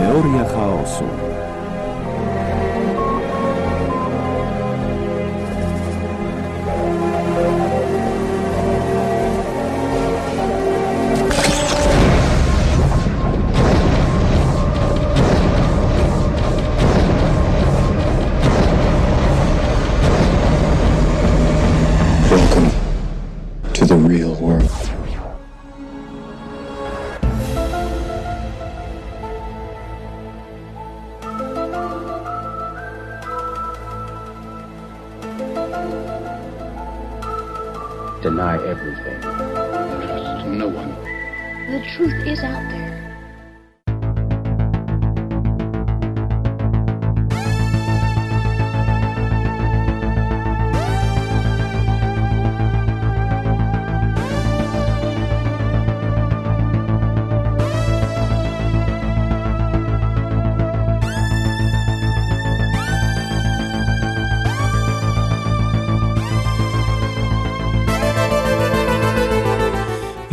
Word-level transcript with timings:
Teoria 0.00 0.44
chaosu. 0.44 1.29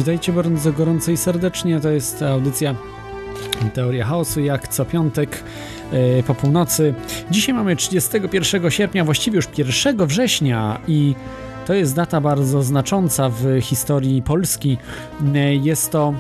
Witajcie 0.08 0.34
bardzo 0.34 0.74
gorąco 0.74 1.12
i 1.12 1.18
serdecznie. 1.18 1.80
To 1.80 1.90
jest 1.90 2.22
audycja 2.22 2.76
Teoria 3.74 4.06
Chaosu, 4.06 4.40
jak 4.40 4.68
co 4.68 4.86
piątek 4.86 5.44
e, 5.92 6.24
po 6.24 6.36
północy. 6.36 6.94
Dzisiaj 7.32 7.56
mamy 7.56 7.76
31 7.76 8.72
sierpnia, 8.72 9.06
właściwie 9.06 9.36
już 9.36 9.48
1 9.58 10.08
września 10.08 10.82
i 10.88 11.16
to 11.66 11.74
jest 11.74 11.96
data 11.96 12.22
bardzo 12.22 12.64
znacząca 12.64 13.30
w 13.30 13.62
historii 13.62 14.22
Polski. 14.22 14.78
E, 15.36 15.56
Jest 15.56 15.92
to, 15.92 16.14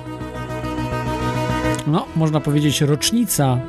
no, 1.87 2.05
można 2.15 2.39
powiedzieć, 2.39 2.81
rocznica, 2.81 3.59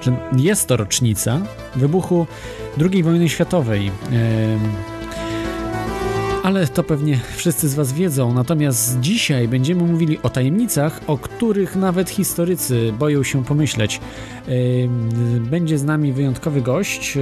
czy 0.00 0.12
jest 0.36 0.68
to 0.68 0.76
rocznica 0.76 1.40
wybuchu 1.76 2.26
II 2.92 3.02
wojny 3.02 3.28
światowej. 3.28 3.86
E, 3.86 3.90
ale 6.48 6.66
to 6.66 6.82
pewnie 6.82 7.20
wszyscy 7.36 7.68
z 7.68 7.74
Was 7.74 7.92
wiedzą. 7.92 8.34
Natomiast 8.34 9.00
dzisiaj 9.00 9.48
będziemy 9.48 9.82
mówili 9.82 10.18
o 10.22 10.30
tajemnicach, 10.30 11.00
o 11.06 11.18
których 11.18 11.76
nawet 11.76 12.10
historycy 12.10 12.92
boją 12.98 13.22
się 13.22 13.44
pomyśleć. 13.44 14.00
Będzie 15.40 15.78
z 15.78 15.84
nami 15.84 16.12
wyjątkowy 16.12 16.62
gość. 16.62 17.18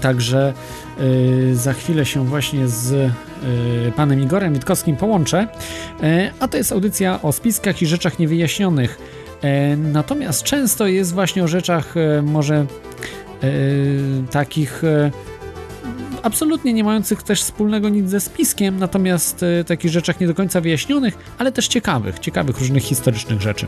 Także 0.00 0.52
yy, 0.98 1.56
za 1.56 1.72
chwilę 1.72 2.04
się 2.04 2.26
właśnie 2.26 2.68
z 2.68 2.90
yy, 2.90 3.92
panem 3.96 4.22
Igorem 4.22 4.54
Witkowskim 4.54 4.96
połączę. 4.96 5.48
Yy, 6.02 6.30
A 6.40 6.48
to 6.48 6.56
jest 6.56 6.72
audycja 6.72 7.22
o 7.22 7.32
spiskach 7.32 7.82
i 7.82 7.86
rzeczach 7.86 8.18
niewyjaśnionych. 8.18 8.98
Natomiast 9.92 10.42
często 10.42 10.86
jest 10.86 11.14
właśnie 11.14 11.44
o 11.44 11.48
rzeczach 11.48 11.94
może 12.22 12.66
takich 14.30 14.82
absolutnie 16.22 16.72
nie 16.72 16.84
mających 16.84 17.22
też 17.22 17.42
wspólnego 17.42 17.88
nic 17.88 18.10
ze 18.10 18.20
spiskiem, 18.20 18.78
natomiast 18.78 19.42
e, 19.42 19.64
takich 19.64 19.90
rzeczach 19.90 20.20
nie 20.20 20.26
do 20.26 20.34
końca 20.34 20.60
wyjaśnionych, 20.60 21.18
ale 21.38 21.52
też 21.52 21.68
ciekawych, 21.68 22.18
ciekawych 22.18 22.58
różnych 22.58 22.82
historycznych 22.82 23.40
rzeczy. 23.40 23.66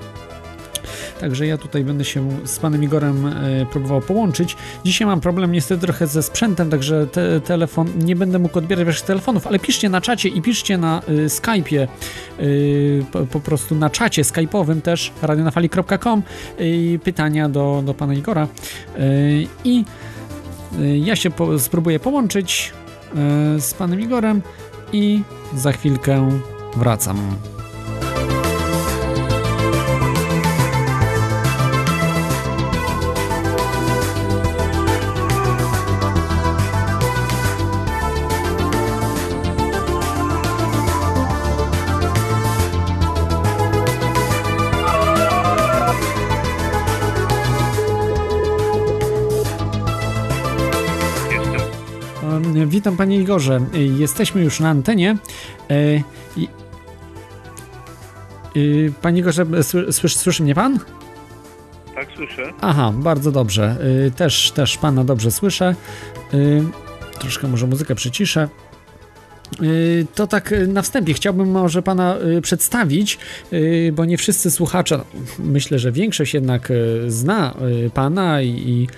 Także 1.20 1.46
ja 1.46 1.58
tutaj 1.58 1.84
będę 1.84 2.04
się 2.04 2.28
z 2.44 2.58
panem 2.58 2.82
Igorem 2.84 3.26
e, 3.26 3.66
próbował 3.66 4.00
połączyć. 4.00 4.56
Dzisiaj 4.84 5.06
mam 5.06 5.20
problem 5.20 5.52
niestety 5.52 5.80
trochę 5.80 6.06
ze 6.06 6.22
sprzętem, 6.22 6.70
także 6.70 7.06
te, 7.06 7.40
telefon 7.40 7.88
nie 7.98 8.16
będę 8.16 8.38
mógł 8.38 8.58
odbierać 8.58 8.86
waszych 8.86 9.06
telefonów, 9.06 9.46
ale 9.46 9.58
piszcie 9.58 9.88
na 9.88 10.00
czacie 10.00 10.28
i 10.28 10.42
piszcie 10.42 10.78
na 10.78 11.02
y, 11.08 11.26
Skype'ie, 11.26 11.88
y, 12.40 13.04
po, 13.12 13.26
po 13.26 13.40
prostu 13.40 13.74
na 13.74 13.90
czacie 13.90 14.22
skype'owym 14.22 14.80
też 14.80 15.12
radionafali.com 15.22 16.22
y, 16.60 17.00
pytania 17.04 17.48
do, 17.48 17.82
do 17.86 17.94
pana 17.94 18.14
Igora 18.14 18.48
y, 18.98 19.46
i 19.64 19.78
y, 19.80 20.13
ja 20.96 21.16
się 21.16 21.30
po, 21.30 21.58
spróbuję 21.58 22.00
połączyć 22.00 22.72
y, 23.56 23.60
z 23.60 23.74
panem 23.74 24.00
Igorem 24.00 24.42
i 24.92 25.22
za 25.56 25.72
chwilkę 25.72 26.40
wracam. 26.76 27.36
Witam 52.84 52.96
panie 52.96 53.18
Igorze. 53.20 53.60
E, 53.74 53.78
Jesteśmy 53.78 54.42
już 54.44 54.60
na 54.60 54.68
antenie. 54.68 55.16
E, 55.70 55.96
i- 56.36 56.48
e, 58.56 58.90
Panie 59.02 59.20
Igorze, 59.20 59.44
sły- 59.44 59.92
słyszy, 59.92 60.18
słyszy 60.18 60.42
mnie 60.42 60.54
pan? 60.54 60.78
Tak, 61.94 62.08
słyszę. 62.16 62.52
Aha, 62.60 62.92
bardzo 62.96 63.32
dobrze. 63.32 63.76
E, 64.06 64.10
Też, 64.10 64.50
też 64.50 64.76
pana 64.78 65.04
dobrze 65.04 65.30
słyszę. 65.30 65.74
E, 66.34 66.36
Troszkę 67.18 67.48
może 67.48 67.66
muzykę 67.66 67.94
przyciszę. 67.94 68.48
E, 69.52 69.66
To 70.14 70.26
tak 70.26 70.52
e, 70.52 70.66
na 70.66 70.82
wstępie 70.82 71.14
chciałbym 71.14 71.50
może 71.50 71.82
pana 71.82 72.16
e, 72.16 72.40
przedstawić, 72.40 73.18
bo 73.92 74.04
nie 74.04 74.16
wszyscy 74.16 74.50
słuchacze, 74.50 75.00
myślę, 75.38 75.78
że 75.78 75.92
większość 75.92 76.34
jednak 76.34 76.72
zna 77.06 77.54
pana 77.94 78.42
i, 78.42 78.88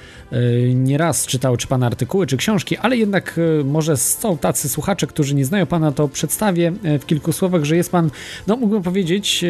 nieraz 0.75 1.27
czytał 1.27 1.57
czy 1.57 1.67
pana 1.67 1.87
artykuły, 1.87 2.27
czy 2.27 2.37
książki, 2.37 2.77
ale 2.77 2.97
jednak 2.97 3.41
może 3.65 3.97
są 3.97 4.39
tacy 4.39 4.69
słuchacze, 4.69 5.07
którzy 5.07 5.35
nie 5.35 5.45
znają 5.45 5.67
pana, 5.67 5.93
to 5.93 6.09
przedstawię 6.09 6.73
w 7.01 7.07
kilku 7.07 7.33
słowach, 7.33 7.65
że 7.65 7.77
jest 7.77 7.93
pan, 7.93 8.11
no 8.47 8.57
mógłbym 8.57 8.83
powiedzieć, 8.83 9.45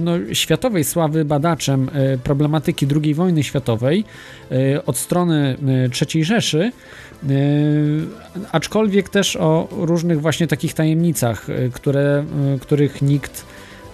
no, 0.00 0.12
światowej 0.32 0.84
sławy 0.84 1.24
badaczem 1.24 1.90
problematyki 2.24 2.86
II 3.02 3.14
wojny 3.14 3.42
światowej 3.42 4.04
od 4.86 4.96
strony 4.96 5.56
III 6.12 6.24
Rzeszy, 6.24 6.72
aczkolwiek 8.52 9.08
też 9.08 9.36
o 9.36 9.68
różnych 9.70 10.20
właśnie 10.20 10.46
takich 10.46 10.74
tajemnicach, 10.74 11.50
e, 11.50 11.68
które, 11.68 12.24
e, 12.54 12.58
których 12.58 13.02
nikt, 13.02 13.44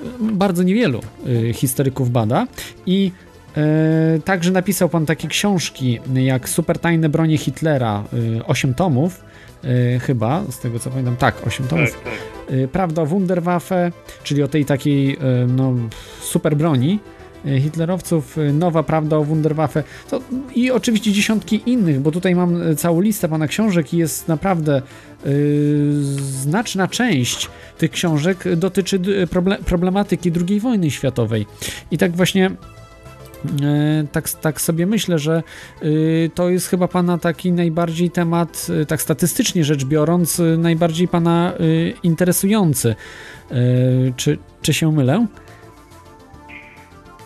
e, 0.00 0.04
bardzo 0.20 0.62
niewielu 0.62 1.00
e, 1.48 1.52
historyków 1.52 2.10
bada 2.10 2.46
i 2.86 3.12
E, 3.56 4.20
także 4.24 4.50
napisał 4.50 4.88
pan 4.88 5.06
takie 5.06 5.28
książki 5.28 6.00
jak 6.14 6.48
Supertajne 6.48 7.08
bronie 7.08 7.38
Hitlera, 7.38 8.04
8 8.46 8.74
tomów, 8.74 9.24
e, 9.64 9.98
chyba, 9.98 10.42
z 10.50 10.58
tego 10.58 10.78
co 10.78 10.90
pamiętam, 10.90 11.16
tak, 11.16 11.46
8 11.46 11.66
tomów. 11.66 11.92
Tak, 11.92 12.02
tak. 12.04 12.12
E, 12.54 12.68
Prawda 12.68 13.02
o 13.02 13.06
Wunderwaffe, 13.06 13.92
czyli 14.22 14.42
o 14.42 14.48
tej 14.48 14.64
takiej 14.64 15.12
e, 15.12 15.46
no, 15.46 15.74
super 16.20 16.56
broni 16.56 16.98
e, 17.14 17.17
hitlerowców, 17.44 18.38
e, 18.38 18.52
nowa 18.52 18.82
prawda 18.82 19.16
o 19.16 19.24
Wunderwaffe 19.24 19.84
to, 20.10 20.20
i 20.54 20.70
oczywiście 20.70 21.12
dziesiątki 21.12 21.62
innych, 21.66 22.00
bo 22.00 22.10
tutaj 22.10 22.34
mam 22.34 22.62
e, 22.62 22.76
całą 22.76 23.00
listę 23.00 23.28
pana 23.28 23.46
książek 23.46 23.94
i 23.94 23.96
jest 23.96 24.28
naprawdę 24.28 24.76
e, 24.76 25.30
znaczna 26.12 26.88
część 26.88 27.48
tych 27.78 27.90
książek 27.90 28.44
dotyczy 28.56 29.00
problematyki 29.66 30.32
II 30.48 30.60
wojny 30.60 30.90
światowej. 30.90 31.46
I 31.90 31.98
tak 31.98 32.16
właśnie 32.16 32.50
E, 33.62 34.06
tak, 34.12 34.30
tak 34.30 34.60
sobie 34.60 34.86
myślę, 34.86 35.18
że 35.18 35.42
to 36.34 36.48
jest 36.48 36.68
chyba 36.68 36.88
pana 36.88 37.18
taki 37.18 37.52
najbardziej 37.52 38.10
temat, 38.10 38.66
tak 38.88 39.02
statystycznie 39.02 39.64
rzecz 39.64 39.84
biorąc, 39.84 40.42
najbardziej 40.58 41.08
pana 41.08 41.52
interesujący. 42.02 42.94
Czy, 44.16 44.38
czy 44.62 44.74
się 44.74 44.92
mylę? 44.92 45.26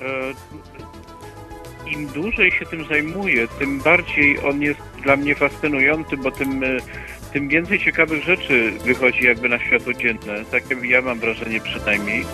E, 0.02 0.34
Im 1.90 2.06
dłużej 2.06 2.50
się 2.50 2.66
tym 2.66 2.84
zajmuję, 2.84 3.49
tym 3.58 3.78
bardziej 3.78 4.38
on 4.44 4.62
jest 4.62 4.81
dla 5.02 5.16
mnie 5.16 5.34
fascynujący, 5.34 6.16
bo 6.16 6.31
tym, 6.31 6.64
e, 6.64 6.66
tym 7.32 7.49
więcej 7.49 7.78
ciekawych 7.78 8.25
rzeczy 8.25 8.72
wychodzi 8.84 9.25
jakby 9.25 9.49
na 9.49 9.58
światło 9.58 9.94
dzienne. 9.94 10.44
Takie 10.50 10.87
ja 10.87 11.02
mam 11.02 11.19
wrażenie 11.19 11.60
przynajmniej. 11.60 12.25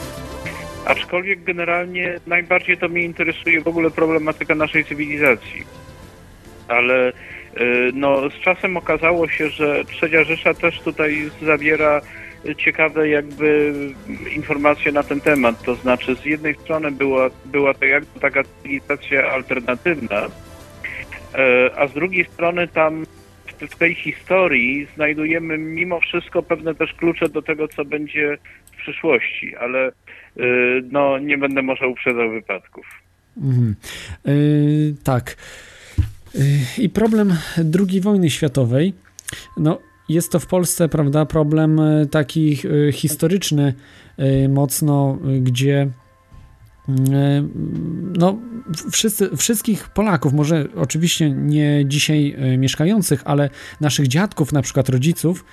Aczkolwiek 0.84 1.44
generalnie 1.44 2.20
najbardziej 2.26 2.78
to 2.78 2.88
mnie 2.88 3.02
interesuje 3.02 3.60
w 3.60 3.68
ogóle 3.68 3.90
problematyka 3.90 4.54
naszej 4.54 4.84
cywilizacji. 4.84 5.64
Ale 6.68 7.12
no, 7.94 8.30
z 8.30 8.40
czasem 8.40 8.76
okazało 8.76 9.28
się, 9.28 9.48
że 9.48 9.84
Trzecia 9.84 10.24
Rzesza 10.24 10.54
też 10.54 10.80
tutaj 10.80 11.30
zawiera 11.42 12.00
ciekawe 12.56 13.08
jakby 13.08 13.74
informacje 14.34 14.92
na 14.92 15.02
ten 15.02 15.20
temat. 15.20 15.62
To 15.62 15.74
znaczy 15.74 16.16
z 16.16 16.24
jednej 16.24 16.54
strony 16.54 16.90
była, 16.90 17.30
była 17.44 17.74
to 17.74 17.84
jakby 17.84 18.20
taka 18.20 18.42
cywilizacja 18.44 19.30
alternatywna, 19.30 20.26
e, 21.34 21.70
a 21.76 21.88
z 21.88 21.92
drugiej 21.92 22.24
strony 22.24 22.68
tam 22.68 23.06
w 23.70 23.76
tej 23.76 23.94
historii 23.94 24.86
znajdujemy 24.94 25.58
mimo 25.58 26.00
wszystko 26.00 26.42
pewne 26.42 26.74
też 26.74 26.94
klucze 26.94 27.28
do 27.28 27.42
tego, 27.42 27.68
co 27.68 27.84
będzie 27.84 28.38
w 28.72 28.76
przyszłości, 28.76 29.56
ale 29.56 29.86
e, 29.88 29.92
no 30.90 31.18
nie 31.18 31.38
będę 31.38 31.62
może 31.62 31.88
uprzedzał 31.88 32.30
wypadków. 32.30 32.86
Mhm. 33.36 33.74
Yy, 34.24 34.94
tak. 35.04 35.36
I 36.78 36.88
problem 36.88 37.36
II 37.88 38.00
wojny 38.00 38.30
światowej. 38.30 38.94
No, 39.56 39.78
jest 40.08 40.32
to 40.32 40.40
w 40.40 40.46
Polsce, 40.46 40.88
prawda, 40.88 41.26
problem 41.26 41.80
e, 41.80 42.06
taki 42.06 42.58
e, 42.88 42.92
historyczny 42.92 43.74
e, 44.16 44.48
mocno, 44.48 45.18
gdzie 45.40 45.90
no, 48.18 48.38
wszyscy, 48.90 49.36
wszystkich 49.36 49.88
Polaków, 49.88 50.32
może 50.32 50.68
oczywiście 50.76 51.30
nie 51.30 51.84
dzisiaj 51.86 52.36
mieszkających, 52.58 53.22
ale 53.24 53.50
naszych 53.80 54.08
dziadków, 54.08 54.52
na 54.52 54.62
przykład 54.62 54.88
rodziców, 54.88 55.44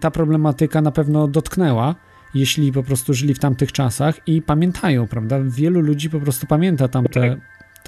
ta 0.00 0.10
problematyka 0.10 0.80
na 0.80 0.90
pewno 0.90 1.28
dotknęła, 1.28 1.94
jeśli 2.34 2.72
po 2.72 2.82
prostu 2.82 3.14
żyli 3.14 3.34
w 3.34 3.38
tamtych 3.38 3.72
czasach 3.72 4.20
i 4.26 4.42
pamiętają, 4.42 5.06
prawda? 5.06 5.40
Wielu 5.42 5.80
ludzi 5.80 6.10
po 6.10 6.20
prostu 6.20 6.46
pamięta 6.46 6.88
tamte, 6.88 7.36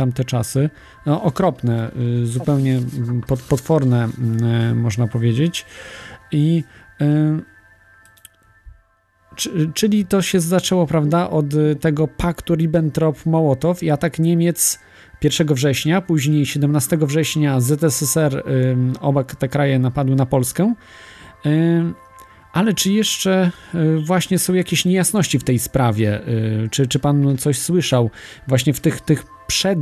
tamte 0.01 0.25
czasy. 0.25 0.71
No, 1.07 1.23
okropne, 1.23 1.91
y, 2.23 2.27
zupełnie 2.27 2.81
potworne, 3.49 4.09
y, 4.71 4.75
można 4.75 5.07
powiedzieć. 5.07 5.67
I 6.33 6.65
y, 7.01 7.51
czyli 9.75 10.07
to 10.07 10.23
się 10.23 10.41
zaczęło, 10.41 10.87
prawda, 10.87 11.31
od 11.31 11.47
tego 11.81 12.09
paktu 12.09 12.55
Ribbentrop-Mołotow 12.55 13.83
i 13.83 13.91
atak 13.91 14.19
Niemiec 14.19 14.79
1 15.23 15.47
września, 15.55 16.01
później 16.01 16.47
17 16.47 16.97
września 16.97 17.61
ZSSR, 17.61 18.45
oba 19.01 19.25
te 19.25 19.49
kraje 19.49 19.79
napadły 19.79 20.17
na 20.17 20.27
Polskę. 20.27 20.75
Ale 22.53 22.75
czy 22.75 22.93
jeszcze 22.93 23.51
właśnie 24.05 24.39
są 24.39 24.55
jakieś 24.55 24.85
niejasności 24.85 25.39
w 25.39 25.45
tej 25.45 25.59
sprawie? 25.59 26.21
Czy, 26.71 26.87
czy 26.87 26.99
pan 26.99 27.37
coś 27.37 27.59
słyszał 27.59 28.11
właśnie 28.47 28.73
w 28.73 28.81
tych, 28.81 29.01
tych 29.01 29.25
przed 29.47 29.79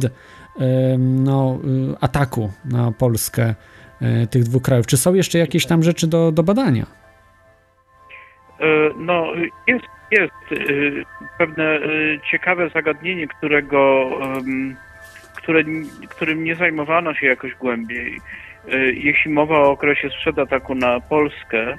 no, 0.99 1.59
y, 1.95 2.01
ataku 2.01 2.53
na 2.65 2.93
Polskę 2.93 3.55
e, 4.03 4.27
tych 4.27 4.43
dwóch 4.43 4.63
krajów. 4.63 4.87
Czy 4.87 4.97
są 4.97 5.15
jeszcze 5.15 5.39
jakieś 5.39 5.67
tam 5.67 5.83
rzeczy 5.83 6.07
do, 6.07 6.33
do 6.33 6.43
badania? 6.43 6.87
E, 8.61 8.67
no, 8.97 9.33
jest, 9.67 9.85
jest 10.11 10.63
pewne 11.39 11.81
ciekawe 12.31 12.71
zagadnienie, 12.71 13.29
którego, 13.29 14.11
które, 15.37 15.65
którym 16.09 16.45
nie 16.45 16.55
zajmowano 16.55 17.15
się 17.15 17.27
jakoś 17.27 17.55
głębiej. 17.55 18.21
E, 18.69 18.79
jeśli 18.79 19.31
mowa 19.31 19.59
o 19.59 19.71
okresie 19.71 20.11
sprzed 20.11 20.39
ataku 20.39 20.75
na 20.75 21.01
Polskę, 21.01 21.79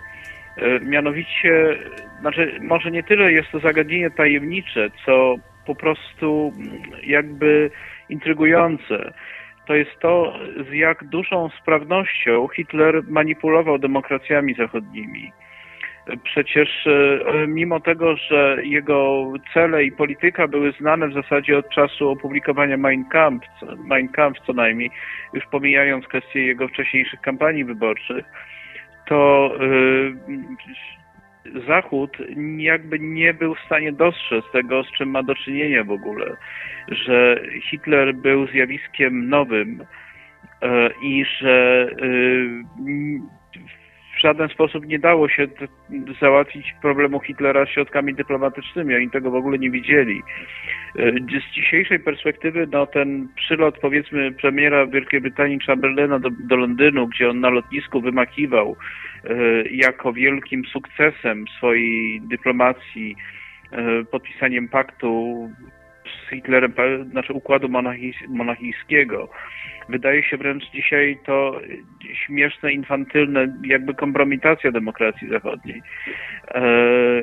mianowicie, 0.82 1.78
znaczy, 2.22 2.60
może 2.62 2.92
nie 2.92 3.04
tyle 3.04 3.32
jest 3.32 3.52
to 3.52 3.60
zagadnienie 3.60 4.12
tajemnicze, 4.12 4.90
co 5.06 5.36
po 5.66 5.76
prostu 5.76 6.54
jakby 7.04 7.72
intrygujące. 8.10 9.14
To 9.68 9.76
jest 9.76 10.00
to, 10.00 10.40
z 10.70 10.74
jak 10.74 11.04
dużą 11.04 11.50
sprawnością 11.62 12.48
Hitler 12.48 13.04
manipulował 13.08 13.80
demokracjami 13.80 14.54
zachodnimi. 14.54 15.32
Przecież 16.24 16.88
e, 16.88 17.48
mimo 17.48 17.80
tego, 17.80 18.16
że 18.16 18.58
jego 18.64 19.32
cele 19.54 19.84
i 19.84 19.92
polityka 19.92 20.48
były 20.48 20.72
znane 20.80 21.08
w 21.08 21.14
zasadzie 21.14 21.58
od 21.58 21.70
czasu 21.70 22.10
opublikowania 22.10 22.78
Mein 22.78 23.06
Kampf, 23.06 23.48
Mein 23.86 24.10
Kampf 24.10 24.42
co 24.46 24.54
najmniej, 24.54 24.92
już 25.34 25.46
pomijając 25.52 26.08
kwestie 26.08 26.46
jego 26.46 26.68
wcześniejszych 26.68 27.22
kampanii 27.22 27.66
wyborczych, 27.66 28.26
to 29.10 29.52
e, 29.56 29.70
Zachód 31.68 32.18
jakby 32.58 33.00
nie 33.00 33.34
był 33.34 33.56
w 33.56 33.66
stanie 33.66 33.92
dostrzec 33.92 34.46
tego, 34.52 34.84
z 34.84 34.92
czym 34.92 35.10
ma 35.10 35.24
do 35.24 35.36
czynienia 35.36 35.84
w 35.84 35.92
ogóle, 35.92 36.38
że 36.88 37.42
Hitler 37.70 38.16
był 38.16 38.48
zjawiskiem 38.48 39.30
nowym 39.30 39.86
e, 40.62 40.90
i 41.04 41.26
że 41.26 41.88
e, 41.92 43.39
w 44.20 44.22
żaden 44.22 44.50
sposób 44.50 44.86
nie 44.86 45.00
dało 45.00 45.30
się 45.30 45.48
załatwić 46.22 46.74
problemu 46.82 47.20
Hitlera 47.20 47.66
środkami 47.66 48.14
dyplomatycznymi. 48.16 48.96
Oni 48.96 49.10
tego 49.10 49.32
w 49.32 49.36
ogóle 49.36 49.60
nie 49.60 49.72
widzieli. 49.72 50.22
E, 51.00 51.12
z 51.12 51.54
dzisiejszej 51.54 52.00
perspektywy, 52.00 52.68
no 52.72 52.88
ten 52.88 53.28
przylot, 53.36 53.80
powiedzmy, 53.80 54.32
premiera 54.32 54.88
Wielkiej 54.88 55.22
Brytanii 55.22 55.60
Chamberlaina 55.68 56.20
do, 56.20 56.30
do 56.40 56.56
Londynu, 56.56 57.08
gdzie 57.08 57.30
on 57.30 57.40
na 57.40 57.50
lotnisku 57.50 58.02
wymakiwał 58.02 58.76
e, 59.24 59.36
jako 59.72 60.14
wielkim 60.14 60.66
sukcesem 60.66 61.46
swojej 61.58 62.22
dyplomacji 62.22 63.16
e, 63.72 64.04
podpisaniem 64.04 64.68
paktu 64.68 65.50
z 66.30 66.32
Hitlerem, 66.32 66.74
znaczy 67.12 67.34
układu 67.34 67.70
monachijskiego, 68.28 69.30
wydaje 69.90 70.24
się 70.24 70.38
wręcz 70.38 70.64
dzisiaj 70.72 71.20
to 71.26 71.62
śmieszne, 72.26 72.72
infantylne, 72.72 73.54
jakby 73.64 73.94
kompromitacja 73.94 74.72
demokracji 74.72 75.30
zachodniej. 75.30 75.82
E, 76.48 76.62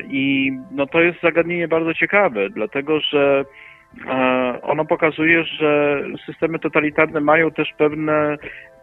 I 0.08 0.52
no 0.70 0.86
to 0.86 1.00
jest 1.00 1.20
zagadnienie 1.22 1.68
bardzo 1.68 1.94
ciekawe, 1.94 2.50
dlatego 2.50 3.00
że 3.00 3.44
e, 4.06 4.58
ono 4.62 4.84
pokazuje, 4.84 5.44
że 5.44 6.02
systemy 6.26 6.58
totalitarne 6.58 7.20
mają 7.20 7.50
też 7.50 7.72
pewne 7.78 8.36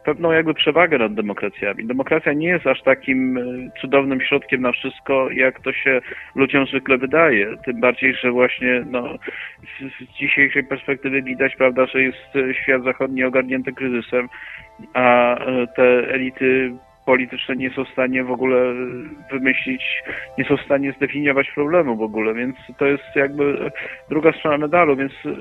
pewną 0.06 0.32
jakby 0.32 0.54
przewagę 0.54 0.98
nad 0.98 1.14
demokracjami. 1.14 1.86
Demokracja 1.86 2.34
nie 2.34 2.48
jest 2.48 2.68
aż 2.68 2.82
takim 2.82 3.38
e, 3.38 3.42
cudownym 3.82 4.22
środkiem 4.22 4.62
na 4.62 4.72
wszystko, 4.72 5.32
jak 5.32 5.60
to 5.62 5.74
się 5.74 6.02
ludziom 6.36 6.66
zwykle 6.66 6.98
wydaje. 6.98 7.58
Tym 7.66 7.80
bardziej, 7.80 8.16
że 8.16 8.32
właśnie 8.32 8.86
no, 8.92 9.18
z 10.00 10.20
dzisiejszej 10.20 10.64
perspektywy 10.64 11.22
widać, 11.22 11.56
prawda, 11.56 11.86
że 11.86 12.02
jest 12.02 12.36
e, 12.36 12.54
świat 12.54 12.84
zachodni 12.84 13.24
ogarnięty 13.24 13.74
kryzysem, 13.74 14.30
a 14.94 15.36
e, 15.36 15.68
te 15.68 16.14
elity 16.14 16.74
polityczne 17.06 17.56
nie 17.56 17.70
są 17.70 17.86
w 17.86 17.90
stanie 17.90 18.24
w 18.24 18.32
ogóle 18.32 18.74
wymyślić, 19.32 20.04
nie 20.38 20.46
są 20.46 20.58
w 20.58 20.66
stanie 20.66 20.94
zdefiniować 20.98 21.52
problemu 21.56 21.96
w 21.96 22.02
ogóle, 22.02 22.34
więc 22.34 22.56
to 22.78 22.86
jest 22.86 23.16
jakby 23.16 23.72
druga 24.10 24.32
strona 24.32 24.58
medalu, 24.58 24.96
więc 24.96 25.12
e, 25.26 25.32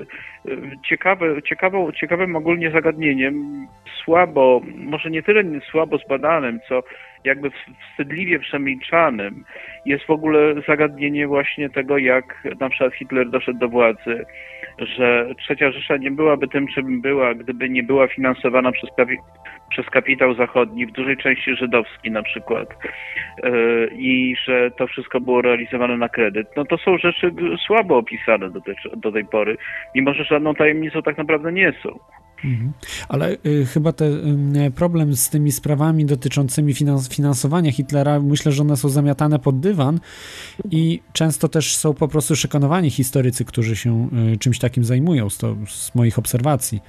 ciekawe, 0.89 1.41
ciekawą, 1.41 1.91
ciekawym 1.91 2.35
ogólnie 2.35 2.71
zagadnieniem, 2.71 3.67
słabo, 4.03 4.61
może 4.75 5.09
nie 5.09 5.23
tyle 5.23 5.43
słabo 5.71 5.97
zbadanym, 5.97 6.59
co 6.69 6.83
jakby 7.23 7.51
wstydliwie 7.91 8.39
przemilczanym 8.39 9.43
jest 9.85 10.05
w 10.05 10.09
ogóle 10.09 10.61
zagadnienie 10.67 11.27
właśnie 11.27 11.69
tego, 11.69 11.97
jak 11.97 12.47
na 12.59 12.69
przykład 12.69 12.93
Hitler 12.93 13.29
doszedł 13.29 13.59
do 13.59 13.69
władzy, 13.69 14.25
że 14.77 15.27
Trzecia 15.37 15.71
Rzesza 15.71 15.97
nie 15.97 16.11
byłaby 16.11 16.47
tym, 16.47 16.67
czym 16.67 17.01
była, 17.01 17.33
gdyby 17.33 17.69
nie 17.69 17.83
była 17.83 18.07
finansowana 18.07 18.71
przez, 18.71 18.89
przez 19.73 19.89
kapitał 19.89 20.33
zachodni, 20.33 20.85
w 20.85 20.91
dużej 20.91 21.17
części 21.17 21.55
żydowski 21.55 22.11
na 22.11 22.23
przykład, 22.23 22.69
e, 23.43 23.51
i 23.87 24.35
że 24.47 24.71
to 24.71 24.87
wszystko 24.87 25.21
było 25.21 25.41
realizowane 25.41 25.97
na 25.97 26.09
kredyt. 26.09 26.47
No 26.57 26.65
to 26.65 26.77
są 26.77 26.97
rzeczy 26.97 27.31
słabo 27.67 27.97
opisane 27.97 28.49
do 28.49 28.61
tej, 28.61 28.75
do 28.97 29.11
tej 29.11 29.25
pory, 29.25 29.57
mimo 29.95 30.13
że 30.13 30.23
żadną 30.23 30.55
tajemnicą 30.55 31.01
tak 31.01 31.17
naprawdę 31.17 31.51
nie 31.51 31.73
są. 31.83 31.99
Mhm. 32.45 32.73
Ale 33.09 33.37
y, 33.45 33.65
chyba 33.65 33.93
ten 33.93 34.55
y, 34.55 34.71
problem 34.71 35.15
z 35.15 35.29
tymi 35.29 35.51
sprawami 35.51 36.05
dotyczącymi 36.05 36.73
finans 36.73 37.09
finansowania 37.09 37.71
Hitlera, 37.71 38.19
myślę, 38.19 38.51
że 38.51 38.61
one 38.61 38.77
są 38.77 38.89
zamiatane 38.89 39.39
pod 39.39 39.59
dywan 39.59 39.99
i 40.71 41.01
często 41.13 41.47
też 41.47 41.75
są 41.75 41.93
po 41.93 42.07
prostu 42.07 42.35
szykanowani 42.35 42.89
historycy, 42.89 43.45
którzy 43.45 43.75
się 43.75 44.09
y, 44.33 44.37
czymś 44.37 44.59
takim 44.59 44.83
zajmują, 44.83 45.29
z, 45.29 45.37
to, 45.37 45.55
z 45.67 45.95
moich 45.95 46.19
obserwacji 46.19 46.81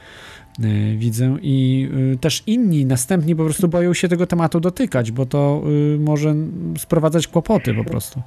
widzę 0.96 1.36
i 1.42 1.88
y, 2.14 2.18
też 2.18 2.42
inni 2.46 2.86
następni 2.86 3.36
po 3.36 3.44
prostu 3.44 3.68
boją 3.68 3.94
się 3.94 4.08
tego 4.08 4.26
tematu 4.26 4.60
dotykać, 4.60 5.12
bo 5.12 5.26
to 5.26 5.62
y, 5.94 5.98
może 5.98 6.34
sprowadzać 6.76 7.26
kłopoty 7.26 7.74
po 7.74 7.84
prostu. 7.84 8.22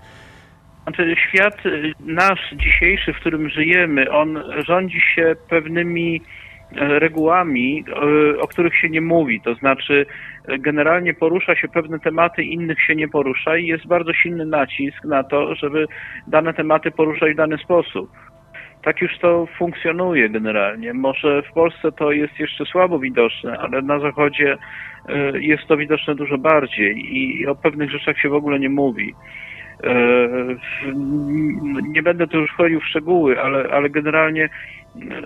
Znaczy 0.84 1.16
świat 1.30 1.56
nasz 2.00 2.40
dzisiejszy, 2.56 3.14
w 3.14 3.20
którym 3.20 3.50
żyjemy, 3.50 4.12
on 4.12 4.44
rządzi 4.68 5.02
się 5.16 5.36
pewnymi 5.50 6.22
E, 6.76 7.00
regułami, 7.00 7.86
e, 7.88 8.40
o 8.40 8.48
których 8.48 8.78
się 8.78 8.90
nie 8.90 9.02
mówi. 9.02 9.42
To 9.42 9.56
znaczy, 9.56 10.06
generalnie 10.60 11.14
porusza 11.14 11.56
się 11.56 11.68
pewne 11.68 12.00
tematy, 12.00 12.44
innych 12.44 12.82
się 12.82 12.96
nie 12.96 13.08
porusza 13.08 13.58
i 13.58 13.66
jest 13.66 13.88
bardzo 13.88 14.14
silny 14.14 14.46
nacisk 14.46 15.06
na 15.06 15.24
to, 15.24 15.56
żeby 15.56 15.86
dane 16.28 16.54
tematy 16.54 16.92
poruszać 16.92 17.34
w 17.34 17.38
dany 17.38 17.58
sposób. 17.58 18.10
Tak 18.84 19.02
już 19.02 19.20
to 19.20 19.48
funkcjonuje 19.58 20.30
generalnie. 20.30 20.94
Może 20.94 21.42
w 21.42 21.54
Polsce 21.54 21.92
to 21.92 22.12
jest 22.12 22.40
jeszcze 22.40 22.66
słabo 22.66 23.00
widoczne, 23.00 23.58
ale 23.58 23.82
na 23.82 24.00
Zachodzie 24.00 24.58
e, 25.10 25.40
jest 25.40 25.68
to 25.68 25.78
widoczne 25.78 26.16
dużo 26.16 26.38
bardziej 26.38 27.18
i 27.18 27.48
o 27.48 27.56
pewnych 27.56 27.92
rzeczach 27.92 28.20
się 28.20 28.30
w 28.30 28.34
ogóle 28.34 28.60
nie 28.60 28.70
mówi. 28.70 29.14
E, 29.84 30.28
nie 31.90 32.04
będę 32.04 32.28
tu 32.28 32.40
już 32.40 32.52
wchodził 32.52 32.80
w 32.80 32.88
szczegóły, 32.88 33.42
ale, 33.42 33.70
ale 33.72 33.90
generalnie 33.90 34.50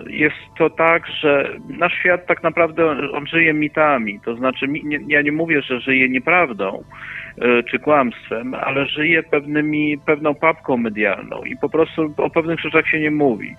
jest 0.06 0.36
to 0.58 0.70
tak, 0.70 1.06
że 1.06 1.58
nasz 1.68 1.94
świat 1.94 2.26
tak 2.26 2.42
naprawdę 2.42 2.90
on 3.12 3.26
żyje 3.26 3.54
mitami. 3.54 4.20
To 4.24 4.36
znaczy, 4.36 4.66
ja 5.06 5.22
nie 5.22 5.32
mówię, 5.32 5.62
że 5.62 5.80
żyje 5.80 6.08
nieprawdą 6.08 6.78
e, 6.78 7.21
czy 7.70 7.78
kłamstwem, 7.78 8.54
ale 8.54 8.86
żyje 8.86 9.22
pewnymi, 9.22 9.98
pewną 10.06 10.34
papką 10.34 10.76
medialną 10.76 11.42
i 11.42 11.56
po 11.56 11.68
prostu 11.68 12.14
o 12.16 12.30
pewnych 12.30 12.60
rzeczach 12.60 12.88
się 12.88 13.00
nie 13.00 13.10
mówi. 13.10 13.56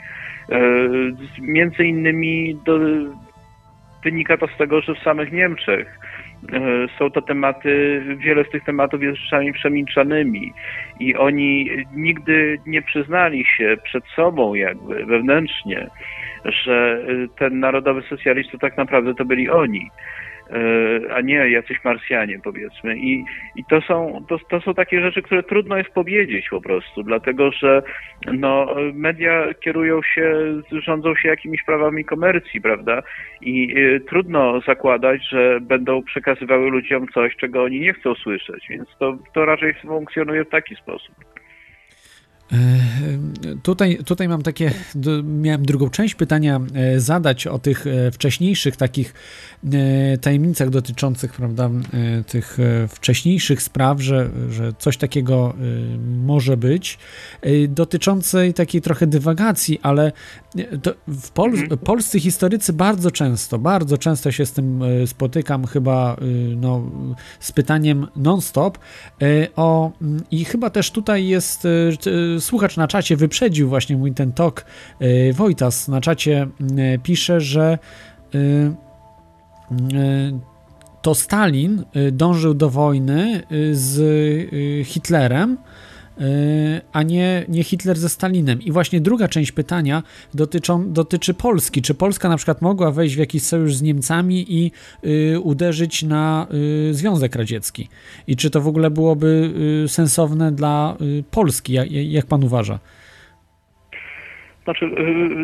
E, 0.49 0.59
między 1.41 1.83
innymi 1.83 2.57
do, 2.65 2.79
wynika 4.03 4.37
to 4.37 4.47
z 4.47 4.57
tego, 4.57 4.81
że 4.81 4.95
w 4.95 4.99
samych 4.99 5.31
Niemczech 5.31 5.99
e, 6.53 6.59
są 6.99 7.11
to 7.11 7.21
tematy, 7.21 8.01
wiele 8.17 8.43
z 8.43 8.49
tych 8.49 8.63
tematów 8.63 9.03
jest 9.03 9.17
rzeczami 9.17 9.53
przemilczanymi 9.53 10.53
i 10.99 11.15
oni 11.15 11.69
nigdy 11.95 12.57
nie 12.65 12.81
przyznali 12.81 13.45
się 13.45 13.77
przed 13.83 14.03
sobą 14.15 14.53
jakby 14.53 15.05
wewnętrznie, 15.05 15.87
że 16.45 17.05
ten 17.37 17.59
narodowy 17.59 18.01
socjalizm 18.01 18.51
to 18.51 18.57
tak 18.57 18.77
naprawdę 18.77 19.15
to 19.15 19.25
byli 19.25 19.49
oni. 19.49 19.89
E, 20.49 21.13
a 21.13 21.21
nie 21.21 21.49
jacyś 21.49 21.83
Marsjanie 21.83 22.39
powiedzmy. 22.43 22.97
I, 22.97 23.25
i 23.55 23.65
to, 23.69 23.81
są, 23.81 24.25
to, 24.29 24.37
to 24.49 24.61
są 24.61 24.73
takie 24.73 25.01
rzeczy, 25.01 25.21
które 25.21 25.43
trudno 25.43 25.77
jest 25.77 25.89
powiedzieć 25.89 26.49
po 26.49 26.61
prostu, 26.61 27.03
dlatego 27.03 27.51
że 27.51 27.81
no, 28.33 28.75
media 28.93 29.53
kierują 29.63 30.01
się, 30.01 30.33
rządzą 30.71 31.15
się 31.15 31.29
jakimiś 31.29 31.63
prawami 31.63 32.05
komercji, 32.05 32.61
prawda? 32.61 33.03
I 33.41 33.77
y, 33.77 33.99
trudno 33.99 34.61
zakładać, 34.67 35.29
że 35.29 35.59
będą 35.61 36.03
przekazywały 36.03 36.69
ludziom 36.69 37.07
coś, 37.07 37.35
czego 37.35 37.63
oni 37.63 37.79
nie 37.79 37.93
chcą 37.93 38.15
słyszeć, 38.15 38.65
więc 38.69 38.89
to, 38.99 39.17
to 39.33 39.45
raczej 39.45 39.73
funkcjonuje 39.73 40.45
w 40.45 40.49
taki 40.49 40.75
sposób. 40.75 41.15
E, 42.53 43.55
tutaj, 43.63 43.97
tutaj 44.05 44.27
mam 44.27 44.41
takie, 44.41 44.71
miałem 45.23 45.65
drugą 45.65 45.89
część 45.89 46.15
pytania 46.15 46.59
e, 46.73 46.99
zadać 46.99 47.47
o 47.47 47.59
tych 47.59 47.87
e, 47.87 48.11
wcześniejszych 48.11 48.75
takich 48.75 49.13
tajemnicach 50.21 50.69
dotyczących, 50.69 51.33
prawda, 51.33 51.69
tych 52.27 52.57
wcześniejszych 52.89 53.61
spraw, 53.61 54.01
że, 54.01 54.29
że 54.49 54.73
coś 54.79 54.97
takiego 54.97 55.53
może 56.23 56.57
być, 56.57 56.99
dotyczącej 57.69 58.53
takiej 58.53 58.81
trochę 58.81 59.07
dywagacji, 59.07 59.79
ale 59.83 60.11
w 61.07 61.31
Pol 61.31 61.49
mhm. 61.49 61.77
polscy 61.77 62.19
historycy 62.19 62.73
bardzo 62.73 63.11
często, 63.11 63.59
bardzo 63.59 63.97
często 63.97 64.31
się 64.31 64.45
z 64.45 64.51
tym 64.51 64.81
spotykam, 65.05 65.65
chyba 65.65 66.17
no, 66.55 66.91
z 67.39 67.51
pytaniem 67.51 68.07
non-stop 68.15 68.77
o 69.55 69.91
i 70.31 70.45
chyba 70.45 70.69
też 70.69 70.91
tutaj 70.91 71.27
jest 71.27 71.67
słuchacz 72.43 72.77
na 72.77 72.87
czacie 72.87 73.17
wyprzedził 73.17 73.69
właśnie 73.69 73.97
mój 73.97 74.13
ten 74.13 74.33
tok. 74.33 74.65
E, 74.99 75.33
Wojtas 75.33 75.87
na 75.87 76.01
czacie 76.01 76.47
e, 76.77 76.97
pisze, 76.97 77.41
że 77.41 77.77
e, 78.35 78.39
to 81.01 81.15
Stalin 81.15 81.83
dążył 82.11 82.53
do 82.53 82.69
wojny 82.69 83.43
z 83.71 84.87
Hitlerem, 84.87 85.57
a 86.93 87.03
nie, 87.03 87.45
nie 87.49 87.63
Hitler 87.63 87.97
ze 87.97 88.09
Stalinem. 88.09 88.61
I 88.61 88.71
właśnie 88.71 89.01
druga 89.01 89.27
część 89.27 89.51
pytania 89.51 90.03
dotyczą, 90.33 90.93
dotyczy 90.93 91.33
Polski. 91.33 91.81
Czy 91.81 91.93
Polska 91.93 92.29
na 92.29 92.37
przykład 92.37 92.61
mogła 92.61 92.91
wejść 92.91 93.15
w 93.15 93.19
jakiś 93.19 93.43
sojusz 93.43 93.75
z 93.75 93.81
Niemcami 93.81 94.45
i 94.53 94.71
y, 95.05 95.39
uderzyć 95.39 96.03
na 96.03 96.47
y, 96.89 96.93
Związek 96.93 97.35
Radziecki? 97.35 97.89
I 98.27 98.35
czy 98.35 98.49
to 98.49 98.61
w 98.61 98.67
ogóle 98.67 98.91
byłoby 98.91 99.53
y, 99.85 99.89
sensowne 99.89 100.51
dla 100.51 100.97
Polski? 101.31 101.73
Jak, 101.73 101.91
jak 101.91 102.25
pan 102.25 102.43
uważa? 102.43 102.79
Znaczy, 104.63 104.85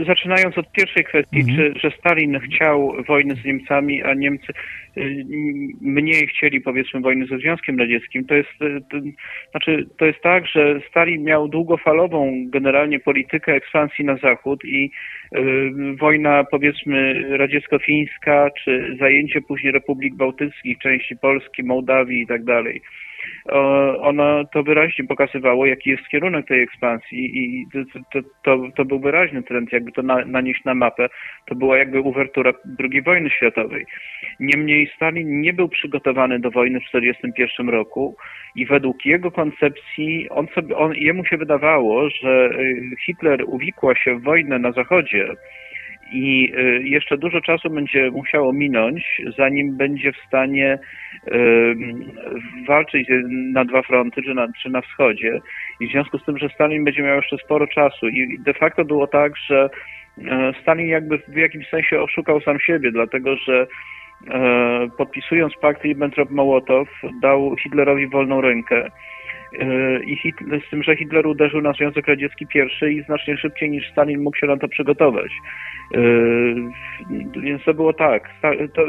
y, 0.02 0.06
zaczynając 0.06 0.58
od 0.58 0.72
pierwszej 0.72 1.04
kwestii, 1.04 1.40
mhm. 1.40 1.58
czy, 1.58 1.80
że 1.80 1.92
Stalin 1.98 2.40
chciał 2.40 2.94
wojny 3.08 3.36
z 3.36 3.46
Niemcami, 3.46 4.04
a 4.04 4.14
Niemcy 4.14 4.54
y, 4.98 5.26
mniej 5.82 6.28
chcieli, 6.28 6.62
powiedzmy, 6.62 7.00
wojny 7.00 7.26
ze 7.26 7.38
Związkiem 7.38 7.80
Radzieckim, 7.80 8.26
to 8.26 8.36
jest, 8.36 8.62
y, 8.62 8.82
to, 8.92 8.98
znaczy, 9.52 9.86
to 9.98 10.06
jest 10.06 10.22
tak, 10.22 10.48
że 10.48 10.82
Stalin 10.90 11.24
miał 11.24 11.48
długofalową 11.48 12.46
generalnie 12.48 13.00
politykę 13.00 13.54
ekspansji 13.54 14.06
na 14.06 14.18
zachód 14.18 14.66
i 14.66 14.92
y, 15.36 15.72
wojna, 16.00 16.44
powiedzmy, 16.52 17.26
radziecko-fińska, 17.38 18.50
czy 18.64 18.98
zajęcie 19.00 19.42
później 19.42 19.72
republik 19.74 20.16
bałtyckich, 20.16 20.78
części 20.78 21.18
Polski, 21.18 21.64
Mołdawii 21.64 22.22
i 22.22 22.28
tak 22.28 22.44
dalej 22.44 22.82
ono 24.02 24.46
to 24.46 24.64
wyraźnie 24.64 25.06
pokazywało, 25.08 25.66
jaki 25.66 25.90
jest 25.90 26.08
kierunek 26.08 26.48
tej 26.48 26.62
ekspansji 26.62 27.38
i 27.38 27.66
to, 28.14 28.20
to, 28.44 28.58
to, 28.76 28.86
był 28.86 29.00
wyraźny 29.00 29.44
trend, 29.44 29.72
jakby 29.72 29.92
to 29.92 30.02
na, 30.02 30.26
nanieść 30.26 30.64
na 30.66 30.76
mapę, 30.76 31.10
to 31.46 31.56
była 31.56 31.78
jakby 31.78 32.02
uwertura 32.02 32.54
II 32.80 33.02
wojny 33.02 33.30
światowej. 33.30 33.86
Niemniej 34.40 34.92
Stalin 34.96 35.42
nie 35.42 35.54
był 35.54 35.70
przygotowany 35.70 36.40
do 36.40 36.52
wojny 36.52 36.80
w 36.80 36.86
1941 36.86 37.70
roku 37.70 38.16
i 38.56 38.66
według 38.66 39.06
jego 39.06 39.32
koncepcji, 39.32 40.30
on 40.30 40.48
sobie, 40.48 40.78
on, 40.78 40.94
jemu 40.96 41.26
się 41.26 41.38
wydawało, 41.38 42.10
że 42.10 42.50
y, 42.50 42.96
Hitler 43.06 43.44
uwikła 43.48 43.96
się 43.96 44.16
w 44.16 44.24
wojnę 44.24 44.60
na 44.60 44.72
Zachodzie, 44.72 45.28
i 46.12 46.54
y, 46.58 46.82
jeszcze 46.84 47.18
dużo 47.18 47.42
czasu 47.42 47.70
będzie 47.70 48.12
musiało 48.12 48.54
minąć, 48.54 49.22
zanim 49.38 49.78
będzie 49.78 50.12
w 50.12 50.18
stanie 50.28 50.80
walczyć 52.68 53.08
na 53.54 53.66
dwa 53.66 53.82
fronty, 53.82 54.22
czy 54.22 54.34
na, 54.34 54.48
czy 54.62 54.70
na 54.70 54.82
wschodzie. 54.82 55.40
I 55.80 55.88
w 55.88 55.92
związku 55.92 56.20
z 56.20 56.26
tym, 56.26 56.38
że 56.38 56.50
Stalin 56.50 56.84
będzie 56.84 57.04
miał 57.04 57.16
jeszcze 57.16 57.38
sporo 57.38 57.68
czasu. 57.68 58.08
I 58.08 58.40
de 58.40 58.54
facto 58.54 58.86
było 58.86 59.08
tak, 59.08 59.38
że 59.38 59.70
e, 60.28 60.54
Stalin 60.62 60.88
jakby 60.88 61.18
w 61.18 61.36
jakimś 61.36 61.70
sensie 61.70 62.02
oszukał 62.02 62.42
sam 62.42 62.60
siebie, 62.60 62.92
dlatego 62.92 63.36
że 63.36 63.68
podpisując 64.98 65.54
pakt 65.62 65.84
Ribbentrop-Mołotow 65.84 66.86
dał 67.22 67.56
Hitlerowi 67.56 68.08
wolną 68.08 68.42
rękę 68.42 68.90
i 70.06 70.16
Hitler, 70.16 70.62
z 70.68 70.70
tym, 70.70 70.84
że 70.84 70.96
Hitler 70.96 71.28
uderzył 71.28 71.62
na 71.62 71.74
Związek 71.74 72.08
Radziecki 72.08 72.48
pierwszy 72.48 72.94
i 72.94 73.04
znacznie 73.04 73.38
szybciej 73.38 73.70
niż 73.70 73.92
Stalin 73.92 74.22
mógł 74.22 74.38
się 74.38 74.48
na 74.48 74.58
to 74.58 74.68
przygotować. 74.68 75.32
E, 75.96 76.00
więc 77.42 77.64
to 77.64 77.74
było 77.74 77.94
tak. 77.94 78.30
To, 78.74 78.82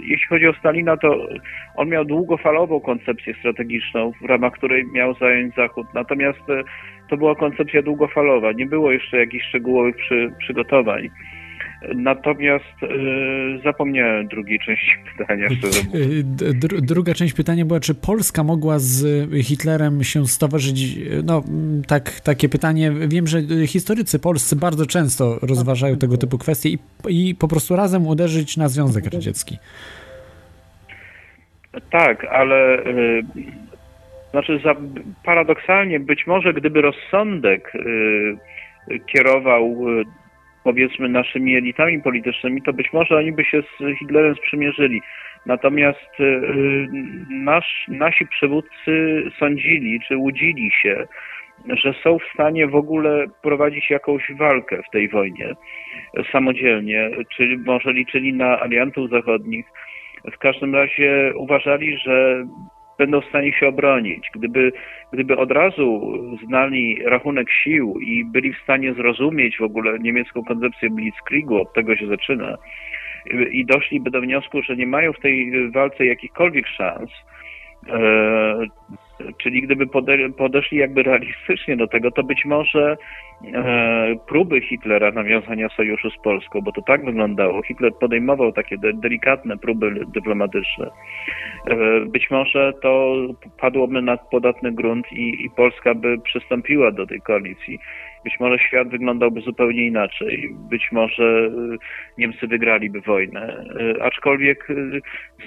jeśli 0.00 0.26
chodzi 0.28 0.48
o 0.48 0.54
Stalina, 0.54 0.96
to 0.96 1.28
on 1.76 1.88
miał 1.88 2.04
długofalową 2.04 2.80
koncepcję 2.80 3.34
strategiczną, 3.34 4.12
w 4.22 4.24
ramach 4.24 4.52
której 4.52 4.86
miał 4.92 5.14
zająć 5.14 5.54
Zachód. 5.54 5.86
Natomiast 5.94 6.50
e, 6.50 6.62
to 7.08 7.16
była 7.16 7.34
koncepcja 7.34 7.82
długofalowa. 7.82 8.52
Nie 8.52 8.66
było 8.66 8.92
jeszcze 8.92 9.16
jakichś 9.16 9.46
szczegółowych 9.48 9.96
przy, 9.96 10.32
przygotowań. 10.38 11.08
Natomiast 11.94 12.82
yy, 12.82 13.60
zapomniałem 13.64 14.28
drugiej 14.28 14.58
części 14.58 14.90
pytania. 15.18 15.48
Y, 15.94 16.82
druga 16.82 17.14
część 17.14 17.34
pytania 17.34 17.64
była, 17.64 17.80
czy 17.80 17.94
Polska 17.94 18.44
mogła 18.44 18.78
z 18.78 19.28
Hitlerem 19.42 20.04
się 20.04 20.26
stowarzyszyć? 20.26 20.98
No, 21.24 21.42
tak, 21.86 22.20
takie 22.20 22.48
pytanie. 22.48 22.92
Wiem, 23.08 23.26
że 23.26 23.38
historycy 23.66 24.18
polscy 24.18 24.56
bardzo 24.56 24.86
często 24.86 25.38
rozważają 25.42 25.96
tego 25.96 26.16
typu 26.16 26.38
kwestie 26.38 26.68
i, 26.68 26.78
i 27.08 27.34
po 27.34 27.48
prostu 27.48 27.76
razem 27.76 28.06
uderzyć 28.06 28.56
na 28.56 28.68
Związek 28.68 29.04
Radziecki. 29.04 29.58
Tak, 31.90 32.24
ale 32.24 32.82
znaczy 34.30 34.60
za, 34.64 34.74
paradoksalnie 35.24 36.00
być 36.00 36.26
może 36.26 36.54
gdyby 36.54 36.82
rozsądek 36.82 37.72
kierował 39.06 39.88
y, 39.88 40.04
powiedzmy 40.68 41.08
naszymi 41.08 41.56
elitami 41.56 42.02
politycznymi, 42.02 42.62
to 42.62 42.72
być 42.72 42.92
może 42.92 43.16
oni 43.16 43.32
by 43.32 43.44
się 43.44 43.62
z 43.62 43.98
Hitlerem 43.98 44.34
sprzymierzyli. 44.34 45.00
Natomiast 45.46 46.20
y, 46.20 46.40
nasz, 47.30 47.84
nasi 47.88 48.26
przywódcy 48.26 49.22
sądzili, 49.38 50.00
czy 50.00 50.16
łudzili 50.16 50.70
się, 50.82 51.06
że 51.68 51.94
są 52.02 52.18
w 52.18 52.32
stanie 52.34 52.66
w 52.66 52.74
ogóle 52.74 53.26
prowadzić 53.42 53.90
jakąś 53.90 54.22
walkę 54.38 54.82
w 54.88 54.90
tej 54.90 55.08
wojnie 55.08 55.54
samodzielnie, 56.32 57.10
czyli 57.36 57.58
może 57.58 57.92
liczyli 57.92 58.32
na 58.32 58.60
aliantów 58.60 59.10
zachodnich. 59.10 59.66
W 60.32 60.38
każdym 60.38 60.74
razie 60.74 61.32
uważali, 61.36 61.98
że 61.98 62.44
będą 62.98 63.20
w 63.20 63.28
stanie 63.28 63.52
się 63.52 63.68
obronić. 63.68 64.30
Gdyby, 64.34 64.72
gdyby 65.12 65.36
od 65.36 65.52
razu 65.52 66.12
znali 66.46 67.02
rachunek 67.04 67.50
sił 67.50 67.98
i 68.00 68.24
byli 68.24 68.52
w 68.52 68.62
stanie 68.62 68.94
zrozumieć 68.94 69.58
w 69.58 69.62
ogóle 69.62 69.98
niemiecką 69.98 70.44
koncepcję 70.44 70.90
Blitzkriegu, 70.90 71.56
od 71.56 71.72
tego 71.72 71.96
się 71.96 72.06
zaczyna, 72.06 72.58
i 73.50 73.66
doszliby 73.66 74.10
do 74.10 74.20
wniosku, 74.20 74.62
że 74.62 74.76
nie 74.76 74.86
mają 74.86 75.12
w 75.12 75.20
tej 75.20 75.70
walce 75.70 76.06
jakichkolwiek 76.06 76.66
szans, 76.66 77.10
e, 77.88 78.66
Czyli 79.42 79.62
gdyby 79.62 79.86
pode, 79.86 80.30
podeszli 80.36 80.78
jakby 80.78 81.02
realistycznie 81.02 81.76
do 81.76 81.86
tego, 81.86 82.10
to 82.10 82.22
być 82.22 82.44
może 82.44 82.96
e, 83.54 84.16
próby 84.28 84.60
Hitlera 84.60 85.10
nawiązania 85.10 85.68
sojuszu 85.68 86.10
z 86.10 86.18
Polską, 86.22 86.60
bo 86.60 86.72
to 86.72 86.82
tak 86.82 87.04
wyglądało. 87.04 87.62
Hitler 87.62 87.92
podejmował 88.00 88.52
takie 88.52 88.78
de, 88.78 88.92
delikatne 88.92 89.58
próby 89.58 89.94
dyplomatyczne. 90.14 90.90
E, 91.66 91.76
być 92.06 92.30
może 92.30 92.72
to 92.82 93.16
padłoby 93.60 94.02
na 94.02 94.16
podatny 94.16 94.72
grunt 94.72 95.12
i, 95.12 95.50
Polska 95.56 95.94
by 95.94 96.18
przystąpiła 96.18 96.90
do 96.90 97.06
tej 97.06 97.20
koalicji. 97.20 97.78
Być 98.24 98.40
może 98.40 98.58
świat 98.58 98.88
wyglądałby 98.88 99.40
zupełnie 99.40 99.86
inaczej. 99.86 100.54
Być 100.70 100.92
może 100.92 101.24
e, 101.24 101.76
Niemcy 102.18 102.46
wygraliby 102.46 103.00
wojnę. 103.00 103.64
Aczkolwiek 104.00 104.68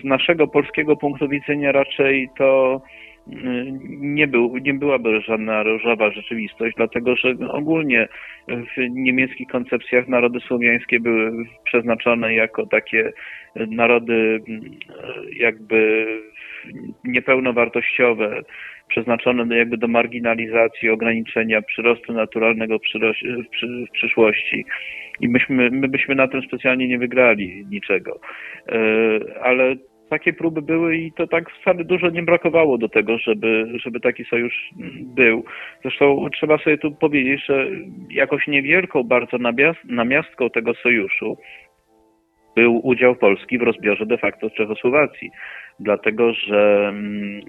z 0.02 0.04
naszego 0.04 0.48
polskiego 0.48 0.96
punktu 0.96 1.28
widzenia 1.28 1.72
raczej 1.72 2.30
to 2.38 2.82
nie, 3.88 4.28
był, 4.28 4.58
nie 4.58 4.74
byłaby 4.74 5.22
żadna 5.22 5.64
różowa 5.64 6.12
rzeczywistość, 6.12 6.76
dlatego 6.78 7.16
że 7.16 7.36
ogólnie 7.50 8.08
w 8.48 8.90
niemieckich 8.90 9.48
koncepcjach 9.48 10.08
narody 10.08 10.40
słowiańskie 10.40 11.00
były 11.00 11.46
przeznaczone 11.64 12.34
jako 12.34 12.66
takie 12.66 13.12
narody 13.56 14.42
jakby 15.36 16.08
niepełnowartościowe, 17.04 18.42
przeznaczone 18.88 19.58
jakby 19.58 19.78
do 19.78 19.88
marginalizacji, 19.88 20.90
ograniczenia 20.90 21.62
przyrostu 21.62 22.14
naturalnego 22.14 22.80
w 22.80 23.92
przyszłości. 23.94 24.66
I 25.22 25.30
myśmy, 25.30 25.70
my 25.72 25.88
byśmy 25.88 26.16
na 26.16 26.28
tym 26.28 26.42
specjalnie 26.42 26.88
nie 26.88 26.98
wygrali 26.98 27.66
niczego. 27.70 28.20
E, 28.70 28.80
ale 29.44 29.76
takie 30.12 30.34
próby 30.34 30.62
były 30.62 30.98
i 30.98 31.12
to 31.12 31.28
tak 31.28 31.50
wcale 31.52 31.84
dużo 31.84 32.10
nie 32.10 32.24
brakowało 32.24 32.78
do 32.78 32.90
tego, 32.90 33.18
żeby, 33.18 33.68
żeby 33.84 34.00
taki 34.00 34.26
sojusz 34.26 34.70
był. 35.16 35.44
Zresztą 35.82 36.30
trzeba 36.34 36.58
sobie 36.58 36.78
tu 36.78 36.92
powiedzieć, 36.92 37.46
że 37.46 37.68
jakoś 38.10 38.48
niewielką 38.48 39.04
bardzo 39.04 39.38
namiastką 39.84 40.50
tego 40.50 40.74
sojuszu 40.74 41.38
był 42.56 42.88
udział 42.88 43.16
Polski 43.16 43.58
w 43.58 43.62
rozbiorze 43.62 44.06
de 44.06 44.18
facto 44.18 44.50
Czechosłowacji, 44.50 45.32
dlatego 45.80 46.34
że 46.34 46.88
mm, 46.90 47.42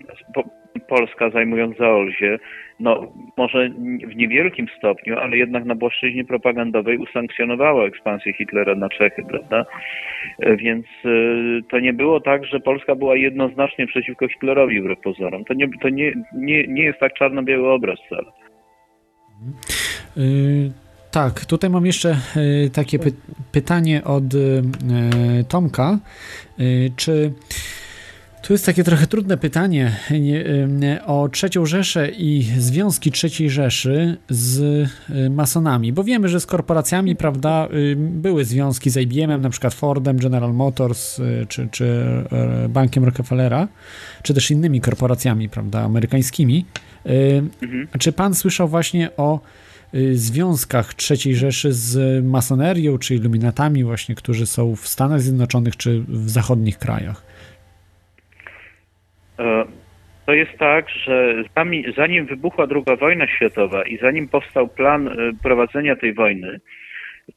Polska 0.89 1.31
zajmując 1.31 1.77
Zaolzie, 1.77 2.39
no 2.81 3.13
może 3.37 3.69
w 4.07 4.17
niewielkim 4.17 4.67
stopniu, 4.79 5.19
ale 5.19 5.37
jednak 5.37 5.65
na 5.65 5.77
płaszczyźnie 5.77 6.25
propagandowej 6.25 6.99
usankcjonowała 6.99 7.85
ekspansję 7.85 8.33
Hitlera 8.33 8.75
na 8.75 8.89
Czechy, 8.89 9.23
prawda? 9.29 9.65
Więc 10.57 10.87
y, 11.05 11.61
to 11.71 11.81
nie 11.81 11.93
było 11.93 12.21
tak, 12.21 12.45
że 12.45 12.61
Polska 12.61 12.95
była 12.95 13.17
jednoznacznie 13.17 13.87
przeciwko 13.87 14.29
Hitlerowi 14.29 14.81
wbrew 14.81 15.01
pozorom. 15.01 15.45
To 15.45 15.55
nie, 15.55 15.69
to 15.83 15.89
nie, 15.89 16.13
nie, 16.35 16.67
nie 16.67 16.83
jest 16.83 16.99
tak 16.99 17.15
czarno-biały 17.15 17.71
obraz 17.71 17.99
wcale. 18.07 18.33
Tak, 21.13 21.45
tutaj 21.45 21.71
mam 21.71 21.87
jeszcze 21.87 22.21
y, 22.37 22.71
takie 22.73 22.99
py 22.99 23.13
pytanie 23.53 24.05
od 24.05 24.35
y, 24.35 24.63
Tomka. 25.49 25.99
Y, 26.61 26.93
czy 26.97 27.33
tu 28.43 28.53
jest 28.53 28.67
takie 28.67 28.85
trochę 28.85 29.07
trudne 29.07 29.37
pytanie 29.37 29.97
o 31.07 31.29
trzecią 31.29 31.67
Rzeszę 31.67 32.11
i 32.11 32.43
związki 32.59 33.13
trzeciej 33.13 33.51
Rzeszy 33.51 34.17
z 34.29 34.89
masonami, 35.31 35.93
bo 35.93 36.05
wiemy, 36.05 36.29
że 36.29 36.41
z 36.41 36.47
korporacjami, 36.47 37.17
prawda, 37.17 37.69
były 37.97 38.45
związki 38.45 38.91
z 38.91 38.97
IBM-em, 38.97 39.41
na 39.41 39.51
przykład 39.51 39.75
Fordem, 39.75 40.17
General 40.17 40.55
Motors, 40.55 41.21
czy, 41.49 41.69
czy 41.71 42.05
Bankiem 42.69 43.05
Rockefellera, 43.05 43.69
czy 44.23 44.35
też 44.35 44.51
innymi 44.51 44.81
korporacjami, 44.81 45.49
prawda, 45.49 45.81
amerykańskimi. 45.81 46.67
Mhm. 47.63 47.89
Czy 47.99 48.13
pan 48.13 48.35
słyszał 48.35 48.69
właśnie 48.69 49.17
o 49.17 49.41
związkach 50.13 50.93
III 51.11 51.35
Rzeszy 51.35 51.73
z 51.73 52.25
masonerią 52.25 52.99
czy 52.99 53.15
iluminatami 53.15 53.85
właśnie, 53.85 54.15
którzy 54.15 54.47
są 54.47 54.77
w 54.77 54.89
Stanach 54.89 55.21
Zjednoczonych 55.21 55.77
czy 55.77 56.01
w 56.09 56.31
zachodnich 56.31 56.79
krajach? 56.79 57.23
E, 59.39 59.65
to 60.27 60.33
jest 60.33 60.59
tak, 60.59 60.91
że 60.91 61.45
zanim 61.97 62.27
wybuchła 62.27 62.67
II 62.71 62.97
wojna 63.01 63.27
światowa 63.29 63.83
i 63.83 63.99
zanim 63.99 64.29
powstał 64.29 64.69
plan 64.69 65.09
e, 65.09 65.13
prowadzenia 65.43 65.97
tej 65.97 66.15
wojny, 66.15 66.61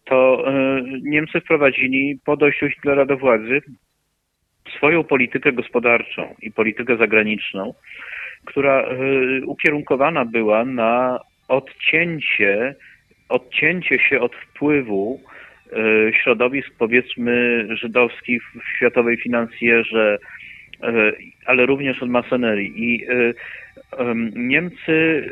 to 0.04 0.48
e, 0.48 0.82
Niemcy 1.02 1.42
wprowadzili 1.42 2.20
po 2.26 2.38
dojściu 2.38 2.70
Hitlera 2.70 3.06
do 3.06 3.18
władzy 3.18 3.62
swoją 4.78 5.04
politykę 5.04 5.54
gospodarczą 5.54 6.36
i 6.42 6.52
politykę 6.52 6.98
zagraniczną, 6.98 7.74
która 8.46 8.86
ukierunkowana 9.46 10.26
była 10.26 10.66
na 10.66 11.20
odcięcie, 11.48 12.76
odcięcie 13.30 14.00
się 14.00 14.20
od 14.20 14.36
wpływu 14.36 15.22
e, 15.72 16.14
środowisk 16.14 16.72
powiedzmy 16.78 17.68
żydowskich 17.78 18.44
w 18.44 18.78
światowej 18.78 19.18
finansjerze, 19.18 20.18
e, 20.84 21.12
ale 21.46 21.66
również 21.66 22.04
od 22.04 22.10
masonerii. 22.10 22.74
I 22.76 23.06
e, 23.06 23.34
Niemcy 24.36 25.30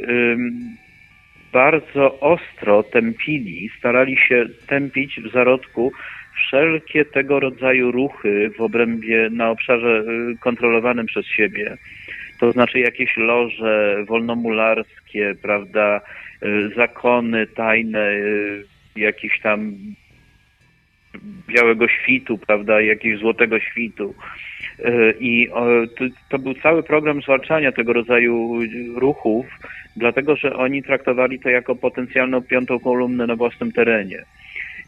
bardzo 1.54 2.20
ostro 2.20 2.84
tępili, 2.84 3.70
starali 3.80 4.18
się 4.18 4.46
tępić 4.68 5.22
w 5.22 5.32
zarodku 5.32 5.92
wszelkie 6.36 7.06
tego 7.06 7.40
rodzaju 7.40 7.92
ruchy 7.92 8.52
w 8.58 8.62
obrębie, 8.62 9.30
na 9.32 9.50
obszarze 9.50 10.04
kontrolowanym 10.40 11.06
przez 11.06 11.26
siebie 11.26 11.78
to 12.44 12.52
znaczy 12.52 12.80
jakieś 12.80 13.18
loże 13.18 14.04
wolnomularskie, 14.08 15.36
prawda, 15.42 16.02
y, 16.44 16.70
zakony 16.76 17.48
tajne, 17.48 18.12
y, 18.12 18.66
jakieś 18.96 19.40
tam 19.42 19.76
białego 21.48 21.88
świtu, 21.88 22.38
prawda, 22.38 22.82
jakiegoś 22.82 23.20
złotego 23.20 23.60
świtu. 23.60 24.16
Y, 24.80 25.14
I 25.20 25.50
to, 26.30 26.40
był 26.40 26.54
cały 26.54 26.84
program 26.84 27.22
zwalczania 27.22 27.72
tego 27.72 27.94
rodzaju 27.94 28.60
ruchów, 28.96 29.46
dlatego 29.96 30.36
że 30.36 30.56
oni 30.56 30.84
traktowali 30.84 31.40
to 31.40 31.50
jako 31.50 31.76
potencjalną 31.76 32.42
piątą 32.42 32.80
kolumnę 32.80 33.28
na 33.28 33.36
własnym 33.36 33.72
terenie. 33.72 34.24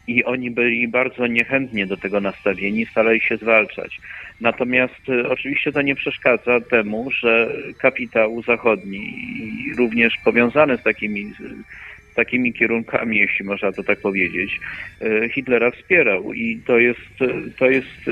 I 0.06 0.24
oni 0.24 0.50
byli 0.50 0.88
bardzo 0.88 1.26
niechętnie 1.26 1.86
do 1.86 1.96
tego 1.96 2.20
nastawieni, 2.20 2.86
starali 2.86 3.20
się 3.20 3.36
zwalczać. 3.36 4.00
Natomiast 4.40 5.08
y, 5.08 5.28
oczywiście 5.28 5.72
to 5.72 5.82
nie 5.82 5.94
przeszkadza 5.94 6.60
temu, 6.60 7.10
że 7.10 7.52
kapitał 7.78 8.42
zachodni, 8.42 9.14
również 9.78 10.14
powiązany 10.24 10.76
z 10.76 10.82
takimi, 10.82 11.32
takimi 12.14 12.52
kierunkami, 12.52 13.18
jeśli 13.18 13.44
można 13.44 13.72
to 13.72 13.82
tak 13.82 14.00
powiedzieć, 14.00 14.60
y, 15.02 15.28
Hitlera 15.34 15.70
wspierał. 15.70 16.32
I 16.32 16.60
to 16.66 16.78
jest, 16.78 17.18
to 17.58 17.70
jest 17.70 18.10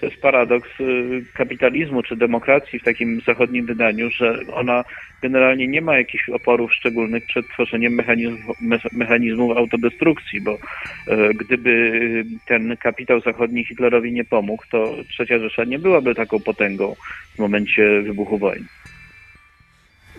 to 0.00 0.06
jest 0.06 0.22
paradoks 0.22 0.68
y, 0.80 1.24
kapitalizmu 1.34 2.02
czy 2.02 2.16
demokracji 2.16 2.78
w 2.78 2.84
takim 2.84 3.20
zachodnim 3.26 3.66
wydaniu, 3.66 4.10
że 4.10 4.38
ona 4.52 4.84
generalnie 5.22 5.68
nie 5.68 5.80
ma 5.80 5.98
jakichś 5.98 6.28
oporów 6.28 6.74
szczególnych 6.74 7.26
przed 7.26 7.48
tworzeniem 7.48 7.92
mechanizmów, 7.92 8.56
mechanizmów 8.92 9.56
autodestrukcji, 9.56 10.40
bo 10.40 10.58
e, 11.08 11.34
gdyby 11.34 11.92
ten 12.46 12.76
kapitał 12.76 13.20
zachodni 13.20 13.64
Hitlerowi 13.64 14.12
nie 14.12 14.24
pomógł, 14.24 14.64
to 14.70 14.94
trzecia 15.08 15.38
Rzesza 15.38 15.64
nie 15.64 15.78
byłaby 15.78 16.14
taką 16.14 16.40
potęgą 16.40 16.96
w 17.34 17.38
momencie 17.38 18.02
wybuchu 18.02 18.38
wojny. 18.38 18.66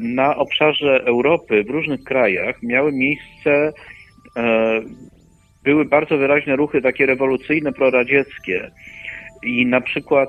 na 0.00 0.36
obszarze 0.36 1.04
Europy 1.04 1.64
w 1.64 1.70
różnych 1.70 2.04
krajach 2.04 2.62
miały 2.62 2.92
miejsce, 2.92 3.72
e, 4.36 4.80
były 5.64 5.84
bardzo 5.84 6.18
wyraźne 6.18 6.56
ruchy 6.56 6.82
takie 6.82 7.06
rewolucyjne, 7.06 7.72
proradzieckie. 7.72 8.70
I 9.42 9.66
na 9.66 9.80
przykład 9.80 10.28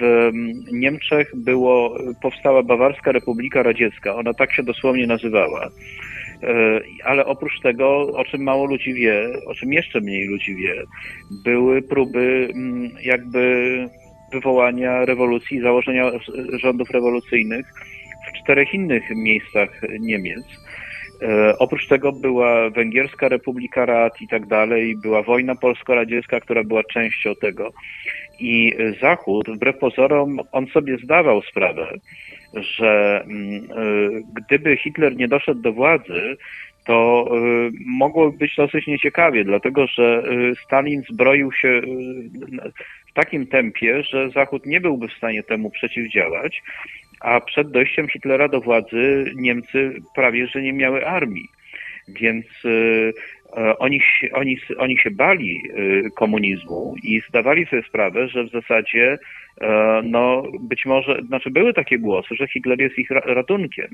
w 0.00 0.30
Niemczech 0.72 1.32
było, 1.36 1.98
powstała 2.22 2.62
Bawarska 2.62 3.12
Republika 3.12 3.62
Radziecka, 3.62 4.14
ona 4.14 4.34
tak 4.34 4.52
się 4.52 4.62
dosłownie 4.62 5.06
nazywała. 5.06 5.68
E, 6.42 6.80
ale 7.04 7.26
oprócz 7.26 7.60
tego, 7.60 8.06
o 8.06 8.24
czym 8.24 8.42
mało 8.42 8.66
ludzi 8.66 8.94
wie, 8.94 9.28
o 9.46 9.54
czym 9.54 9.72
jeszcze 9.72 10.00
mniej 10.00 10.26
ludzi 10.26 10.54
wie, 10.54 10.84
były 11.44 11.82
próby 11.82 12.48
jakby 13.02 13.66
wywołania 14.32 15.04
rewolucji, 15.04 15.60
założenia 15.60 16.10
rządów 16.62 16.90
rewolucyjnych 16.90 17.66
w 18.28 18.42
czterech 18.42 18.74
innych 18.74 19.10
miejscach 19.10 19.80
Niemiec. 20.00 20.44
E, 21.22 21.58
oprócz 21.58 21.88
tego 21.88 22.12
była 22.12 22.70
Węgierska 22.70 23.28
Republika 23.28 23.86
Rad 23.86 24.20
i 24.20 24.28
tak 24.28 24.46
dalej, 24.46 24.96
była 25.02 25.22
wojna 25.22 25.54
polsko-radziecka, 25.54 26.40
która 26.40 26.64
była 26.64 26.82
częścią 26.84 27.34
tego. 27.34 27.72
I 28.40 28.74
Zachód, 29.00 29.48
wbrew 29.48 29.78
pozorom, 29.78 30.40
on 30.52 30.66
sobie 30.66 30.98
zdawał 30.98 31.42
sprawę, 31.42 31.92
że 32.54 33.22
mm, 33.24 33.54
y, 33.54 34.22
gdyby 34.34 34.76
Hitler 34.76 35.16
nie 35.16 35.28
doszedł 35.28 35.60
do 35.60 35.72
władzy, 35.72 36.36
to 36.86 37.28
y, 37.68 37.70
mogło 37.86 38.32
być 38.32 38.56
dosyć 38.56 38.86
nieciekawie, 38.86 39.44
dlatego 39.44 39.86
że 39.86 40.22
Stalin 40.64 41.02
zbroił 41.12 41.52
się 41.52 41.80
w 43.10 43.12
takim 43.14 43.46
tempie, 43.46 44.02
że 44.02 44.30
Zachód 44.30 44.66
nie 44.66 44.80
byłby 44.80 45.08
w 45.08 45.16
stanie 45.16 45.42
temu 45.42 45.70
przeciwdziałać, 45.70 46.62
a 47.20 47.40
przed 47.40 47.70
dojściem 47.70 48.08
Hitlera 48.08 48.48
do 48.48 48.60
władzy 48.60 49.32
Niemcy 49.36 49.92
prawie 50.14 50.46
że 50.46 50.62
nie 50.62 50.72
miały 50.72 51.06
armii. 51.06 51.48
Więc 52.08 52.46
oni, 53.78 54.00
oni, 54.32 54.58
oni 54.78 54.98
się 54.98 55.10
bali 55.10 55.62
komunizmu 56.16 56.94
i 57.02 57.22
zdawali 57.28 57.66
sobie 57.66 57.82
sprawę, 57.82 58.28
że 58.28 58.44
w 58.44 58.50
zasadzie 58.50 59.18
E, 59.60 60.00
no 60.04 60.42
być 60.60 60.84
może, 60.84 61.22
znaczy 61.26 61.50
były 61.50 61.74
takie 61.74 61.98
głosy, 61.98 62.34
że 62.34 62.48
Hitler 62.48 62.80
jest 62.80 62.98
ich 62.98 63.10
ratunkiem. 63.10 63.88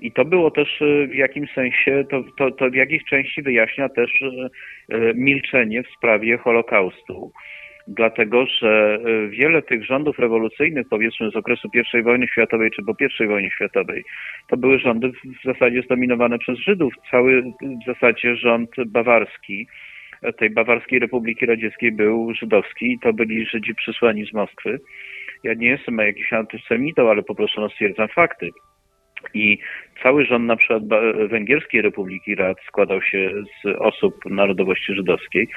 I 0.00 0.12
to 0.12 0.24
było 0.24 0.50
też 0.50 0.82
e, 0.82 1.06
w 1.06 1.14
jakimś 1.14 1.52
sensie, 1.52 2.04
to, 2.10 2.24
to, 2.38 2.50
to 2.50 2.70
w 2.70 2.74
jakiejś 2.74 3.04
części 3.04 3.42
wyjaśnia 3.42 3.88
też 3.88 4.22
e, 4.22 5.14
milczenie 5.14 5.82
w 5.82 5.90
sprawie 5.96 6.38
Holokaustu. 6.38 7.32
Dlatego, 7.88 8.46
że 8.46 8.98
wiele 9.28 9.62
tych 9.62 9.84
rządów 9.84 10.18
rewolucyjnych, 10.18 10.86
powiedzmy 10.90 11.30
z 11.30 11.36
okresu 11.36 11.68
I 11.94 12.02
wojny 12.02 12.28
światowej 12.28 12.70
czy 12.70 12.82
po 12.82 12.94
I 13.24 13.26
wojnie 13.26 13.50
światowej, 13.50 14.04
to 14.48 14.56
były 14.56 14.78
rządy 14.78 15.10
w 15.10 15.44
zasadzie 15.44 15.82
zdominowane 15.82 16.38
przez 16.38 16.58
Żydów. 16.58 16.94
Cały 17.10 17.42
w 17.42 17.86
zasadzie 17.86 18.36
rząd 18.36 18.70
bawarski, 18.86 19.66
tej 20.38 20.50
Bawarskiej 20.50 20.98
Republiki 20.98 21.46
Radzieckiej 21.46 21.92
był 21.92 22.34
żydowski 22.34 22.92
i 22.92 22.98
to 22.98 23.12
byli 23.12 23.46
Żydzi 23.46 23.74
przysłani 23.74 24.26
z 24.26 24.32
Moskwy. 24.32 24.80
Ja 25.44 25.54
nie 25.54 25.68
jestem 25.68 25.98
jakiś 25.98 26.32
antysemitą, 26.32 27.10
ale 27.10 27.22
po 27.22 27.34
prostu 27.34 27.60
no, 27.60 27.68
stwierdzam 27.68 28.08
fakty. 28.08 28.50
I 29.34 29.58
cały 30.02 30.24
rząd 30.24 30.46
na 30.46 30.56
przykład 30.56 30.82
Węgierskiej 31.28 31.82
Republiki 31.82 32.34
Rad 32.34 32.56
składał 32.68 33.02
się 33.02 33.30
z 33.64 33.76
osób 33.78 34.14
narodowości 34.24 34.94
żydowskiej. 34.94 35.48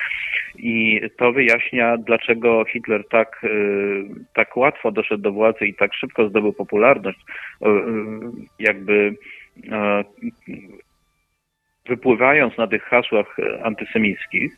I 0.58 1.02
to 1.18 1.32
wyjaśnia, 1.32 1.98
dlaczego 1.98 2.66
Hitler 2.66 3.08
tak, 3.10 3.44
y, 3.44 4.06
tak 4.34 4.58
łatwo 4.58 4.92
doszedł 4.92 5.24
do 5.24 5.32
władzy 5.32 5.66
i 5.66 5.74
tak 5.74 5.94
szybko 5.94 6.30
zdobył 6.30 6.54
popularność, 6.54 7.20
y, 7.20 7.66
jakby 8.60 9.16
wypływając 11.88 12.58
na 12.58 12.68
tych 12.68 12.84
hasłach 12.84 13.40
e, 13.40 13.64
antysemickich, 13.64 14.58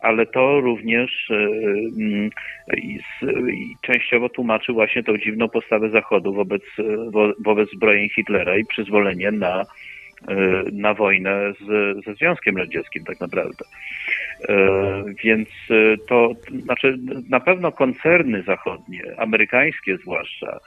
ale 0.00 0.26
to 0.26 0.60
również 0.60 1.30
e, 1.30 1.34
mm, 1.34 2.30
częściowo 3.82 4.28
tłumaczy 4.28 4.72
właśnie 4.72 5.02
tą 5.02 5.18
dziwną 5.18 5.48
postawę 5.48 5.90
Zachodu 5.90 6.34
wobec, 6.34 6.62
e, 6.78 6.82
wobec 7.44 7.70
zbrojeń 7.70 8.08
Hitlera 8.08 8.56
i 8.56 8.64
przyzwolenie 8.64 9.30
na, 9.30 9.64
na 10.72 10.94
wojnę 10.94 11.52
z, 11.52 12.04
ze 12.04 12.14
Związkiem 12.14 12.56
Radzieckim 12.56 13.04
tak 13.04 13.20
naprawdę. 13.20 13.64
Więc 15.24 15.48
to 16.08 16.30
znaczy 16.62 16.98
na 17.30 17.40
pewno 17.40 17.72
koncerny 17.72 18.42
zachodnie, 18.42 19.02
amerykańskie 19.18 19.96
zwłaszcza, 19.96 20.58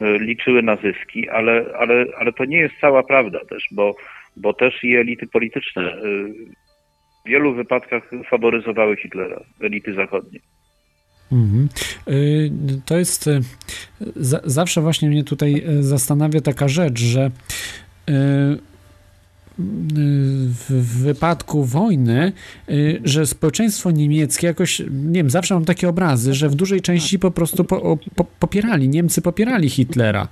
liczyły 0.00 0.62
na 0.62 0.76
zyski, 0.76 1.28
ale, 1.28 1.64
ale, 1.78 2.06
ale 2.18 2.32
to 2.32 2.44
nie 2.44 2.58
jest 2.58 2.74
cała 2.80 3.02
prawda 3.02 3.38
też, 3.48 3.64
bo 3.72 3.94
bo 4.36 4.54
też 4.54 4.84
i 4.84 4.96
elity 4.96 5.26
polityczne 5.26 5.82
y, 5.82 6.34
w 7.26 7.28
wielu 7.28 7.54
wypadkach 7.54 8.10
faworyzowały 8.30 8.96
Hitlera, 8.96 9.44
elity 9.60 9.94
zachodnie. 9.94 10.38
Mhm. 11.32 11.68
Y, 12.08 12.50
to 12.86 12.98
jest 12.98 13.26
y, 13.26 13.40
zawsze 14.44 14.80
właśnie 14.80 15.08
mnie 15.08 15.24
tutaj 15.24 15.64
zastanawia 15.80 16.40
taka 16.40 16.68
rzecz, 16.68 17.00
że 17.00 17.30
w 20.68 21.02
wypadku 21.02 21.64
wojny, 21.64 22.32
y, 22.70 23.00
że 23.04 23.26
społeczeństwo 23.26 23.90
niemieckie 23.90 24.46
jakoś, 24.46 24.82
nie 24.90 25.14
wiem, 25.14 25.30
zawsze 25.30 25.54
mam 25.54 25.64
takie 25.64 25.88
obrazy, 25.88 26.34
że 26.34 26.48
w 26.48 26.54
dużej 26.54 26.80
części 26.80 27.18
po 27.18 27.30
prostu 27.30 27.64
po, 27.64 27.98
po, 28.14 28.24
popierali, 28.24 28.88
Niemcy 28.88 29.22
popierali 29.22 29.70
Hitlera, 29.70 30.28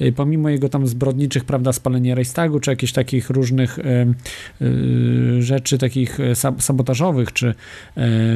y, 0.00 0.12
pomimo 0.12 0.48
jego 0.48 0.68
tam 0.68 0.86
zbrodniczych, 0.86 1.44
prawda, 1.44 1.72
spalenia 1.72 2.14
Reichstagu, 2.14 2.60
czy 2.60 2.70
jakichś 2.70 2.92
takich 2.92 3.30
różnych 3.30 3.78
y, 3.78 5.42
rzeczy 5.42 5.78
takich 5.78 6.18
sabotażowych, 6.58 7.32
czy 7.32 7.54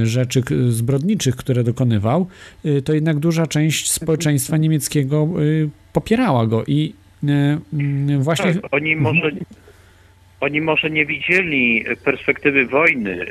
rzeczy 0.02 0.42
zbrodniczych, 0.68 1.36
które 1.36 1.64
dokonywał, 1.64 2.26
to 2.84 2.92
jednak 2.92 3.18
duża 3.18 3.46
część 3.46 3.90
społeczeństwa 3.90 4.56
niemieckiego 4.56 5.28
popierała 5.92 6.46
go 6.46 6.64
i 6.66 6.94
właśnie... 8.18 8.54
Tak, 8.54 8.74
oni 8.74 8.96
może 8.96 9.30
oni 10.42 10.60
może 10.60 10.90
nie 10.90 11.06
widzieli 11.06 11.84
perspektywy 12.04 12.66
wojny, 12.66 13.26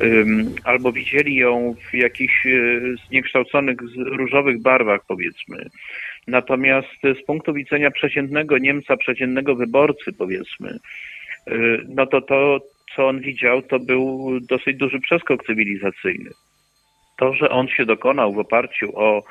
y, 0.00 0.26
albo 0.64 0.92
widzieli 0.92 1.34
ją 1.34 1.74
w 1.90 1.94
jakichś 1.94 2.46
y, 2.46 2.94
zniekształconych 3.08 3.76
różowych 3.96 4.62
barwach, 4.62 5.00
powiedzmy. 5.08 5.66
Natomiast 6.26 7.02
z 7.22 7.26
punktu 7.26 7.52
widzenia 7.52 7.90
przeciętnego 7.90 8.58
Niemca, 8.58 8.96
przeciętnego 8.96 9.54
wyborcy, 9.54 10.12
powiedzmy, 10.18 10.78
y, 11.48 11.80
no 11.88 12.06
to 12.06 12.20
to, 12.20 12.60
co 12.96 13.08
on 13.08 13.20
widział, 13.20 13.62
to 13.62 13.78
był 13.78 14.38
dosyć 14.40 14.76
duży 14.76 15.00
przeskok 15.00 15.44
cywilizacyjny. 15.46 16.30
To, 17.18 17.34
że 17.34 17.50
on 17.50 17.68
się 17.68 17.86
dokonał 17.86 18.32
w 18.32 18.38
oparciu 18.38 18.98
o 18.98 19.22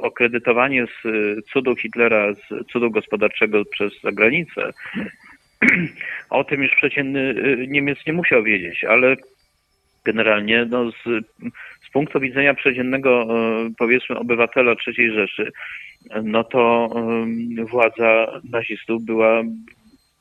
o 0.00 0.10
kredytowanie 0.10 0.86
z 0.86 1.02
cudu 1.52 1.76
Hitlera, 1.76 2.34
z 2.34 2.66
cudu 2.72 2.90
gospodarczego 2.90 3.64
przez 3.64 3.92
zagranicę, 4.02 4.70
o 6.30 6.44
tym 6.44 6.62
już 6.62 6.74
przeciętny 6.74 7.20
y, 7.20 7.66
Niemiec 7.68 7.98
nie 8.06 8.12
musiał 8.12 8.42
wiedzieć, 8.42 8.84
ale 8.84 9.16
generalnie 10.04 10.66
no, 10.70 10.90
z, 10.90 11.24
z 11.88 11.90
punktu 11.92 12.20
widzenia 12.20 12.54
przeciętnego, 12.54 13.22
y, 13.22 13.70
powiedzmy, 13.78 14.18
obywatela 14.18 14.74
III 14.86 15.12
Rzeszy, 15.12 15.52
no 16.22 16.44
to 16.44 16.90
y, 17.58 17.64
władza 17.64 18.40
nazistów 18.50 19.04
była, 19.04 19.42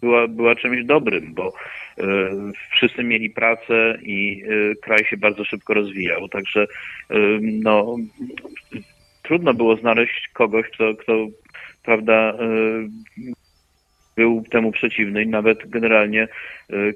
była, 0.01 0.27
była 0.27 0.55
czymś 0.55 0.85
dobrym, 0.85 1.33
bo 1.33 1.53
wszyscy 2.75 3.03
mieli 3.03 3.29
pracę 3.29 3.97
i 4.01 4.43
kraj 4.81 5.05
się 5.05 5.17
bardzo 5.17 5.45
szybko 5.45 5.73
rozwijał. 5.73 6.29
Także 6.29 6.67
no, 7.41 7.95
trudno 9.23 9.53
było 9.53 9.75
znaleźć 9.75 10.29
kogoś, 10.33 10.65
kto, 10.69 10.95
kto 10.95 11.27
prawda, 11.83 12.33
był 14.15 14.43
temu 14.51 14.71
przeciwny 14.71 15.23
i 15.23 15.27
nawet 15.27 15.69
generalnie 15.69 16.27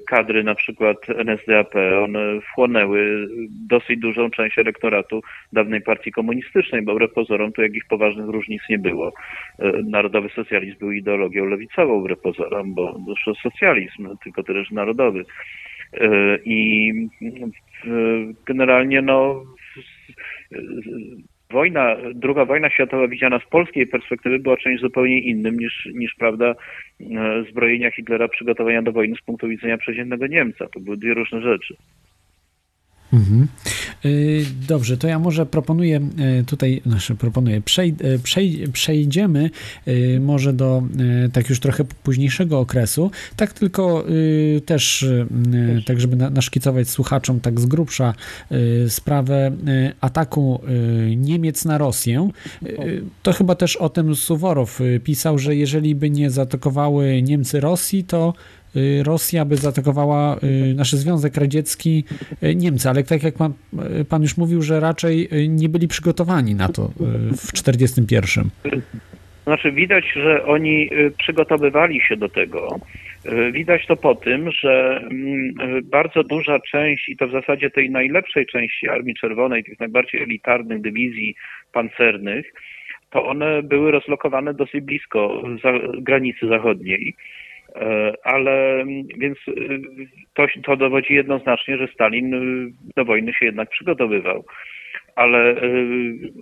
kadry 0.08 0.44
na 0.44 0.54
przykład 0.54 0.96
NSDAP, 1.08 1.74
one 2.04 2.40
wchłonęły 2.40 3.28
dosyć 3.68 4.00
dużą 4.00 4.30
część 4.30 4.58
elektoratu 4.58 5.22
dawnej 5.52 5.80
partii 5.80 6.12
komunistycznej, 6.12 6.82
bo 6.82 6.94
wbrew 6.94 7.12
pozorom 7.12 7.52
tu 7.52 7.62
jakichś 7.62 7.86
poważnych 7.86 8.28
różnic 8.28 8.62
nie 8.70 8.78
było. 8.78 9.12
Narodowy 9.84 10.28
socjalizm 10.28 10.78
był 10.78 10.92
ideologią 10.92 11.44
lewicową 11.44 12.00
wbrew 12.00 12.20
pozorom, 12.20 12.74
bo 12.74 12.96
socjalizm, 13.42 14.08
tylko 14.24 14.42
tyle, 14.42 14.64
że 14.64 14.74
narodowy. 14.74 15.24
I 16.44 16.92
generalnie 18.46 19.02
no 19.02 19.44
wojna, 21.50 21.96
druga 22.14 22.44
wojna 22.44 22.70
światowa 22.70 23.08
widziana 23.08 23.38
z 23.38 23.50
polskiej 23.50 23.86
perspektywy 23.86 24.38
była 24.38 24.56
czymś 24.56 24.80
zupełnie 24.80 25.20
innym 25.20 25.58
niż, 25.58 25.88
niż 25.94 26.14
prawda, 26.14 26.54
zbrojenia 27.50 27.90
Hitlera, 27.90 28.28
przygotowania 28.28 28.82
do 28.82 28.92
wojny 28.92 29.16
z 29.16 29.24
punktu 29.24 29.48
widzenia 29.48 29.78
przeciętnego 29.78 30.26
Niemca. 30.26 30.66
To 30.74 30.80
były 30.80 30.96
dwie 30.96 31.14
różne 31.14 31.40
rzeczy. 31.42 31.76
Mhm. 33.12 33.46
Y, 34.04 34.44
dobrze, 34.68 34.96
to 34.96 35.08
ja 35.08 35.18
może 35.18 35.46
proponuję 35.46 36.00
y, 36.40 36.44
tutaj, 36.44 36.82
znaczy 36.86 37.14
proponuję, 37.14 37.60
przej, 37.60 37.94
y, 38.04 38.18
przej, 38.18 38.68
przejdziemy 38.72 39.50
może 40.20 40.52
do 40.52 40.82
tak 41.32 41.48
już 41.48 41.60
trochę 41.60 41.84
późniejszego 41.84 42.58
okresu, 42.58 43.10
tak 43.36 43.52
tylko 43.52 44.04
też, 44.66 45.06
tak 45.86 46.00
żeby 46.00 46.16
naszkicować 46.16 46.88
słuchaczom 46.88 47.40
tak 47.40 47.60
z 47.60 47.66
grubsza 47.66 48.14
sprawę 48.88 49.52
ataku 50.00 50.60
Niemiec 51.16 51.64
na 51.64 51.78
Rosję. 51.78 52.30
To 53.22 53.32
chyba 53.32 53.54
też 53.54 53.76
o 53.76 53.88
tym 53.88 54.16
Suworow 54.16 54.80
pisał, 55.04 55.38
że 55.38 55.56
jeżeli 55.56 55.94
by 55.94 56.10
nie 56.10 56.30
zaatakowały 56.30 57.22
Niemcy 57.22 57.60
Rosji, 57.60 58.04
to 58.04 58.34
Rosja 59.02 59.44
by 59.44 59.56
zaatakowała 59.56 60.36
y, 60.36 60.74
nasz 60.74 60.92
Związek 60.92 61.36
Radziecki, 61.36 62.04
y, 62.42 62.54
Niemcy, 62.54 62.88
ale 62.88 63.04
tak 63.04 63.22
jak 63.22 63.34
pan, 63.34 63.52
pan 64.08 64.22
już 64.22 64.36
mówił, 64.36 64.62
że 64.62 64.80
raczej 64.80 65.28
nie 65.48 65.68
byli 65.68 65.88
przygotowani 65.88 66.54
na 66.54 66.68
to 66.68 66.88
w 67.30 67.52
1941. 67.52 68.50
Znaczy 69.44 69.72
widać, 69.72 70.04
że 70.14 70.44
oni 70.44 70.90
przygotowywali 71.18 72.00
się 72.00 72.16
do 72.16 72.28
tego. 72.28 72.80
Widać 73.52 73.86
to 73.86 73.96
po 73.96 74.14
tym, 74.14 74.50
że 74.50 75.00
mm, 75.10 75.54
bardzo 75.84 76.24
duża 76.24 76.58
część, 76.60 77.08
i 77.08 77.16
to 77.16 77.28
w 77.28 77.32
zasadzie 77.32 77.70
tej 77.70 77.90
najlepszej 77.90 78.46
części 78.46 78.88
Armii 78.88 79.14
Czerwonej, 79.14 79.64
tych 79.64 79.80
najbardziej 79.80 80.22
elitarnych 80.22 80.80
dywizji 80.80 81.34
pancernych, 81.72 82.52
to 83.10 83.26
one 83.26 83.62
były 83.62 83.90
rozlokowane 83.90 84.54
dosyć 84.54 84.80
blisko 84.80 85.42
granicy 85.98 86.48
zachodniej. 86.48 87.14
E, 87.80 88.12
ale 88.24 88.80
mm, 88.80 89.06
więc 89.18 89.38
y, 89.48 89.80
to, 90.34 90.46
to 90.64 90.76
dowodzi 90.76 91.14
jednoznacznie, 91.14 91.76
że 91.76 91.88
Stalin 91.88 92.34
y, 92.34 92.72
do 92.96 93.04
wojny 93.04 93.32
się 93.32 93.46
jednak 93.46 93.70
przygotowywał. 93.70 94.44
Ale 95.16 95.62
y, 95.62 96.32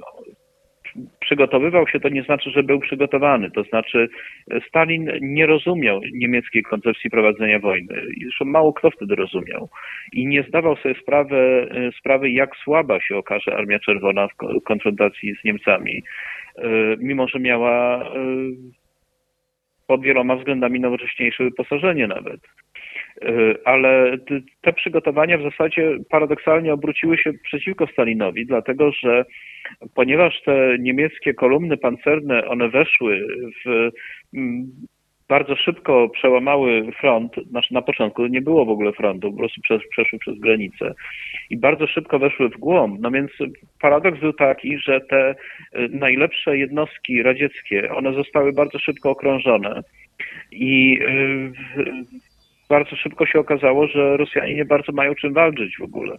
przygotowywał 1.21 1.89
się 1.89 2.01
to 2.01 2.09
nie 2.09 2.23
znaczy, 2.23 2.51
że 2.51 2.63
był 2.63 2.81
przygotowany. 2.81 3.51
To 3.51 3.63
znaczy 3.63 4.09
Stalin 4.69 5.11
nie 5.21 5.47
rozumiał 5.47 6.01
niemieckiej 6.13 6.63
koncepcji 6.63 7.11
prowadzenia 7.11 7.59
wojny. 7.59 8.03
Zresztą 8.23 8.45
mało 8.45 8.73
kto 8.73 8.91
wtedy 8.91 9.15
rozumiał. 9.15 9.69
I 10.13 10.27
nie 10.27 10.43
zdawał 10.43 10.77
sobie 10.77 10.95
sprawy, 11.03 11.69
sprawy 11.99 12.31
jak 12.31 12.57
słaba 12.57 13.01
się 13.01 13.17
okaże 13.17 13.57
Armia 13.57 13.79
Czerwona 13.79 14.29
w 14.29 14.63
konfrontacji 14.65 15.35
z 15.41 15.45
Niemcami. 15.45 16.03
Mimo, 16.99 17.29
że 17.29 17.41
miała 17.41 18.11
pod 19.87 20.03
wieloma 20.03 20.37
względami 20.37 20.81
nowocześniejsze 20.81 21.45
wyposażenie 21.45 22.07
nawet. 22.07 22.41
E, 23.23 23.55
ale 23.65 24.19
te 24.61 24.73
przygotowania 24.73 25.39
w 25.39 25.43
zasadzie 25.43 25.99
paradoksalnie 26.11 26.73
obróciły 26.73 27.19
się 27.19 27.33
przeciwko 27.33 27.87
Stalinowi, 27.87 28.47
dlatego 28.47 28.93
że 28.93 29.25
ponieważ 29.95 30.43
te 30.43 30.77
niemieckie 30.79 31.35
kolumny 31.35 31.77
pancerne, 31.77 32.49
one 32.49 32.69
weszły 32.69 33.27
w 33.65 33.91
bardzo 35.29 35.57
szybko 35.57 36.09
przełamały 36.09 36.93
front, 37.01 37.33
znaczy 37.51 37.75
na 37.75 37.83
początku 37.83 38.27
nie 38.27 38.43
było 38.43 38.65
w 38.65 38.71
ogóle 38.71 38.93
frontu, 38.93 39.33
po 39.33 39.39
prostu 39.39 39.61
przeszły 39.91 40.19
przez 40.19 40.39
granicę 40.39 40.95
i 41.51 41.57
bardzo 41.57 41.87
szybko 41.87 42.19
weszły 42.19 42.49
w 42.49 42.59
głąb. 42.59 43.01
No 43.01 43.11
więc 43.11 43.31
paradoks 43.81 44.21
był 44.21 44.33
taki, 44.33 44.79
że 44.79 45.01
te 45.01 45.31
y, 45.31 45.89
najlepsze 45.89 46.59
jednostki 46.59 47.23
radzieckie, 47.23 47.95
one 47.95 48.13
zostały 48.15 48.53
bardzo 48.53 48.79
szybko 48.79 49.11
okrążone 49.11 49.83
i 50.53 50.99
y, 51.03 51.53
bardzo 52.69 52.97
szybko 52.97 53.27
się 53.27 53.39
okazało, 53.39 53.87
że 53.87 54.17
Rosjanie 54.17 54.55
nie 54.55 54.65
bardzo 54.65 54.93
mają 54.93 55.15
czym 55.15 55.33
walczyć 55.33 55.79
w 55.79 55.83
ogóle. 55.83 56.19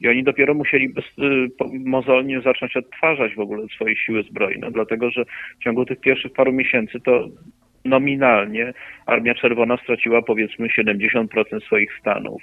I 0.00 0.08
oni 0.08 0.24
dopiero 0.24 0.54
musieli 0.54 0.88
bez, 0.88 1.04
y, 1.04 1.48
mozolnie 1.84 2.40
zacząć 2.40 2.76
odtwarzać 2.76 3.34
w 3.34 3.40
ogóle 3.40 3.66
swoje 3.74 3.96
siły 3.96 4.22
zbrojne, 4.22 4.70
dlatego 4.70 5.10
że 5.10 5.24
w 5.60 5.64
ciągu 5.64 5.84
tych 5.84 6.00
pierwszych 6.00 6.32
paru 6.32 6.52
miesięcy 6.52 7.00
to 7.00 7.28
nominalnie 7.84 8.72
Armia 9.06 9.34
Czerwona 9.34 9.76
straciła 9.76 10.22
powiedzmy 10.22 10.68
70% 10.68 11.26
swoich 11.66 11.90
stanów. 12.00 12.42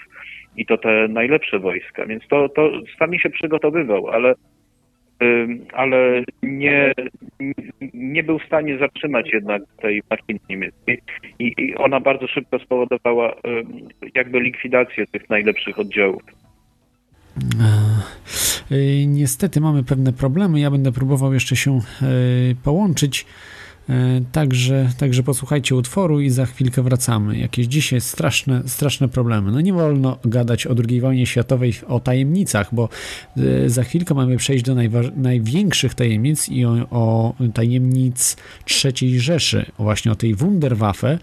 I 0.58 0.65
to 0.65 0.78
te 0.78 1.08
najlepsze 1.08 1.60
wojska. 1.60 2.06
Więc 2.06 2.28
to, 2.28 2.50
to 2.50 2.71
Stalin 2.95 3.19
się 3.19 3.30
przygotowywał, 3.30 4.08
ale 4.08 4.36
ale 5.73 6.23
nie, 6.43 6.93
nie 7.93 8.23
był 8.23 8.39
w 8.39 8.45
stanie 8.45 8.78
zatrzymać 8.78 9.34
jednak 9.34 9.62
tej 9.82 10.02
machiny 10.10 10.39
niemieckiej 10.50 11.02
i, 11.39 11.54
i 11.58 11.76
ona 11.76 12.00
bardzo 12.00 12.28
szybko 12.28 12.60
spowodowała 12.60 13.36
jakby 14.15 14.39
likwidację 14.39 15.08
tych 15.08 15.30
najlepszych 15.30 15.80
oddziałów. 15.80 16.21
E, 18.71 19.08
niestety 19.08 19.62
mamy 19.62 19.84
pewne 19.84 20.13
problemy. 20.13 20.60
Ja 20.60 20.71
będę 20.71 20.91
próbował 20.91 21.34
jeszcze 21.34 21.56
się 21.56 21.71
e, 21.71 21.82
połączyć 22.63 23.26
także, 24.32 24.89
także 24.97 25.23
posłuchajcie 25.23 25.76
utworu 25.76 26.21
i 26.21 26.30
za 26.30 26.45
chwilkę 26.45 26.82
wracamy. 26.82 27.38
Jakieś 27.38 27.67
dzisiaj 27.67 28.02
straszne, 28.02 28.63
straszne 28.65 29.08
problemy. 29.08 29.52
No 29.52 29.62
nie 29.62 29.73
wolno 29.73 30.17
gadać 30.26 30.67
o 30.67 30.76
II 30.89 31.02
wojnie 31.02 31.26
światowej, 31.26 31.73
o 31.88 32.00
tajemnicach, 32.00 32.76
bo 32.76 32.89
e, 33.38 33.69
za 33.69 33.84
chwilkę 33.84 34.13
mamy 34.13 34.38
przejść 34.38 34.63
do 34.65 34.76
największych 35.15 35.93
tajemnic 35.93 36.50
i 36.50 36.65
o, 36.65 36.88
o 36.89 37.36
tajemnic 37.54 38.38
III 38.86 39.19
Rzeszy, 39.19 39.65
właśnie 39.80 40.12
o 40.12 40.15
tej 40.15 40.36
Wunderwaffe, 40.36 41.19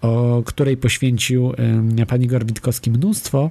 o 0.00 0.42
której 0.46 0.76
poświęcił 0.76 1.52
pani 2.08 2.26
Gorwitkowski 2.26 2.90
mnóstwo 2.90 3.50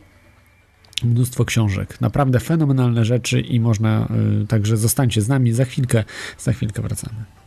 mnóstwo 1.04 1.46
książek. 1.46 2.02
Naprawdę 2.02 2.40
fenomenalne 2.40 3.06
rzeczy 3.06 3.42
i 3.42 3.60
można, 3.60 4.08
e, 4.44 4.48
także 4.48 4.78
zostańcie 4.78 5.22
z 5.22 5.28
nami, 5.28 5.54
za 5.54 5.66
chwilkę, 5.66 6.04
za 6.38 6.54
chwilkę 6.54 6.82
wracamy. 6.82 7.39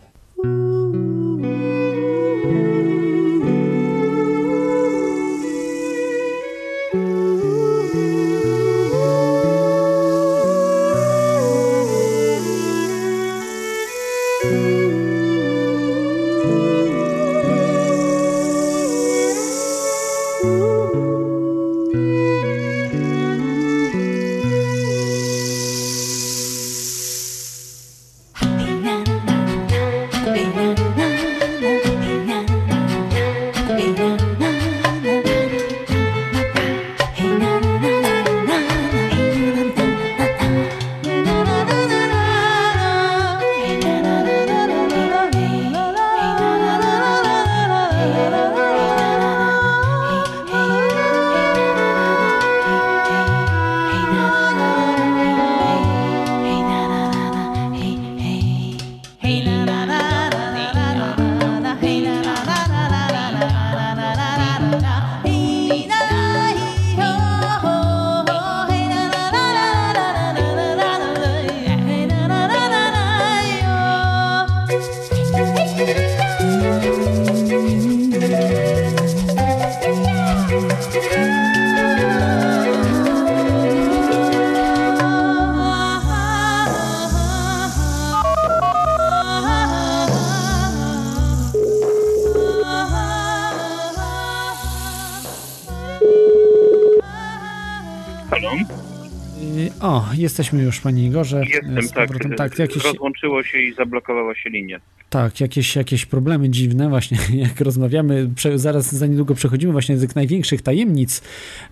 Jesteśmy 100.23 100.63
już, 100.63 100.81
panie 100.81 101.07
Igorze. 101.07 101.43
Jestem, 101.49 101.83
Z 101.83 101.93
tak. 101.93 102.07
powrotem. 102.07 102.35
tak, 102.35 102.59
jakieś, 102.59 102.85
Rozłączyło 102.85 103.43
się 103.43 103.59
i 103.59 103.75
zablokowała 103.75 104.35
się 104.35 104.51
linia. 104.51 104.79
tak 105.11 105.41
jakieś, 105.41 105.77
jakieś 105.77 106.07
problemy 106.07 106.51
dziwne, 106.51 106.89
właśnie 106.89 107.19
jak 107.47 107.61
rozmawiamy, 107.61 108.29
prze, 108.37 108.59
zaraz 108.59 108.95
za 108.95 109.07
niedługo 109.07 109.35
przechodzimy 109.35 109.73
właśnie 109.73 109.95
do 109.95 110.01
tych 110.01 110.17
największych 110.17 110.63
tajemnic 110.63 111.23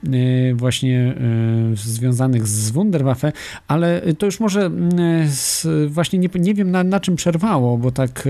y, 0.05 0.53
właśnie 0.55 1.15
y, 1.73 1.77
związanych 1.77 2.47
z 2.47 2.71
Wunderwaffe, 2.71 3.33
ale 3.69 4.03
to 4.19 4.27
już 4.27 4.41
może 4.41 4.61
y, 4.67 5.29
z, 5.29 5.67
właśnie 5.93 6.19
nie, 6.19 6.29
nie 6.35 6.55
wiem 6.55 6.71
na, 6.71 6.85
na 6.85 7.01
czym 7.01 7.17
przerwało, 7.17 7.79
bo 7.79 7.91
tak 7.91 8.29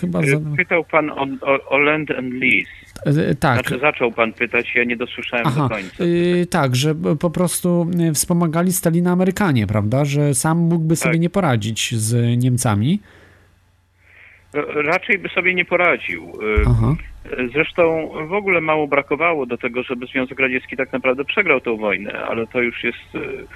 chyba... 0.00 0.22
Za, 0.22 0.40
Pytał 0.56 0.84
pan 0.84 1.10
o, 1.10 1.26
o, 1.40 1.68
o 1.68 1.78
Land 1.78 2.10
and 2.10 2.34
Lease. 2.34 2.70
Y, 3.06 3.34
tak, 3.34 3.54
Znaczy 3.60 3.78
zaczął 3.80 4.12
pan 4.12 4.32
pytać, 4.32 4.74
ja 4.74 4.84
nie 4.84 4.96
dosłyszałem 4.96 5.44
do 5.44 5.50
Aha, 5.50 5.68
końca. 5.68 6.04
y, 6.04 6.46
tak, 6.50 6.76
że 6.76 6.94
po 7.20 7.30
prostu 7.30 7.90
y, 8.10 8.14
wspomagali 8.14 8.72
Stalina 8.72 9.12
Amerykanie, 9.12 9.66
prawda? 9.66 10.04
Że 10.04 10.34
sam 10.34 10.58
mógłby 10.58 10.96
sobie 10.96 11.12
Tak. 11.14 11.20
nie 11.20 11.30
poradzić 11.30 11.94
z 11.94 12.38
Niemcami. 12.42 13.00
Raczej 14.84 15.18
by 15.18 15.28
sobie 15.28 15.54
nie 15.54 15.64
poradził. 15.64 16.22
Y, 16.42 16.64
Aha. 16.66 16.94
Zresztą 17.52 18.10
w 18.28 18.32
ogóle 18.32 18.60
mało 18.60 18.86
brakowało 18.88 19.46
do 19.46 19.58
tego, 19.58 19.82
żeby 19.82 20.06
Związek 20.06 20.40
Radziecki 20.40 20.76
tak 20.76 20.92
naprawdę 20.92 21.24
przegrał 21.24 21.60
tę 21.60 21.76
wojnę, 21.76 22.12
ale 22.12 22.46
to 22.46 22.60
już 22.60 22.84
jest 22.84 23.14
y, 23.14 23.18
y, 23.18 23.46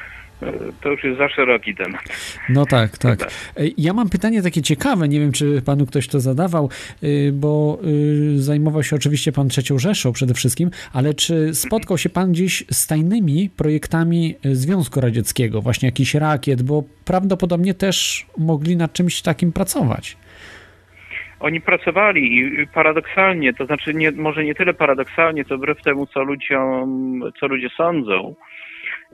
to 0.81 0.88
już 0.88 1.05
jest 1.05 1.18
za 1.18 1.28
szeroki 1.28 1.74
temat. 1.74 2.00
No 2.48 2.66
tak, 2.66 2.98
tak. 2.98 3.18
Tak. 3.18 3.31
Y, 3.61 3.72
Ja 3.78 3.92
mam 3.92 4.09
pytanie 4.11 4.42
takie 4.42 4.62
ciekawe, 4.62 5.09
nie 5.09 5.20
wiem, 5.20 5.33
czy 5.33 5.62
panu 5.62 5.87
ktoś 5.87 6.09
to 6.09 6.20
zadawał, 6.20 6.70
y, 7.02 7.31
bo 7.33 7.78
y, 7.85 8.38
zajmował 8.42 8.83
się 8.83 8.96
oczywiście 8.96 9.33
pan 9.33 9.48
trzecią 9.48 9.78
Rzeszą 9.78 10.12
przede 10.12 10.35
wszystkim, 10.35 10.70
ale 10.92 11.14
czy 11.14 11.55
spotkał 11.55 11.98
się 11.98 12.09
pan 12.11 12.33
gdzieś 12.33 12.64
z 12.70 12.87
tajnymi 12.87 13.50
projektami 13.57 14.35
y, 14.46 14.57
Związku 14.57 15.00
Radzieckiego, 15.00 15.62
właśnie 15.62 15.88
jakiś 15.88 16.14
rakiet, 16.14 16.62
bo 16.62 16.85
prawdopodobnie 17.05 17.74
też 17.74 18.26
mogli 18.38 18.76
nad 18.76 18.92
czymś 18.92 19.22
takim 19.22 19.52
pracować. 19.52 20.16
Oni 21.40 21.61
pracowali 21.61 22.38
i 22.38 22.66
paradoksalnie, 22.74 23.55
to 23.55 23.66
znaczy 23.66 23.94
nie, 23.94 24.11
może 24.11 24.44
nie 24.44 24.55
tyle 24.55 24.74
paradoksalnie, 24.74 25.44
co 25.44 25.57
wbrew 25.57 25.83
temu, 25.83 26.07
co 26.07 26.22
ludziom, 26.22 27.20
co 27.40 27.46
ludzie 27.46 27.68
sądzą. 27.76 28.35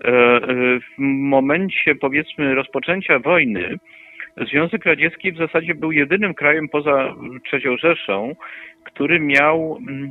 E, 0.05 0.41
W 0.81 0.99
momencie, 0.99 1.95
powiedzmy, 1.95 2.55
rozpoczęcia 2.55 3.19
wojny, 3.19 3.79
Związek 4.47 4.85
Radziecki 4.85 5.33
w 5.33 5.37
zasadzie 5.37 5.75
był 5.75 5.93
jedynym 5.93 6.35
krajem 6.35 6.69
poza 6.69 7.15
III 7.53 7.79
Rzeszą, 7.79 8.35
który 8.85 9.21
miał 9.21 9.79
mm, 9.89 10.11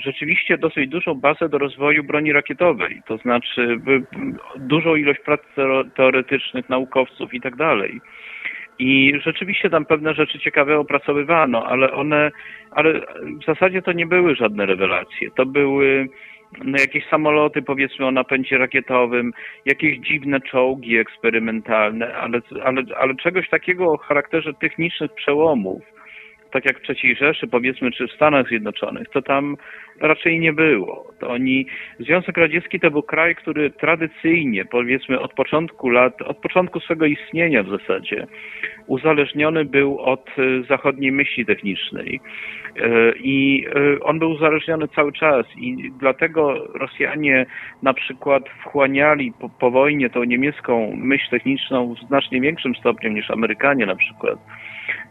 rzeczywiście 0.00 0.58
dosyć 0.58 0.88
dużą 0.88 1.14
bazę 1.14 1.48
do 1.48 1.58
rozwoju 1.58 2.04
broni 2.04 2.32
rakietowej, 2.32 3.02
to 3.06 3.16
znaczy 3.16 3.80
dużą 4.56 4.94
ilość 4.96 5.20
prac 5.20 5.40
teo- 5.56 5.90
teoretycznych, 5.90 6.68
naukowców 6.68 7.34
i 7.34 7.40
tak 7.40 7.56
dalej. 7.56 8.00
I 8.78 9.12
rzeczywiście 9.24 9.70
tam 9.70 9.84
pewne 9.86 10.14
rzeczy 10.14 10.38
ciekawe 10.38 10.78
opracowywano, 10.78 11.66
ale 11.66 11.92
one, 11.92 12.30
ale 12.70 13.00
w 13.40 13.44
zasadzie 13.46 13.82
to 13.82 13.92
nie 13.92 14.06
były 14.06 14.34
żadne 14.34 14.66
rewelacje. 14.66 15.28
To 15.36 15.46
były 15.46 16.08
jakieś 16.78 17.08
samoloty, 17.08 17.62
powiedzmy, 17.62 18.06
o 18.06 18.10
napędzie 18.10 18.58
rakietowym, 18.58 19.32
jakieś 19.64 19.98
dziwne 19.98 20.40
czołgi 20.40 20.98
eksperymentalne, 20.98 22.14
ale, 22.14 22.40
ale, 22.64 22.82
ale 22.98 23.14
czegoś 23.14 23.48
takiego 23.48 23.92
o 23.92 23.98
charakterze 23.98 24.54
technicznych 24.54 25.12
przełomów, 25.14 25.82
tak 26.52 26.64
jak 26.64 26.78
w 26.78 26.90
III 26.90 27.16
Rzeszy, 27.16 27.46
powiedzmy, 27.46 27.90
czy 27.90 28.08
w 28.08 28.12
Stanach 28.12 28.48
Zjednoczonych, 28.48 29.08
to 29.08 29.22
tam 29.22 29.56
raczej 30.00 30.40
nie 30.40 30.52
było. 30.52 31.12
To 31.20 31.28
oni, 31.28 31.66
Związek 31.98 32.36
Radziecki 32.36 32.80
to 32.80 32.90
był 32.90 33.02
kraj, 33.02 33.34
który 33.34 33.70
tradycyjnie, 33.70 34.64
powiedzmy, 34.64 35.20
od 35.20 35.34
początku 35.34 35.88
lat, 35.88 36.22
od 36.22 36.38
początku 36.38 36.80
swego 36.80 37.06
istnienia 37.06 37.62
w 37.62 37.68
zasadzie, 37.68 38.26
uzależniony 38.86 39.64
był 39.64 39.98
od 39.98 40.28
e, 40.28 40.62
zachodniej 40.68 41.12
myśli 41.12 41.46
technicznej. 41.46 42.20
E, 42.76 43.12
I 43.16 43.66
e, 43.66 44.00
on 44.00 44.18
był 44.18 44.30
uzależniony 44.30 44.88
cały 44.88 45.12
czas 45.12 45.46
i 45.56 45.92
dlatego 45.98 46.66
Rosjanie 46.74 47.46
na 47.82 47.94
przykład 47.94 48.48
wchłaniali 48.48 49.32
po, 49.40 49.48
po 49.48 49.70
wojnie 49.70 50.10
tą 50.10 50.24
niemiecką 50.24 50.92
myśl 50.96 51.30
techniczną 51.30 51.94
w 51.94 52.06
znacznie 52.06 52.40
większym 52.40 52.74
stopniu 52.74 53.10
niż 53.10 53.30
Amerykanie 53.30 53.86
na 53.86 53.96
przykład. 53.96 54.38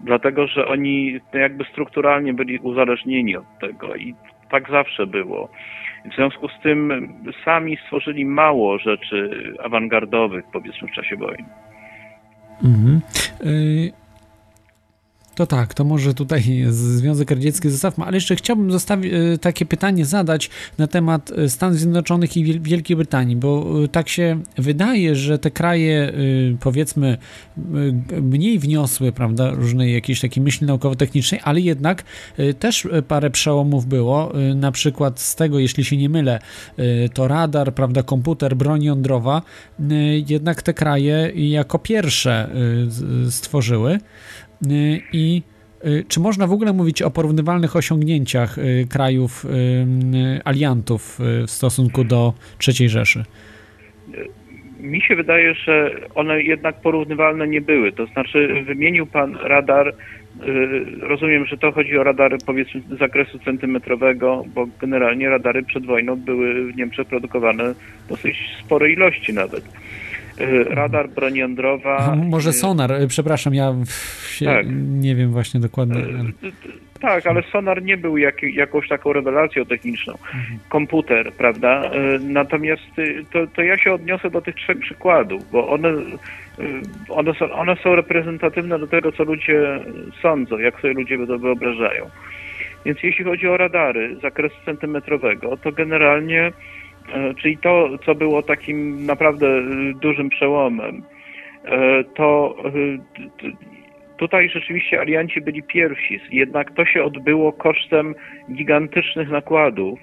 Dlatego, 0.02 0.48
że 0.48 0.68
oni 0.68 1.20
jakby 1.34 1.64
strukturalnie 1.64 2.34
byli 2.34 2.60
uzależnieni 2.60 3.38
od 3.38 3.60
tego 3.62 3.96
i 3.96 4.16
tak 4.52 4.70
zawsze 4.72 5.08
było. 5.08 5.50
W 6.12 6.16
związku 6.16 6.48
z 6.48 6.60
tym 6.64 7.10
sami 7.46 7.78
stworzyli 7.86 8.26
mało 8.26 8.80
rzeczy 8.80 9.54
awangardowych, 9.64 10.46
powiedzmy, 10.54 10.88
w 10.88 10.92
czasie 10.92 11.16
wojny. 11.16 11.46
Mhm. 12.64 13.02
To 15.40 15.48
tak, 15.48 15.74
to 15.74 15.84
może 15.84 16.14
tutaj 16.14 16.44
Związek 16.70 17.32
Radziecki 17.32 17.70
zostawmy, 17.70 18.06
ale 18.06 18.18
jeszcze 18.18 18.36
chciałbym 18.36 18.78
y, 19.04 19.38
takie 19.38 19.66
pytanie 19.66 20.06
zadać 20.06 20.50
na 20.78 20.88
temat 20.88 21.32
y, 21.32 21.50
Stanów 21.50 21.78
Zjednoczonych 21.78 22.38
i 22.38 22.46
Wiel- 22.46 22.62
Wielkiej 22.62 22.98
Brytanii, 22.98 23.36
bo 23.36 23.84
y, 23.84 23.88
tak 23.88 24.10
się 24.10 24.42
wydaje, 24.58 25.16
że 25.16 25.40
te 25.40 25.52
kraje 25.52 26.14
powiedzmy 26.60 27.18
mniej 28.22 28.60
wniosły, 28.60 29.12
prawda, 29.12 29.52
różnej 29.52 29.94
jakiejś 29.94 30.22
takiej 30.22 30.44
myśli 30.44 30.68
naukowo-technicznej, 30.68 31.42
ale 31.44 31.62
jednak 31.62 32.04
też 32.60 32.88
parę 33.08 33.30
przełomów 33.30 33.86
było, 33.86 34.34
na 34.56 34.72
przykład 34.72 35.20
z 35.20 35.36
tego, 35.36 35.60
jeśli 35.60 35.86
się 35.86 35.98
nie 35.98 36.10
mylę, 36.10 36.40
to 37.14 37.28
radar, 37.28 37.74
prawda, 37.74 38.04
komputer, 38.04 38.56
broń 38.56 38.84
jądrowa, 38.84 39.42
jednak 40.28 40.62
te 40.62 40.74
kraje 40.74 41.32
jako 41.36 41.80
pierwsze 41.80 42.50
stworzyły. 43.30 44.00
Y, 44.68 45.02
I 45.14 45.42
y, 45.86 46.06
czy 46.08 46.20
można 46.20 46.48
w 46.48 46.52
ogóle 46.52 46.74
mówić 46.74 47.02
o 47.02 47.12
porównywalnych 47.12 47.76
osiągnięciach 47.76 48.58
y, 48.58 48.88
krajów 48.90 49.46
aliantów 50.46 51.20
w 51.48 51.52
stosunku 51.52 52.04
do 52.04 52.34
III 52.68 52.90
Rzeszy? 52.90 53.24
Mi 54.80 55.02
się 55.02 55.16
wydaje, 55.16 55.54
że 55.54 55.92
one 56.16 56.44
jednak 56.44 56.82
porównywalne 56.82 57.48
nie 57.48 57.62
były. 57.62 57.92
To 57.92 58.06
znaczy, 58.06 58.64
wymienił 58.66 59.06
pan 59.06 59.36
radar. 59.36 59.96
Rozumiem, 61.02 61.46
że 61.46 61.58
to 61.58 61.72
chodzi 61.72 61.98
o 61.98 62.04
radary 62.04 62.38
powiedzmy 62.46 62.82
z 62.82 63.00
zakresu 63.00 63.40
centymetrowego, 63.40 64.46
bo 64.56 64.68
generalnie 64.82 65.30
radary 65.30 65.64
przed 65.64 65.86
wojną 65.86 66.16
były 66.16 66.72
w 66.72 66.76
Niemczech 66.76 67.08
produkowane 67.08 67.74
w 67.74 68.10
dosyć 68.10 68.38
spore 68.66 68.92
ilości 68.92 69.34
nawet. 69.34 69.64
Y, 70.42 70.64
Radar, 70.64 71.10
broń 71.10 71.36
jądrowa. 71.36 72.16
Może 72.16 72.50
y, 72.50 72.54
sonar, 72.54 72.92
y, 72.92 73.08
przepraszam, 73.08 73.54
ja 73.54 73.74
Tak. 74.46 74.66
nie 74.90 75.16
wiem 75.16 75.32
właśnie 75.32 75.60
dokładnie. 75.60 75.96
ale- 75.96 76.24
Tak, 77.02 77.28
ale 77.28 77.44
sonar 77.44 77.84
nie 77.84 77.98
był 77.98 78.18
jak, 78.18 78.44
jakąś 78.44 78.88
taką 78.88 79.14
rewelacją 79.14 79.66
techniczną. 79.66 80.14
Komputer, 80.70 81.32
prawda? 81.34 81.92
Natomiast 82.20 82.82
to, 83.34 83.48
to 83.48 83.62
ja 83.62 83.78
się 83.78 83.94
odniosę 83.94 84.30
do 84.30 84.42
tych 84.42 84.56
trzech 84.56 84.80
przykładów, 84.80 85.52
bo 85.52 85.70
one, 85.70 85.90
one, 87.10 87.34
są, 87.34 87.52
one 87.52 87.76
są 87.76 87.96
reprezentatywne 87.96 88.80
do 88.80 88.88
tego, 88.88 89.12
co 89.12 89.24
ludzie 89.24 89.80
sądzą, 90.22 90.58
jak 90.58 90.82
sobie 90.82 90.94
ludzie 90.94 91.28
to 91.28 91.40
wyobrażają. 91.40 92.06
Więc 92.86 93.04
jeśli 93.04 93.26
chodzi 93.26 93.48
o 93.48 93.58
radary 93.58 94.16
zakresu 94.22 94.56
centymetrowego, 94.66 95.58
to 95.58 95.72
generalnie, 95.72 96.52
czyli 97.42 97.58
to, 97.58 97.90
co 98.06 98.16
było 98.16 98.44
takim 98.44 99.06
naprawdę 99.06 99.48
y, 99.48 99.94
dużym 100.02 100.30
przełomem, 100.30 100.96
y, 100.96 101.70
to 102.16 102.56
Tutaj 104.20 104.50
rzeczywiście 104.50 105.00
alianci 105.00 105.42
byli 105.42 105.64
pierwsi, 105.64 106.20
jednak 106.32 106.72
to 106.72 106.86
się 106.86 107.04
odbyło 107.04 107.54
kosztem 107.54 108.16
gigantycznych 108.54 109.30
nakładów, 109.30 110.00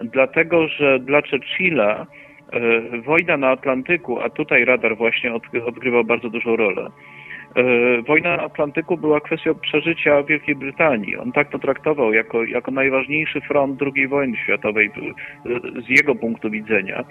dlatego 0.00 0.68
że 0.68 0.98
dla 0.98 1.20
Churchilla 1.22 2.06
e, 2.52 2.60
wojna 3.00 3.36
na 3.36 3.50
Atlantyku, 3.50 4.20
a 4.20 4.30
tutaj 4.30 4.64
radar 4.64 4.96
właśnie 4.96 5.34
od, 5.34 5.42
odgrywał 5.66 6.04
bardzo 6.04 6.30
dużą 6.30 6.56
rolę. 6.56 6.90
E, 7.56 8.02
Wojna 8.02 8.36
na 8.36 8.42
Atlantyku 8.42 8.96
była 8.96 9.20
kwestią 9.20 9.54
przeżycia 9.54 10.22
Wielkiej 10.22 10.54
Brytanii. 10.54 11.16
On 11.16 11.32
tak 11.32 11.50
to 11.50 11.58
traktował 11.58 12.12
jako, 12.12 12.44
jako 12.44 12.70
najważniejszy 12.70 13.40
front 13.40 13.80
II 13.96 14.08
wojny 14.08 14.36
światowej 14.36 14.86
e, 14.86 15.82
z 15.82 15.88
jego 15.88 16.14
punktu 16.14 16.50
widzenia. 16.50 17.04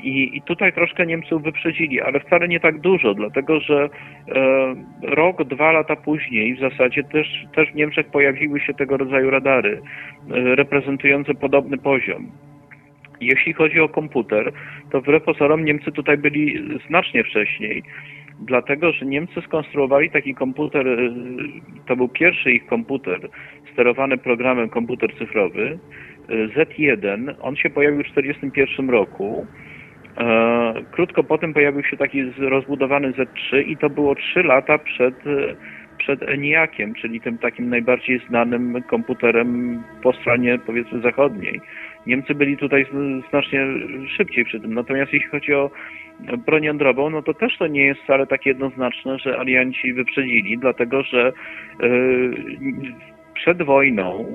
I, 0.00 0.36
I 0.36 0.42
tutaj 0.42 0.72
troszkę 0.72 1.06
Niemców 1.06 1.42
wyprzedzili, 1.42 2.00
ale 2.00 2.20
wcale 2.20 2.48
nie 2.48 2.60
tak 2.60 2.80
dużo, 2.80 3.14
dlatego 3.14 3.60
że 3.60 3.88
e, 4.28 4.74
rok, 5.02 5.44
dwa 5.44 5.72
lata 5.72 5.96
później 5.96 6.54
w 6.54 6.60
zasadzie 6.60 7.04
też, 7.04 7.26
też 7.54 7.72
w 7.72 7.74
Niemczech 7.74 8.06
pojawiły 8.06 8.60
się 8.60 8.74
tego 8.74 8.96
rodzaju 8.96 9.30
radary 9.30 9.80
e, 10.30 10.54
reprezentujące 10.54 11.34
podobny 11.34 11.78
poziom. 11.78 12.30
Jeśli 13.20 13.52
chodzi 13.52 13.80
o 13.80 13.88
komputer, 13.88 14.52
to 14.90 15.00
wbrew 15.00 15.22
pozorom 15.22 15.64
Niemcy 15.64 15.92
tutaj 15.92 16.18
byli 16.18 16.62
znacznie 16.88 17.24
wcześniej, 17.24 17.82
dlatego 18.40 18.92
że 18.92 19.06
Niemcy 19.06 19.40
skonstruowali 19.40 20.10
taki 20.10 20.34
komputer, 20.34 20.88
e, 20.88 20.98
to 21.86 21.96
był 21.96 22.08
pierwszy 22.08 22.52
ich 22.52 22.66
komputer 22.66 23.28
sterowany 23.72 24.18
programem 24.18 24.68
komputer 24.68 25.18
cyfrowy, 25.18 25.78
e, 26.28 26.48
Z1, 26.48 27.34
on 27.40 27.56
się 27.56 27.70
pojawił 27.70 28.02
w 28.02 28.08
1941 28.08 28.90
roku 28.90 29.46
E, 30.18 30.74
krótko 30.90 31.24
potem 31.24 31.54
pojawił 31.54 31.84
się 31.84 31.96
taki 31.96 32.22
rozbudowany 32.38 33.12
Z3 33.12 33.62
i 33.66 33.76
to 33.76 33.90
było 33.90 34.14
3 34.14 34.42
lata 34.42 34.78
przed, 34.78 35.14
przed 35.98 36.22
ENIAC-iem, 36.22 36.94
czyli 36.94 37.20
tym 37.20 37.38
takim 37.38 37.70
najbardziej 37.70 38.20
znanym 38.28 38.82
komputerem 38.82 39.82
po 40.02 40.12
stronie 40.12 40.58
powiedzmy 40.66 41.00
zachodniej. 41.00 41.60
Niemcy 42.06 42.34
byli 42.34 42.56
tutaj 42.56 42.86
znacznie 43.30 43.66
szybciej 44.16 44.44
przy 44.44 44.60
tym. 44.60 44.74
Natomiast 44.74 45.12
jeśli 45.12 45.28
chodzi 45.28 45.54
o 45.54 45.70
broń 46.46 46.64
jądrową, 46.64 47.10
no 47.10 47.22
to 47.22 47.34
też 47.34 47.58
to 47.58 47.66
nie 47.66 47.86
jest 47.86 48.00
wcale 48.00 48.26
tak 48.26 48.46
jednoznaczne, 48.46 49.18
że 49.18 49.38
alianci 49.38 49.92
wyprzedzili, 49.92 50.58
dlatego 50.58 51.02
że 51.02 51.32
yy, 51.80 52.34
przed 53.34 53.62
wojną 53.62 54.26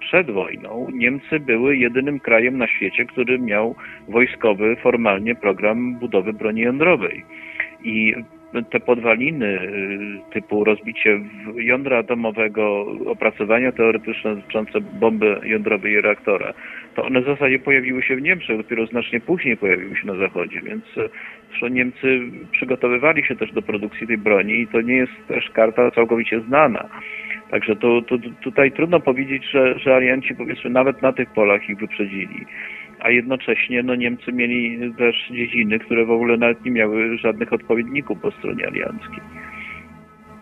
przed 0.00 0.30
wojną 0.30 0.86
Niemcy 0.92 1.40
były 1.40 1.76
jedynym 1.76 2.20
krajem 2.20 2.58
na 2.58 2.66
świecie, 2.66 3.04
który 3.04 3.38
miał 3.38 3.74
wojskowy 4.08 4.76
formalnie 4.76 5.34
program 5.34 5.94
budowy 5.94 6.32
broni 6.32 6.60
jądrowej. 6.60 7.24
I 7.84 8.14
te 8.70 8.80
podwaliny 8.80 9.46
y, 9.46 10.32
typu 10.32 10.64
rozbicie 10.64 11.20
jądra 11.54 11.98
atomowego, 11.98 12.86
opracowania 13.06 13.72
teoretyczne 13.72 14.36
dotyczące 14.36 14.80
bomby 14.80 15.40
jądrowej 15.42 15.92
i 15.92 16.00
reaktora, 16.00 16.54
to 16.94 17.04
one 17.04 17.20
w 17.20 17.26
zasadzie 17.26 17.58
pojawiły 17.58 18.02
się 18.02 18.16
w 18.16 18.22
Niemczech, 18.22 18.56
dopiero 18.56 18.86
znacznie 18.86 19.20
później 19.20 19.56
pojawiły 19.56 19.96
się 19.96 20.06
na 20.06 20.16
Zachodzie, 20.16 20.60
więc 20.60 20.84
y, 20.96 21.10
zresztą 21.48 21.68
Niemcy 21.68 22.20
przygotowywali 22.52 23.24
się 23.24 23.36
też 23.36 23.52
do 23.52 23.62
produkcji 23.62 24.06
tej 24.06 24.18
broni 24.18 24.60
i 24.60 24.66
to 24.66 24.80
nie 24.80 24.96
jest 24.96 25.12
też 25.28 25.50
karta 25.50 25.90
całkowicie 25.90 26.40
znana. 26.40 26.88
Także 27.50 27.76
to, 27.76 28.02
to, 28.02 28.16
tutaj 28.40 28.72
trudno 28.72 29.00
powiedzieć, 29.00 29.44
że, 29.50 29.78
że 29.78 29.94
alianci 29.94 30.34
powiedzmy 30.34 30.70
nawet 30.70 31.02
na 31.02 31.12
tych 31.12 31.30
polach 31.30 31.68
ich 31.68 31.78
wyprzedzili. 31.78 32.46
A 33.00 33.10
jednocześnie 33.10 33.82
no, 33.82 33.94
Niemcy 33.94 34.32
mieli 34.32 34.78
też 34.94 35.28
dziedziny, 35.30 35.78
które 35.78 36.06
w 36.06 36.10
ogóle 36.10 36.36
nawet 36.36 36.64
nie 36.64 36.70
miały 36.70 37.18
żadnych 37.18 37.52
odpowiedników 37.52 38.18
po 38.20 38.30
stronie 38.30 38.66
alianckiej. 38.66 39.20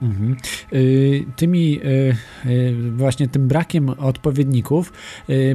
Mhm. 0.03 0.37
Y, 0.73 1.25
tymi 1.37 1.81
y, 1.85 2.17
y, 2.51 2.75
właśnie 2.97 3.29
tym 3.29 3.49
brakiem 3.49 3.89
odpowiedników, 3.89 4.93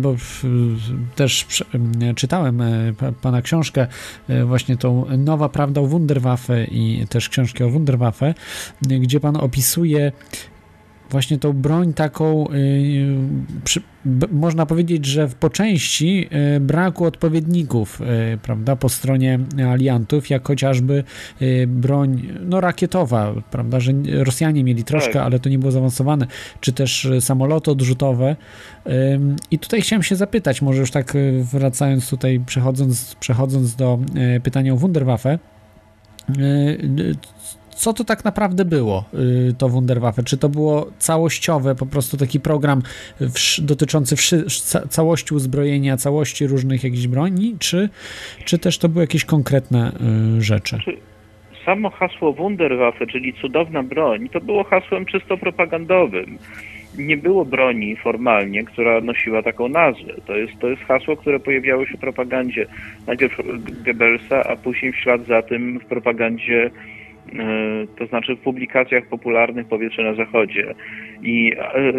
bo 0.01 0.15
też 1.15 1.47
czytałem 2.15 2.61
pana 3.21 3.41
książkę, 3.41 3.87
właśnie 4.45 4.77
tą 4.77 5.05
Nowa 5.17 5.49
Prawda 5.49 5.81
o 5.81 5.85
Wunderwaffe 5.85 6.65
i 6.65 7.05
też 7.09 7.29
książkę 7.29 7.65
o 7.65 7.69
Wunderwaffe, 7.69 8.33
gdzie 8.81 9.19
pan 9.19 9.35
opisuje 9.35 10.11
właśnie 11.11 11.37
tą 11.37 11.53
broń 11.53 11.93
taką, 11.93 12.45
yy, 12.51 13.15
przy, 13.63 13.81
b, 14.05 14.27
można 14.31 14.65
powiedzieć, 14.65 15.05
że 15.05 15.27
po 15.39 15.49
części 15.49 16.29
yy, 16.31 16.59
braku 16.59 17.05
odpowiedników, 17.05 18.01
prawda, 18.41 18.75
po 18.75 18.89
stronie 18.89 19.39
aliantów, 19.69 20.29
jak 20.29 20.47
chociażby 20.47 21.03
y, 21.41 21.67
broń 21.67 22.27
no, 22.41 22.61
rakietowa, 22.61 23.33
prawda, 23.51 23.79
że 23.79 23.91
Rosjanie 24.23 24.63
mieli 24.63 24.83
troszkę, 24.83 25.13
tak. 25.13 25.23
ale 25.23 25.39
to 25.39 25.49
nie 25.49 25.59
było 25.59 25.71
zaawansowane, 25.71 26.27
czy 26.59 26.73
też 26.73 27.05
y, 27.05 27.21
samoloty 27.21 27.71
odrzutowe. 27.71 28.35
I 29.51 29.59
tutaj 29.59 29.81
chciałem 29.81 30.03
się 30.03 30.15
zapytać, 30.15 30.61
może 30.61 30.79
już 30.79 30.91
tak 30.91 31.15
y, 31.15 31.45
wracając 31.51 32.09
tutaj, 32.09 32.41
przechodząc, 32.45 33.15
przechodząc 33.19 33.75
do 33.75 33.99
pytania 34.43 34.73
o 34.73 34.77
Wunderwaffe, 34.77 35.39
co 37.75 37.93
to 37.93 38.03
tak 38.03 38.25
naprawdę 38.25 38.65
było, 38.65 39.05
y, 39.49 39.53
to 39.57 39.69
Wunderwaffe? 39.69 40.23
Czy 40.23 40.37
to 40.37 40.49
było 40.49 40.91
całościowe, 40.97 41.75
po 41.75 41.85
prostu 41.85 42.17
taki 42.17 42.39
program 42.39 42.81
dotyczący 43.61 44.15
całości 44.89 45.33
uzbrojenia, 45.33 45.97
całości 45.97 46.47
różnych 46.47 46.83
jakichś 46.83 47.07
broni, 47.07 47.55
czy, 47.59 47.89
czy 48.45 48.59
też 48.59 48.77
to 48.77 48.89
były 48.89 49.03
jakieś 49.03 49.25
konkretne 49.25 49.91
y, 50.37 50.41
rzeczy? 50.41 50.77
Samo 51.65 51.89
hasło 51.89 52.33
Wunderwaffe, 52.33 53.07
czyli 53.07 53.33
cudowna 53.33 53.83
broń, 53.83 54.29
to 54.29 54.41
było 54.41 54.63
hasłem 54.63 55.05
czysto 55.05 55.37
propagandowym. 55.37 56.37
Nie 56.97 57.17
było 57.17 57.45
broni 57.45 57.95
formalnie, 57.95 58.63
która 58.63 59.01
nosiła 59.01 59.43
taką 59.43 59.69
nazwę. 59.69 60.13
To 60.25 60.35
jest, 60.35 60.59
to 60.59 60.67
jest 60.67 60.81
hasło, 60.81 61.17
które 61.17 61.39
pojawiało 61.39 61.85
się 61.85 61.97
w 61.97 61.99
propagandzie 61.99 62.65
najpierw 63.07 63.37
Goebbelsa, 63.85 64.43
a 64.43 64.55
później 64.55 64.91
w 64.91 64.95
ślad 64.95 65.25
za 65.27 65.41
tym 65.41 65.79
w 65.79 65.85
propagandzie 65.85 66.71
to 67.99 68.05
znaczy 68.05 68.35
w 68.35 68.39
publikacjach 68.39 69.05
popularnych 69.05 69.67
powietrze 69.67 70.03
na 70.03 70.13
zachodzie. 70.13 70.73
I 71.21 71.53
e, 71.57 71.93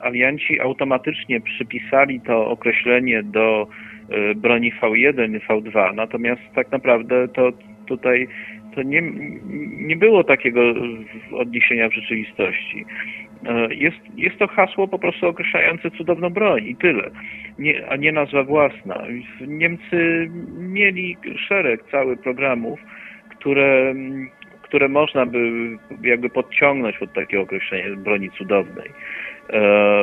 alianci 0.00 0.60
automatycznie 0.60 1.40
przypisali 1.40 2.20
to 2.20 2.46
określenie 2.46 3.22
do 3.22 3.66
e, 4.10 4.34
broni 4.34 4.72
V1 4.72 5.36
i 5.36 5.40
V2, 5.40 5.94
natomiast 5.94 6.42
tak 6.54 6.72
naprawdę 6.72 7.28
to 7.28 7.52
tutaj 7.86 8.28
to 8.74 8.82
nie, 8.82 9.02
nie 9.78 9.96
było 9.96 10.24
takiego 10.24 10.60
odniesienia 11.32 11.88
w 11.88 11.94
rzeczywistości. 11.94 12.84
Jest, 13.70 13.96
jest 14.16 14.38
to 14.38 14.46
hasło 14.46 14.88
po 14.88 14.98
prostu 14.98 15.28
określające 15.28 15.90
cudowną 15.90 16.30
broń 16.30 16.64
i 16.64 16.76
tyle, 16.76 17.10
nie, 17.58 17.88
a 17.88 17.96
nie 17.96 18.12
nazwa 18.12 18.44
własna. 18.44 19.02
Niemcy 19.46 20.30
mieli 20.58 21.16
szereg 21.48 21.80
cały 21.90 22.16
programów, 22.16 22.80
które 23.38 23.94
które 24.66 24.88
można 24.88 25.26
by 25.26 25.38
jakby 26.02 26.30
podciągnąć 26.30 26.98
pod 26.98 27.12
takie 27.12 27.40
określenie 27.40 27.96
broni 27.96 28.30
cudownej. 28.30 28.90
E, 29.50 29.60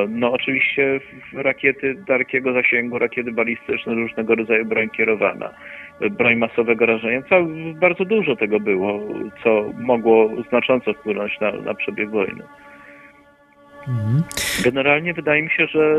no 0.08 0.32
oczywiście 0.32 1.00
rakiety 1.32 1.94
dalekiego 2.08 2.52
zasięgu, 2.52 2.98
rakiety 2.98 3.32
balistyczne, 3.32 3.94
różnego 3.94 4.34
rodzaju 4.34 4.64
broń 4.64 4.90
kierowana, 4.90 5.50
broń 6.10 6.36
masowego 6.36 6.86
rażenia. 6.86 7.22
Cały, 7.22 7.74
bardzo 7.74 8.04
dużo 8.04 8.36
tego 8.36 8.60
było, 8.60 9.00
co 9.42 9.70
mogło 9.80 10.30
znacząco 10.48 10.92
wpłynąć 10.94 11.40
na, 11.40 11.52
na 11.52 11.74
przebieg 11.74 12.10
wojny. 12.10 12.42
Mhm. 13.88 14.22
Generalnie 14.64 15.14
wydaje 15.14 15.42
mi 15.42 15.50
się, 15.50 15.66
że 15.66 15.96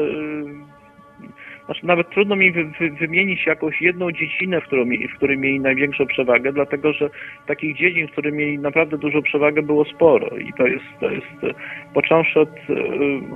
znaczy 1.66 1.86
nawet 1.86 2.10
trudno 2.10 2.36
mi 2.36 2.52
wy, 2.52 2.66
wy, 2.66 2.90
wymienić 2.90 3.46
jakąś 3.46 3.82
jedną 3.82 4.12
dziedzinę, 4.12 4.62
w, 4.62 4.66
w 5.14 5.16
której 5.18 5.38
mieli 5.38 5.60
największą 5.60 6.06
przewagę, 6.06 6.54
dlatego 6.54 6.94
że 6.94 7.10
takich 7.48 7.78
dziedzin, 7.78 8.08
w 8.08 8.12
których 8.12 8.34
mieli 8.34 8.60
naprawdę 8.60 8.98
dużą 8.98 9.22
przewagę 9.22 9.62
było 9.62 9.86
sporo 9.86 10.38
i 10.38 10.54
to 10.54 10.68
jest, 10.68 10.86
to 11.00 11.10
jest 11.10 11.58
począwszy 11.94 12.40
od 12.40 12.50
y, 12.50 12.74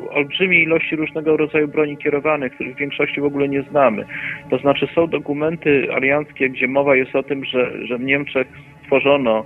olbrzymiej 0.10 0.64
ilości 0.64 0.96
różnego 0.96 1.38
rodzaju 1.38 1.68
broni 1.68 1.98
kierowanych, 1.98 2.54
których 2.54 2.76
w 2.76 2.80
większości 2.80 3.22
w 3.22 3.26
ogóle 3.26 3.50
nie 3.50 3.62
znamy. 3.62 4.06
To 4.50 4.58
znaczy 4.58 4.88
są 4.96 5.08
dokumenty 5.08 5.88
alianckie, 5.94 6.50
gdzie 6.50 6.68
mowa 6.68 6.96
jest 6.96 7.16
o 7.16 7.24
tym, 7.24 7.46
że, 7.46 7.88
że 7.88 7.98
w 7.98 8.02
Niemczech 8.02 8.48
stworzono 8.84 9.46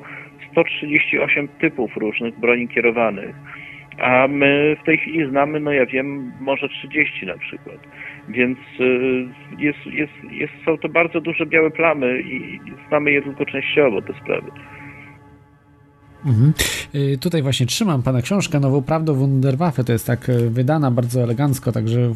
138 0.51 1.47
typów 1.47 1.97
różnych 1.97 2.39
broni 2.39 2.67
kierowanych 2.67 3.36
a 4.00 4.28
my 4.28 4.78
w 4.82 4.86
tej 4.86 4.98
chwili 4.98 5.30
znamy, 5.30 5.60
no 5.60 5.72
ja 5.72 5.86
wiem, 5.86 6.34
może 6.39 6.70
30 6.70 7.26
na 7.26 7.38
przykład. 7.38 7.78
Więc 8.30 8.58
y, 8.80 9.28
jest, 9.58 9.86
jest, 9.86 10.14
jest, 10.32 10.54
są 10.66 10.78
to 10.78 10.89
bardzo 10.89 11.22
duże 11.22 11.46
białe 11.46 11.72
plamy 11.72 12.22
i 12.22 12.60
znamy 12.88 13.12
je 13.12 13.22
tylko 13.22 13.46
częściowo, 13.46 14.02
te 14.02 14.14
sprawy. 14.14 14.52
Mhm. 16.26 16.53
Y, 16.95 17.17
tutaj 17.17 17.41
właśnie 17.41 17.65
trzymam 17.65 18.03
pana 18.03 18.21
książkę 18.21 18.59
Nową 18.59 18.82
Prawdą 18.82 19.13
Wunderwaffe, 19.13 19.84
to 19.84 19.93
jest 19.93 20.07
tak 20.07 20.30
y, 20.30 20.49
wydana 20.49 20.91
bardzo 20.91 21.24
elegancko, 21.24 21.71
także 21.71 21.99
y, 21.99 22.13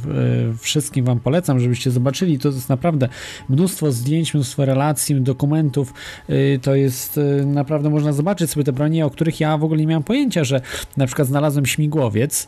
wszystkim 0.58 1.06
wam 1.06 1.20
polecam, 1.20 1.60
żebyście 1.60 1.92
zobaczyli, 1.92 2.40
to 2.40 2.50
jest 2.50 2.70
naprawdę 2.70 3.10
mnóstwo 3.50 3.92
zdjęć, 3.92 4.34
mnóstwo 4.34 4.66
relacji, 4.66 5.22
dokumentów, 5.22 5.94
to 6.62 6.76
jest 6.76 7.20
naprawdę 7.46 7.90
można 7.90 8.14
zobaczyć 8.14 8.52
sobie 8.52 8.64
te 8.64 8.74
bronie, 8.74 9.06
o 9.06 9.10
których 9.10 9.40
ja 9.40 9.58
w 9.58 9.64
ogóle 9.64 9.82
nie 9.82 9.88
miałem 9.88 10.04
pojęcia, 10.04 10.44
że 10.44 10.62
na 10.98 11.06
przykład 11.06 11.28
znalazłem 11.28 11.66
śmigłowiec, 11.66 12.48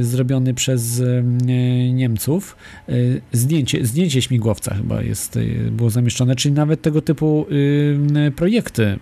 zrobiony 0.00 0.54
przez 0.54 1.00
e, 1.00 1.22
Niemców. 1.92 2.56
E, 2.88 2.92
zdjęcie, 3.32 3.84
zdjęcie 3.84 4.22
śmigłowca 4.22 4.74
chyba 4.74 5.02
jest, 5.02 5.38
było 5.70 5.90
zamieszczone, 5.90 6.36
czyli 6.36 6.54
nawet 6.54 6.82
tego 6.82 7.02
typu 7.02 7.46
projekty 8.36 8.98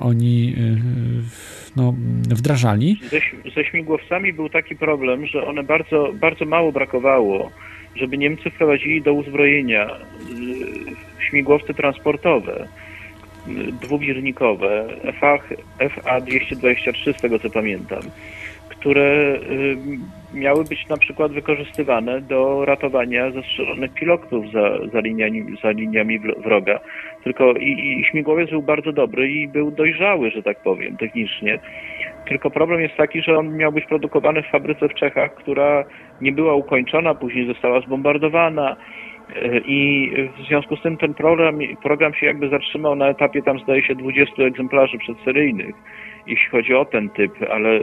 oni 0.00 0.54
no, 1.76 1.94
wdrażali. 2.28 3.00
Ze, 3.10 3.50
ze 3.50 3.64
śmigłowcami 3.64 4.32
był 4.32 4.48
taki 4.48 4.76
problem, 4.76 5.26
że 5.26 5.46
one 5.46 5.62
bardzo, 5.62 6.12
bardzo 6.20 6.44
mało 6.44 6.72
brakowało, 6.72 7.50
żeby 7.96 8.18
Niemcy 8.18 8.50
wprowadzili 8.50 9.02
do 9.02 9.12
uzbrojenia 9.12 9.90
śmigłowce 11.30 11.74
transportowe 11.74 12.68
dwubirnikowe 13.82 14.88
FA-223 15.78 17.18
z 17.18 17.20
tego 17.22 17.38
co 17.38 17.50
pamiętam 17.50 18.00
które 18.80 19.34
y, 19.34 19.76
miały 20.34 20.64
być 20.64 20.88
na 20.88 20.96
przykład 20.96 21.32
wykorzystywane 21.32 22.20
do 22.20 22.64
ratowania 22.64 23.30
zastrzelonych 23.30 23.92
pilotów 23.92 24.44
za, 24.52 24.88
za, 24.92 25.00
liniami, 25.00 25.56
za 25.62 25.70
liniami 25.70 26.18
wroga. 26.18 26.80
Tylko 27.24 27.52
i, 27.52 27.70
i 27.70 28.04
śmigłowiec 28.10 28.50
był 28.50 28.62
bardzo 28.62 28.92
dobry 28.92 29.32
i 29.32 29.48
był 29.48 29.70
dojrzały, 29.70 30.30
że 30.30 30.42
tak 30.42 30.62
powiem, 30.62 30.96
technicznie. 30.96 31.58
Tylko 32.28 32.50
problem 32.50 32.80
jest 32.80 32.96
taki, 32.96 33.22
że 33.22 33.38
on 33.38 33.56
miał 33.56 33.72
być 33.72 33.84
produkowany 33.84 34.42
w 34.42 34.50
fabryce 34.50 34.88
w 34.88 34.94
Czechach, 34.94 35.34
która 35.34 35.84
nie 36.20 36.32
była 36.32 36.54
ukończona, 36.54 37.14
później 37.14 37.46
została 37.46 37.80
zbombardowana 37.80 38.76
I 39.66 40.10
w 40.38 40.46
związku 40.46 40.76
z 40.76 40.82
tym 40.82 40.96
ten 40.96 41.14
program, 41.14 41.58
program 41.82 42.14
się 42.14 42.26
jakby 42.26 42.48
zatrzymał 42.48 42.96
na 42.96 43.08
etapie 43.08 43.42
tam 43.42 43.58
zdaje 43.58 43.82
się 43.82 43.94
20 43.94 44.42
egzemplarzy 44.42 44.98
przedseryjnych 44.98 45.74
jeśli 46.26 46.48
chodzi 46.48 46.74
o 46.74 46.84
ten 46.84 47.08
typ, 47.08 47.32
ale 47.50 47.80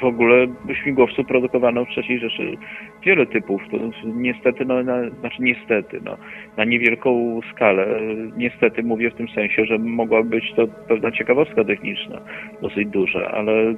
w 0.00 0.04
ogóle 0.04 0.46
śmigłowców 0.82 1.26
produkowano 1.26 1.84
w 1.84 1.88
III 1.96 2.18
Rzeszy 2.18 2.56
wiele 3.02 3.26
typów. 3.26 3.62
To 3.70 3.76
niestety, 4.04 4.64
no, 4.64 4.82
na, 4.82 5.10
znaczy 5.10 5.42
niestety, 5.42 6.00
no, 6.04 6.16
na 6.56 6.64
niewielką 6.64 7.40
skalę. 7.52 8.00
Niestety 8.36 8.82
mówię 8.82 9.10
w 9.10 9.14
tym 9.14 9.28
sensie, 9.28 9.64
że 9.64 9.78
mogła 9.78 10.22
być 10.22 10.52
to 10.56 10.66
pewna 10.66 11.10
ciekawostka 11.10 11.64
techniczna, 11.64 12.20
dosyć 12.62 12.88
duża, 12.88 13.30
ale 13.30 13.74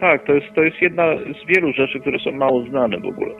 tak, 0.00 0.24
to 0.24 0.34
jest, 0.34 0.46
to 0.54 0.62
jest 0.62 0.82
jedna 0.82 1.04
z 1.16 1.46
wielu 1.46 1.72
rzeczy, 1.72 2.00
które 2.00 2.18
są 2.18 2.32
mało 2.32 2.62
znane 2.62 3.00
w 3.00 3.06
ogóle. 3.06 3.34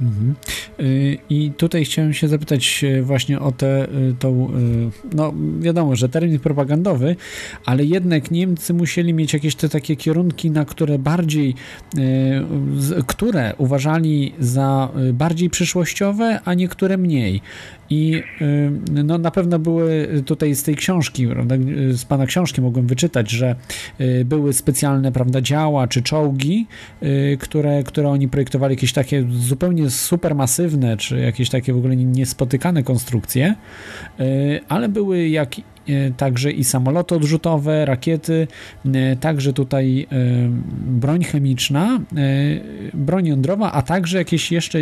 Mhm. 0.00 0.34
Y, 0.80 1.18
I 1.30 1.52
tutaj 1.56 1.84
chciałem 1.84 2.14
się 2.14 2.28
zapytać 2.28 2.84
y, 2.84 3.02
właśnie 3.02 3.40
o 3.40 3.52
tę, 3.52 3.88
y, 3.88 4.14
tą, 4.18 4.50
no 5.12 5.32
wiadomo, 5.60 5.96
że 5.96 6.08
termin 6.08 6.38
propagandowy, 6.38 7.16
ale 7.64 7.84
jednak 7.84 8.30
Niemcy 8.30 8.74
musieli 8.74 9.14
mieć 9.14 9.32
jakieś 9.32 9.54
te 9.54 9.68
takie 9.68 9.96
kierunki, 9.96 10.50
na 10.50 10.64
które 10.64 10.98
bardziej, 10.98 11.54
które 13.06 13.54
uważali 13.58 14.32
za 14.38 14.88
bardziej 15.12 15.50
przyszłościowe, 15.50 16.40
a 16.44 16.54
niektóre 16.54 16.96
mniej. 16.96 17.42
I 17.90 18.22
y, 18.40 19.02
no, 19.04 19.18
na 19.18 19.30
pewno 19.30 19.58
były 19.58 20.08
tutaj 20.26 20.54
z 20.54 20.62
tej 20.62 20.76
książki, 20.76 21.26
prawda, 21.26 21.54
z 21.90 22.04
pana 22.04 22.26
książki 22.26 22.60
mogłem 22.60 22.86
wyczytać, 22.86 23.30
że 23.30 23.56
y, 24.00 24.24
były 24.24 24.52
specjalne 24.52 25.12
prawda, 25.12 25.40
działa 25.40 25.88
czy 25.88 26.02
czołgi, 26.02 26.66
y, 27.02 27.36
które, 27.40 27.82
które 27.82 28.08
oni 28.08 28.28
projektowali, 28.28 28.72
jakieś 28.72 28.92
takie 28.92 29.26
zupełnie 29.30 29.90
supermasywne, 29.90 30.96
czy 30.96 31.18
jakieś 31.18 31.50
takie 31.50 31.72
w 31.72 31.76
ogóle 31.76 31.96
niespotykane 31.96 32.82
konstrukcje, 32.82 33.54
ale 34.68 34.88
były 34.88 35.28
jak 35.28 35.56
także 36.16 36.50
i 36.50 36.64
samoloty 36.64 37.14
odrzutowe, 37.14 37.84
rakiety, 37.84 38.46
także 39.20 39.52
tutaj 39.52 40.06
broń 40.86 41.24
chemiczna, 41.24 42.00
broń 42.94 43.26
jądrowa, 43.26 43.72
a 43.72 43.82
także 43.82 44.18
jakieś 44.18 44.52
jeszcze 44.52 44.78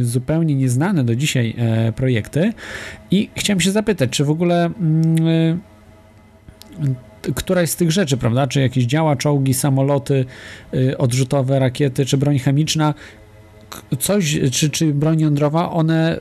zupełnie 0.00 0.54
nieznane 0.54 1.04
do 1.04 1.16
dzisiaj 1.16 1.54
e, 1.58 1.92
projekty. 1.92 2.52
I 3.10 3.30
chciałem 3.36 3.60
się 3.60 3.70
zapytać, 3.70 4.10
czy 4.10 4.24
w 4.24 4.30
ogóle 4.30 4.64
mm, 4.64 5.60
e, 7.28 7.32
któraś 7.34 7.70
z 7.70 7.76
tych 7.76 7.90
rzeczy, 7.90 8.16
prawda, 8.16 8.46
czy 8.46 8.60
jakieś 8.60 8.84
działa, 8.84 9.16
czołgi, 9.16 9.54
samoloty 9.54 10.24
e, 10.74 10.98
odrzutowe, 10.98 11.58
rakiety, 11.58 12.06
czy 12.06 12.16
broń 12.16 12.38
chemiczna, 12.38 12.94
coś, 13.98 14.38
czy, 14.52 14.70
czy 14.70 14.94
broń 14.94 15.20
jądrowa, 15.20 15.70
one, 15.70 16.20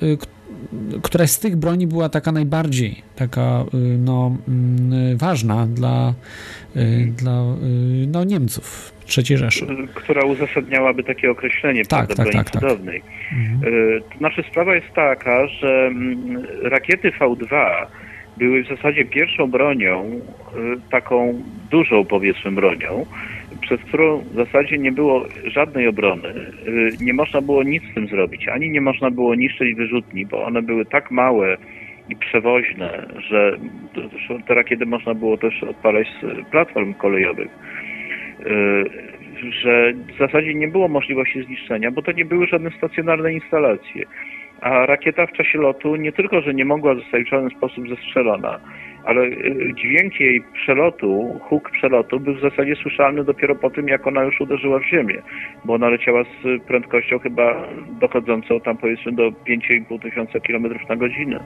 któraś 1.01 1.31
z 1.31 1.39
tych 1.39 1.55
broni 1.55 1.87
była 1.87 2.09
taka 2.09 2.31
najbardziej 2.31 3.01
taka 3.15 3.65
no, 3.99 4.37
mm, 4.47 5.17
ważna 5.17 5.67
dla, 5.67 6.13
dla 7.17 7.43
no, 8.07 8.23
Niemców 8.23 8.98
III 9.17 9.37
Rzeszy. 9.37 9.65
Która 9.93 10.25
uzasadniałaby 10.25 11.03
takie 11.03 11.31
określenie 11.31 11.85
tak, 11.85 11.89
prawda, 11.89 12.15
tak, 12.15 12.25
broni 12.25 12.45
tak, 12.45 12.49
cudownej. 12.49 13.01
Tak. 13.01 13.39
Mhm. 13.39 14.01
To 14.11 14.17
znaczy 14.17 14.43
sprawa 14.49 14.75
jest 14.75 14.93
taka, 14.93 15.47
że 15.47 15.87
mm, 15.87 16.47
rakiety 16.63 17.11
V2 17.11 17.85
były 18.39 18.63
w 18.63 18.67
zasadzie 18.67 19.05
pierwszą 19.05 19.47
bronią, 19.47 20.05
y, 20.05 20.91
taką 20.91 21.43
dużą 21.71 22.05
powiedzmy 22.05 22.51
bronią, 22.51 23.05
przez 23.61 23.81
którą 23.81 24.17
w 24.17 24.35
zasadzie 24.35 24.77
nie 24.77 24.91
było 24.91 25.25
żadnej 25.43 25.87
obrony. 25.87 26.29
Y, 26.67 26.91
nie 27.01 27.13
można 27.13 27.41
było 27.41 27.63
nic 27.63 27.83
z 27.91 27.93
tym 27.93 28.07
zrobić, 28.07 28.47
ani 28.47 28.69
nie 28.69 28.81
można 28.81 29.11
było 29.11 29.35
niszczyć 29.35 29.75
wyrzutni, 29.75 30.25
bo 30.25 30.43
one 30.43 30.61
były 30.61 30.85
tak 30.85 31.11
małe 31.11 31.57
i 32.09 32.15
przewoźne, 32.15 33.05
że 33.29 33.57
te 34.47 34.53
rakiety 34.53 34.85
można 34.85 35.13
było 35.13 35.37
też 35.37 35.63
odpalać 35.63 36.07
z 36.21 36.49
platform 36.51 36.93
kolejowych. 36.93 37.49
Y, 38.45 39.09
że 39.63 39.93
w 39.93 40.17
zasadzie 40.19 40.53
nie 40.53 40.67
było 40.67 40.87
możliwości 40.87 41.43
zniszczenia, 41.43 41.91
bo 41.91 42.01
to 42.01 42.11
nie 42.11 42.25
były 42.25 42.47
żadne 42.47 42.71
stacjonarne 42.77 43.33
instalacje. 43.33 44.05
A 44.61 44.85
rakieta 44.85 45.25
w 45.25 45.31
czasie 45.31 45.57
lotu 45.57 45.95
nie 45.95 46.11
tylko, 46.11 46.41
że 46.41 46.53
nie 46.53 46.65
mogła 46.65 46.95
zostać 46.95 47.23
w 47.23 47.29
żaden 47.29 47.49
sposób 47.49 47.89
zestrzelona, 47.89 48.59
ale 49.05 49.21
y, 49.21 49.73
dźwięk 49.75 50.19
jej 50.19 50.43
przelotu, 50.53 51.39
huk 51.41 51.71
przelotu 51.71 52.19
był 52.19 52.35
w 52.35 52.41
zasadzie 52.41 52.75
słyszalny 52.75 53.23
dopiero 53.23 53.55
po 53.55 53.69
tym, 53.69 53.87
jak 53.87 54.07
ona 54.07 54.23
już 54.23 54.41
uderzyła 54.41 54.79
w 54.79 54.85
ziemię, 54.85 55.21
bo 55.65 55.73
ona 55.73 55.89
leciała 55.89 56.23
z 56.23 56.63
prędkością 56.63 57.19
chyba 57.19 57.67
dochodzącą 57.99 58.59
tam 58.59 58.77
powiedzmy 58.77 59.11
do 59.11 59.31
5,5 59.31 60.01
tysiąca 60.01 60.39
km 60.39 60.63
na 60.89 60.95
godzinę. 60.95 61.39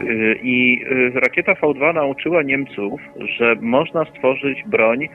Y, 0.00 0.38
I 0.42 0.84
rakieta 1.14 1.52
V2 1.52 1.94
nauczyła 1.94 2.42
Niemców, 2.42 3.00
że 3.38 3.56
można 3.60 4.04
stworzyć 4.04 4.62
broń 4.66 5.08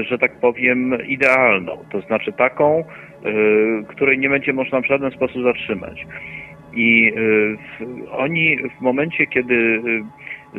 że 0.00 0.18
tak 0.18 0.32
powiem, 0.32 1.06
idealną, 1.06 1.84
to 1.90 2.00
znaczy 2.00 2.32
taką, 2.32 2.80
y, 2.80 3.84
której 3.88 4.18
nie 4.18 4.28
będzie 4.28 4.52
można 4.52 4.80
w 4.80 4.86
żaden 4.86 5.10
sposób 5.10 5.42
zatrzymać. 5.42 6.06
I 6.74 7.12
y, 7.16 7.56
oni 8.10 8.56
w 8.78 8.80
momencie, 8.80 9.26
kiedy 9.26 9.54
y, 9.54 10.02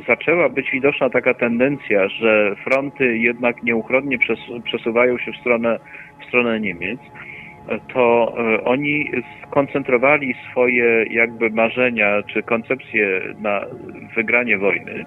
zaczęła 0.07 0.49
być 0.49 0.71
widoczna 0.71 1.09
taka 1.09 1.33
tendencja, 1.33 2.07
że 2.07 2.55
fronty 2.63 3.17
jednak 3.17 3.63
nieuchronnie 3.63 4.17
przesuwają 4.63 5.17
się 5.17 5.31
w 5.31 5.37
stronę, 5.37 5.79
w 6.21 6.25
stronę 6.25 6.59
Niemiec, 6.59 6.99
to 7.93 8.35
oni 8.65 9.11
skoncentrowali 9.47 10.35
swoje 10.51 11.05
jakby 11.09 11.49
marzenia 11.49 12.23
czy 12.33 12.43
koncepcje 12.43 13.21
na 13.41 13.61
wygranie 14.15 14.57
wojny, 14.57 15.05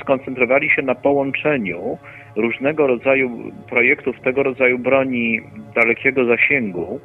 skoncentrowali 0.00 0.70
się 0.70 0.82
na 0.82 0.94
połączeniu 0.94 1.98
różnego 2.36 2.86
rodzaju 2.86 3.52
projektów 3.68 4.20
tego 4.20 4.42
rodzaju 4.42 4.78
broni 4.78 5.40
dalekiego 5.74 6.24
zasięgu 6.24 7.00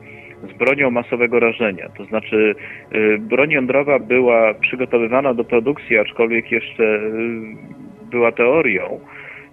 z 0.49 0.57
bronią 0.57 0.91
masowego 0.91 1.39
rażenia. 1.39 1.89
To 1.97 2.05
znaczy 2.05 2.55
y, 2.95 3.17
broń 3.19 3.51
jądrowa 3.51 3.99
była 3.99 4.53
przygotowywana 4.53 5.33
do 5.33 5.43
produkcji, 5.43 5.97
aczkolwiek 5.97 6.51
jeszcze 6.51 6.83
y, 6.83 7.01
była 8.11 8.31
teorią, 8.31 8.99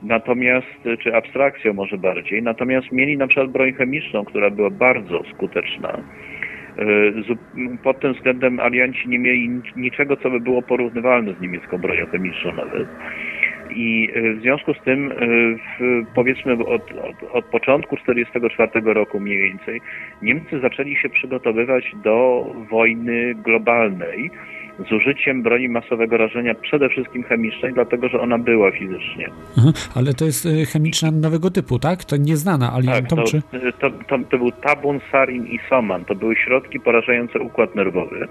natomiast, 0.03 0.89
czy 1.03 1.14
abstrakcją 1.14 1.72
może 1.72 1.99
bardziej, 1.99 2.43
natomiast 2.43 2.93
mieli 2.93 3.16
na 3.16 3.26
przykład 3.26 3.51
broń 3.51 3.72
chemiczną, 3.72 4.24
która 4.24 4.51
była 4.51 4.70
bardzo 4.70 5.22
skuteczna. 5.35 6.03
Y, 6.79 7.79
pod 7.83 8.01
tym 8.01 8.14
względem 8.14 8.61
alianci 8.61 9.09
nie 9.09 9.18
mieli 9.18 9.51
niczego, 9.76 10.16
co 10.16 10.31
by 10.31 10.41
było 10.41 10.62
porównywalne 10.62 11.35
z 11.35 11.41
niemiecką 11.41 11.79
bronią 11.79 12.07
chemiczną 12.07 12.53
nawet. 12.53 12.89
I 13.70 14.10
e, 14.14 14.34
w 14.34 14.40
związku 14.40 14.74
z 14.74 14.80
tym, 14.84 15.12
e, 15.12 15.16
w, 15.56 16.04
powiedzmy 16.14 16.52
od, 16.52 16.92
od, 16.92 17.32
od 17.32 17.44
początku 17.44 17.96
1944 17.96 18.94
roku 18.94 19.20
mniej 19.20 19.38
więcej, 19.38 19.80
Niemcy 20.22 20.60
zaczęli 20.60 20.96
się 20.96 21.08
przygotowywać 21.08 21.92
do 22.04 22.46
wojny 22.70 23.34
globalnej 23.34 24.30
z 24.88 24.92
użyciem 24.92 25.42
broni 25.42 25.68
masowego 25.68 26.16
rażenia, 26.16 26.54
przede 26.54 26.88
wszystkim 26.88 27.22
chemicznej, 27.22 27.72
dlatego 27.72 28.08
że 28.08 28.20
ona 28.20 28.38
była 28.38 28.70
fizycznie. 28.70 29.28
Mhm, 29.56 29.74
ale 29.94 30.14
to 30.14 30.24
jest 30.24 30.46
e, 30.46 30.66
chemiczna 30.66 31.10
nowego 31.10 31.50
typu, 31.50 31.78
tak? 31.78 32.04
To 32.04 32.16
nieznana 32.16 32.72
aliantom, 32.72 33.18
tak, 33.18 33.26
to, 33.26 33.32
czy? 33.32 33.42
To, 33.72 33.90
to, 33.90 34.18
to 34.30 34.38
był 34.38 34.52
tabun, 34.52 35.00
sarin 35.12 35.46
i 35.46 35.58
soman. 35.70 36.04
To 36.04 36.14
były 36.14 36.36
środki 36.36 36.80
porażające 36.80 37.38
układ 37.38 37.74
nerwowy 37.74 38.28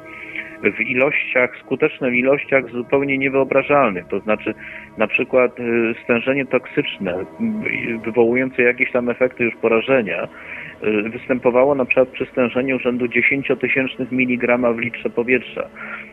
w 0.64 0.80
ilościach, 0.80 1.58
skutecznych 1.58 2.14
ilościach 2.14 2.70
zupełnie 2.70 3.18
niewyobrażalnych. 3.18 4.08
To 4.08 4.20
znaczy 4.20 4.54
na 4.98 5.08
przykład 5.08 5.60
y, 5.60 5.96
stężenie 6.04 6.46
toksyczne 6.46 7.26
wywołujące 8.06 8.62
jakieś 8.62 8.92
tam 8.92 9.10
efekty 9.10 9.44
już 9.44 9.56
porażenia 9.56 10.28
y, 10.84 11.10
występowało 11.10 11.76
na 11.76 11.86
przykład 11.86 12.10
przy 12.10 12.26
stężeniu 12.26 12.80
rzędu 12.80 13.08
10 13.08 13.52
tysięcznych 13.62 14.12
miligrama 14.12 14.74
w 14.74 14.80
litrze 14.80 15.10
powietrza. 15.10 15.70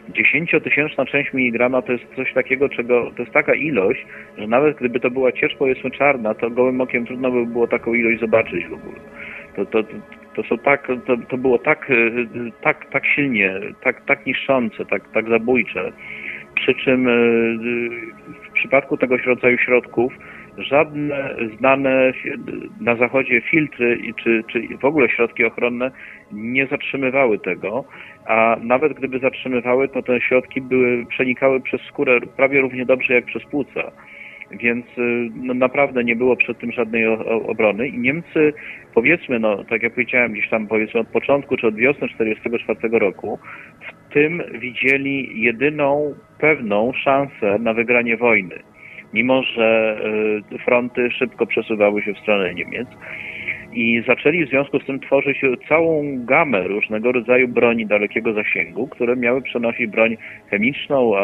10 0.09 0.51
tysięczna 0.65 1.07
część 1.07 1.33
miligrama 1.33 1.83
to 1.83 1.93
jest 1.93 2.05
coś 2.17 2.33
takiego, 2.33 2.69
czego 2.69 3.11
to 3.17 3.23
jest 3.23 3.35
taka 3.35 3.55
ilość, 3.55 4.07
że 4.39 4.47
nawet 4.47 4.77
gdyby 4.77 5.01
to 5.01 5.11
była 5.11 5.33
ciecz 5.33 5.57
powiedzmy 5.59 5.91
czarna, 5.91 6.35
to 6.35 6.51
gołym 6.51 6.81
okiem 6.81 7.07
trudno 7.07 7.31
by 7.31 7.47
było 7.47 7.67
taką 7.67 7.95
ilość 7.95 8.21
zobaczyć 8.21 8.67
w 8.67 8.73
ogóle. 8.73 8.99
To, 9.57 9.67
to, 9.67 9.83
to, 10.35 10.43
są 10.43 10.59
tak, 10.59 10.89
to, 11.07 11.17
to 11.29 11.37
było 11.39 11.59
tak, 11.59 11.91
y, 11.91 12.27
tak, 12.61 12.91
tak 12.91 13.07
silnie, 13.07 13.61
tak, 13.83 14.05
tak 14.05 14.27
niszczące, 14.27 14.85
tak, 14.85 15.09
tak 15.13 15.29
zabójcze. 15.29 15.93
Przy 16.55 16.75
czym 16.75 17.07
w 18.49 18.53
przypadku 18.53 18.97
tego 18.97 19.17
rodzaju 19.17 19.59
środków 19.59 20.13
żadne 20.59 21.35
znane 21.59 22.13
na 22.81 22.97
zachodzie 22.97 23.41
filtry 23.41 23.99
czy, 24.23 24.45
czy 24.53 24.63
w 24.81 24.85
ogóle 24.85 25.09
środki 25.09 25.45
ochronne 25.45 25.91
nie 26.33 26.67
zatrzymywały 26.67 27.39
tego, 27.39 27.85
a 28.27 28.57
nawet 28.63 28.93
gdyby 28.93 29.19
zatrzymywały, 29.19 29.89
to 29.89 30.03
te 30.03 30.21
środki 30.21 30.61
były, 30.61 31.07
przenikały 31.07 31.61
przez 31.61 31.81
skórę 31.81 32.21
prawie 32.37 32.61
równie 32.61 32.87
dobrze 32.87 33.15
jak 33.15 33.25
przez 33.25 33.45
płuca. 33.45 33.93
Więc 34.61 34.87
no, 35.35 35.55
naprawdę 35.55 36.05
nie 36.05 36.17
było 36.17 36.37
przed 36.37 36.59
tym 36.59 36.73
żadnej 36.73 37.07
obrony 37.47 37.89
i 37.89 37.99
Niemcy, 37.99 38.53
powiedzmy, 38.95 39.39
no 39.39 39.65
tak 39.65 39.83
jak 39.83 39.93
powiedziałem, 39.93 40.33
gdzieś 40.33 40.49
tam 40.49 40.67
powiedzmy 40.67 41.01
od 41.01 41.09
początku 41.09 41.57
czy 41.57 41.67
od 41.67 41.75
wiosny 41.75 42.09
1944 42.09 42.99
roku, 42.99 43.39
tym 44.13 44.43
widzieli 44.59 45.43
jedyną 45.43 46.15
pewną 46.39 46.93
szansę 46.93 47.59
na 47.59 47.75
wygranie 47.75 48.17
wojny. 48.17 48.59
Mimo, 49.13 49.43
że 49.43 49.99
y, 50.55 50.59
fronty 50.59 51.11
szybko 51.11 51.47
przesuwały 51.47 52.03
się 52.03 52.15
w 52.15 52.19
stronę 52.19 52.55
Niemiec 52.55 52.89
i 53.75 54.03
zaczęli 54.07 54.47
w 54.47 54.49
związku 54.49 54.81
z 54.81 54.87
tym 54.87 55.01
tworzyć 55.01 55.41
całą 55.69 56.25
gamę 56.25 56.63
różnego 56.69 57.13
rodzaju 57.13 57.49
broni 57.49 57.87
dalekiego 57.87 58.33
zasięgu, 58.33 58.89
które 58.89 59.17
miały 59.17 59.43
przenosić 59.43 59.87
broń 59.87 60.17
chemiczną, 60.51 61.17
a, 61.17 61.23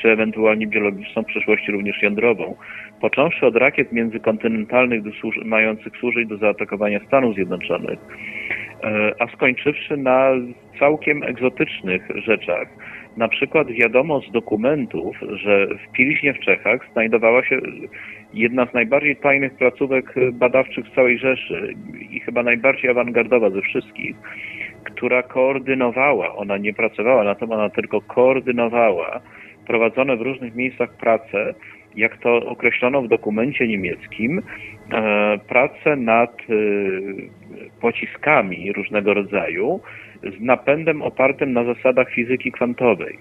czy 0.00 0.10
ewentualnie 0.10 0.66
biologiczną, 0.66 1.22
w 1.22 1.26
przyszłości 1.26 1.72
również 1.72 2.02
jądrową. 2.02 2.54
Począwszy 3.00 3.46
od 3.46 3.56
rakiet 3.56 3.92
międzykontynentalnych 3.92 5.02
mających 5.44 5.96
służyć 5.96 6.28
do 6.28 6.36
zaatakowania 6.36 7.00
Stanów 7.06 7.34
Zjednoczonych, 7.34 7.98
e, 8.84 9.12
a 9.18 9.26
skończywszy 9.26 9.96
na 9.96 10.30
całkiem 10.78 11.22
egzotycznych 11.22 12.08
rzeczach. 12.14 12.68
Na 13.18 13.28
przykład 13.28 13.70
wiadomo 13.70 14.20
z 14.20 14.32
dokumentów, 14.32 15.16
że 15.32 15.66
w 15.66 15.92
Pilźnie 15.92 16.34
w 16.34 16.40
Czechach 16.40 16.80
znajdowała 16.92 17.44
się 17.44 17.60
jedna 18.34 18.66
z 18.66 18.74
najbardziej 18.74 19.16
tajnych 19.16 19.54
placówek 19.54 20.14
badawczych 20.32 20.86
w 20.86 20.94
całej 20.94 21.18
Rzeszy 21.18 21.74
i 22.10 22.20
chyba 22.20 22.42
najbardziej 22.42 22.90
awangardowa 22.90 23.50
ze 23.50 23.62
wszystkich, 23.62 24.16
która 24.84 25.22
koordynowała, 25.22 26.36
ona 26.36 26.56
nie 26.56 26.74
pracowała 26.74 27.24
na 27.24 27.34
tym, 27.34 27.52
ona 27.52 27.70
tylko 27.70 28.00
koordynowała 28.00 29.20
prowadzone 29.66 30.16
w 30.16 30.22
różnych 30.22 30.54
miejscach 30.54 30.96
prace, 30.96 31.54
jak 31.96 32.16
to 32.16 32.36
określono 32.36 33.02
w 33.02 33.08
dokumencie 33.08 33.68
niemieckim, 33.68 34.42
e, 34.92 35.38
prace 35.48 35.96
nad 35.96 36.30
e, 36.40 36.44
pociskami 37.80 38.72
różnego 38.72 39.14
rodzaju 39.14 39.80
z 40.22 40.40
napędem 40.40 41.02
opartym 41.02 41.52
na 41.52 41.64
zasadach 41.64 42.10
fizyki 42.10 42.52
kwantowej. 42.52 43.18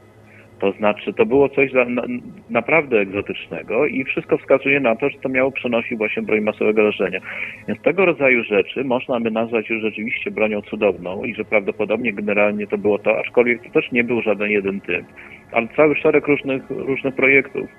To 0.60 0.72
znaczy, 0.72 1.14
to 1.14 1.26
było 1.26 1.50
coś 1.50 1.72
za, 1.72 1.86
na, 1.86 2.04
naprawdę 2.50 3.00
egzotycznego 3.00 3.86
i 3.86 4.04
wszystko 4.04 4.38
wskazuje 4.38 4.80
na 4.80 4.96
to, 4.96 5.10
że 5.10 5.18
to 5.20 5.30
miało 5.30 5.52
przenosić 5.52 5.98
właśnie 5.98 6.24
broń 6.24 6.42
masowego 6.42 6.84
rażenia. 6.84 7.20
Więc 7.68 7.82
tego 7.82 8.06
rodzaju 8.06 8.44
rzeczy 8.44 8.84
można 8.84 9.20
by 9.20 9.32
nazwać 9.32 9.70
już 9.70 9.82
rzeczywiście 9.82 10.32
bronią 10.32 10.62
cudowną 10.62 11.24
i 11.24 11.36
że 11.36 11.46
prawdopodobnie 11.46 12.14
generalnie 12.14 12.68
to 12.68 12.78
było 12.78 13.00
to, 13.00 13.20
aczkolwiek 13.20 13.64
to 13.64 13.70
też 13.70 13.92
nie 13.92 14.04
był 14.04 14.22
żaden 14.22 14.52
jeden 14.52 14.82
typ, 14.82 15.06
ale 15.52 15.68
cały 15.76 15.96
szereg 15.96 16.28
różnych, 16.28 16.70
różnych 16.70 17.16
projektów. 17.16 17.70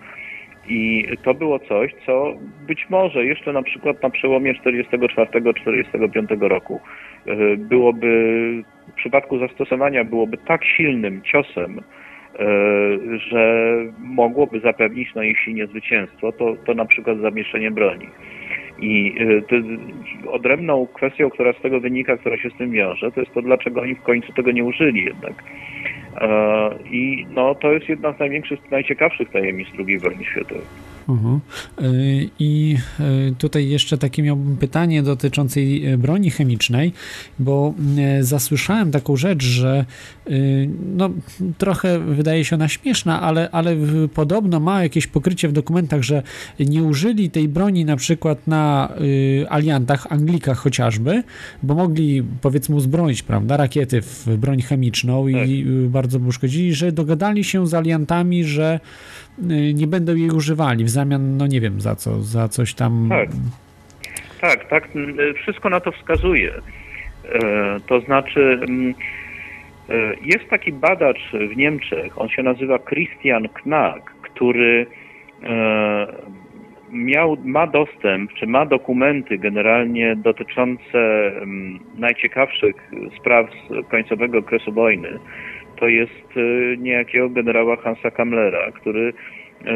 I 0.69 1.07
to 1.25 1.35
było 1.35 1.59
coś, 1.59 1.95
co 2.07 2.35
być 2.67 2.87
może 2.91 3.25
jeszcze 3.25 3.53
na 3.53 3.63
przykład 3.63 4.03
na 4.03 4.11
przełomie 4.11 4.55
44-45 4.55 6.41
roku 6.41 6.81
e, 7.27 7.57
byłoby, 7.57 8.65
w 8.93 8.95
przypadku 8.95 9.39
zastosowania 9.39 10.05
byłoby 10.05 10.37
tak 10.37 10.65
silnym 10.65 11.23
ciosem, 11.23 11.79
e, 11.79 12.45
że 13.31 13.75
mogłoby 13.99 14.61
zapewnić, 14.61 15.09
no 15.15 15.23
jeśli 15.23 15.55
nie 15.55 15.67
zwycięstwo, 15.67 16.33
to, 16.33 16.57
to 16.67 16.75
na 16.75 16.85
przykład 16.85 17.19
zamieszczenie 17.19 17.71
broni. 17.71 18.09
I 18.79 19.15
e, 20.25 20.31
odrębną 20.31 20.87
kwestią, 20.95 21.31
która 21.31 21.53
z 21.53 21.61
tego 21.61 21.81
wynika, 21.81 22.17
która 22.17 22.37
się 22.37 22.51
z 22.51 22.59
tym 22.59 22.71
wiąże, 22.71 23.13
to 23.13 23.21
jest 23.21 23.35
to, 23.35 23.43
dlaczego 23.43 23.81
oni 23.81 23.95
w 23.95 24.03
końcu 24.03 24.33
tego 24.33 24.53
nie 24.53 24.65
użyli 24.65 25.05
jednak. 25.05 25.45
I 26.91 27.27
no, 27.31 27.55
to 27.55 27.73
jest 27.73 27.89
jedna 27.89 28.13
z 28.13 28.19
największych, 28.19 28.71
najciekawszych 28.71 29.31
tajemnic 29.31 29.69
II 29.79 29.99
wojny 29.99 30.25
światowej. 30.25 30.65
Uh-huh. 31.09 31.41
I 32.39 32.77
y, 33.01 33.35
tutaj 33.39 33.69
jeszcze 33.69 33.99
takie 33.99 34.23
miałbym 34.23 34.57
pytanie 34.57 35.03
dotyczące 35.03 35.61
y, 35.61 35.99
broni 35.99 36.31
chemicznej, 36.31 36.93
bo 37.39 37.75
zasłyszałem 38.21 38.91
taką 38.91 39.17
rzecz, 39.17 39.45
że 39.45 39.85
no, 40.97 41.11
trochę 41.59 41.99
wydaje 41.99 42.45
się 42.45 42.57
ona 42.57 42.69
śmieszna, 42.69 43.23
ale, 43.23 43.51
ale 43.51 43.77
podobno 44.15 44.61
ma 44.61 44.83
jakieś 44.83 45.07
pokrycie 45.07 45.49
w 45.49 45.53
dokumentach, 45.53 46.03
że 46.03 46.23
nie 46.61 46.83
użyli 46.83 47.31
tej 47.31 47.49
broni 47.49 47.85
na 47.85 47.97
przykład 47.97 48.47
na 48.47 48.93
aliantach, 49.49 50.07
Anglikach 50.13 50.59
chociażby, 50.59 51.23
bo 51.63 51.75
mogli 51.75 52.23
powiedzmy 52.41 52.77
uzbroić, 52.77 53.23
prawda, 53.23 53.57
rakiety 53.57 54.03
w 54.03 54.37
broń 54.37 54.63
chemiczną 54.63 55.27
tak. 55.33 55.49
i 55.49 55.65
bardzo 55.89 56.21
by 56.21 56.29
uszkodzili, 56.29 56.75
że 56.75 56.93
dogadali 56.93 57.45
się 57.45 57.67
z 57.67 57.75
aliantami, 57.75 58.45
że 58.45 58.81
nie 59.75 59.87
będą 59.87 60.15
jej 60.15 60.31
używali 60.31 60.85
w 60.85 60.91
zamian, 60.91 61.37
no 61.37 61.47
nie 61.47 61.61
wiem 61.61 61.81
za 61.81 61.97
co, 61.97 62.21
za 62.21 62.49
coś 62.49 62.75
tam. 62.75 63.09
Tak, 63.11 63.29
tak, 64.41 64.69
tak 64.69 64.89
wszystko 65.43 65.71
na 65.71 65.81
to 65.81 65.93
wskazuje. 65.93 66.53
E, 67.33 67.81
to 67.87 68.01
znaczy, 68.01 68.61
e, 69.91 69.95
jest 70.25 70.49
taki 70.51 70.73
badacz 70.73 71.33
w 71.53 71.57
Niemczech, 71.57 72.21
on 72.21 72.29
się 72.29 72.43
nazywa 72.43 72.79
Christian 72.79 73.49
Knack, 73.49 74.13
który 74.23 74.87
miał, 76.93 77.37
ma 77.45 77.67
dostęp, 77.67 78.33
czy 78.35 78.47
ma 78.47 78.67
dokumenty 78.67 79.39
generalnie 79.39 80.17
dotyczące 80.17 81.33
najciekawszych 81.99 82.91
spraw 83.21 83.47
z 83.51 83.89
końcowego 83.91 84.39
okresu 84.39 84.73
wojny 84.73 85.09
to 85.81 85.89
jest 85.89 86.37
e, 86.37 86.77
niejakiego 86.77 87.29
generała 87.29 87.77
Hansa 87.77 88.11
Kamlera, 88.11 88.73
który 88.73 89.13
e, 89.65 89.75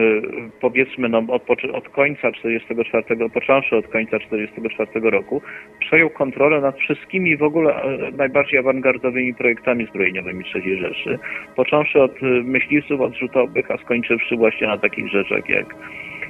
powiedzmy 0.61 1.09
no, 1.09 1.22
od, 1.28 1.42
od 1.72 1.88
końca 1.88 2.32
44, 2.32 3.05
począwszy 3.34 3.76
od 3.76 3.88
końca 3.88 4.18
44 4.18 5.11
roku, 5.11 5.42
przejął 5.80 6.11
kontrolę 6.11 6.61
nad 6.61 6.78
wszystkimi 6.78 7.36
w 7.36 7.42
ogóle 7.42 7.82
e, 7.82 8.11
najbardziej 8.16 8.59
awangardowymi 8.59 9.34
projektami 9.34 9.86
zbrojeniowymi 9.86 10.44
III 10.55 10.78
Rzeszy, 10.78 11.18
począwszy 11.57 12.03
od 12.03 12.22
myśliwców 12.44 13.00
odrzutowych, 13.00 13.70
a 13.70 13.76
skończywszy 13.78 14.36
właśnie 14.36 14.66
na 14.66 14.78
takich 14.78 15.09
rzeczach 15.09 15.48
jak 15.48 15.74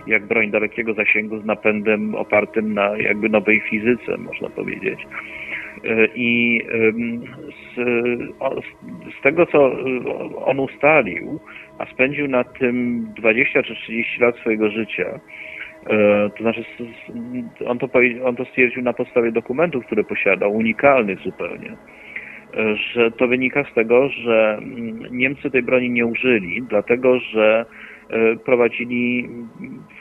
jak 0.07 0.27
broń 0.27 0.51
dalekiego 0.51 0.95
zasięgu 0.95 1.39
z 1.39 1.45
napędem 1.45 2.15
opartym 2.15 2.75
na 2.75 2.97
jakby 2.97 3.29
nowej 3.29 3.61
fizyce, 3.61 4.17
można 4.19 4.49
powiedzieć. 4.49 4.99
E, 5.85 6.09
I 6.15 6.61
z, 7.75 7.81
z 9.19 9.23
tego, 9.23 9.47
co 9.47 9.73
on 10.45 10.61
ustalił, 10.61 11.41
a 11.79 11.87
spędził 11.87 12.29
na 12.29 12.45
tym 12.45 13.07
20 13.17 13.63
czy 13.63 13.75
30 13.75 14.21
lat 14.21 14.37
swojego 14.37 14.71
życia, 14.71 15.21
e, 15.87 16.31
to 16.37 16.43
znaczy 16.43 16.65
on 17.67 17.79
to, 17.79 17.89
on 18.25 18.37
to 18.37 18.45
stwierdził 18.45 18.83
na 18.83 18.93
podstawie 18.93 19.33
dokumentów, 19.33 19.87
które 19.87 20.05
posiadał, 20.05 20.53
unikalnych 20.53 21.19
zupełnie, 21.19 21.71
e, 21.71 22.77
że 22.77 23.11
to 23.11 23.29
wynika 23.29 23.65
z 23.65 23.75
tego, 23.75 24.09
że 24.09 24.59
Niemcy 25.11 25.51
tej 25.51 25.63
broni 25.63 25.91
nie 25.91 26.07
użyli, 26.07 26.63
dlatego 26.63 27.19
że 27.19 27.67
prowadzili 28.45 29.29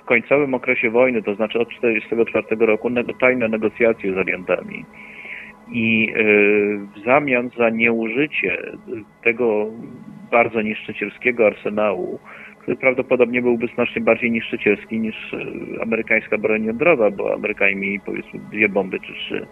w 0.01 0.05
końcowym 0.05 0.53
okresie 0.53 0.89
wojny, 0.89 1.23
to 1.23 1.35
znaczy 1.35 1.59
od 1.59 1.69
1944 1.69 2.65
roku, 2.65 2.91
tajne 3.19 3.49
negocjacje 3.49 4.13
z 4.13 4.17
aliantami 4.17 4.85
i 5.71 6.09
e, 6.09 6.23
w 6.95 7.05
zamian 7.05 7.49
za 7.57 7.69
nieużycie 7.69 8.57
tego 9.23 9.67
bardzo 10.31 10.61
niszczycielskiego 10.61 11.47
arsenału, 11.47 12.19
który 12.59 12.77
prawdopodobnie 12.77 13.41
byłby 13.41 13.67
znacznie 13.67 14.01
bardziej 14.01 14.31
niszczycielski 14.31 14.99
niż 14.99 15.33
e, 15.33 15.37
amerykańska 15.81 16.37
broń 16.37 16.63
jądrowa, 16.63 17.11
bo 17.11 17.33
Amerykanie 17.33 17.75
mieli 17.75 17.99
powiedzmy 17.99 18.39
dwie 18.51 18.69
bomby 18.69 18.99
czy 18.99 19.13
trzy, 19.13 19.47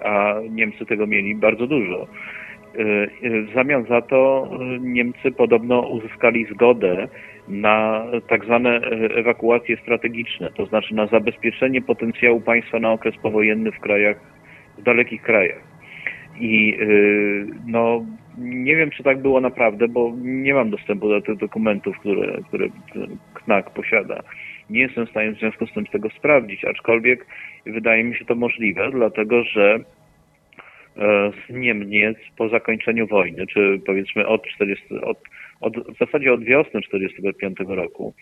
a 0.00 0.34
Niemcy 0.50 0.86
tego 0.86 1.06
mieli 1.06 1.34
bardzo 1.34 1.66
dużo. 1.66 2.02
E, 2.02 3.06
w 3.42 3.54
zamian 3.54 3.84
za 3.84 4.02
to 4.02 4.50
Niemcy 4.80 5.32
podobno 5.32 5.80
uzyskali 5.80 6.46
zgodę 6.54 7.08
na 7.48 8.06
tak 8.28 8.44
zwane 8.44 8.80
ewakuacje 9.14 9.76
strategiczne, 9.76 10.50
to 10.50 10.66
znaczy 10.66 10.94
na 10.94 11.06
zabezpieczenie 11.06 11.82
potencjału 11.82 12.40
państwa 12.40 12.78
na 12.78 12.92
okres 12.92 13.16
powojenny 13.16 13.72
w 13.72 13.80
krajach 13.80 14.33
w 14.78 14.82
dalekich 14.82 15.22
krajach. 15.22 15.62
I 16.40 16.76
y, 16.80 17.46
no, 17.66 18.04
nie 18.38 18.76
wiem, 18.76 18.90
czy 18.90 19.02
tak 19.02 19.22
było 19.22 19.40
naprawdę, 19.40 19.88
bo 19.88 20.12
nie 20.22 20.54
mam 20.54 20.70
dostępu 20.70 21.08
do 21.08 21.20
tych 21.20 21.36
dokumentów, 21.36 21.98
które, 21.98 22.38
które 22.48 22.68
KNAK 23.34 23.70
posiada. 23.70 24.22
Nie 24.70 24.80
jestem 24.80 25.06
w 25.06 25.10
stanie 25.10 25.32
w 25.32 25.38
związku 25.38 25.66
z 25.66 25.72
tym 25.72 25.86
tego 25.86 26.10
sprawdzić, 26.10 26.64
aczkolwiek 26.64 27.26
wydaje 27.66 28.04
mi 28.04 28.16
się 28.16 28.24
to 28.24 28.34
możliwe, 28.34 28.90
dlatego 28.90 29.44
że 29.44 29.74
e, 30.96 31.32
z 31.48 31.52
Niemiec 31.52 32.16
po 32.36 32.48
zakończeniu 32.48 33.06
wojny, 33.06 33.46
czy 33.46 33.80
powiedzmy 33.86 34.26
od 34.26 34.46
40, 34.46 35.00
od, 35.00 35.18
od, 35.60 35.76
w 35.76 35.98
zasadzie 35.98 36.32
od 36.32 36.44
wiosny 36.44 36.80
1945 36.82 37.56
roku, 37.68 38.14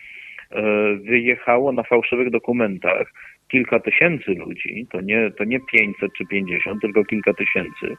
e, 0.51 0.61
wyjechało 0.95 1.71
na 1.71 1.83
fałszywych 1.83 2.29
dokumentach 2.29 3.13
kilka 3.53 3.79
tysięcy 3.79 4.31
ludzi, 4.31 4.87
to 4.91 5.01
nie, 5.01 5.31
to 5.31 5.43
nie 5.43 5.59
500 5.59 6.13
czy 6.17 6.25
50, 6.25 6.81
tylko 6.81 7.05
kilka 7.05 7.33
tysięcy. 7.33 7.97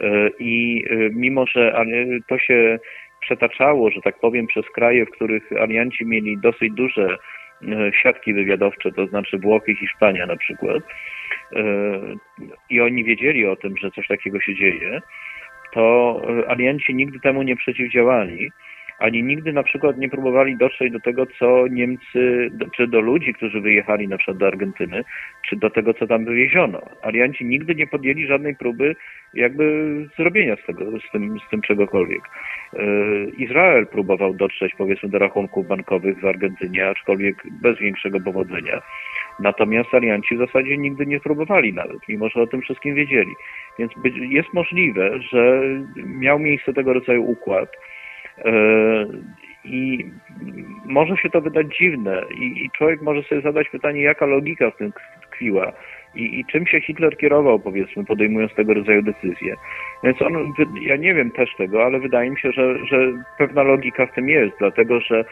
E, 0.00 0.30
I 0.38 0.84
e, 0.90 0.94
mimo, 1.10 1.46
że 1.46 1.84
to 2.28 2.38
się 2.38 2.78
przetaczało, 3.20 3.90
że 3.90 4.00
tak 4.00 4.20
powiem, 4.20 4.46
przez 4.46 4.64
kraje, 4.74 5.06
w 5.06 5.10
których 5.10 5.52
alianci 5.52 6.06
mieli 6.06 6.38
dosyć 6.38 6.72
duże 6.72 7.08
e, 7.62 7.92
siatki 8.02 8.34
wywiadowcze, 8.34 8.92
to 8.92 9.06
znaczy 9.06 9.38
Włochy, 9.38 9.74
Hiszpania 9.74 10.26
na 10.26 10.36
przykład, 10.36 10.82
i 12.70 12.80
oni 12.80 13.04
wiedzieli 13.04 13.46
o 13.46 13.56
tym, 13.56 13.76
że 13.76 13.90
coś 13.90 14.06
takiego 14.08 14.40
się 14.40 14.54
dzieje, 14.54 15.00
to 15.72 16.20
alianci 16.48 16.94
nigdy 16.94 17.20
temu 17.20 17.42
nie 17.42 17.56
przeciwdziałali 17.56 18.50
ani 18.98 19.22
nigdy 19.22 19.52
na 19.52 19.62
przykład 19.62 19.98
nie 19.98 20.08
próbowali 20.08 20.56
dotrzeć 20.56 20.92
do 20.92 21.00
tego, 21.00 21.26
co 21.38 21.66
Niemcy, 21.68 22.50
czy 22.76 22.86
do 22.86 23.00
ludzi, 23.00 23.34
którzy 23.34 23.60
wyjechali 23.60 24.08
na 24.08 24.16
przykład 24.16 24.36
do 24.36 24.46
Argentyny, 24.46 25.04
czy 25.48 25.56
do 25.56 25.70
tego, 25.70 25.94
co 25.94 26.06
tam 26.06 26.24
wywieziono. 26.24 26.82
Alianci 27.02 27.44
nigdy 27.44 27.74
nie 27.74 27.86
podjęli 27.86 28.26
żadnej 28.26 28.56
próby 28.56 28.96
jakby 29.34 29.94
zrobienia 30.16 30.56
z 30.56 30.66
tego, 30.66 30.84
z 31.08 31.12
tym, 31.12 31.38
z 31.46 31.50
tym 31.50 31.60
czegokolwiek. 31.62 32.22
E, 32.72 32.84
Izrael 33.38 33.86
próbował 33.86 34.34
dotrzeć 34.34 34.72
powiedzmy 34.78 35.08
do 35.08 35.18
rachunków 35.18 35.68
bankowych 35.68 36.20
w 36.20 36.26
Argentynie, 36.26 36.88
aczkolwiek 36.88 37.36
bez 37.62 37.78
większego 37.78 38.20
powodzenia. 38.20 38.82
Natomiast 39.40 39.94
alianci 39.94 40.36
w 40.36 40.38
zasadzie 40.38 40.78
nigdy 40.78 41.06
nie 41.06 41.20
próbowali 41.20 41.72
nawet, 41.72 42.08
mimo 42.08 42.28
że 42.28 42.42
o 42.42 42.46
tym 42.46 42.60
wszystkim 42.62 42.94
wiedzieli. 42.94 43.32
Więc 43.78 43.92
jest 44.28 44.54
możliwe, 44.54 45.20
że 45.20 45.62
miał 45.96 46.38
miejsce 46.38 46.72
tego 46.72 46.92
rodzaju 46.92 47.24
układ, 47.24 47.68
I 49.64 50.10
może 50.84 51.16
się 51.16 51.30
to 51.30 51.40
wydać 51.40 51.66
dziwne 51.78 52.22
i, 52.40 52.70
człowiek 52.76 53.02
może 53.02 53.22
sobie 53.22 53.40
zadać 53.40 53.68
pytanie, 53.68 54.02
jaka 54.02 54.26
logika 54.26 54.70
w 54.70 54.76
tym 54.76 54.92
tkwiła 55.22 55.72
i, 56.14 56.40
i, 56.40 56.44
czym 56.44 56.66
się 56.66 56.80
Hitler 56.80 57.16
kierował, 57.16 57.60
powiedzmy, 57.60 58.04
podejmując 58.04 58.54
tego 58.54 58.74
rodzaju 58.74 59.02
decyzje. 59.02 59.54
Więc 60.04 60.22
on, 60.22 60.52
ja 60.80 60.96
nie 60.96 61.14
wiem 61.14 61.30
też 61.30 61.50
tego, 61.56 61.84
ale 61.84 62.00
wydaje 62.00 62.30
mi 62.30 62.40
się, 62.40 62.52
że, 62.52 62.86
że 62.86 63.12
pewna 63.38 63.62
logika 63.62 64.06
w 64.06 64.12
tym 64.12 64.28
jest, 64.28 64.52
dlatego 64.58 65.00
że 65.00 65.20
e, 65.20 65.24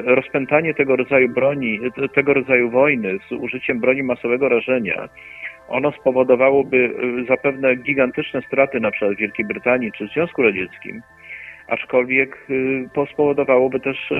rozpętanie 0.00 0.74
tego 0.74 0.96
rodzaju 0.96 1.28
broni, 1.28 1.80
tego 2.14 2.34
rodzaju 2.34 2.70
wojny 2.70 3.18
z 3.28 3.32
użyciem 3.32 3.80
broni 3.80 4.02
masowego 4.02 4.48
rażenia, 4.48 5.08
ono 5.68 5.92
spowodowałoby 5.92 6.94
e, 7.22 7.24
zapewne 7.24 7.76
gigantyczne 7.76 8.42
straty 8.42 8.80
na 8.80 8.90
przykład 8.90 9.14
w 9.14 9.20
Wielkiej 9.20 9.46
Brytanii 9.46 9.92
czy 9.92 10.08
w 10.08 10.12
Związku 10.12 10.42
Radzieckim, 10.42 11.02
aczkolwiek 11.68 12.46
y, 12.50 12.88
spowodowałoby 13.12 13.80
też 13.80 14.10
y, 14.10 14.14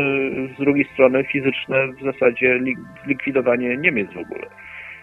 z 0.57 0.59
drugiej 0.61 0.84
strony 0.84 1.24
fizyczne 1.24 1.88
w 1.88 2.05
zasadzie 2.05 2.61
zlikwidowanie 3.05 3.76
Niemiec 3.76 4.12
w 4.12 4.18
ogóle. 4.18 4.46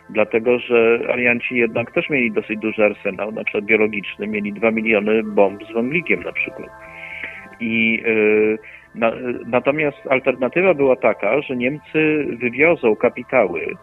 Dlatego, 0.09 0.59
że 0.59 0.99
alianci 1.13 1.55
jednak 1.55 1.91
też 1.91 2.09
mieli 2.09 2.31
dosyć 2.31 2.59
duży 2.59 2.85
arsenał, 2.85 3.31
na 3.31 3.43
przykład 3.43 3.65
biologiczny, 3.65 4.27
mieli 4.27 4.53
2 4.53 4.71
miliony 4.71 5.23
bomb 5.23 5.63
z 5.63 5.73
węglikiem 5.73 6.23
na 6.23 6.31
przykład. 6.31 6.69
I 7.59 8.03
y, 8.05 8.57
na, 8.95 9.11
natomiast 9.45 9.97
alternatywa 10.09 10.73
była 10.73 10.95
taka, 10.95 11.41
że 11.41 11.55
Niemcy 11.55 12.25
wywiozą 12.39 12.95
kapitały, 12.95 13.75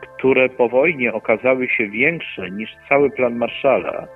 które 0.00 0.48
po 0.48 0.68
wojnie 0.68 1.12
okazały 1.12 1.68
się 1.68 1.86
większe 1.86 2.50
niż 2.50 2.70
cały 2.88 3.10
plan 3.10 3.36
Marszala, 3.36 4.06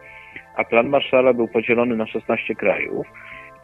a 0.56 0.64
plan 0.64 0.88
Marszala 0.88 1.32
był 1.32 1.48
podzielony 1.48 1.96
na 1.96 2.06
16 2.06 2.54
krajów, 2.54 3.06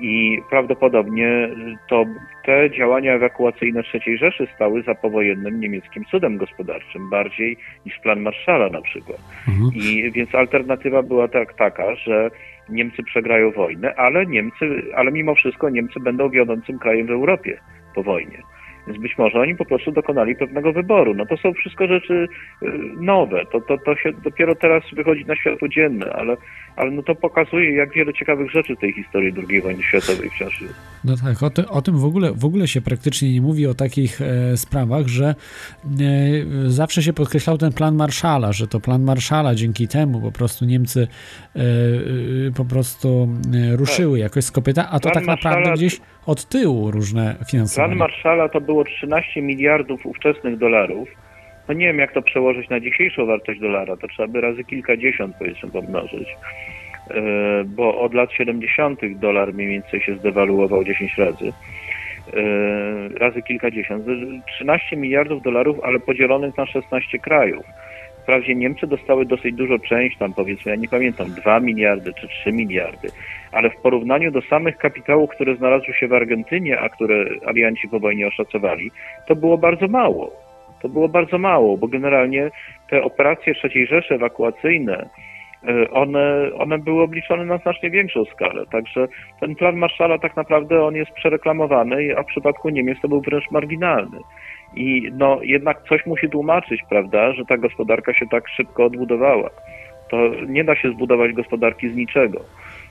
i 0.00 0.42
prawdopodobnie 0.50 1.48
to 1.88 2.04
te 2.44 2.70
działania 2.70 3.14
ewakuacyjne 3.14 3.82
III 3.94 4.18
Rzeszy 4.18 4.48
stały 4.54 4.82
za 4.82 4.94
powojennym 4.94 5.60
niemieckim 5.60 6.04
cudem 6.04 6.36
gospodarczym, 6.36 7.10
bardziej 7.10 7.56
niż 7.86 7.98
plan 7.98 8.20
Marszala 8.20 8.68
na 8.68 8.80
przykład. 8.80 9.18
Mhm. 9.48 9.70
I 9.74 10.12
więc 10.12 10.34
alternatywa 10.34 11.02
była 11.02 11.28
tak, 11.28 11.54
taka, 11.54 11.94
że 11.94 12.30
Niemcy 12.68 13.02
przegrają 13.02 13.50
wojnę, 13.50 13.94
ale 13.94 14.26
Niemcy, 14.26 14.82
ale 14.96 15.12
mimo 15.12 15.34
wszystko 15.34 15.70
Niemcy 15.70 16.00
będą 16.00 16.30
wiodącym 16.30 16.78
krajem 16.78 17.06
w 17.06 17.10
Europie 17.10 17.60
po 17.94 18.02
wojnie. 18.02 18.42
Więc 18.86 18.98
być 18.98 19.18
może 19.18 19.40
oni 19.40 19.54
po 19.54 19.64
prostu 19.64 19.92
dokonali 19.92 20.36
pewnego 20.36 20.72
wyboru. 20.72 21.14
No 21.14 21.26
to 21.26 21.36
są 21.36 21.52
wszystko 21.52 21.86
rzeczy 21.86 22.28
y, 22.62 22.66
nowe. 23.00 23.46
To, 23.52 23.60
to, 23.60 23.78
to 23.78 23.96
się 23.96 24.12
dopiero 24.12 24.54
teraz 24.54 24.82
wychodzi 24.92 25.24
na 25.24 25.36
światło 25.36 25.68
dzienne, 25.68 26.12
ale, 26.12 26.36
ale 26.76 26.90
no 26.90 27.02
to 27.02 27.14
pokazuje, 27.14 27.74
jak 27.74 27.92
wiele 27.92 28.14
ciekawych 28.14 28.50
rzeczy 28.50 28.76
tej 28.76 28.92
historii 28.92 29.32
II 29.48 29.60
wojny 29.60 29.82
światowej 29.82 30.30
wciąż 30.30 30.60
jest. 30.60 30.74
No 31.04 31.14
tak, 31.24 31.42
o, 31.42 31.50
ty, 31.50 31.68
o 31.68 31.82
tym 31.82 31.98
w 31.98 32.04
ogóle, 32.04 32.32
w 32.32 32.44
ogóle 32.44 32.68
się 32.68 32.80
praktycznie 32.80 33.32
nie 33.32 33.40
mówi 33.40 33.66
o 33.66 33.74
takich 33.74 34.20
e, 34.20 34.56
sprawach, 34.56 35.06
że 35.06 35.26
e, 35.26 35.34
zawsze 36.66 37.02
się 37.02 37.12
podkreślał 37.12 37.58
ten 37.58 37.72
plan 37.72 37.94
Marszala, 37.94 38.52
że 38.52 38.66
to 38.66 38.80
plan 38.80 39.02
Marszala 39.02 39.54
dzięki 39.54 39.88
temu 39.88 40.20
po 40.20 40.32
prostu 40.32 40.64
Niemcy 40.64 41.08
e, 41.56 41.60
e 41.60 41.62
po 42.56 42.64
prostu 42.64 43.28
e, 43.72 43.76
ruszyły 43.76 44.18
tak. 44.18 44.22
jakoś 44.22 44.44
z 44.44 44.50
kopyta, 44.50 44.90
a 44.90 45.00
to 45.00 45.10
plan 45.10 45.14
tak 45.14 45.26
naprawdę 45.26 45.56
Marszala... 45.56 45.76
gdzieś 45.76 46.00
od 46.26 46.44
tyłu 46.44 46.90
różne 46.90 47.36
finansowanie. 47.50 47.96
Plan 47.96 47.98
Marszala 47.98 48.48
to 48.48 48.60
było 48.60 48.84
13 48.84 49.42
miliardów 49.42 50.06
ówczesnych 50.06 50.58
dolarów. 50.58 51.08
No 51.68 51.74
nie 51.74 51.86
wiem, 51.86 51.98
jak 51.98 52.12
to 52.12 52.22
przełożyć 52.22 52.68
na 52.68 52.80
dzisiejszą 52.80 53.26
wartość 53.26 53.60
dolara. 53.60 53.96
To 53.96 54.08
trzeba 54.08 54.28
by 54.28 54.40
razy 54.40 54.64
kilkadziesiąt, 54.64 55.36
powiedzmy, 55.38 55.70
pomnożyć. 55.70 56.28
E, 57.10 57.20
bo 57.64 58.00
od 58.00 58.14
lat 58.14 58.32
70. 58.32 59.00
dolar 59.18 59.54
mniej 59.54 59.68
więcej 59.68 60.00
się 60.00 60.16
zdewaluował 60.16 60.84
10 60.84 61.18
razy. 61.18 61.48
E, 61.48 63.18
razy 63.18 63.42
kilkadziesiąt. 63.42 64.04
13 64.46 64.96
miliardów 64.96 65.42
dolarów, 65.42 65.76
ale 65.82 66.00
podzielonych 66.00 66.56
na 66.56 66.66
16 66.66 67.18
krajów. 67.18 67.64
Wprawdzie 68.22 68.54
Niemcy 68.54 68.86
dostały 68.86 69.26
dosyć 69.26 69.54
dużo 69.54 69.78
część, 69.78 70.18
tam 70.18 70.34
powiedzmy, 70.34 70.70
ja 70.70 70.76
nie 70.76 70.88
pamiętam, 70.88 71.30
2 71.30 71.60
miliardy 71.60 72.12
czy 72.20 72.28
3 72.28 72.52
miliardy, 72.52 73.08
ale 73.52 73.70
w 73.70 73.76
porównaniu 73.76 74.30
do 74.30 74.42
samych 74.42 74.76
kapitałów, 74.76 75.30
które 75.30 75.56
znalazły 75.56 75.94
się 75.94 76.08
w 76.08 76.12
Argentynie, 76.12 76.80
a 76.80 76.88
które 76.88 77.24
alianci 77.46 77.88
po 77.88 78.00
wojnie 78.00 78.28
oszacowali, 78.28 78.90
to 79.26 79.36
było 79.36 79.58
bardzo 79.58 79.88
mało. 79.88 80.45
To 80.82 80.88
było 80.88 81.08
bardzo 81.08 81.38
mało, 81.38 81.76
bo 81.76 81.88
generalnie 81.88 82.50
te 82.90 83.02
operacje 83.02 83.54
III 83.64 83.86
Rzeszy 83.86 84.14
ewakuacyjne, 84.14 85.08
e, 85.68 85.90
one, 85.90 86.50
one 86.58 86.78
były 86.78 87.02
obliczone 87.02 87.44
na 87.44 87.58
znacznie 87.58 87.90
większą 87.90 88.24
skalę. 88.24 88.64
Także 88.72 89.08
ten 89.40 89.54
plan 89.54 89.76
Marszala 89.76 90.18
tak 90.18 90.36
naprawdę 90.36 90.84
on 90.84 90.94
jest 90.94 91.10
przereklamowany, 91.10 92.14
a 92.18 92.22
w 92.22 92.26
przypadku 92.26 92.68
Niemiec 92.68 93.00
to 93.02 93.08
był 93.08 93.20
wręcz 93.20 93.50
marginalny. 93.50 94.18
I 94.76 95.10
no 95.12 95.38
jednak 95.42 95.82
coś 95.88 96.06
musi 96.06 96.28
tłumaczyć, 96.28 96.82
prawda, 96.88 97.32
że 97.32 97.44
ta 97.44 97.56
gospodarka 97.56 98.14
się 98.14 98.26
tak 98.30 98.48
szybko 98.48 98.84
odbudowała. 98.84 99.50
To 100.10 100.16
nie 100.46 100.64
da 100.64 100.76
się 100.76 100.90
zbudować 100.90 101.32
gospodarki 101.32 101.88
z 101.88 101.96
niczego. 101.96 102.40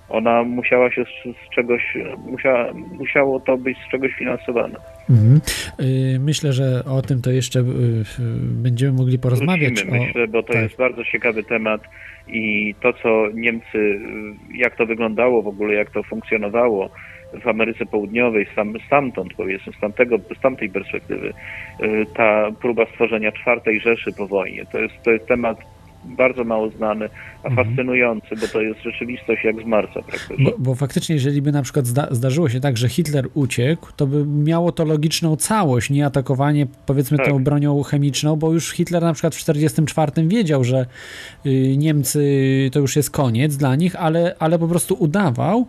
Ona 0.10 0.44
musiała 0.44 0.92
się 0.92 1.04
z, 1.06 1.56
czegoś, 1.56 1.98
musiała, 2.32 2.74
musiało 2.74 3.40
to 3.40 3.58
być 3.58 3.78
z 3.88 3.92
czegoś 3.92 4.12
finansowane. 4.12 4.76
Mhm. 5.10 5.42
Y, 5.80 6.20
myślę, 6.20 6.54
że 6.54 6.84
o 6.86 7.02
tym 7.02 7.22
to 7.22 7.32
jeszcze 7.32 7.60
y, 7.60 7.64
będziemy 8.42 8.92
mogli 8.92 9.20
porozmawiać. 9.20 9.74
Wrócimy, 9.74 10.00
o... 10.00 10.06
Myślę, 10.06 10.28
bo 10.28 10.44
to 10.44 10.54
tak. 10.54 10.62
jest 10.62 10.78
bardzo 10.78 11.04
ciekawy 11.04 11.44
temat 11.44 11.82
i 12.28 12.76
to, 12.82 12.94
co 12.94 13.28
Niemcy, 13.34 14.00
jak 14.56 14.76
to 14.76 14.86
wyglądało 14.86 15.42
w 15.42 15.48
ogóle, 15.48 15.74
jak 15.74 15.92
to 15.92 16.04
funkcjonowało, 16.04 16.90
w 17.44 17.48
Ameryce 17.48 17.86
Południowej, 17.86 18.48
sam, 18.56 18.74
stamtąd 18.88 19.34
powiedzmy, 19.34 19.74
z, 19.74 19.80
tamtego, 19.80 20.18
z 20.38 20.42
tamtej 20.42 20.70
perspektywy, 20.70 21.34
y, 21.84 22.06
ta 22.16 22.52
próba 22.62 22.86
stworzenia 22.86 23.32
czwartej 23.32 23.80
Rzeszy 23.80 24.12
po 24.14 24.28
wojnie, 24.28 24.66
to 24.72 24.80
jest, 24.80 24.94
to 25.04 25.12
jest 25.12 25.28
temat 25.28 25.58
bardzo 26.06 26.44
mało 26.44 26.70
znany, 26.70 27.10
a 27.44 27.48
mhm. 27.48 27.68
fascynujący, 27.68 28.28
bo 28.42 28.48
to 28.48 28.62
jest 28.62 28.82
rzeczywistość 28.82 29.44
jak 29.44 29.62
z 29.62 29.66
Marsa 29.66 30.02
praktycznie. 30.02 30.46
Bo, 30.46 30.52
bo 30.58 30.76
faktycznie, 30.76 31.16
jeżeli 31.16 31.42
by 31.42 31.52
na 31.52 31.62
przykład 31.62 31.88
zda 31.88 32.08
zdarzyło 32.12 32.50
się 32.50 32.60
tak, 32.60 32.78
że 32.78 32.90
Hitler 32.90 33.28
uciekł, 33.34 33.88
to 33.96 34.08
by 34.08 34.26
miało 34.26 34.72
to 34.72 34.86
logiczną 34.86 35.36
całość, 35.36 35.90
nie 35.90 36.06
atakowanie 36.06 36.68
powiedzmy 36.86 37.18
tak. 37.18 37.28
tą 37.28 37.44
bronią 37.44 37.84
chemiczną, 37.84 38.36
bo 38.36 38.54
już 38.54 38.72
Hitler 38.72 39.02
na 39.02 39.14
przykład 39.14 39.36
w 39.36 39.40
1944 39.40 40.28
wiedział, 40.28 40.64
że 40.64 40.86
y, 41.46 41.78
Niemcy 41.78 42.70
to 42.74 42.80
już 42.80 42.96
jest 42.96 43.12
koniec 43.12 43.58
dla 43.58 43.76
nich, 43.76 43.96
ale, 43.96 44.36
ale 44.40 44.60
po 44.60 44.68
prostu 44.68 44.96
udawał, 45.00 45.68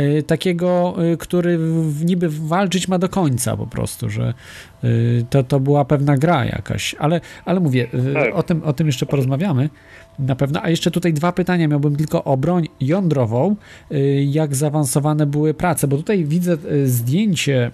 Y, 0.00 0.22
takiego, 0.22 0.96
y, 1.12 1.16
który 1.16 1.58
niby 2.04 2.28
walczyć 2.28 2.88
ma 2.88 2.98
do 2.98 3.08
końca 3.08 3.56
po 3.56 3.66
prostu, 3.66 4.10
że 4.10 4.34
y, 4.77 4.77
to, 5.30 5.42
to 5.42 5.60
była 5.60 5.84
pewna 5.84 6.16
gra 6.16 6.44
jakaś. 6.44 6.94
Ale, 6.98 7.20
ale 7.44 7.60
mówię, 7.60 7.86
tak. 8.14 8.34
o, 8.34 8.42
tym, 8.42 8.62
o 8.62 8.72
tym 8.72 8.86
jeszcze 8.86 9.06
porozmawiamy. 9.06 9.68
Na 10.18 10.36
pewno. 10.36 10.60
A 10.62 10.70
jeszcze 10.70 10.90
tutaj 10.90 11.12
dwa 11.12 11.32
pytania 11.32 11.68
miałbym 11.68 11.96
tylko 11.96 12.24
o 12.24 12.36
broń 12.36 12.66
jądrową. 12.80 13.56
Y, 13.92 14.26
jak 14.30 14.54
zaawansowane 14.54 15.26
były 15.26 15.54
prace? 15.54 15.88
Bo 15.88 15.96
tutaj 15.96 16.24
widzę 16.24 16.56
y, 16.72 16.88
zdjęcie 16.88 17.70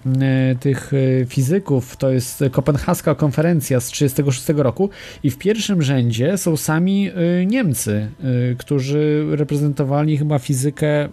y, 0.51 0.55
tych 0.55 0.91
fizyków. 1.27 1.97
To 1.97 2.09
jest 2.09 2.43
kopenhaska 2.51 3.15
konferencja 3.15 3.79
z 3.79 3.91
1936 3.91 4.63
roku 4.63 4.89
i 5.23 5.31
w 5.31 5.37
pierwszym 5.37 5.81
rzędzie 5.81 6.37
są 6.37 6.57
sami 6.57 7.11
Niemcy, 7.45 8.09
którzy 8.57 9.25
reprezentowali 9.31 10.17
chyba 10.17 10.39
fizykę 10.39 11.09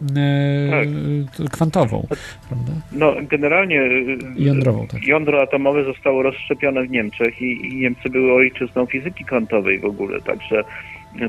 tak. 0.71 1.51
kwantową. 1.51 2.07
Prawda? 2.49 2.73
No, 2.93 3.15
generalnie 3.31 3.91
jądrową, 4.37 4.87
tak. 4.87 5.07
jądro 5.07 5.43
atomowe 5.43 5.82
zostało 5.85 6.23
rozszczepione 6.23 6.83
w 6.83 6.91
Niemczech 6.91 7.43
i, 7.43 7.67
i 7.67 7.77
Niemcy 7.77 8.11
były 8.11 8.33
ojczyzną 8.33 8.87
fizyki 8.87 9.25
kwantowej 9.25 9.79
w 9.79 9.85
ogóle, 9.85 10.21
także 10.21 10.65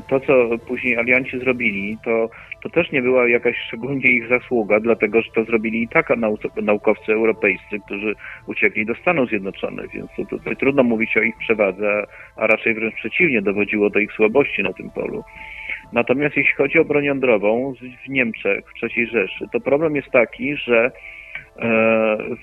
to, 0.08 0.20
co 0.20 0.58
później 0.66 0.96
alianci 0.96 1.38
zrobili, 1.38 1.98
to, 2.04 2.30
to 2.62 2.68
też 2.68 2.92
nie 2.92 3.02
była 3.02 3.28
jakaś 3.28 3.56
szczególnie 3.66 4.10
ich 4.10 4.28
zasługa, 4.28 4.80
dlatego 4.80 5.22
że 5.22 5.30
to 5.34 5.44
zrobili 5.44 5.82
i 5.82 5.88
tak 5.88 6.08
naukowcy 6.62 7.12
europejscy, 7.12 7.80
którzy 7.86 8.14
uciekli 8.46 8.86
do 8.86 8.94
Stanów 8.94 9.28
Zjednoczonych, 9.28 9.90
więc 9.90 10.10
to, 10.16 10.24
tutaj 10.24 10.56
trudno 10.56 10.82
mówić 10.82 11.16
o 11.16 11.20
ich 11.20 11.36
przewadze, 11.36 12.06
a 12.36 12.46
raczej 12.46 12.74
wręcz 12.74 12.94
przeciwnie, 12.94 13.42
dowodziło 13.42 13.90
do 13.90 13.98
ich 13.98 14.12
słabości 14.12 14.62
na 14.62 14.72
tym 14.72 14.90
polu. 14.90 15.24
Natomiast 15.92 16.36
jeśli 16.36 16.54
chodzi 16.54 16.78
o 16.78 16.84
broń 16.84 17.04
jądrową 17.04 17.74
w 18.06 18.08
Niemczech, 18.08 18.64
w 18.64 18.84
III 18.84 19.06
Rzeszy, 19.06 19.48
to 19.52 19.60
problem 19.60 19.96
jest 19.96 20.10
taki, 20.10 20.56
że 20.56 20.90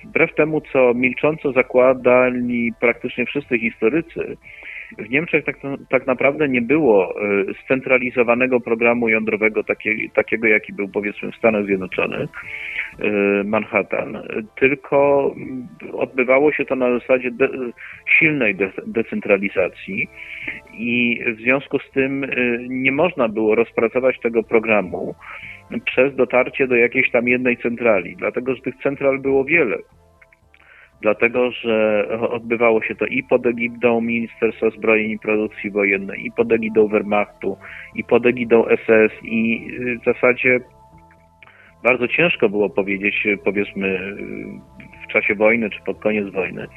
wbrew 0.03 0.35
temu, 0.35 0.61
co 0.73 0.93
milcząco 0.93 1.51
zakładali 1.51 2.73
praktycznie 2.79 3.25
wszyscy 3.25 3.59
historycy, 3.59 4.37
w 4.97 5.09
Niemczech 5.09 5.45
tak, 5.45 5.57
tak 5.89 6.07
naprawdę 6.07 6.49
nie 6.49 6.61
było 6.61 7.15
e, 7.21 7.43
scentralizowanego 7.63 8.59
programu 8.59 9.09
jądrowego 9.09 9.63
takie, 9.63 9.95
takiego, 10.13 10.47
jaki 10.47 10.73
był 10.73 10.87
powiedzmy 10.87 11.31
w 11.31 11.35
Stanach 11.35 11.65
Zjednoczonych, 11.65 12.29
e, 12.29 12.70
Manhattan, 13.45 14.23
tylko 14.59 15.31
odbywało 15.93 16.51
się 16.51 16.65
to 16.65 16.75
na 16.75 16.99
zasadzie 16.99 17.31
de, 17.31 17.49
silnej 18.19 18.55
de, 18.55 18.71
decentralizacji 18.87 20.07
i 20.73 21.23
w 21.37 21.41
związku 21.41 21.79
z 21.79 21.91
tym 21.91 22.23
e, 22.23 22.27
nie 22.67 22.91
można 22.91 23.27
było 23.27 23.55
rozpracować 23.55 24.19
tego 24.19 24.43
programu 24.43 25.15
przez 25.85 26.15
dotarcie 26.15 26.67
do 26.67 26.75
jakiejś 26.75 27.11
tam 27.11 27.27
jednej 27.27 27.57
centrali, 27.57 28.15
dlatego 28.15 28.55
że 28.55 28.61
tych 28.61 28.75
central 28.75 29.19
było 29.19 29.45
wiele. 29.45 29.77
Dlatego 31.01 31.51
że 31.51 32.07
odbywało 32.29 32.81
się 32.81 32.95
to 32.95 33.05
i 33.05 33.23
pod 33.23 33.45
egidą 33.45 34.01
Ministerstwa 34.01 34.69
Zbrojeń 34.69 35.11
i 35.11 35.19
Produkcji 35.19 35.71
Wojennej, 35.71 36.25
i 36.25 36.31
pod 36.31 36.51
egidą 36.51 36.87
Wehrmachtu, 36.87 37.57
i 37.95 38.03
pod 38.03 38.25
egidą 38.25 38.65
SS 38.65 39.23
i 39.23 39.67
w 40.01 40.05
zasadzie 40.05 40.59
bardzo 41.83 42.07
ciężko 42.07 42.49
było 42.49 42.69
powiedzieć, 42.69 43.27
powiedzmy, 43.43 44.15
w 45.03 45.13
czasie 45.13 45.35
wojny 45.35 45.69
czy 45.69 45.79
pod 45.85 45.99
koniec 45.99 46.29
wojny, 46.29 46.67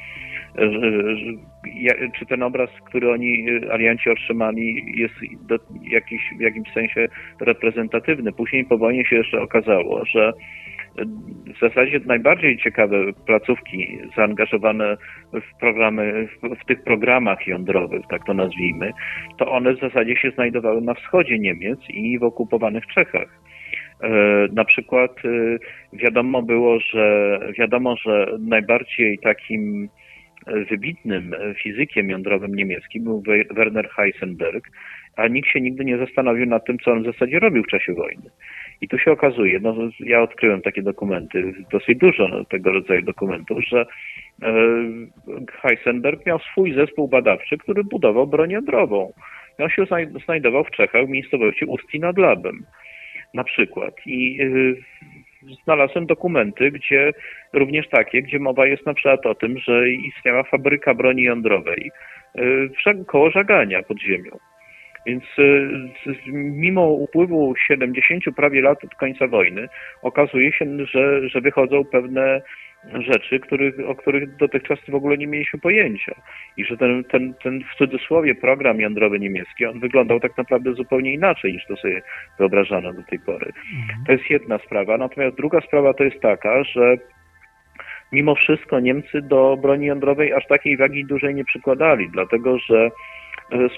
czy 2.19 2.25
ten 2.25 2.43
obraz, 2.43 2.69
który 2.85 3.11
oni, 3.11 3.47
alianci 3.71 4.09
otrzymali, 4.09 4.83
jest 4.99 5.13
do, 5.47 5.55
jakiś, 5.91 6.21
w 6.37 6.41
jakimś 6.41 6.73
sensie 6.73 7.07
reprezentatywny. 7.41 8.31
Później 8.31 8.65
po 8.65 8.77
wojnie 8.77 9.05
się 9.05 9.15
jeszcze 9.15 9.41
okazało, 9.41 10.05
że 10.05 10.33
w 11.55 11.59
zasadzie 11.59 11.99
najbardziej 12.05 12.57
ciekawe 12.57 12.97
placówki 13.25 13.97
zaangażowane 14.17 14.97
w 15.33 15.59
programy, 15.59 16.27
w, 16.61 16.65
tych 16.65 16.83
programach 16.83 17.47
jądrowych, 17.47 18.01
tak 18.09 18.25
to 18.25 18.33
nazwijmy, 18.33 18.91
to 19.37 19.51
one 19.51 19.73
w 19.73 19.79
zasadzie 19.79 20.15
się 20.15 20.31
znajdowały 20.31 20.81
na 20.81 20.93
wschodzie 20.93 21.39
Niemiec 21.39 21.79
i 21.89 22.19
w 22.19 22.23
okupowanych 22.23 22.87
Czechach. 22.87 23.44
E, 24.03 24.09
na 24.53 24.65
przykład 24.65 25.11
e, 25.25 25.57
wiadomo 25.97 26.41
było, 26.41 26.79
że 26.79 27.39
wiadomo, 27.57 27.95
że 27.97 28.27
najbardziej 28.39 29.19
takim 29.19 29.89
wybitnym 30.69 31.35
fizykiem 31.63 32.09
jądrowym 32.09 32.55
niemieckim 32.55 33.03
był 33.03 33.23
Werner 33.51 33.89
Heisenberg, 33.89 34.69
a 35.15 35.27
nikt 35.27 35.49
się 35.49 35.61
nigdy 35.61 35.85
nie 35.85 35.97
zastanowił 35.97 36.45
nad 36.45 36.65
tym, 36.65 36.77
co 36.79 36.91
on 36.91 37.03
w 37.03 37.05
zasadzie 37.05 37.39
robił 37.39 37.63
w 37.63 37.67
czasie 37.67 37.93
wojny. 37.93 38.29
I 38.81 38.87
tu 38.87 38.97
się 38.97 39.11
okazuje, 39.11 39.59
no 39.59 39.75
ja 39.99 40.21
odkryłem 40.21 40.61
takie 40.61 40.81
dokumenty, 40.81 41.53
dosyć 41.71 41.97
dużo 41.97 42.45
tego 42.45 42.71
rodzaju 42.71 43.01
dokumentów, 43.01 43.57
że 43.67 43.85
e, 44.41 44.53
Heisenberg 45.61 46.25
miał 46.25 46.39
swój 46.39 46.73
zespół 46.73 47.07
badawczy, 47.07 47.57
który 47.57 47.83
budował 47.83 48.27
broń 48.27 48.51
jądrową. 48.51 49.13
I 49.59 49.63
on 49.63 49.69
się 49.69 49.85
znajdował 50.25 50.63
w 50.63 50.71
Czechach 50.71 51.05
w 51.05 51.09
miejscowości 51.09 51.65
Usti 51.65 51.99
nad 51.99 52.17
Labem 52.17 52.65
na 53.35 53.43
przykład. 53.43 53.93
I 54.05 54.39
e, 54.41 55.55
znalazłem 55.63 56.05
dokumenty, 56.05 56.71
gdzie 56.71 57.11
również 57.53 57.89
takie, 57.89 58.21
gdzie 58.21 58.39
mowa 58.39 58.65
jest 58.65 58.85
na 58.85 58.93
przykład 58.93 59.25
o 59.25 59.35
tym, 59.35 59.57
że 59.57 59.89
istniała 59.89 60.43
fabryka 60.43 60.93
broni 60.93 61.23
jądrowej 61.23 61.91
e, 62.85 63.03
koło 63.07 63.31
Żagania 63.31 63.83
pod 63.83 64.01
ziemią. 64.01 64.37
Więc 65.05 65.23
y, 65.39 65.69
mimo 66.33 66.87
upływu 66.87 67.53
70 67.67 68.23
prawie 68.35 68.61
lat 68.61 68.83
od 68.83 68.95
końca 68.95 69.27
wojny 69.27 69.67
okazuje 70.01 70.51
się, 70.53 70.85
że, 70.85 71.29
że 71.29 71.41
wychodzą 71.41 71.85
pewne 71.85 72.41
rzeczy, 72.93 73.39
których, 73.39 73.75
o 73.87 73.95
których 73.95 74.35
dotychczas 74.35 74.79
w 74.87 74.95
ogóle 74.95 75.17
nie 75.17 75.27
mieliśmy 75.27 75.59
pojęcia. 75.59 76.15
I 76.57 76.65
że 76.65 76.77
ten, 76.77 77.03
ten, 77.03 77.33
ten 77.43 77.63
w 77.73 77.77
cudzysłowie 77.77 78.35
program 78.35 78.79
jądrowy 78.79 79.19
niemiecki, 79.19 79.65
on 79.65 79.79
wyglądał 79.79 80.19
tak 80.19 80.37
naprawdę 80.37 80.73
zupełnie 80.73 81.13
inaczej 81.13 81.53
niż 81.53 81.65
to 81.65 81.75
sobie 81.75 82.01
wyobrażano 82.39 82.93
do 82.93 83.03
tej 83.03 83.19
pory. 83.19 83.51
Mhm. 83.81 84.05
To 84.05 84.11
jest 84.11 84.29
jedna 84.29 84.57
sprawa. 84.57 84.97
Natomiast 84.97 85.37
druga 85.37 85.61
sprawa 85.61 85.93
to 85.93 86.03
jest 86.03 86.21
taka, 86.21 86.63
że 86.63 86.97
mimo 88.11 88.35
wszystko 88.35 88.79
Niemcy 88.79 89.21
do 89.21 89.57
broni 89.61 89.85
jądrowej 89.85 90.33
aż 90.33 90.47
takiej 90.47 90.77
wagi 90.77 91.05
dużej 91.05 91.35
nie 91.35 91.45
przykładali, 91.45 92.09
dlatego 92.09 92.59
że 92.59 92.91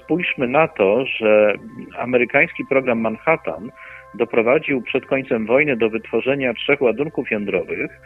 Spójrzmy 0.02 0.48
na 0.48 0.68
to, 0.68 1.04
że 1.06 1.54
amerykański 1.98 2.64
program 2.68 3.00
Manhattan 3.00 3.70
doprowadził 4.14 4.82
przed 4.82 5.06
końcem 5.06 5.46
wojny 5.46 5.76
do 5.76 5.90
wytworzenia 5.90 6.54
trzech 6.54 6.80
ładunków 6.80 7.30
jądrowych 7.30 8.00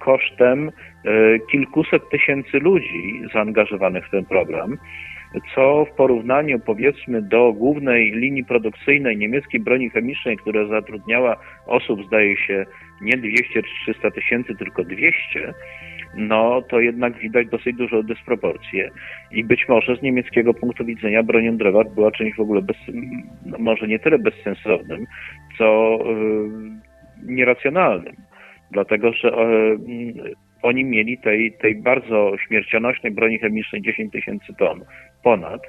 kosztem 0.00 0.68
e, 0.68 1.38
kilkuset 1.50 2.08
tysięcy 2.10 2.58
ludzi 2.58 3.22
zaangażowanych 3.34 4.06
w 4.06 4.10
ten 4.10 4.24
program, 4.24 4.78
co 5.54 5.84
w 5.84 5.96
porównaniu 5.96 6.58
powiedzmy 6.58 7.22
do 7.22 7.52
głównej 7.52 8.12
linii 8.12 8.44
produkcyjnej 8.44 9.16
niemieckiej 9.16 9.60
broni 9.60 9.90
chemicznej, 9.90 10.36
która 10.36 10.66
zatrudniała 10.66 11.36
osób 11.66 12.06
zdaje 12.06 12.36
się 12.36 12.66
nie 13.00 13.16
200 13.16 13.62
czy 13.62 13.70
300 13.82 14.10
tysięcy, 14.10 14.54
tylko 14.54 14.84
200, 14.84 15.54
no 16.14 16.62
to 16.62 16.80
jednak 16.80 17.18
widać 17.18 17.48
dosyć 17.48 17.76
dużą 17.76 18.02
dysproporcję. 18.02 18.90
I 19.30 19.44
być 19.44 19.68
może 19.68 19.96
z 19.96 20.02
niemieckiego 20.02 20.54
punktu 20.54 20.84
widzenia 20.84 21.22
broń 21.22 21.44
jądrowa 21.44 21.84
była 21.84 22.10
czymś 22.10 22.36
w 22.36 22.40
ogóle 22.40 22.62
bez, 22.62 22.76
no 23.46 23.58
może 23.58 23.88
nie 23.88 23.98
tyle 23.98 24.18
bezsensownym, 24.18 25.06
co 25.58 25.98
yy, 26.04 27.34
nieracjonalnym. 27.34 28.16
Dlatego, 28.70 29.12
że 29.12 29.28
yy, 29.28 30.34
oni 30.62 30.84
mieli 30.84 31.18
tej, 31.18 31.52
tej 31.52 31.74
bardzo 31.74 32.32
śmiercionośnej 32.46 33.12
broni 33.12 33.38
chemicznej 33.38 33.82
10 33.82 34.12
tysięcy 34.12 34.54
ton 34.58 34.84
ponad, 35.22 35.60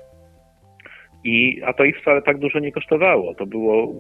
i, 1.24 1.62
a 1.66 1.74
to 1.74 1.84
ich 1.84 2.02
wcale 2.02 2.22
tak 2.22 2.38
dużo 2.38 2.60
nie 2.60 2.72
kosztowało. 2.72 3.36
To 3.36 3.45
było 3.45 3.99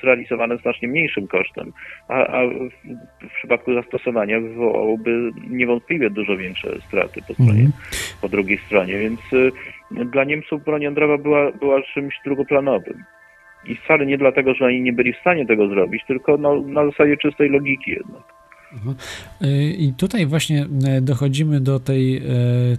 zrealizowane 0.00 0.56
znacznie 0.56 0.88
mniejszym 0.88 1.26
kosztem, 1.26 1.72
a, 2.08 2.14
a 2.14 2.46
w, 2.46 3.32
przypadku 3.38 3.74
zastosowania 3.74 4.40
wywołałoby 4.40 5.30
niewątpliwie 5.50 6.10
dużo 6.10 6.36
większe 6.36 6.80
straty 6.80 7.20
po 7.28 7.34
stronie, 7.34 7.60
mm. 7.60 7.72
po 8.20 8.28
drugiej 8.28 8.58
stronie, 8.58 8.98
więc 8.98 9.20
y, 9.32 9.52
dla 9.90 10.24
Niemców 10.24 10.64
broń 10.64 10.82
jądrowa 10.82 11.18
była, 11.18 11.52
była 11.52 11.82
czymś 11.82 12.14
drugoplanowym. 12.24 13.04
I 13.66 13.76
wcale 13.76 14.06
nie 14.06 14.18
dlatego, 14.18 14.54
że 14.54 14.64
oni 14.64 14.82
nie 14.82 14.92
byli 14.92 15.12
w 15.12 15.20
stanie 15.20 15.46
tego 15.46 15.68
zrobić, 15.68 16.04
tylko 16.06 16.36
no, 16.36 16.60
na 16.60 16.86
zasadzie 16.86 17.16
czystej 17.16 17.50
logiki 17.50 17.90
jednak. 17.90 18.35
Y, 19.42 19.74
I 19.78 19.92
tutaj 19.92 20.26
właśnie 20.26 20.66
e, 20.86 21.00
dochodzimy 21.00 21.60
do 21.60 21.80
tej, 21.80 22.16
e, 22.16 22.22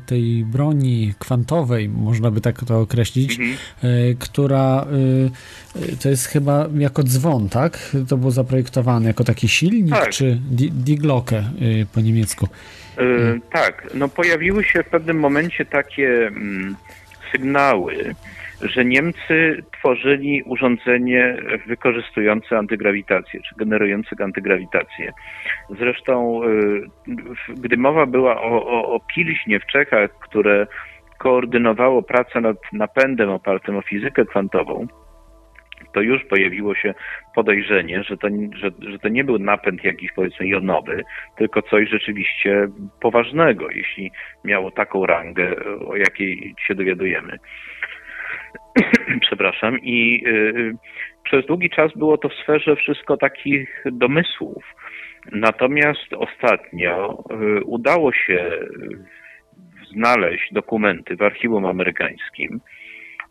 tej 0.06 0.46
broni 0.46 1.14
kwantowej, 1.20 1.90
można 1.90 2.32
by 2.32 2.42
tak 2.42 2.66
to 2.66 2.80
określić, 2.80 3.40
mhm. 3.40 3.58
E, 3.84 4.14
która 4.20 4.88
to 6.02 6.10
jest 6.10 6.26
chyba 6.26 6.70
jako 6.78 7.04
dzwon, 7.04 7.50
tak? 7.50 7.96
To 8.10 8.18
było 8.18 8.32
zaprojektowane 8.32 9.08
jako 9.08 9.24
taki 9.24 9.48
silnik, 9.48 9.96
tak. 9.96 10.10
czy 10.10 10.40
Die 10.72 10.98
Glocke 10.98 11.44
po 11.94 12.02
niemiecku? 12.02 12.48
Yy, 12.98 13.42
tak, 13.52 13.88
no 13.94 14.08
pojawiły 14.08 14.64
się 14.64 14.84
w 14.84 14.88
pewnym 14.88 15.20
momencie 15.20 15.66
takie 15.66 16.28
mm, 16.28 16.76
sygnały, 17.32 18.16
że 18.62 18.86
Niemcy 18.86 19.64
tworzyli 19.80 20.44
urządzenie 20.44 21.38
wykorzystujące 21.68 22.58
antygrawitację, 22.58 23.40
czy 23.50 23.56
generujące 23.56 24.16
antygrawitację. 24.20 25.12
Zresztą, 25.70 26.42
y, 26.44 26.82
gdy 27.58 27.78
mowa 27.78 28.06
była 28.06 28.42
o, 28.42 28.66
o, 28.66 28.96
o 28.96 29.00
Pilśnie 29.00 29.60
w 29.60 29.66
Czechach, 29.66 30.10
które 30.20 30.68
koordynowało 31.18 32.02
pracę 32.04 32.42
nad 32.42 32.58
napędem 32.74 33.30
opartym 33.30 33.78
o 33.78 33.82
fizykę 33.82 34.26
kwantową, 34.26 34.88
to 35.94 36.02
już 36.02 36.26
pojawiło 36.26 36.76
się 36.76 36.94
podejrzenie, 37.36 38.04
że 38.04 38.18
to, 38.18 38.28
że, 38.56 38.92
że 38.92 39.00
to 39.00 39.10
nie 39.10 39.24
był 39.24 39.40
napęd 39.40 39.84
jakiś 39.84 40.12
powiedzmy 40.12 40.48
jonowy, 40.48 41.04
tylko 41.38 41.62
coś 41.62 41.90
rzeczywiście 41.90 42.68
poważnego, 43.02 43.70
jeśli 43.70 44.12
miało 44.44 44.72
taką 44.72 45.06
rangę, 45.06 45.56
o 45.88 45.96
jakiej 45.96 46.56
się 46.68 46.76
dowiadujemy. 46.76 47.38
Przepraszam. 49.28 49.80
I 49.80 50.24
y, 50.28 50.74
przez 51.24 51.46
długi 51.46 51.70
czas 51.70 51.92
było 51.96 52.18
to 52.18 52.30
w 52.30 52.34
sferze 52.34 52.76
wszystko 52.76 53.18
takich 53.18 53.84
domysłów. 53.92 54.64
Natomiast 55.32 56.14
ostatnio 56.18 57.24
y, 57.60 57.64
udało 57.64 58.14
się 58.14 58.52
znaleźć 59.94 60.54
dokumenty 60.54 61.16
w 61.16 61.22
archiwum 61.22 61.66
amerykańskim 61.66 62.60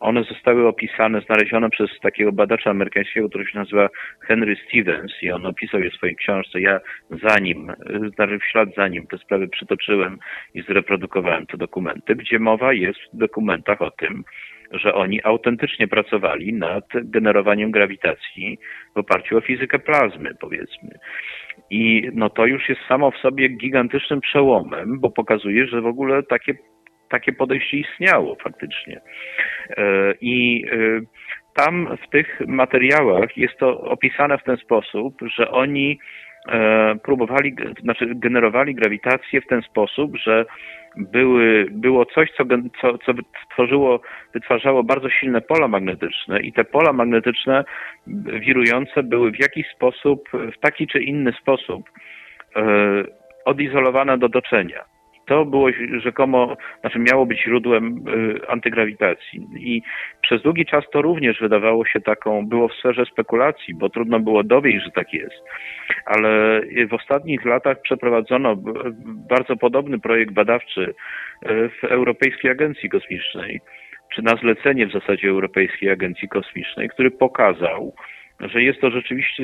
One 0.01 0.25
zostały 0.25 0.69
opisane, 0.69 1.21
znalezione 1.21 1.71
przez 1.71 1.91
takiego 2.03 2.33
badacza 2.33 2.71
amerykańskiego, 2.71 3.29
który 3.29 3.47
się 3.47 3.59
nazywa 3.59 3.89
Henry 4.21 4.57
Stevens 4.57 5.13
i 5.23 5.31
on 5.31 5.47
opisał 5.47 5.81
je 5.81 5.91
w 5.91 5.95
swojej 5.95 6.17
książce. 6.17 6.61
Ja 6.61 6.81
za 7.11 7.39
nim, 7.39 7.73
znaczy 8.15 8.39
w 8.39 8.45
ślad 8.45 8.69
za 8.77 8.89
nim 8.89 9.07
te 9.07 9.19
sprawy 9.19 9.49
przytoczyłem 9.49 10.19
i 10.55 10.63
zreprodukowałem 10.63 11.47
te 11.47 11.57
dokumenty, 11.57 12.15
gdzie 12.15 12.39
mowa 12.39 12.73
jest 12.73 12.99
w 13.13 13.17
dokumentach 13.17 13.83
o 13.83 13.91
tym, 13.91 14.25
że 14.71 14.95
oni 14.95 15.21
autentycznie 15.25 15.89
pracowali 15.89 16.53
nad 16.53 16.85
generowaniem 16.95 17.71
grawitacji 17.71 18.59
w 18.95 18.99
oparciu 18.99 19.39
o 19.39 19.41
fizykę 19.41 19.79
plazmy, 19.79 20.35
powiedzmy. 20.41 20.99
I 21.71 22.11
no 22.15 22.31
to 22.31 22.47
już 22.47 22.69
jest 22.69 22.81
samo 22.89 23.11
w 23.11 23.17
sobie 23.17 23.49
gigantycznym 23.49 24.21
przełomem, 24.21 25.01
bo 25.01 25.11
pokazuje, 25.11 25.67
że 25.67 25.81
w 25.81 25.87
ogóle 25.87 26.23
takie, 26.23 26.55
takie 27.09 27.33
podejście 27.33 27.77
istniało 27.77 28.37
faktycznie. 28.43 29.01
E, 29.71 30.15
I 30.21 30.65
e, 30.73 31.01
tam 31.55 31.97
w 32.07 32.11
tych 32.11 32.41
materiałach 32.47 33.37
jest 33.37 33.59
to 33.59 33.81
opisane 33.81 34.39
w 34.39 34.45
ten 34.45 34.57
sposób, 34.57 35.15
że 35.37 35.51
oni 35.51 35.99
e, 36.49 36.95
próbowali, 37.05 37.57
znaczy 37.83 38.13
generowali 38.15 38.75
grawitację 38.75 39.41
w 39.41 39.47
ten 39.47 39.63
sposób, 39.63 40.17
że 40.17 40.45
były, 40.97 41.67
było 41.71 42.07
coś, 42.07 42.31
co, 42.37 42.45
co, 42.81 42.99
co 42.99 43.13
tworzyło, 43.53 44.01
wytwarzało 44.35 44.83
bardzo 44.83 45.11
silne 45.11 45.41
pola 45.41 45.69
magnetyczne 45.69 46.41
i 46.41 46.53
te 46.53 46.65
pola 46.65 46.93
magnetyczne 46.93 47.65
wirujące 48.41 49.03
były 49.03 49.31
w 49.31 49.41
jakiś 49.41 49.67
sposób, 49.77 50.29
w 50.33 50.61
taki 50.61 50.87
czy 50.87 51.03
inny 51.03 51.33
sposób 51.33 51.91
e, 52.57 52.63
odizolowane 53.45 54.19
do 54.19 54.29
doczenia 54.29 54.96
to 55.27 55.45
było 55.45 55.69
rzekomo, 56.03 56.57
znaczy 56.81 56.99
miało 56.99 57.27
być 57.27 57.43
źródłem 57.43 58.05
y, 58.09 58.49
antygrawitacji. 58.49 59.47
I 59.57 59.83
przez 60.23 60.43
długi 60.43 60.67
czas 60.67 60.85
to 60.93 61.03
również 61.03 61.41
wydawało 61.41 61.87
się 61.87 62.01
taką, 62.01 62.47
było 62.47 62.69
w 62.69 62.75
sferze 62.75 63.05
spekulacji, 63.13 63.75
bo 63.75 63.89
trudno 63.89 64.21
było 64.21 64.45
dowieść, 64.45 64.85
że 64.85 64.91
tak 64.91 65.13
jest. 65.13 65.43
Ale 66.07 66.61
w 66.91 66.95
ostatnich 66.95 67.45
latach 67.45 67.81
przeprowadzono 67.81 68.57
bardzo 69.31 69.57
podobny 69.57 69.99
projekt 69.99 70.33
badawczy 70.33 70.95
y, 71.51 71.71
w 71.81 71.85
Europejskiej 71.85 72.51
Agencji 72.51 72.89
Kosmicznej, 72.89 73.61
czy 74.15 74.23
na 74.23 74.37
zlecenie 74.37 74.87
w 74.87 74.93
zasadzie 74.93 75.29
Europejskiej 75.29 75.91
Agencji 75.91 76.29
Kosmicznej, 76.29 76.89
który 76.89 77.11
pokazał, 77.11 77.95
że 78.41 78.63
jest 78.63 78.81
to 78.81 78.91
rzeczywiście 78.91 79.43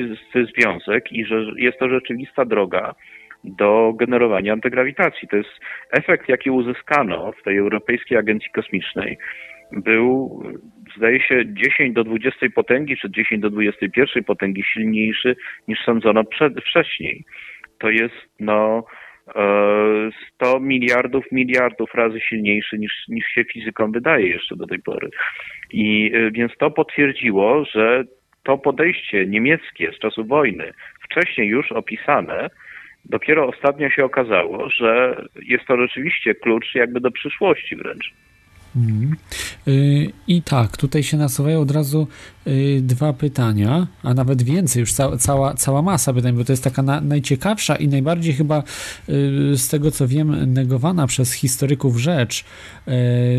związek 0.53 1.11
i 1.11 1.25
że 1.25 1.45
jest 1.57 1.79
to 1.79 1.89
rzeczywista 1.89 2.45
droga 2.45 2.95
do 3.43 3.93
generowania 3.95 4.53
antygrawitacji. 4.53 5.27
To 5.27 5.37
jest 5.37 5.49
efekt, 5.91 6.29
jaki 6.29 6.49
uzyskano 6.49 7.31
w 7.31 7.43
tej 7.43 7.57
Europejskiej 7.57 8.17
Agencji 8.17 8.49
Kosmicznej. 8.51 9.17
Był, 9.71 10.43
zdaje 10.97 11.21
się, 11.21 11.43
10 11.45 11.93
do 11.93 12.03
20 12.03 12.49
potęgi, 12.55 12.97
czy 12.97 13.09
10 13.11 13.41
do 13.41 13.49
21 13.49 14.23
potęgi 14.23 14.63
silniejszy 14.63 15.35
niż 15.67 15.79
sądzono 15.85 16.23
przed, 16.23 16.53
wcześniej. 16.61 17.25
To 17.79 17.89
jest, 17.89 18.15
no, 18.39 18.83
100 19.27 20.57
e, 20.57 20.59
miliardów, 20.59 21.25
miliardów 21.31 21.93
razy 21.93 22.19
silniejszy 22.19 22.77
niż, 22.77 22.93
niż 23.07 23.25
się 23.25 23.43
fizykom 23.43 23.91
wydaje 23.91 24.27
jeszcze 24.27 24.55
do 24.55 24.67
tej 24.67 24.79
pory. 24.79 25.09
I 25.71 26.11
e, 26.13 26.31
więc 26.31 26.51
to 26.57 26.71
potwierdziło, 26.71 27.65
że 27.65 28.03
to 28.43 28.57
podejście 28.57 29.25
niemieckie 29.25 29.91
z 29.95 29.99
czasu 29.99 30.25
wojny, 30.25 30.73
wcześniej 31.03 31.47
już 31.47 31.71
opisane, 31.71 32.49
Dopiero 33.05 33.47
ostatnio 33.47 33.89
się 33.89 34.05
okazało, 34.05 34.69
że 34.69 35.21
jest 35.41 35.65
to 35.65 35.77
rzeczywiście 35.77 36.35
klucz 36.35 36.75
jakby 36.75 36.99
do 36.99 37.11
przyszłości 37.11 37.75
wręcz. 37.75 38.13
Mm. 38.75 39.15
I 40.27 40.41
tak, 40.41 40.77
tutaj 40.77 41.03
się 41.03 41.17
nasuwają 41.17 41.61
od 41.61 41.71
razu 41.71 42.07
y, 42.47 42.81
dwa 42.83 43.13
pytania, 43.13 43.87
a 44.03 44.13
nawet 44.13 44.43
więcej, 44.43 44.79
już 44.79 44.93
ca 44.93 45.17
cała, 45.17 45.53
cała 45.53 45.81
masa 45.81 46.13
pytań, 46.13 46.33
bo 46.33 46.43
to 46.43 46.53
jest 46.53 46.63
taka 46.63 46.81
na, 46.81 47.01
najciekawsza 47.01 47.75
i 47.75 47.87
najbardziej 47.87 48.33
chyba 48.33 48.59
y, 48.59 48.63
z 49.57 49.67
tego 49.67 49.91
co 49.91 50.07
wiem, 50.07 50.53
negowana 50.53 51.07
przez 51.07 51.31
historyków 51.31 51.97
rzecz, 51.97 52.45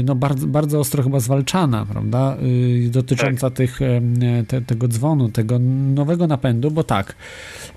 no 0.05 0.15
bardzo, 0.15 0.47
bardzo 0.47 0.81
ostro 0.81 1.03
chyba 1.03 1.21
zwalczana, 1.21 1.87
prawda, 1.87 2.37
dotycząca 2.89 3.51
tak. 3.51 3.57
tych, 3.57 3.81
te, 4.49 4.61
tego 4.61 4.89
dzwonu, 4.89 5.29
tego 5.29 5.59
nowego 5.95 6.27
napędu, 6.27 6.71
bo 6.71 6.85
tak, 6.85 7.15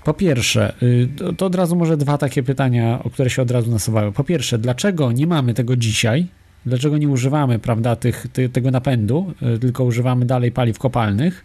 po 0.04 0.14
pierwsze, 0.14 0.72
to, 1.16 1.32
to 1.32 1.46
od 1.46 1.54
razu 1.54 1.76
może 1.76 1.96
dwa 1.96 2.18
takie 2.18 2.42
pytania, 2.42 3.02
o 3.04 3.10
które 3.10 3.30
się 3.30 3.42
od 3.42 3.50
razu 3.50 3.70
nasuwają. 3.70 4.12
Po 4.12 4.24
pierwsze, 4.24 4.58
dlaczego 4.58 5.12
nie 5.12 5.26
mamy 5.26 5.54
tego 5.54 5.76
dzisiaj? 5.76 6.26
Dlaczego 6.66 6.98
nie 6.98 7.08
używamy 7.08 7.58
prawda, 7.58 7.96
tych, 7.96 8.26
ty, 8.32 8.48
tego 8.48 8.70
napędu, 8.70 9.34
e, 9.42 9.58
tylko 9.58 9.84
używamy 9.84 10.26
dalej 10.26 10.52
paliw 10.52 10.78
kopalnych 10.78 11.44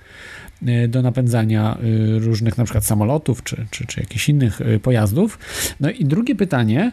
e, 0.68 0.88
do 0.88 1.02
napędzania 1.02 1.78
e, 1.78 2.20
różnych 2.20 2.58
na 2.58 2.64
przykład 2.64 2.86
samolotów 2.86 3.44
czy, 3.44 3.66
czy, 3.72 3.88
czy 3.88 4.00
jakichś 4.00 4.30
innych 4.30 4.60
pojazdów? 4.84 5.40
No 5.80 5.90
i 5.92 6.06
drugie 6.06 6.36
pytanie, 6.36 6.92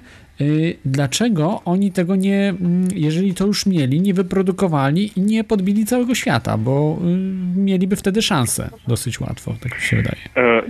dlaczego 0.85 1.61
oni 1.65 1.93
tego 1.93 2.17
nie, 2.17 2.49
mm, 2.49 2.89
jeżeli 2.95 3.35
to 3.35 3.47
już 3.47 3.67
mieli, 3.67 4.01
nie 4.01 4.15
wyprodukowali 4.15 5.11
i 5.17 5.21
nie 5.21 5.45
podbili 5.45 5.85
całego 5.85 6.15
świata, 6.15 6.59
bo 6.59 6.99
mieliby 7.57 7.97
wtedy 7.97 8.23
szansę 8.23 8.71
dosyć 8.89 9.21
łatwo, 9.21 9.55
tak 9.63 9.75
mi 9.75 9.83
się 9.83 9.97
wydaje. 9.97 10.19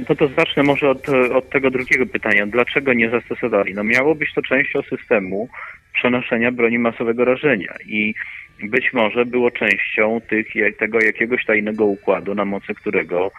No 0.08 0.16
to 0.16 0.28
zacznę 0.36 0.62
może 0.62 0.90
od, 0.90 1.08
od 1.08 1.50
tego 1.50 1.70
drugiego 1.70 2.06
pytania. 2.06 2.46
Dlaczego 2.46 2.92
nie 2.92 3.10
zastosowali? 3.10 3.74
No 3.74 3.84
miało 3.84 4.14
być 4.14 4.34
to 4.34 4.42
częścią 4.42 4.82
systemu, 4.82 5.48
przenoszenia 5.94 6.52
broni 6.52 6.78
masowego 6.78 7.24
rażenia 7.24 7.74
i 7.86 8.14
być 8.62 8.92
może 8.92 9.26
było 9.26 9.50
częścią 9.50 10.20
tych, 10.20 10.46
tego 10.78 11.00
jakiegoś 11.00 11.44
tajnego 11.44 11.84
układu, 11.84 12.34
na 12.34 12.44
mocy 12.44 12.74
którego 12.74 13.30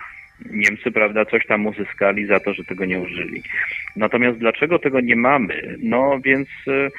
Niemcy, 0.50 0.92
prawda, 0.92 1.26
coś 1.26 1.46
tam 1.46 1.68
uzyskali 1.68 2.26
za 2.26 2.40
to, 2.40 2.54
że 2.54 2.64
tego 2.64 2.86
nie 2.86 3.00
użyli. 3.00 3.44
Natomiast 3.96 4.38
dlaczego 4.38 4.80
tego 4.80 5.02
nie 5.02 5.16
mamy? 5.16 5.78
No 5.84 6.20
więc 6.24 6.48
e, 6.68 6.90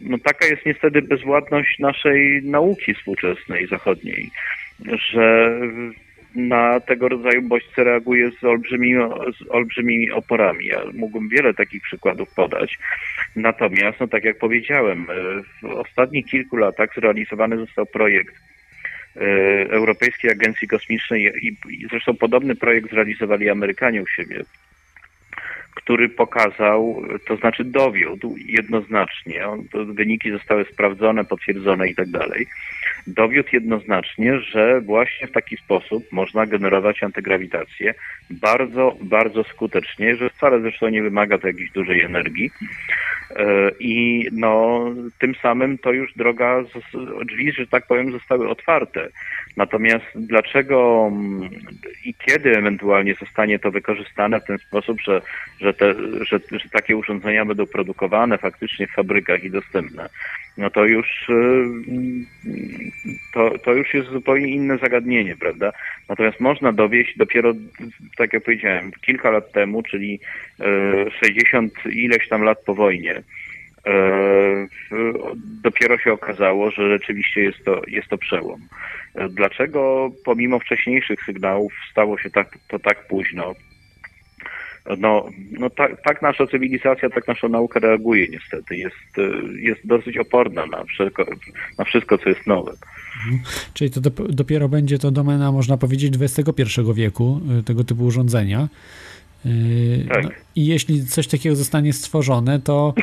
no, 0.00 0.18
taka 0.18 0.46
jest 0.46 0.66
niestety 0.66 1.02
bezwładność 1.02 1.78
naszej 1.78 2.42
nauki 2.42 2.94
współczesnej, 2.94 3.66
zachodniej, 3.66 4.30
że 5.12 5.50
na 6.38 6.80
tego 6.80 7.08
rodzaju 7.08 7.42
bodźce 7.42 7.84
reaguje 7.84 8.30
z 8.30 8.44
olbrzymimi, 8.44 9.02
z 9.38 9.50
olbrzymimi 9.50 10.10
oporami. 10.10 10.66
Ja 10.66 10.82
mógłbym 10.94 11.28
wiele 11.28 11.54
takich 11.54 11.82
przykładów 11.82 12.34
podać. 12.34 12.78
Natomiast, 13.36 14.00
no 14.00 14.08
tak 14.08 14.24
jak 14.24 14.38
powiedziałem, 14.38 15.06
e, 15.10 15.14
w 15.62 15.64
ostatnich 15.64 16.26
kilku 16.26 16.56
latach 16.56 16.94
zrealizowany 16.94 17.56
został 17.56 17.86
projekt 17.86 18.34
e, 19.16 19.20
Europejskiej 19.70 20.30
Agencji 20.30 20.68
Kosmicznej 20.68 21.32
i, 21.42 21.56
i 21.68 21.86
zresztą 21.90 22.16
podobny 22.16 22.54
projekt 22.54 22.90
zrealizowali 22.90 23.50
Amerykanie 23.50 24.02
u 24.02 24.06
siebie 24.06 24.44
który 25.78 26.08
pokazał, 26.08 27.02
to 27.26 27.36
znaczy 27.36 27.64
dowiódł 27.64 28.34
jednoznacznie, 28.46 29.44
wyniki 29.74 30.30
zostały 30.30 30.64
sprawdzone, 30.64 31.24
potwierdzone 31.24 31.88
i 31.88 31.94
tak 31.94 32.10
dalej, 32.10 32.46
dowiódł 33.06 33.48
jednoznacznie, 33.52 34.40
że 34.40 34.80
właśnie 34.80 35.26
w 35.26 35.32
taki 35.32 35.56
sposób 35.56 36.12
można 36.12 36.46
generować 36.46 37.02
antygrawitację 37.02 37.94
bardzo, 38.30 38.96
bardzo 39.00 39.44
skutecznie, 39.44 40.16
że 40.16 40.30
wcale 40.30 40.60
zresztą 40.60 40.88
nie 40.88 41.02
wymaga 41.02 41.38
to 41.38 41.46
jakiejś 41.46 41.70
dużej 41.70 42.02
energii 42.02 42.50
i 43.80 44.26
no 44.32 44.84
tym 45.18 45.34
samym 45.34 45.78
to 45.78 45.92
już 45.92 46.14
droga, 46.14 46.64
drzwi, 47.26 47.52
że 47.52 47.66
tak 47.66 47.86
powiem, 47.86 48.12
zostały 48.12 48.48
otwarte. 48.48 49.08
Natomiast 49.56 50.04
dlaczego 50.14 51.08
mm, 51.12 51.50
i 52.04 52.14
kiedy 52.14 52.56
ewentualnie 52.56 53.14
zostanie 53.14 53.58
to 53.58 53.70
wykorzystane 53.70 54.40
w 54.40 54.44
ten 54.44 54.58
sposób, 54.58 55.00
że, 55.00 55.22
że, 55.60 55.74
te, 55.74 55.94
że, 56.20 56.40
że 56.50 56.68
takie 56.72 56.96
urządzenia 56.96 57.44
będą 57.44 57.66
produkowane 57.66 58.38
faktycznie 58.38 58.86
w 58.86 58.92
fabrykach 58.92 59.44
i 59.44 59.50
dostępne, 59.50 60.08
no 60.58 60.70
to 60.70 60.84
już 60.84 61.28
y, 61.28 61.34
to, 63.34 63.58
to 63.58 63.74
już 63.74 63.94
jest 63.94 64.08
zupełnie 64.08 64.48
inne 64.48 64.78
zagadnienie, 64.78 65.36
prawda? 65.36 65.72
Natomiast 66.08 66.40
można 66.40 66.72
dowieść 66.72 67.16
dopiero, 67.16 67.52
tak 68.16 68.32
jak 68.32 68.44
powiedziałem, 68.44 68.92
kilka 69.06 69.30
lat 69.30 69.52
temu, 69.52 69.82
czyli 69.82 70.20
60 71.20 71.72
y, 71.86 71.90
ileś 71.90 72.28
tam 72.28 72.42
lat 72.42 72.64
po 72.64 72.74
wojnie, 72.74 73.14
y, 73.16 73.22
dopiero 75.62 75.98
się 75.98 76.12
okazało, 76.12 76.70
że 76.70 76.88
rzeczywiście 76.88 77.42
jest 77.42 77.64
to, 77.64 77.82
jest 77.86 78.08
to 78.08 78.18
przełom. 78.18 78.60
Dlaczego 79.30 80.10
pomimo 80.24 80.58
wcześniejszych 80.58 81.24
sygnałów 81.26 81.72
stało 81.90 82.18
się 82.18 82.30
tak, 82.30 82.58
to 82.68 82.78
tak 82.78 83.06
późno? 83.08 83.54
No, 84.98 85.28
no 85.50 85.70
tak, 85.70 86.02
tak 86.02 86.22
nasza 86.22 86.46
cywilizacja, 86.46 87.10
tak 87.10 87.28
nasza 87.28 87.48
nauka 87.48 87.80
reaguje 87.80 88.28
niestety. 88.28 88.76
Jest, 88.76 89.30
jest 89.58 89.86
dosyć 89.86 90.18
oporna 90.18 90.66
na 90.66 90.84
wszystko, 90.84 91.24
na 91.78 91.84
wszystko 91.84 92.18
co 92.18 92.28
jest 92.28 92.46
nowe. 92.46 92.72
Mhm. 93.16 93.40
Czyli 93.74 93.90
to 93.90 94.00
dopiero 94.28 94.68
będzie 94.68 94.98
to 94.98 95.10
domena, 95.10 95.52
można 95.52 95.76
powiedzieć, 95.76 96.14
XXI 96.20 96.62
wieku, 96.94 97.40
y, 97.60 97.62
tego 97.62 97.84
typu 97.84 98.04
urządzenia. 98.04 98.68
Tak. 100.08 100.24
No, 100.24 100.30
I 100.56 100.66
jeśli 100.66 101.06
coś 101.06 101.26
takiego 101.26 101.56
zostanie 101.56 101.92
stworzone, 101.92 102.60
to 102.60 102.94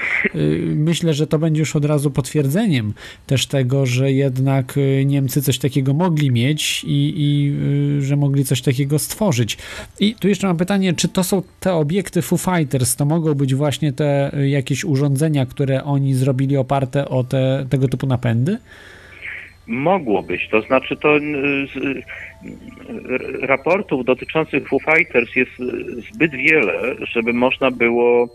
myślę, 0.75 1.13
że 1.13 1.27
to 1.27 1.39
będzie 1.39 1.59
już 1.59 1.75
od 1.75 1.85
razu 1.85 2.11
potwierdzeniem 2.11 2.93
też 3.27 3.47
tego, 3.47 3.85
że 3.85 4.11
jednak 4.11 4.79
Niemcy 5.05 5.41
coś 5.41 5.59
takiego 5.59 5.93
mogli 5.93 6.31
mieć 6.31 6.83
i, 6.87 7.13
i 7.17 7.55
że 8.01 8.15
mogli 8.15 8.45
coś 8.45 8.61
takiego 8.61 8.99
stworzyć. 8.99 9.57
I 9.99 10.15
tu 10.15 10.27
jeszcze 10.27 10.47
mam 10.47 10.57
pytanie, 10.57 10.93
czy 10.93 11.07
to 11.07 11.23
są 11.23 11.43
te 11.59 11.73
obiekty 11.73 12.21
Foo 12.21 12.37
Fighters, 12.37 12.95
to 12.95 13.05
mogą 13.05 13.33
być 13.33 13.55
właśnie 13.55 13.93
te 13.93 14.31
jakieś 14.47 14.85
urządzenia, 14.85 15.45
które 15.45 15.83
oni 15.83 16.13
zrobili 16.13 16.57
oparte 16.57 17.09
o 17.09 17.23
te, 17.23 17.65
tego 17.69 17.87
typu 17.87 18.07
napędy? 18.07 18.57
Mogło 19.67 20.23
być, 20.23 20.49
to 20.49 20.61
znaczy 20.61 20.95
to 20.95 21.19
z, 21.19 22.03
raportów 23.41 24.05
dotyczących 24.05 24.67
Foo 24.67 24.79
Fighters 24.79 25.35
jest 25.35 25.51
zbyt 26.13 26.31
wiele, 26.31 26.95
żeby 26.99 27.33
można 27.33 27.71
było 27.71 28.29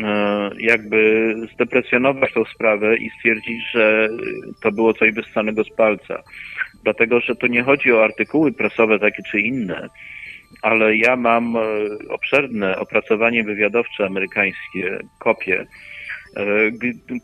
e, 0.00 0.50
jakby 0.58 1.34
zdeprecjonować 1.54 2.32
tą 2.32 2.44
sprawę 2.44 2.96
i 2.96 3.10
stwierdzić, 3.10 3.70
że 3.72 4.08
to 4.62 4.72
było 4.72 4.94
coś 4.94 5.12
wyssanego 5.12 5.64
z 5.64 5.70
palca. 5.70 6.22
Dlatego, 6.84 7.20
że 7.20 7.36
to 7.36 7.46
nie 7.46 7.62
chodzi 7.62 7.92
o 7.92 8.04
artykuły 8.04 8.52
prasowe 8.52 8.98
takie 8.98 9.22
czy 9.30 9.40
inne, 9.40 9.88
ale 10.62 10.96
ja 10.96 11.16
mam 11.16 11.56
e, 11.56 11.60
obszerne 12.08 12.78
opracowanie 12.78 13.44
wywiadowcze 13.44 14.06
amerykańskie, 14.06 14.98
kopie, 15.18 15.66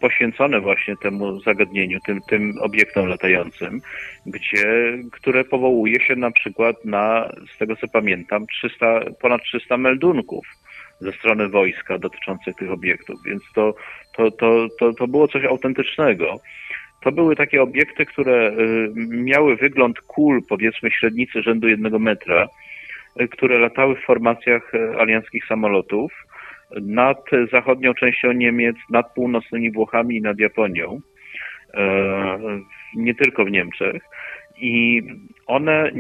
poświęcone 0.01 0.61
właśnie 0.61 0.97
temu 0.97 1.41
zagadnieniu, 1.41 1.99
tym, 2.07 2.21
tym 2.29 2.53
obiektom 2.63 3.09
latającym, 3.09 3.81
gdzie, 4.27 4.99
które 5.13 5.45
powołuje 5.45 6.01
się 6.01 6.17
na 6.17 6.31
przykład 6.31 6.85
na, 6.85 7.33
z 7.55 7.59
tego 7.59 7.77
co 7.77 7.89
pamiętam, 7.93 8.47
300, 8.47 9.01
ponad 9.21 9.43
300 9.43 9.77
meldunków 9.77 10.47
ze 11.01 11.13
strony 11.13 11.49
wojska 11.49 11.99
dotyczących 11.99 12.57
tych 12.57 12.71
obiektów, 12.71 13.17
więc 13.27 13.43
to, 13.55 13.75
to, 14.17 14.31
to, 14.31 14.67
to, 14.79 14.93
to 14.93 15.07
było 15.09 15.29
coś 15.29 15.45
autentycznego. 15.45 16.41
To 17.03 17.13
były 17.13 17.37
takie 17.37 17.63
obiekty, 17.63 18.07
które 18.07 18.49
e, 18.49 18.55
miały 19.09 19.57
wygląd 19.57 20.01
kul, 20.01 20.43
powiedzmy 20.49 20.91
średnicy 20.91 21.43
rzędu 21.43 21.69
jednego 21.69 21.99
metra, 21.99 22.49
e, 23.17 23.29
które 23.29 23.59
latały 23.59 23.97
w 23.97 24.05
formacjach 24.05 24.73
alianckich 24.99 25.47
samolotów 25.47 26.13
nad 26.81 27.25
zachodnią 27.53 27.95
częścią 27.95 28.33
Niemiec, 28.33 28.77
nad 28.91 29.15
północnymi 29.15 29.73
Włochami 29.73 30.17
i 30.17 30.23
nad 30.23 30.39
Japonią, 30.39 31.01
e, 31.75 32.39
nie 32.95 33.15
tylko 33.15 33.45
w 33.45 33.51
Niemczech. 33.51 34.03
I 34.61 35.03
one 35.47 35.91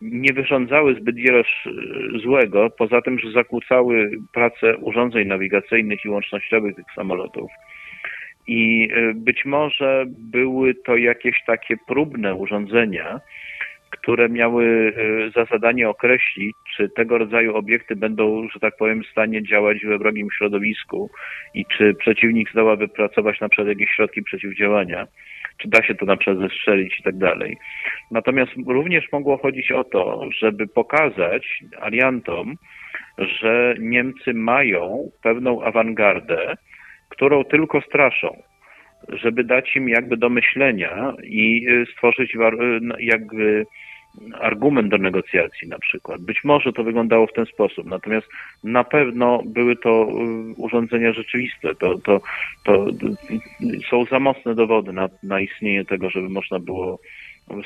nie 0.00 0.32
wyrządzały 0.32 0.94
zbyt 0.94 1.16
wiele 1.16 1.42
złego, 2.22 2.70
poza 2.70 3.02
tym, 3.02 3.18
że 3.18 3.30
zakłócały 3.30 4.10
pracę 4.32 4.76
urządzeń 4.76 5.28
nawigacyjnych 5.28 6.04
i 6.04 6.08
łącznościowych 6.08 6.76
tych 6.76 6.86
samolotów. 6.94 7.50
I 8.46 8.88
e, 8.92 9.14
być 9.14 9.44
może 9.44 10.04
były 10.08 10.74
to 10.74 10.96
jakieś 10.96 11.44
takie 11.46 11.76
próbne 11.86 12.34
urządzenia, 12.34 13.20
które 13.90 14.28
miały 14.28 14.92
e, 14.96 15.30
za 15.30 15.44
zadanie 15.44 15.88
określić, 15.88 16.56
czy 16.76 16.88
tego 16.88 17.18
rodzaju 17.18 17.56
obiekty 17.56 17.96
będą, 17.96 18.48
że 18.52 18.60
tak 18.60 18.76
powiem, 18.76 19.02
w 19.02 19.06
stanie 19.06 19.42
działać 19.42 19.78
we 19.84 19.98
wrogim 19.98 20.28
środowisku 20.38 21.10
i 21.54 21.64
czy 21.66 21.94
przeciwnik 21.94 22.50
zdoła 22.50 22.76
wypracować 22.76 23.40
na 23.40 23.48
przykład 23.48 23.68
jakieś 23.68 23.90
środki 23.90 24.22
przeciwdziałania, 24.22 25.06
czy 25.58 25.68
da 25.68 25.82
się 25.82 25.94
to 25.94 26.06
na 26.06 26.16
przykład 26.16 26.38
zestrzelić 26.38 27.00
i 27.00 27.02
tak 27.02 27.16
dalej. 27.16 27.56
Natomiast 28.10 28.52
również 28.66 29.12
mogło 29.12 29.38
chodzić 29.38 29.72
o 29.72 29.84
to, 29.84 30.28
żeby 30.38 30.66
pokazać 30.66 31.62
aliantom, 31.80 32.54
że 33.18 33.74
Niemcy 33.78 34.34
mają 34.34 35.10
pewną 35.22 35.62
awangardę, 35.62 36.54
którą 37.08 37.44
tylko 37.44 37.80
straszą 37.80 38.42
żeby 39.12 39.44
dać 39.44 39.76
im 39.76 39.88
jakby 39.88 40.16
do 40.16 40.28
myślenia 40.28 41.14
i 41.22 41.66
y, 41.68 41.86
stworzyć 41.92 42.34
y, 42.34 42.38
jakby 42.98 43.66
argument 44.40 44.88
do 44.88 44.98
negocjacji 44.98 45.68
na 45.68 45.78
przykład. 45.78 46.20
Być 46.20 46.44
może 46.44 46.72
to 46.72 46.84
wyglądało 46.84 47.26
w 47.26 47.32
ten 47.32 47.46
sposób, 47.46 47.86
natomiast 47.86 48.26
na 48.64 48.84
pewno 48.84 49.42
były 49.46 49.76
to 49.76 50.08
y, 50.08 50.54
urządzenia 50.56 51.12
rzeczywiste. 51.12 51.74
To, 51.74 51.98
to, 51.98 52.20
to 52.64 52.86
są 53.90 54.04
za 54.04 54.20
mocne 54.20 54.54
dowody 54.54 54.92
na, 54.92 55.08
na 55.22 55.40
istnienie 55.40 55.84
tego, 55.84 56.10
żeby 56.10 56.28
można 56.28 56.58
było 56.58 56.98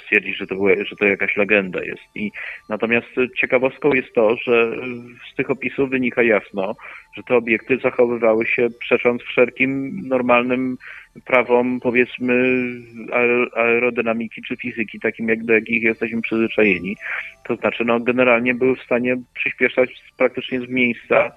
stwierdzić, 0.03 0.37
że 0.37 0.47
to, 0.47 0.55
była, 0.55 0.71
że 0.85 0.97
to 0.97 1.05
jakaś 1.05 1.37
legenda 1.37 1.85
jest. 1.85 2.03
I 2.15 2.33
natomiast 2.69 3.09
ciekawostką 3.37 3.93
jest 3.93 4.15
to, 4.15 4.37
że 4.37 4.77
z 5.33 5.37
tych 5.37 5.51
opisów 5.51 5.91
wynika 5.91 6.23
jasno, 6.23 6.75
że 7.17 7.23
te 7.23 7.37
obiekty 7.37 7.79
zachowywały 7.83 8.47
się 8.47 8.69
przecząc 8.81 9.23
wszelkim 9.23 10.01
normalnym 10.09 10.77
prawom, 11.25 11.81
powiedzmy, 11.81 12.65
aerodynamiki 13.55 14.43
czy 14.43 14.57
fizyki, 14.57 15.01
takim 15.01 15.29
jak 15.29 15.45
do 15.45 15.53
jakich 15.53 15.83
jesteśmy 15.83 16.23
przyzwyczajeni. 16.23 16.97
To 17.45 17.57
znaczy, 17.57 17.85
no, 17.85 18.01
generalnie 18.01 18.55
były 18.55 18.77
w 18.77 18.83
stanie 18.83 19.17
przyspieszać 19.35 19.91
praktycznie 20.17 20.61
z 20.61 20.69
miejsca 20.69 21.33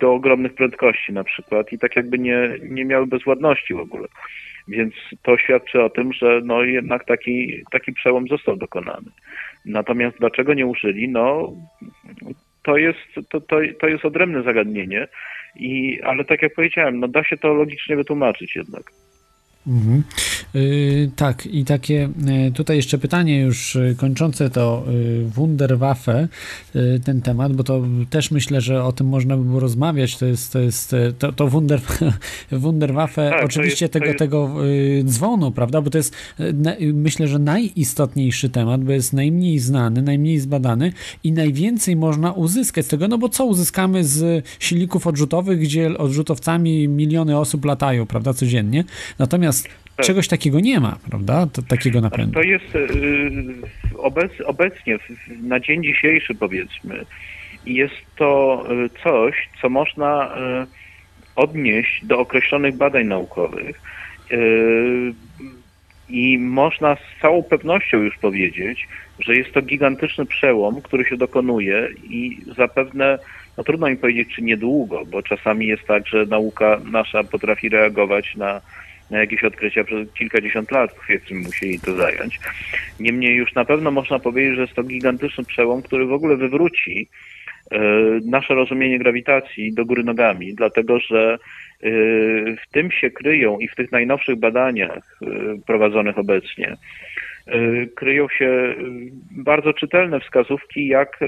do 0.00 0.12
ogromnych 0.12 0.54
prędkości 0.54 1.12
na 1.12 1.24
przykład 1.24 1.72
i 1.72 1.78
tak 1.78 1.96
jakby 1.96 2.18
nie, 2.18 2.50
nie 2.62 2.84
miały 2.84 3.06
bezładności 3.06 3.74
w 3.74 3.78
ogóle. 3.78 4.08
Więc 4.68 4.94
to 5.22 5.38
świadczy 5.38 5.82
o 5.82 5.90
tym, 5.90 6.12
że 6.12 6.40
no 6.44 6.62
jednak 6.62 7.04
taki, 7.04 7.62
taki 7.70 7.92
przełom 7.92 8.28
został 8.28 8.56
dokonany. 8.56 9.10
Natomiast 9.64 10.18
dlaczego 10.18 10.54
nie 10.54 10.66
użyli? 10.66 11.08
No 11.08 11.52
to 12.62 12.76
jest, 12.76 12.98
to, 13.30 13.40
to, 13.40 13.56
to 13.80 13.88
jest 13.88 14.04
odrębne 14.04 14.42
zagadnienie, 14.42 15.08
i, 15.56 16.00
ale 16.02 16.24
tak 16.24 16.42
jak 16.42 16.54
powiedziałem, 16.54 17.00
no 17.00 17.08
da 17.08 17.24
się 17.24 17.36
to 17.36 17.54
logicznie 17.54 17.96
wytłumaczyć 17.96 18.56
jednak. 18.56 18.82
Mhm. 19.68 20.02
Yy, 20.54 21.10
tak, 21.16 21.46
i 21.46 21.64
takie 21.64 22.08
yy, 22.44 22.52
tutaj 22.52 22.76
jeszcze 22.76 22.98
pytanie 22.98 23.40
już 23.40 23.74
yy, 23.74 23.94
kończące 23.94 24.50
to 24.50 24.84
yy, 24.90 25.24
Wunderwaffe, 25.28 26.28
ten 27.04 27.22
temat, 27.22 27.52
bo 27.52 27.64
to 27.64 27.82
też 28.10 28.30
myślę, 28.30 28.60
że 28.60 28.84
o 28.84 28.92
tym 28.92 29.06
można 29.06 29.36
by 29.36 29.44
było 29.44 29.60
rozmawiać. 29.60 30.16
To 30.16 30.26
jest 30.26 30.52
to, 30.52 30.58
jest, 30.58 30.96
to, 31.18 31.32
to 31.32 31.48
Wunder, 31.48 31.80
Wunderwaffe, 32.52 33.30
tak, 33.30 33.44
oczywiście 33.44 33.84
jest, 33.84 33.92
tego, 33.92 34.06
jest... 34.06 34.18
tego 34.18 34.54
dzwonu, 35.04 35.50
prawda? 35.50 35.80
Bo 35.80 35.90
to 35.90 35.98
jest 35.98 36.14
myślę, 36.94 37.28
że 37.28 37.38
najistotniejszy 37.38 38.48
temat, 38.48 38.84
bo 38.84 38.92
jest 38.92 39.12
najmniej 39.12 39.58
znany, 39.58 40.02
najmniej 40.02 40.38
zbadany 40.38 40.92
i 41.24 41.32
najwięcej 41.32 41.96
można 41.96 42.32
uzyskać 42.32 42.86
z 42.86 42.88
tego, 42.88 43.08
no 43.08 43.18
bo 43.18 43.28
co 43.28 43.44
uzyskamy 43.44 44.04
z 44.04 44.44
silników 44.58 45.06
odrzutowych, 45.06 45.58
gdzie 45.58 45.98
odrzutowcami 45.98 46.88
miliony 46.88 47.38
osób 47.38 47.64
latają, 47.64 48.06
prawda, 48.06 48.34
codziennie. 48.34 48.84
Natomiast 49.18 49.57
tak. 49.96 50.06
czegoś 50.06 50.28
takiego 50.28 50.60
nie 50.60 50.80
ma, 50.80 50.98
prawda? 51.10 51.46
To, 51.52 51.62
takiego 51.62 52.00
napędu. 52.00 52.32
To 52.32 52.42
jest 52.42 52.74
y, 52.74 52.88
obec, 53.98 54.32
obecnie, 54.44 54.98
na 55.42 55.60
dzień 55.60 55.82
dzisiejszy 55.84 56.34
powiedzmy, 56.34 57.04
jest 57.66 58.16
to 58.16 58.64
y, 58.84 58.90
coś, 59.02 59.48
co 59.62 59.68
można 59.68 60.36
y, 60.62 60.66
odnieść 61.36 62.04
do 62.04 62.18
określonych 62.18 62.76
badań 62.76 63.06
naukowych 63.06 63.80
i 66.08 66.38
można 66.38 66.96
z 66.96 67.20
całą 67.22 67.42
pewnością 67.42 67.98
już 67.98 68.18
powiedzieć, 68.18 68.88
że 69.20 69.36
jest 69.36 69.52
to 69.52 69.62
gigantyczny 69.62 70.26
przełom, 70.26 70.82
który 70.82 71.04
się 71.04 71.16
dokonuje 71.16 71.88
i 72.10 72.38
zapewne, 72.56 73.18
no 73.56 73.64
trudno 73.64 73.88
mi 73.88 73.96
powiedzieć, 73.96 74.28
czy 74.34 74.42
niedługo, 74.42 75.04
bo 75.06 75.22
czasami 75.22 75.66
jest 75.66 75.86
tak, 75.86 76.06
że 76.06 76.26
nauka 76.26 76.80
nasza 76.90 77.24
potrafi 77.24 77.68
reagować 77.68 78.36
na 78.36 78.60
na 79.10 79.18
jakieś 79.18 79.44
odkrycia 79.44 79.84
przez 79.84 80.12
kilkadziesiąt 80.12 80.70
lat, 80.70 80.94
powiedzmy, 81.06 81.38
musieli 81.38 81.80
to 81.80 81.94
zająć. 81.94 82.38
Niemniej 83.00 83.36
już 83.36 83.54
na 83.54 83.64
pewno 83.64 83.90
można 83.90 84.18
powiedzieć, 84.18 84.54
że 84.54 84.62
jest 84.62 84.74
to 84.74 84.82
gigantyczny 84.82 85.44
przełom, 85.44 85.82
który 85.82 86.06
w 86.06 86.12
ogóle 86.12 86.36
wywróci 86.36 87.08
e, 87.70 87.78
nasze 88.24 88.54
rozumienie 88.54 88.98
grawitacji 88.98 89.72
do 89.72 89.84
góry 89.84 90.04
nogami, 90.04 90.54
dlatego 90.54 90.98
że 90.98 91.34
e, 91.34 91.38
w 92.56 92.72
tym 92.72 92.90
się 92.90 93.10
kryją 93.10 93.58
i 93.58 93.68
w 93.68 93.74
tych 93.74 93.92
najnowszych 93.92 94.36
badaniach 94.36 95.18
e, 95.22 95.26
prowadzonych 95.66 96.18
obecnie 96.18 96.76
kryją 97.94 98.28
się 98.28 98.74
bardzo 99.30 99.72
czytelne 99.72 100.20
wskazówki, 100.20 100.86
jak, 100.86 101.18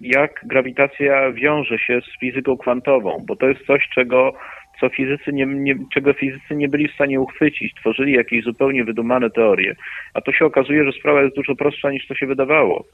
jak 0.00 0.40
grawitacja 0.44 1.32
wiąże 1.32 1.78
się 1.78 2.00
z 2.00 2.20
fizyką 2.20 2.56
kwantową, 2.56 3.24
bo 3.26 3.36
to 3.36 3.48
jest 3.48 3.66
coś, 3.66 3.88
czego 3.94 4.34
co 4.80 4.88
fizycy 4.88 5.32
nie, 5.32 5.46
nie, 5.46 5.74
czego 5.94 6.12
fizycy 6.12 6.56
nie 6.56 6.68
byli 6.68 6.88
w 6.88 6.94
stanie 6.94 7.20
uchwycić, 7.20 7.74
tworzyli 7.74 8.12
jakieś 8.12 8.44
zupełnie 8.44 8.84
wydumane 8.84 9.30
teorie, 9.30 9.76
a 10.14 10.20
to 10.20 10.32
się 10.32 10.44
okazuje, 10.44 10.84
że 10.84 10.92
sprawa 10.92 11.22
jest 11.22 11.36
dużo 11.36 11.54
prostsza 11.56 11.90
niż 11.90 12.06
to 12.06 12.14
się 12.14 12.26
wydawało. 12.26 12.84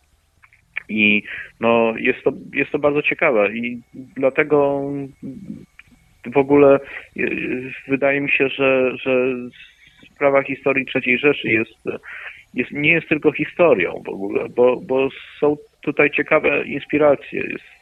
I 0.89 1.23
no, 1.61 1.95
jest, 1.99 2.23
to, 2.25 2.33
jest 2.53 2.71
to 2.71 2.79
bardzo 2.79 3.03
ciekawe 3.03 3.57
i 3.57 3.81
dlatego 3.95 4.83
w 6.27 6.37
ogóle 6.37 6.75
e, 6.75 6.81
wydaje 7.89 8.21
mi 8.21 8.31
się, 8.31 8.49
że, 8.49 8.97
że 8.97 9.35
sprawa 10.15 10.43
historii 10.43 10.87
III 10.95 11.19
Rzeszy 11.19 11.49
jest, 11.49 11.85
jest, 12.55 12.71
nie 12.71 12.93
jest 12.93 13.09
tylko 13.09 13.33
historią 13.33 14.03
w 14.07 14.09
ogóle, 14.09 14.49
bo, 14.49 14.77
bo 14.77 15.09
są 15.41 15.57
tutaj 15.81 16.11
ciekawe 16.11 16.67
inspiracje. 16.67 17.41
Jest 17.41 17.74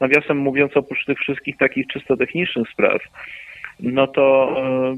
nawiasem 0.00 0.38
mówiąc, 0.38 0.76
oprócz 0.76 1.04
tych 1.04 1.18
wszystkich 1.18 1.56
takich 1.56 1.86
czysto 1.86 2.16
technicznych 2.16 2.68
spraw, 2.68 3.02
no 3.80 4.06
to 4.06 4.56
e, 4.56 4.94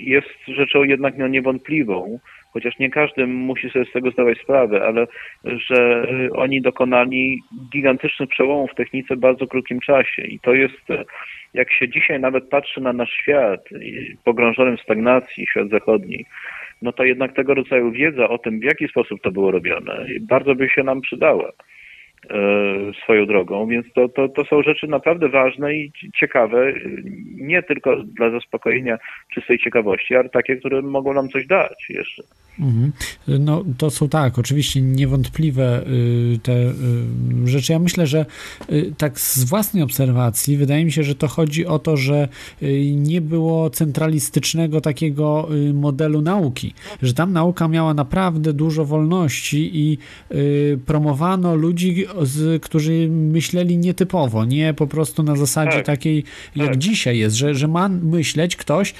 jest 0.00 0.46
rzeczą 0.48 0.84
jednak 0.84 1.18
no, 1.18 1.28
niewątpliwą, 1.28 2.18
chociaż 2.52 2.78
nie 2.78 2.90
każdy 2.90 3.26
musi 3.26 3.70
sobie 3.70 3.84
z 3.84 3.92
tego 3.92 4.10
zdawać 4.10 4.38
sprawę, 4.38 4.86
ale 4.86 5.06
że 5.44 6.06
oni 6.32 6.62
dokonali 6.62 7.42
gigantycznych 7.72 8.28
przełomów 8.28 8.70
w 8.70 8.74
technice 8.74 9.16
w 9.16 9.20
bardzo 9.20 9.46
krótkim 9.46 9.80
czasie 9.80 10.22
i 10.22 10.40
to 10.40 10.54
jest, 10.54 10.82
jak 11.54 11.72
się 11.72 11.88
dzisiaj 11.88 12.20
nawet 12.20 12.48
patrzy 12.48 12.80
na 12.80 12.92
nasz 12.92 13.10
świat, 13.10 13.60
pogrążony 14.24 14.76
w 14.76 14.80
stagnacji, 14.80 15.46
świat 15.46 15.68
zachodni, 15.68 16.24
no 16.82 16.92
to 16.92 17.04
jednak 17.04 17.32
tego 17.32 17.54
rodzaju 17.54 17.90
wiedza 17.90 18.28
o 18.28 18.38
tym, 18.38 18.60
w 18.60 18.64
jaki 18.64 18.88
sposób 18.88 19.20
to 19.22 19.30
było 19.30 19.50
robione, 19.50 20.06
bardzo 20.20 20.54
by 20.54 20.68
się 20.68 20.82
nam 20.82 21.00
przydała. 21.00 21.52
E, 22.30 22.92
swoją 23.02 23.26
drogą, 23.26 23.66
więc 23.66 23.86
to, 23.94 24.08
to, 24.08 24.28
to 24.28 24.44
są 24.44 24.62
rzeczy 24.62 24.86
naprawdę 24.86 25.28
ważne 25.28 25.74
i 25.74 25.92
ciekawe, 26.20 26.72
nie 27.34 27.62
tylko 27.62 28.02
dla 28.02 28.30
zaspokojenia 28.30 28.98
czystej 29.34 29.58
ciekawości, 29.58 30.16
ale 30.16 30.28
takie, 30.28 30.56
które 30.56 30.82
mogą 30.82 31.14
nam 31.14 31.28
coś 31.28 31.46
dać 31.46 31.86
jeszcze. 31.88 32.22
Mhm. 32.60 32.92
No 33.40 33.64
to 33.78 33.90
są 33.90 34.08
tak, 34.08 34.38
oczywiście 34.38 34.80
niewątpliwe 34.80 35.82
y, 35.86 36.38
te 36.42 36.52
y, 36.52 36.72
rzeczy. 37.44 37.72
Ja 37.72 37.78
myślę, 37.78 38.06
że 38.06 38.26
y, 38.72 38.92
tak 38.98 39.20
z 39.20 39.44
własnej 39.44 39.82
obserwacji 39.82 40.56
wydaje 40.56 40.84
mi 40.84 40.92
się, 40.92 41.02
że 41.02 41.14
to 41.14 41.28
chodzi 41.28 41.66
o 41.66 41.78
to, 41.78 41.96
że 41.96 42.28
nie 42.94 43.20
było 43.20 43.70
centralistycznego 43.70 44.80
takiego 44.80 45.48
modelu 45.74 46.22
nauki, 46.22 46.74
że 47.02 47.14
tam 47.14 47.32
nauka 47.32 47.68
miała 47.68 47.94
naprawdę 47.94 48.52
dużo 48.52 48.84
wolności 48.84 49.70
i 49.74 49.98
promowano 50.86 51.54
ludzi, 51.54 52.06
którzy 52.62 53.08
myśleli 53.10 53.78
nietypowo, 53.78 54.44
nie 54.44 54.74
po 54.74 54.86
prostu 54.86 55.22
na 55.22 55.36
zasadzie 55.36 55.76
tak, 55.76 55.86
takiej, 55.86 56.24
jak 56.56 56.68
tak. 56.68 56.78
dzisiaj 56.78 57.18
jest, 57.18 57.36
że, 57.36 57.54
że 57.54 57.68
ma 57.68 57.88
myśleć 57.88 58.56
ktoś. 58.56 58.94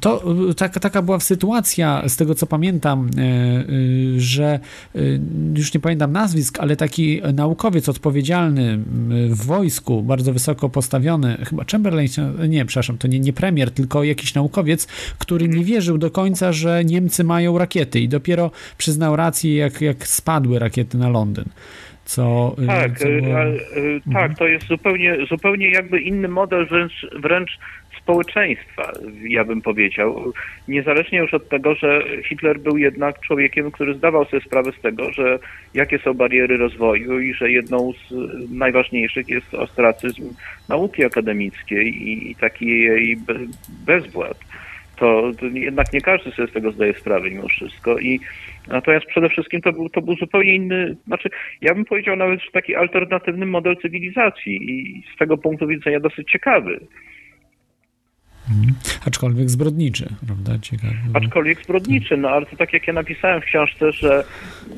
To 0.00 0.34
taka, 0.56 0.80
taka 0.80 1.02
była 1.02 1.20
sytuacja, 1.20 2.08
z 2.08 2.16
tego 2.16 2.34
co 2.34 2.46
pamiętam, 2.46 3.10
e, 3.16 4.20
że 4.20 4.60
już 5.54 5.74
nie 5.74 5.80
pamiętam 5.80 6.12
nazwisk, 6.12 6.58
ale 6.60 6.76
taki 6.76 7.20
naukowiec 7.34 7.88
odpowiedzialny 7.88 8.78
w 9.28 9.46
wojsku, 9.46 10.02
bardzo 10.02 10.32
wysoko 10.32 10.68
postawiony, 10.68 11.36
chyba 11.48 11.64
Chamberlain, 11.72 12.08
nie, 12.48 12.64
przepraszam, 12.64 12.98
to 12.98 13.08
nie, 13.08 13.20
nie 13.20 13.32
premier, 13.32 13.70
tylko 13.70 14.04
jakiś 14.04 14.34
naukowiec, 14.34 14.86
który 15.18 15.48
nie 15.48 15.64
wierzył 15.64 15.98
do 15.98 16.10
końca, 16.10 16.52
że 16.52 16.84
Niemcy 16.84 17.24
mają 17.24 17.58
rakiety 17.58 18.00
i 18.00 18.08
dopiero 18.08 18.50
przyznał 18.78 19.16
rację, 19.16 19.56
jak, 19.56 19.80
jak 19.80 20.08
spadły 20.08 20.58
rakiety 20.58 20.98
na 20.98 21.08
Londyn. 21.08 21.44
Co, 22.08 22.56
tak, 22.66 22.98
co 22.98 23.08
było... 23.08 23.34
tak, 23.34 24.06
mhm. 24.06 24.34
to 24.34 24.46
jest 24.46 24.66
zupełnie, 24.66 25.16
zupełnie 25.30 25.70
jakby 25.70 26.00
inny 26.00 26.28
model, 26.28 26.66
wręcz, 26.66 27.06
wręcz 27.12 27.58
społeczeństwa, 28.02 28.92
ja 29.22 29.44
bym 29.44 29.62
powiedział. 29.62 30.32
Niezależnie 30.68 31.18
już 31.18 31.34
od 31.34 31.48
tego, 31.48 31.74
że 31.74 32.02
Hitler 32.28 32.60
był 32.60 32.78
jednak 32.78 33.20
człowiekiem, 33.20 33.70
który 33.70 33.94
zdawał 33.94 34.24
sobie 34.24 34.42
sprawę 34.42 34.72
z 34.72 34.80
tego, 34.80 35.12
że 35.12 35.38
jakie 35.74 35.98
są 35.98 36.14
bariery 36.14 36.56
rozwoju 36.56 37.20
i 37.20 37.34
że 37.34 37.50
jedną 37.50 37.92
z 37.92 38.12
najważniejszych 38.50 39.28
jest 39.28 39.54
ostracyzm 39.54 40.34
nauki 40.68 41.04
akademickiej 41.04 42.08
i 42.30 42.34
taki 42.34 42.66
jej 42.66 43.18
bezwład. 43.86 44.38
To, 44.98 45.30
to 45.40 45.46
jednak 45.46 45.92
nie 45.92 46.00
każdy 46.00 46.30
sobie 46.30 46.48
z 46.48 46.52
tego 46.52 46.72
zdaje 46.72 46.94
sprawę 46.94 47.30
mimo 47.30 47.48
wszystko 47.48 47.98
i 47.98 48.20
Natomiast 48.68 49.06
przede 49.06 49.28
wszystkim 49.28 49.60
to 49.60 49.72
był, 49.72 49.88
to 49.88 50.02
był 50.02 50.16
zupełnie 50.16 50.54
inny, 50.54 50.96
znaczy 51.06 51.28
ja 51.60 51.74
bym 51.74 51.84
powiedział 51.84 52.16
nawet, 52.16 52.40
że 52.40 52.50
taki 52.52 52.74
alternatywny 52.74 53.46
model 53.46 53.76
cywilizacji 53.82 54.70
i 54.70 55.02
z 55.14 55.18
tego 55.18 55.38
punktu 55.38 55.66
widzenia 55.66 56.00
dosyć 56.00 56.30
ciekawy. 56.30 56.80
Mhm. 58.50 58.74
Aczkolwiek 59.06 59.50
zbrodniczy, 59.50 60.08
prawda? 60.26 60.58
Ciekawe. 60.62 60.94
Aczkolwiek 61.14 61.62
zbrodniczy, 61.62 62.16
no 62.16 62.28
ale 62.28 62.46
to 62.46 62.56
tak 62.56 62.72
jak 62.72 62.86
ja 62.86 62.92
napisałem 62.92 63.40
w 63.40 63.44
książce, 63.44 63.92
że 63.92 64.24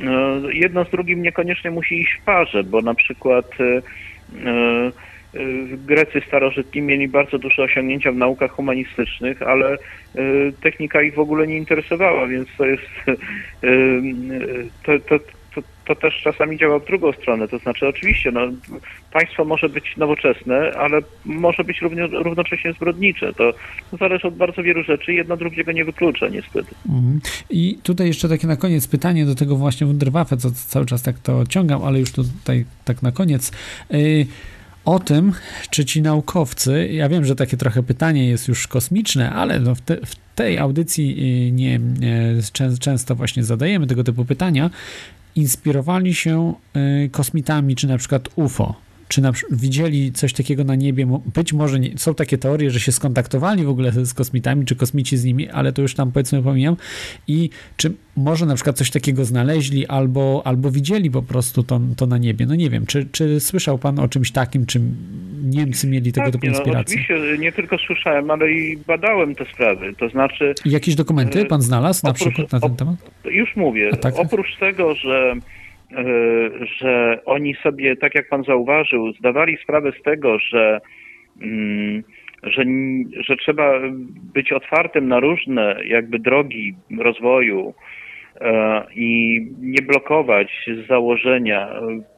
e, 0.03 0.55
jedno 0.55 0.85
z 0.85 0.91
drugim 0.91 1.23
niekoniecznie 1.23 1.71
musi 1.71 2.01
iść 2.01 2.19
w 2.21 2.25
parze, 2.25 2.65
bo 2.65 2.81
na 2.81 2.95
przykład 2.95 3.47
e, 3.61 3.65
e, 4.51 4.93
Grecy 5.87 6.21
starożytni 6.27 6.83
mieli 6.83 7.09
bardzo 7.09 7.39
duże 7.39 7.63
osiągnięcia 7.63 8.13
w 8.13 8.17
naukach 8.17 8.51
humanistycznych, 8.51 9.43
ale 9.43 9.77
technika 10.63 11.03
ich 11.03 11.15
w 11.15 11.19
ogóle 11.19 11.47
nie 11.47 11.57
interesowała, 11.57 12.27
więc 12.27 12.49
to 12.59 12.67
jest 12.67 12.87
to, 14.85 14.99
to, 15.09 15.19
to, 15.55 15.63
to, 15.87 15.95
też 15.95 16.21
czasami 16.23 16.59
działa 16.59 16.79
w 16.79 16.87
drugą 16.87 17.13
stronę. 17.13 17.49
To 17.49 17.59
znaczy, 17.59 17.89
oczywiście, 17.89 18.33
no, 18.33 18.41
państwo 19.13 19.45
może 19.45 19.69
być 19.69 19.97
nowoczesne, 19.97 20.73
ale 20.79 20.99
może 21.25 21.65
być 21.65 21.81
równocześnie 22.25 22.73
zbrodnicze. 22.73 23.33
To, 23.33 23.53
zależy 23.99 24.29
od 24.29 24.37
bardzo 24.37 24.63
wielu 24.63 24.83
rzeczy 24.83 25.13
jedno 25.13 25.37
drugiego 25.37 25.73
nie 25.73 25.85
wyklucza, 25.85 26.29
niestety. 26.29 26.75
Mhm. 26.89 27.21
I 27.51 27.79
tutaj 27.83 28.07
jeszcze 28.07 28.29
takie 28.29 28.47
na 28.47 28.57
koniec 28.57 28.89
pytanie 28.89 29.27
do 29.27 29.35
tego 29.35 29.57
właśnie 29.57 29.87
Wunderwaffe, 29.87 30.37
co 30.37 30.51
cały 30.51 30.87
czas 30.87 31.03
tak 31.03 31.19
to 31.19 31.47
ciągam, 31.47 31.83
ale 31.85 32.01
już 32.01 32.13
tutaj 32.13 32.65
tak 32.85 33.03
na 33.03 33.13
koniec. 33.13 33.53
Y, 33.95 34.27
o 34.85 34.99
tym, 34.99 35.33
czy 35.71 35.85
ci 35.85 36.03
naukowcy, 36.03 36.89
ja 36.93 37.09
wiem, 37.09 37.25
że 37.25 37.37
takie 37.37 37.57
trochę 37.57 37.83
pytanie 37.83 38.29
jest 38.29 38.49
już 38.49 38.67
kosmiczne, 38.67 39.31
ale 39.31 39.61
no 39.61 39.75
w, 39.75 39.81
te, 39.81 39.97
w 40.07 40.17
tej 40.35 40.59
audycji 40.59 41.17
y, 41.49 41.53
nie, 41.53 41.79
nie, 41.79 42.35
często 42.81 43.15
właśnie 43.15 43.45
zadajemy 43.45 43.87
tego 43.87 44.05
typu 44.05 44.25
pytania, 44.25 44.71
inspirowali 45.37 46.15
się 46.15 46.55
y, 47.05 47.09
kosmitami, 47.13 47.77
czy 47.77 47.87
na 47.87 47.99
przykład 47.99 48.29
UFO 48.37 48.90
czy 49.11 49.21
na, 49.21 49.33
widzieli 49.51 50.13
coś 50.13 50.33
takiego 50.33 50.65
na 50.65 50.75
niebie. 50.75 51.21
Być 51.35 51.53
może 51.53 51.81
nie, 51.81 51.99
są 51.99 52.15
takie 52.15 52.39
teorie, 52.39 52.71
że 52.71 52.81
się 52.81 52.93
skontaktowali 52.93 53.65
w 53.65 53.69
ogóle 53.69 53.93
z 53.93 54.15
kosmitami, 54.15 54.65
czy 54.65 54.77
kosmici 54.77 55.17
z 55.17 55.25
nimi, 55.25 55.49
ale 55.49 55.73
to 55.73 55.83
już 55.83 55.95
tam 55.95 56.13
powiedzmy 56.13 56.43
pomijam. 56.43 56.77
I 57.29 57.51
czy 57.77 57.93
może 58.17 58.47
na 58.47 58.55
przykład 58.55 58.77
coś 58.77 58.91
takiego 58.91 59.25
znaleźli, 59.25 59.87
albo, 59.87 60.43
albo 60.45 60.71
widzieli 60.71 61.11
po 61.11 61.23
prostu 61.23 61.63
to, 61.63 61.81
to 61.97 62.07
na 62.07 62.19
niebie. 62.19 62.47
No 62.47 62.55
nie 62.55 62.71
wiem, 62.71 62.87
czy, 62.87 63.07
czy 63.13 63.41
słyszał 63.41 63.79
pan 63.79 63.99
o 63.99 64.09
czymś 64.09 64.33
takim, 64.33 64.67
czym 64.67 64.97
Niemcy 65.45 65.87
mieli 65.89 66.13
tego 66.13 66.27
tak, 66.27 66.33
typu 66.33 66.47
inspiracje? 66.47 66.97
No, 66.97 67.05
oczywiście, 67.05 67.39
nie 67.39 67.53
tylko 67.53 67.79
słyszałem, 67.79 68.31
ale 68.31 68.53
i 68.53 68.77
badałem 68.77 69.35
te 69.35 69.45
sprawy. 69.45 69.95
To 69.99 70.09
znaczy. 70.09 70.55
Jakieś 70.65 70.95
dokumenty 70.95 71.45
pan 71.45 71.63
znalazł 71.63 72.07
na 72.07 72.13
przykład 72.13 72.53
na 72.53 72.61
ten 72.61 72.77
temat? 72.77 73.11
Już 73.25 73.57
mówię. 73.57 73.91
Tak? 73.97 74.15
Oprócz 74.17 74.57
tego, 74.57 74.95
że 74.95 75.35
E, 75.35 75.41
że 76.81 77.21
oni 77.25 77.55
sobie, 77.55 77.97
tak 77.97 78.15
jak 78.15 78.29
pan 78.29 78.45
zauważył, 78.45 79.13
zdawali 79.13 79.59
sprawę 79.63 79.93
z 80.01 80.03
tego, 80.03 80.39
że, 80.39 80.81
mm, 81.43 82.03
że, 82.43 82.65
że 83.27 83.37
trzeba 83.37 83.81
być 84.35 84.53
otwartym 84.53 85.09
na 85.09 85.21
różne 85.21 85.77
jakby 85.85 86.19
drogi 86.19 86.75
rozwoju 86.99 87.75
e, 88.41 88.83
i 88.95 89.41
nie 89.61 89.83
blokować 89.83 90.71
z 90.77 90.87
założenia 90.87 91.69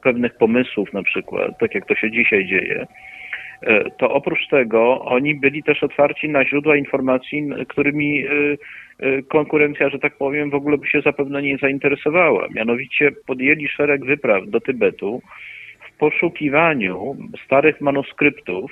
pewnych 0.03 0.37
pomysłów 0.37 0.93
na 0.93 1.03
przykład, 1.03 1.59
tak 1.59 1.75
jak 1.75 1.85
to 1.85 1.95
się 1.95 2.11
dzisiaj 2.11 2.45
dzieje. 2.45 2.87
E, 3.61 3.91
to 3.91 4.09
oprócz 4.09 4.47
tego 4.47 5.01
oni 5.01 5.35
byli 5.35 5.63
też 5.63 5.83
otwarci 5.83 6.29
na 6.29 6.45
źródła 6.45 6.75
informacji, 6.75 7.49
którymi 7.67 8.25
Y, 8.25 8.57
konkurencja, 9.27 9.89
że 9.89 9.99
tak 9.99 10.17
powiem, 10.17 10.49
w 10.49 10.55
ogóle 10.55 10.77
by 10.77 10.87
się 10.87 11.01
zapewne 11.01 11.41
nie 11.41 11.57
zainteresowała. 11.57 12.47
Mianowicie 12.55 13.11
podjęli 13.27 13.67
szereg 13.67 14.05
wypraw 14.05 14.47
do 14.47 14.59
Tybetu 14.59 15.21
w 15.89 15.97
poszukiwaniu 15.97 17.17
starych 17.45 17.81
manuskryptów, 17.81 18.71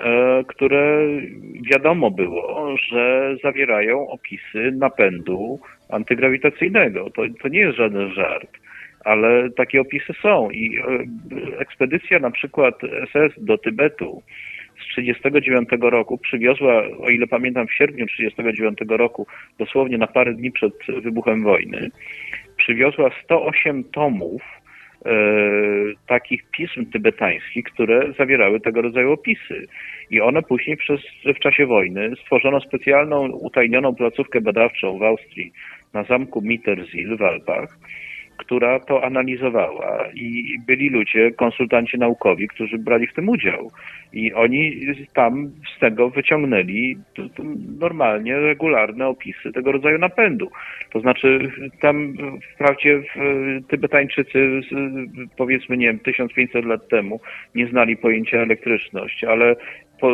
e, 0.00 0.44
które 0.48 0.98
wiadomo 1.70 2.10
było, 2.10 2.76
że 2.76 3.36
zawierają 3.42 4.08
opisy 4.08 4.72
napędu 4.72 5.60
antygrawitacyjnego. 5.88 7.10
To, 7.10 7.22
to 7.42 7.48
nie 7.48 7.60
jest 7.60 7.76
żaden 7.76 8.12
żart, 8.12 8.50
ale 9.04 9.50
takie 9.50 9.80
opisy 9.80 10.12
są 10.22 10.50
i 10.50 10.78
e, 10.78 10.82
ekspedycja 11.58 12.18
na 12.18 12.30
przykład 12.30 12.74
SS 13.12 13.44
do 13.44 13.58
Tybetu 13.58 14.22
1939 14.94 15.92
roku 15.92 16.18
przywiozła, 16.18 16.82
o 16.98 17.08
ile 17.08 17.26
pamiętam, 17.26 17.66
w 17.66 17.74
sierpniu 17.74 18.06
1939 18.06 18.98
roku, 18.98 19.26
dosłownie 19.58 19.98
na 19.98 20.06
parę 20.06 20.34
dni 20.34 20.52
przed 20.52 20.74
wybuchem 21.02 21.42
wojny, 21.42 21.90
przywiozła 22.56 23.10
108 23.24 23.84
tomów 23.84 24.42
e, 25.06 25.10
takich 26.06 26.50
pism 26.50 26.86
tybetańskich, 26.86 27.64
które 27.64 28.12
zawierały 28.18 28.60
tego 28.60 28.82
rodzaju 28.82 29.12
opisy. 29.12 29.66
I 30.10 30.20
one 30.20 30.42
później 30.42 30.76
przez, 30.76 31.00
w 31.36 31.38
czasie 31.38 31.66
wojny 31.66 32.12
stworzono 32.22 32.60
specjalną, 32.60 33.28
utajnioną 33.28 33.94
placówkę 33.94 34.40
badawczą 34.40 34.98
w 34.98 35.02
Austrii 35.02 35.52
na 35.92 36.04
zamku 36.04 36.42
Mittersill 36.42 37.16
w 37.16 37.22
Alpach, 37.22 37.78
która 38.40 38.80
to 38.80 39.04
analizowała 39.04 40.04
i 40.14 40.58
byli 40.66 40.88
ludzie, 40.88 41.30
konsultanci 41.30 41.98
naukowi, 41.98 42.48
którzy 42.48 42.78
brali 42.78 43.06
w 43.06 43.14
tym 43.14 43.28
udział. 43.28 43.70
I 44.12 44.32
oni 44.32 44.80
tam 45.14 45.50
z 45.76 45.80
tego 45.80 46.10
wyciągnęli 46.10 46.96
normalnie 47.78 48.36
regularne 48.36 49.08
opisy 49.08 49.52
tego 49.52 49.72
rodzaju 49.72 49.98
napędu. 49.98 50.50
To 50.92 51.00
znaczy 51.00 51.50
tam 51.80 52.14
wprawdzie 52.54 53.02
Tybetańczycy 53.68 54.60
powiedzmy, 55.36 55.76
nie 55.76 55.86
wiem, 55.86 55.98
1500 55.98 56.64
lat 56.64 56.88
temu 56.88 57.20
nie 57.54 57.66
znali 57.66 57.96
pojęcia 57.96 58.38
elektryczność, 58.38 59.24
ale 59.24 59.56
po, 60.00 60.10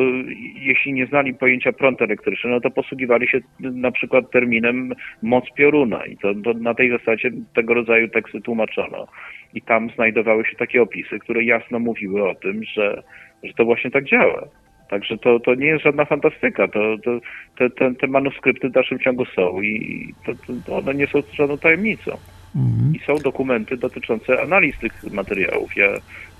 jeśli 0.54 0.92
nie 0.92 1.06
znali 1.06 1.34
pojęcia 1.34 1.72
prąd 1.72 2.02
elektryczny, 2.02 2.50
no 2.50 2.60
to 2.60 2.70
posługiwali 2.70 3.28
się 3.28 3.40
na 3.60 3.90
przykład 3.90 4.30
terminem 4.30 4.92
moc 5.22 5.44
pioruna 5.54 6.06
i 6.06 6.16
to, 6.16 6.34
to 6.44 6.52
na 6.54 6.74
tej 6.74 6.90
zasadzie 6.90 7.30
tego 7.54 7.74
rodzaju 7.74 8.08
teksty 8.08 8.40
tłumaczono. 8.40 9.06
I 9.54 9.62
tam 9.62 9.90
znajdowały 9.90 10.44
się 10.44 10.56
takie 10.56 10.82
opisy, 10.82 11.18
które 11.18 11.44
jasno 11.44 11.78
mówiły 11.78 12.28
o 12.30 12.34
tym, 12.34 12.64
że, 12.64 13.02
że 13.42 13.52
to 13.52 13.64
właśnie 13.64 13.90
tak 13.90 14.04
działa. 14.04 14.48
Także 14.90 15.18
to, 15.18 15.40
to 15.40 15.54
nie 15.54 15.66
jest 15.66 15.84
żadna 15.84 16.04
fantastyka. 16.04 16.68
To, 16.68 16.80
to, 17.04 17.20
te, 17.58 17.70
te, 17.70 17.94
te 17.94 18.06
manuskrypty 18.06 18.68
w 18.68 18.72
dalszym 18.72 18.98
ciągu 18.98 19.24
są 19.24 19.62
i 19.62 20.14
to, 20.26 20.32
to 20.66 20.76
one 20.76 20.94
nie 20.94 21.06
są 21.06 21.22
żadną 21.34 21.58
tajemnicą. 21.58 22.10
Mhm. 22.56 22.94
I 22.94 22.98
są 22.98 23.14
dokumenty 23.16 23.76
dotyczące 23.76 24.42
analiz 24.42 24.78
tych 24.78 25.12
materiałów. 25.12 25.76
Ja 25.76 25.88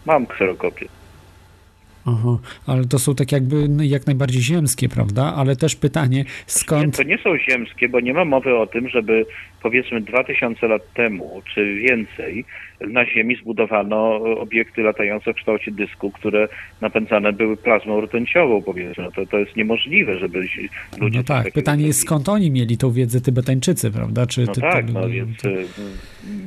mam 0.07 0.27
kserokopię. 0.27 0.87
Aha, 2.07 2.39
ale 2.67 2.85
to 2.85 2.99
są 2.99 3.15
tak 3.15 3.33
jakby 3.33 3.69
jak 3.81 4.07
najbardziej 4.07 4.43
ziemskie, 4.43 4.89
prawda? 4.89 5.35
Ale 5.37 5.57
też 5.57 5.77
pytanie, 5.77 6.25
skąd... 6.47 6.87
Nie, 6.87 6.93
to 6.93 7.03
nie 7.03 7.19
są 7.19 7.39
ziemskie, 7.39 7.89
bo 7.89 8.01
nie 8.01 8.15
ma 8.15 8.25
mowy 8.25 8.57
o 8.57 8.67
tym, 8.67 8.89
żeby 8.89 9.27
powiedzmy 9.63 10.01
2000 10.01 10.69
lat 10.69 10.93
temu, 10.95 11.43
czy 11.55 11.75
więcej, 11.75 12.45
na 12.81 13.07
Ziemi 13.07 13.37
zbudowano 13.37 14.15
obiekty 14.17 14.83
latające 14.83 15.33
w 15.33 15.37
kształcie 15.37 15.71
dysku, 15.71 16.11
które 16.11 16.49
napędzane 16.81 17.33
były 17.33 17.57
plazmą 17.57 18.01
rtęciową, 18.01 18.63
powiedzmy. 18.63 19.05
No 19.05 19.11
to, 19.11 19.27
to 19.27 19.39
jest 19.39 19.57
niemożliwe, 19.57 20.19
żeby 20.19 20.39
ludzie... 20.99 21.19
No 21.19 21.25
tak, 21.25 21.53
pytanie 21.53 21.87
jest 21.87 22.01
skąd 22.01 22.29
oni 22.29 22.51
mieli 22.51 22.79
tą 22.79 22.91
wiedzę 22.91 23.21
Tybetańczycy, 23.21 23.91
prawda? 23.91 24.27
Czy 24.27 24.45
no 24.47 24.53
ty, 24.53 24.61
tak, 24.61 24.93
no 24.93 25.09
więc 25.09 25.43
to... 25.43 25.49
Y, 25.49 25.67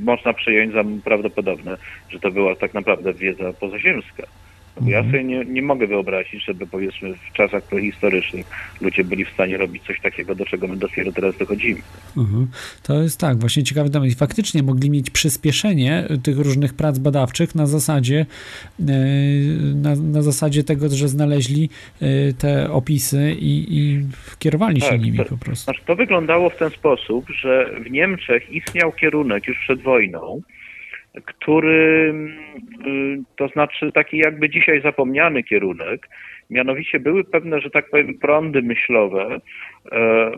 można 0.03 0.34
przyjąć 0.34 0.73
za 0.73 0.84
prawdopodobne, 1.03 1.77
że 2.10 2.19
to 2.19 2.31
była 2.31 2.56
tak 2.56 2.73
naprawdę 2.73 3.14
wiedza 3.14 3.53
pozaziemska. 3.53 4.23
Mhm. 4.81 4.91
Ja 4.91 5.11
sobie 5.11 5.23
nie, 5.23 5.45
nie 5.45 5.61
mogę 5.61 5.88
wyobrazić, 5.88 6.45
żeby 6.45 6.68
powiedzmy 6.68 7.14
w 7.14 7.34
czasach 7.34 7.64
prehistorycznych 7.64 8.45
ludzie 8.81 9.03
byli 9.03 9.26
w 9.26 9.30
stanie 9.30 9.57
robić 9.57 9.84
coś 9.84 10.01
takiego, 10.01 10.35
do 10.35 10.45
czego 10.45 10.68
my 10.68 10.77
dopiero 10.77 11.11
teraz 11.11 11.38
dochodzimy. 11.38 11.81
Mhm. 12.18 12.47
To 12.84 13.01
jest 13.01 13.19
tak, 13.19 13.38
właśnie 13.38 13.64
ciekawy 13.64 13.89
temat. 13.89 14.10
I 14.10 14.15
faktycznie 14.15 14.64
mogli 14.64 14.89
mieć 14.89 15.10
przyspieszenie 15.10 16.07
tych 16.23 16.38
różnych 16.38 16.73
prac 16.73 16.99
badawczych 16.99 17.56
na 17.56 17.68
zasadzie, 17.68 18.26
e, 18.80 18.84
na, 19.76 19.95
na 19.95 20.22
zasadzie 20.22 20.64
tego, 20.64 20.89
że 20.89 21.07
znaleźli 21.07 21.69
e, 22.01 22.34
te 22.34 22.72
opisy 22.72 23.35
i, 23.39 23.65
i 23.69 24.06
kierowali 24.39 24.81
się 24.81 24.89
tak, 24.89 25.01
nimi 25.01 25.18
to, 25.18 25.26
po 25.26 25.38
prostu. 25.38 25.64
Znaczy 25.64 25.81
to 25.85 25.95
wyglądało 25.95 26.49
w 26.49 26.57
ten 26.57 26.69
sposób, 26.69 27.26
że 27.30 27.69
w 27.85 27.91
Niemczech 27.91 28.51
istniał 28.51 28.91
kierunek 28.91 29.47
już 29.47 29.57
przed 29.60 29.81
wojną, 29.81 30.41
który, 31.26 32.14
y, 32.88 33.23
to 33.36 33.48
znaczy 33.48 33.91
taki 33.91 34.18
jakby 34.18 34.49
dzisiaj 34.49 34.81
zapomniany 34.81 35.44
kierunek, 35.44 36.10
mianowicie 36.49 36.99
były 36.99 37.23
pewne, 37.23 37.61
że 37.61 37.69
tak 37.69 37.90
powiem, 37.90 38.18
prądy 38.18 38.61
myślowe 38.61 39.40
e, 39.91 40.31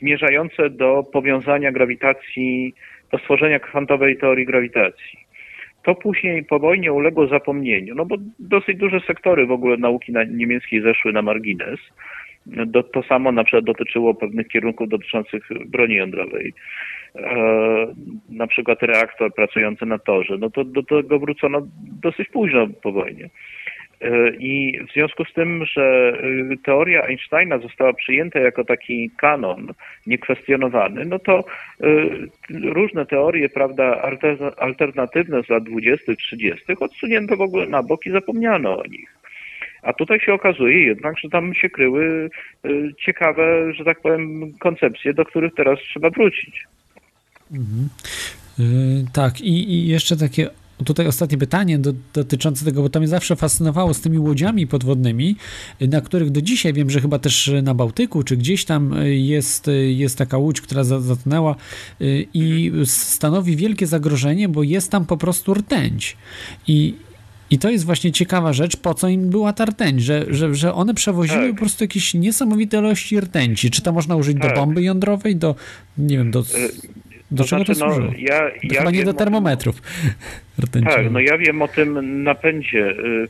zmierzające 0.00 0.70
do 0.70 1.02
powiązania 1.12 1.72
grawitacji, 1.72 2.74
do 3.12 3.18
stworzenia 3.18 3.58
kwantowej 3.58 4.18
teorii 4.18 4.46
grawitacji. 4.46 5.18
To 5.82 5.94
później 5.94 6.44
po 6.44 6.58
wojnie 6.58 6.92
uległo 6.92 7.26
zapomnieniu, 7.26 7.94
no 7.94 8.04
bo 8.04 8.16
dosyć 8.38 8.78
duże 8.78 9.00
sektory 9.00 9.46
w 9.46 9.52
ogóle 9.52 9.76
nauki 9.76 10.12
niemieckiej 10.30 10.82
zeszły 10.82 11.12
na 11.12 11.22
margines. 11.22 11.80
Do, 12.46 12.82
to 12.82 13.02
samo 13.02 13.32
na 13.32 13.44
przykład 13.44 13.64
dotyczyło 13.64 14.14
pewnych 14.14 14.48
kierunków 14.48 14.88
dotyczących 14.88 15.42
broni 15.66 15.94
jądrowej. 15.94 16.52
E, 17.16 17.94
na 18.28 18.46
przykład 18.46 18.82
reaktor 18.82 19.34
pracujący 19.34 19.86
na 19.86 19.98
torze, 19.98 20.36
no 20.38 20.50
to 20.50 20.64
do 20.64 20.82
tego 20.82 21.18
wrócono 21.18 21.62
dosyć 22.02 22.28
późno 22.28 22.66
po 22.82 22.92
wojnie. 22.92 23.28
E, 24.00 24.30
I 24.38 24.80
w 24.88 24.92
związku 24.92 25.24
z 25.24 25.32
tym, 25.32 25.64
że 25.64 26.12
e, 26.52 26.56
teoria 26.64 27.02
Einsteina 27.02 27.58
została 27.58 27.92
przyjęta 27.92 28.38
jako 28.38 28.64
taki 28.64 29.10
kanon 29.10 29.72
niekwestionowany, 30.06 31.04
no 31.04 31.18
to 31.18 31.44
różne 32.50 33.06
teorie, 33.06 33.48
prawda, 33.48 34.02
alternatywne 34.58 35.42
z 35.42 35.48
lat 35.48 35.64
20., 35.64 36.14
30. 36.16 36.64
odsunięto 36.80 37.36
w 37.36 37.40
ogóle 37.40 37.66
na 37.66 37.82
bok 37.82 38.06
i 38.06 38.10
zapomniano 38.10 38.78
o 38.78 38.86
nich. 38.86 39.16
A 39.82 39.92
tutaj 39.92 40.20
się 40.20 40.34
okazuje 40.34 40.86
jednak, 40.86 41.18
że 41.18 41.28
tam 41.28 41.54
się 41.54 41.70
kryły 41.70 42.30
ciekawe, 42.98 43.74
że 43.74 43.84
tak 43.84 44.00
powiem, 44.00 44.52
koncepcje, 44.60 45.14
do 45.14 45.24
których 45.24 45.54
teraz 45.54 45.78
trzeba 45.78 46.10
wrócić. 46.10 46.66
Mhm. 47.52 47.88
Yy, 48.58 49.04
tak, 49.12 49.40
i, 49.40 49.74
i 49.74 49.86
jeszcze 49.86 50.16
takie 50.16 50.50
tutaj 50.84 51.06
ostatnie 51.06 51.38
pytanie 51.38 51.78
do, 51.78 51.92
dotyczące 52.14 52.64
tego, 52.64 52.82
bo 52.82 52.88
to 52.88 52.98
mnie 52.98 53.08
zawsze 53.08 53.36
fascynowało 53.36 53.94
z 53.94 54.00
tymi 54.00 54.18
łodziami 54.18 54.66
podwodnymi, 54.66 55.36
na 55.80 56.00
których 56.00 56.30
do 56.30 56.42
dzisiaj 56.42 56.72
wiem, 56.72 56.90
że 56.90 57.00
chyba 57.00 57.18
też 57.18 57.50
na 57.62 57.74
Bałtyku, 57.74 58.22
czy 58.22 58.36
gdzieś 58.36 58.64
tam 58.64 58.94
jest, 59.04 59.70
jest 59.88 60.18
taka 60.18 60.38
łódź, 60.38 60.60
która 60.60 60.84
zatonęła 60.84 61.56
i 62.34 62.72
stanowi 62.84 63.56
wielkie 63.56 63.86
zagrożenie, 63.86 64.48
bo 64.48 64.62
jest 64.62 64.90
tam 64.90 65.06
po 65.06 65.16
prostu 65.16 65.54
rtęć. 65.54 66.16
I, 66.68 66.94
i 67.50 67.58
to 67.58 67.70
jest 67.70 67.84
właśnie 67.84 68.12
ciekawa 68.12 68.52
rzecz, 68.52 68.76
po 68.76 68.94
co 68.94 69.08
im 69.08 69.30
była 69.30 69.52
ta 69.52 69.64
rtęć, 69.64 70.02
że, 70.02 70.26
że, 70.30 70.54
że 70.54 70.74
one 70.74 70.94
przewoziły 70.94 71.46
tak. 71.46 71.52
po 71.52 71.58
prostu 71.58 71.84
jakieś 71.84 72.14
niesamowite 72.14 72.78
ilości 72.78 73.20
rtęci. 73.20 73.70
Czy 73.70 73.82
to 73.82 73.92
można 73.92 74.16
użyć 74.16 74.38
tak. 74.40 74.54
do 74.54 74.60
bomby 74.60 74.82
jądrowej, 74.82 75.36
do, 75.36 75.54
nie 75.98 76.16
wiem, 76.16 76.30
do 76.30 76.40
y, 76.40 76.44
do 77.32 77.42
to 77.42 77.48
czego 77.48 77.64
znaczy, 77.64 77.80
to 77.80 77.86
służy? 77.86 78.06
No, 78.06 78.12
ja, 78.18 78.50
ja 78.62 78.78
chyba 78.78 78.90
nie 78.90 79.04
do 79.04 79.14
termometrów. 79.14 79.82
Tym, 80.72 80.84
tak, 80.84 81.10
no 81.10 81.20
ja 81.20 81.38
wiem 81.38 81.62
o 81.62 81.68
tym 81.68 82.22
napędzie 82.22 82.90
y, 82.90 83.26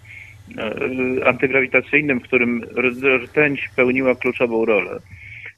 y, 1.19 1.27
antygrawitacyjnym, 1.27 2.20
w 2.20 2.23
którym 2.23 2.65
rtęć 3.24 3.70
pełniła 3.77 4.15
kluczową 4.15 4.65
rolę 4.65 4.99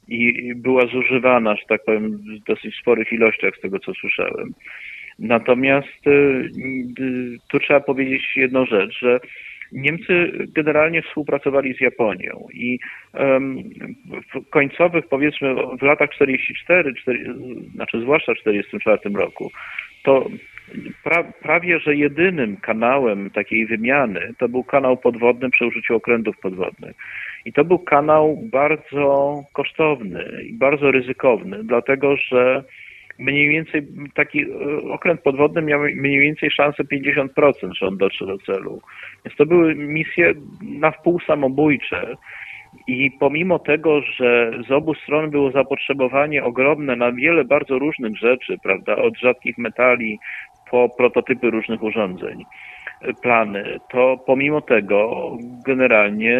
i 0.07 0.53
była 0.55 0.87
zużywana, 0.87 1.55
że 1.55 1.61
tak 1.69 1.83
powiem, 1.85 2.17
w 2.17 2.43
dosyć 2.47 2.75
sporych 2.75 3.11
ilościach 3.11 3.53
z 3.57 3.61
tego, 3.61 3.79
co 3.79 3.93
słyszałem. 3.93 4.53
Natomiast 5.19 6.07
y, 6.07 6.49
tu 7.47 7.59
trzeba 7.59 7.79
powiedzieć 7.79 8.21
jedną 8.35 8.65
rzecz, 8.65 8.99
że 8.99 9.19
Niemcy 9.71 10.31
generalnie 10.55 11.01
współpracowali 11.01 11.75
z 11.75 11.81
Japonią 11.81 12.47
i 12.53 12.79
w 14.33 14.49
końcowych, 14.49 15.07
powiedzmy, 15.07 15.55
w 15.79 15.81
latach 15.81 16.09
44, 16.09 16.93
4, 16.93 17.35
znaczy 17.75 18.01
zwłaszcza 18.01 18.33
w 18.33 18.37
44 18.37 18.99
roku, 19.15 19.51
to 20.03 20.29
pra, 21.03 21.23
prawie 21.23 21.79
że 21.79 21.95
jedynym 21.95 22.57
kanałem 22.57 23.29
takiej 23.29 23.65
wymiany 23.65 24.33
to 24.37 24.49
był 24.49 24.63
kanał 24.63 24.97
podwodny 24.97 25.49
przy 25.49 25.65
użyciu 25.65 25.95
okrętów 25.95 26.37
podwodnych. 26.39 26.95
I 27.45 27.53
to 27.53 27.65
był 27.65 27.79
kanał 27.79 28.37
bardzo 28.51 29.39
kosztowny 29.53 30.25
i 30.49 30.53
bardzo 30.53 30.91
ryzykowny, 30.91 31.63
dlatego 31.63 32.15
że 32.17 32.63
mniej 33.19 33.49
więcej 33.49 33.87
taki 34.13 34.41
e, 34.41 34.47
okręt 34.91 35.21
podwodny 35.21 35.61
miał 35.61 35.79
mniej 35.79 36.19
więcej 36.19 36.51
szansę 36.51 36.83
50%, 36.83 37.73
że 37.73 37.87
on 37.87 37.97
dotrze 37.97 38.25
do 38.25 38.37
celu. 38.37 38.81
Więc 39.25 39.37
to 39.37 39.45
były 39.45 39.75
misje 39.75 40.33
na 40.61 40.91
wpół 40.91 41.19
samobójcze. 41.19 42.15
I 42.87 43.11
pomimo 43.19 43.59
tego, 43.59 44.01
że 44.01 44.51
z 44.67 44.71
obu 44.71 44.93
stron 44.95 45.29
było 45.29 45.51
zapotrzebowanie 45.51 46.43
ogromne 46.43 46.95
na 46.95 47.11
wiele 47.11 47.45
bardzo 47.45 47.79
różnych 47.79 48.17
rzeczy, 48.17 48.57
prawda, 48.63 48.95
od 48.95 49.17
rzadkich 49.17 49.57
metali 49.57 50.19
po 50.71 50.89
prototypy 50.97 51.49
różnych 51.49 51.83
urządzeń, 51.83 52.43
e, 53.01 53.13
plany, 53.13 53.79
to 53.89 54.17
pomimo 54.25 54.61
tego 54.61 55.31
generalnie 55.65 56.37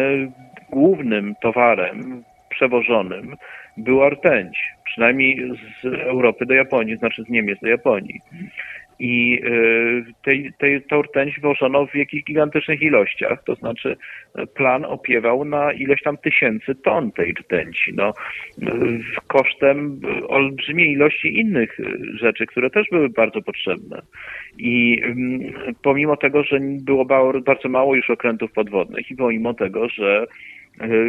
głównym 0.70 1.34
towarem 1.40 2.24
przewożonym 2.56 3.36
była 3.76 4.08
rtęć, 4.08 4.58
przynajmniej 4.84 5.50
z 5.82 5.84
Europy 5.84 6.46
do 6.46 6.54
Japonii, 6.54 6.96
znaczy 6.96 7.22
z 7.22 7.28
Niemiec 7.28 7.60
do 7.60 7.68
Japonii. 7.68 8.20
I 8.98 9.40
e, 9.44 10.12
tej, 10.24 10.52
tej, 10.58 10.82
tą 10.82 11.02
rtęć 11.02 11.40
wożono 11.40 11.86
w 11.86 11.94
jakichś 11.94 12.24
gigantycznych 12.24 12.82
ilościach, 12.82 13.44
to 13.44 13.54
znaczy 13.54 13.96
e, 14.34 14.46
plan 14.46 14.84
opiewał 14.84 15.44
na 15.44 15.72
ileś 15.72 16.02
tam 16.02 16.16
tysięcy 16.16 16.74
ton 16.74 17.12
tej 17.12 17.32
rtęci, 17.32 17.92
no, 17.94 18.12
kosztem 19.26 20.00
olbrzymiej 20.28 20.92
ilości 20.92 21.38
innych 21.40 21.78
rzeczy, 22.14 22.46
które 22.46 22.70
też 22.70 22.86
były 22.90 23.08
bardzo 23.08 23.42
potrzebne. 23.42 24.02
I 24.58 25.00
mm, 25.04 25.40
pomimo 25.82 26.16
tego, 26.16 26.42
że 26.42 26.58
było 26.60 27.04
bardzo 27.44 27.68
mało 27.68 27.94
już 27.94 28.10
okrętów 28.10 28.52
podwodnych 28.52 29.10
i 29.10 29.16
pomimo 29.16 29.54
tego, 29.54 29.88
że 29.88 30.26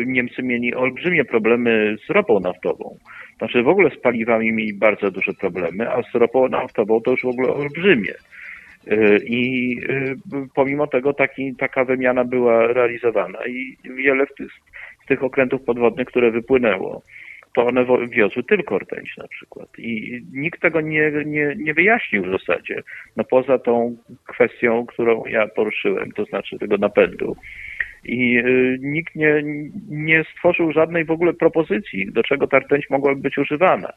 Niemcy 0.06 0.44
mieli 0.44 0.76
olbrzymie 0.76 1.26
problemy 1.26 1.96
z 2.08 2.10
ropą 2.10 2.40
naftową, 2.40 2.98
Znaczy 3.38 3.64
w 3.64 3.68
ogóle 3.68 3.90
z 3.90 3.98
paliwami 3.98 4.54
mieli 4.54 4.74
bardzo 4.74 5.12
duże 5.12 5.34
problemy, 5.34 5.92
a 5.92 6.04
z 6.04 6.16
ropą 6.16 6.50
naftową 6.50 7.02
to 7.02 7.12
już 7.12 7.22
w 7.22 7.28
ogóle 7.28 7.54
olbrzymie. 7.54 8.14
Y, 8.92 9.20
I 9.26 9.72
y, 9.90 10.16
pomimo 10.56 10.88
tego 10.88 11.14
taki, 11.14 11.56
taka 11.56 11.86
wymiana 11.86 12.24
była 12.24 12.68
realizowana 12.68 13.40
i 13.48 13.78
wiele 13.84 14.26
z 14.26 14.36
tych, 14.36 14.52
z 15.04 15.08
tych 15.08 15.24
okrętów 15.24 15.62
podwodnych, 15.62 16.08
które 16.08 16.32
wypłynęło, 16.32 17.02
to 17.56 17.66
one 17.66 17.86
wiozły 18.10 18.44
tylko 18.44 18.80
rtęć 18.80 19.18
na 19.18 19.28
przykład. 19.28 19.70
I 19.78 20.22
nikt 20.34 20.62
tego 20.62 20.82
nie, 20.82 21.12
nie, 21.26 21.56
nie 21.58 21.74
wyjaśnił 21.74 22.24
w 22.24 22.32
zasadzie. 22.32 22.84
No 23.16 23.24
poza 23.24 23.60
tą 23.60 23.98
kwestią, 24.28 24.86
którą 24.86 25.26
ja 25.26 25.48
poruszyłem, 25.48 26.12
to 26.12 26.26
znaczy 26.26 26.60
tego 26.60 26.78
napędu. 26.78 27.36
I 28.08 28.38
y, 28.38 28.78
nikt 28.82 29.16
nie, 29.16 29.42
nie 29.90 30.24
stworzył 30.24 30.72
żadnej 30.72 31.06
w 31.06 31.12
ogóle 31.12 31.34
propozycji, 31.34 32.12
do 32.12 32.24
czego 32.24 32.48
ta 32.48 32.60
rtęć 32.60 32.90
mogłaby 32.90 33.22
być 33.22 33.38
używana. 33.38 33.94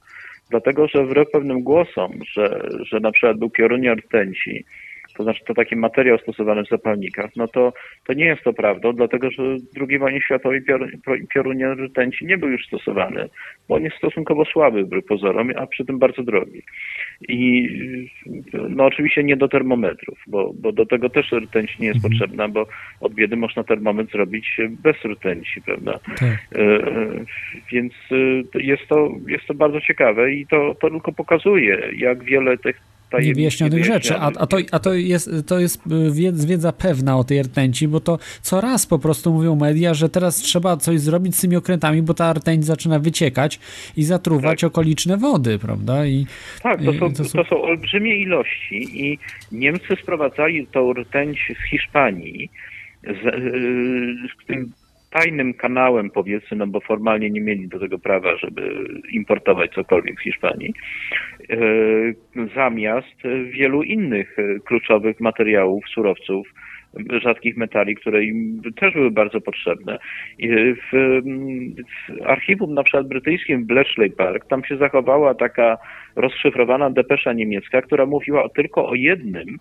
Dlatego, 0.51 0.89
że 0.89 1.05
wbrew 1.05 1.31
pewnym 1.31 1.63
głosom, 1.63 2.13
że, 2.33 2.69
że 2.81 3.01
na 3.01 3.13
przykład 3.13 3.39
był 3.39 3.51
piorunia 3.51 3.95
rtęci, 3.95 4.65
to 5.21 5.25
znaczy 5.25 5.45
to 5.45 5.55
taki 5.55 5.77
materiał 5.77 6.19
stosowany 6.19 6.65
w 6.65 6.69
zapalnikach, 6.69 7.31
no 7.37 7.49
to, 7.49 7.73
to 8.07 8.13
nie 8.13 8.25
jest 8.25 8.43
to 8.43 8.53
prawdą, 8.53 8.93
dlatego 8.93 9.31
że 9.31 9.43
w 9.43 9.89
II 9.89 9.99
wojnie 9.99 10.21
światowej 10.21 10.61
piorunia 11.35 11.75
rtęci 11.75 12.27
nie 12.27 12.39
był 12.39 12.49
już 12.49 12.67
stosowany, 12.67 13.29
bo 13.69 13.75
on 13.75 13.83
jest 13.83 13.97
stosunkowo 13.97 14.45
słaby 14.45 14.85
wbrew 14.85 15.05
pozorom, 15.05 15.51
a 15.57 15.67
przy 15.67 15.85
tym 15.85 15.99
bardzo 15.99 16.23
drogi. 16.23 16.63
I 17.29 17.69
no 18.69 18.85
oczywiście 18.85 19.25
nie 19.25 19.37
do 19.37 19.49
termometrów, 19.49 20.19
bo, 20.27 20.53
bo 20.55 20.73
do 20.73 20.87
tego 20.87 21.11
też 21.11 21.33
rtęć 21.33 21.79
nie 21.79 21.87
jest 21.87 22.05
mhm. 22.05 22.13
potrzebna, 22.13 22.49
bo 22.49 22.67
od 23.01 23.15
biedy 23.15 23.37
można 23.37 23.65
termometr 23.65 24.13
zrobić 24.13 24.57
bez 24.83 24.97
rtęci, 25.05 25.63
prawda? 25.63 25.93
Tak. 25.93 26.23
E, 26.23 26.61
e 26.61 27.25
więc 27.73 27.93
e, 28.55 28.63
jest 28.63 28.89
to, 28.89 29.09
jest 29.29 29.47
to 29.47 29.55
bardzo 29.55 29.81
ciekawe 29.81 30.33
i 30.33 30.47
to, 30.47 30.75
to 30.81 30.91
tylko 30.91 31.13
pokazuje, 31.13 31.91
jak 31.97 32.25
wiele 32.25 32.59
tych 32.59 32.90
niewyjaśnionych 33.19 33.85
rzeczy. 33.85 34.17
A, 34.17 34.27
a, 34.39 34.47
to, 34.47 34.57
a 34.73 34.79
to, 34.79 34.95
jest, 34.95 35.31
to 35.47 35.61
jest 35.61 35.83
wiedza 36.47 36.73
pewna 36.73 37.19
o 37.19 37.25
tej 37.25 37.43
rtęci, 37.43 37.89
bo 37.89 38.01
to 38.01 38.19
co 38.43 38.61
raz 38.61 38.87
po 38.87 38.99
prostu 38.99 39.33
mówią 39.33 39.57
media, 39.57 39.95
że 39.95 40.09
teraz 40.09 40.37
trzeba 40.37 40.77
coś 40.77 41.01
zrobić 41.01 41.37
z 41.37 41.41
tymi 41.41 41.57
okrętami, 41.57 42.03
bo 42.03 42.15
ta 42.15 42.33
rtęć 42.33 42.65
zaczyna 42.65 42.99
wyciekać 42.99 43.61
i 43.97 44.05
zatruwać 44.05 44.61
tak. 44.61 44.69
okoliczne 44.69 45.17
wody, 45.17 45.59
prawda? 45.59 46.07
I, 46.07 46.27
tak, 46.63 46.85
to 46.85 46.93
są, 46.93 47.15
to 47.15 47.25
są... 47.25 47.39
to 47.39 47.45
są 47.45 47.63
olbrzymie 47.63 48.17
ilości 48.17 49.05
i 49.05 49.19
Niemcy 49.53 49.97
sprowadzali 50.03 50.67
tą 50.67 50.93
rtęć 50.93 51.53
z 51.61 51.71
Hiszpanii, 51.71 52.51
z, 53.03 53.23
z, 54.49 54.80
tajnym 55.11 55.55
kanałem, 55.55 56.11
powiedzmy, 56.11 56.57
no 56.57 56.67
bo 56.67 56.81
formalnie 56.81 57.31
nie 57.31 57.41
mieli 57.41 57.69
do 57.69 57.79
tego 57.79 57.99
prawa, 57.99 58.37
żeby 58.37 58.85
importować 59.13 59.71
cokolwiek 59.71 60.21
z 60.21 60.23
Hiszpanii, 60.23 60.75
e, 61.51 61.57
zamiast 62.55 63.17
wielu 63.51 63.83
innych 63.83 64.39
e, 64.39 64.61
kluczowych 64.61 65.21
materiałów, 65.21 65.85
surowców, 65.95 66.49
rzadkich 67.23 67.57
metali, 67.57 67.97
które 67.97 68.25
im 68.25 68.63
też 68.77 68.95
były 68.95 69.11
bardzo 69.11 69.41
potrzebne. 69.41 69.99
W, 70.93 71.21
w 72.09 72.23
archiwum 72.27 72.75
na 72.75 72.83
przykład 72.83 73.09
brytyjskim 73.09 73.63
w 73.63 73.67
Bletchley 73.67 74.11
Park, 74.11 74.47
tam 74.47 74.65
się 74.65 74.77
zachowała 74.77 75.35
taka 75.35 75.79
rozszyfrowana 76.17 76.91
depesza 76.91 77.33
niemiecka, 77.33 77.83
która 77.83 78.07
mówiła 78.07 78.49
tylko 78.49 78.89
o 78.89 78.95
jednym 78.95 79.59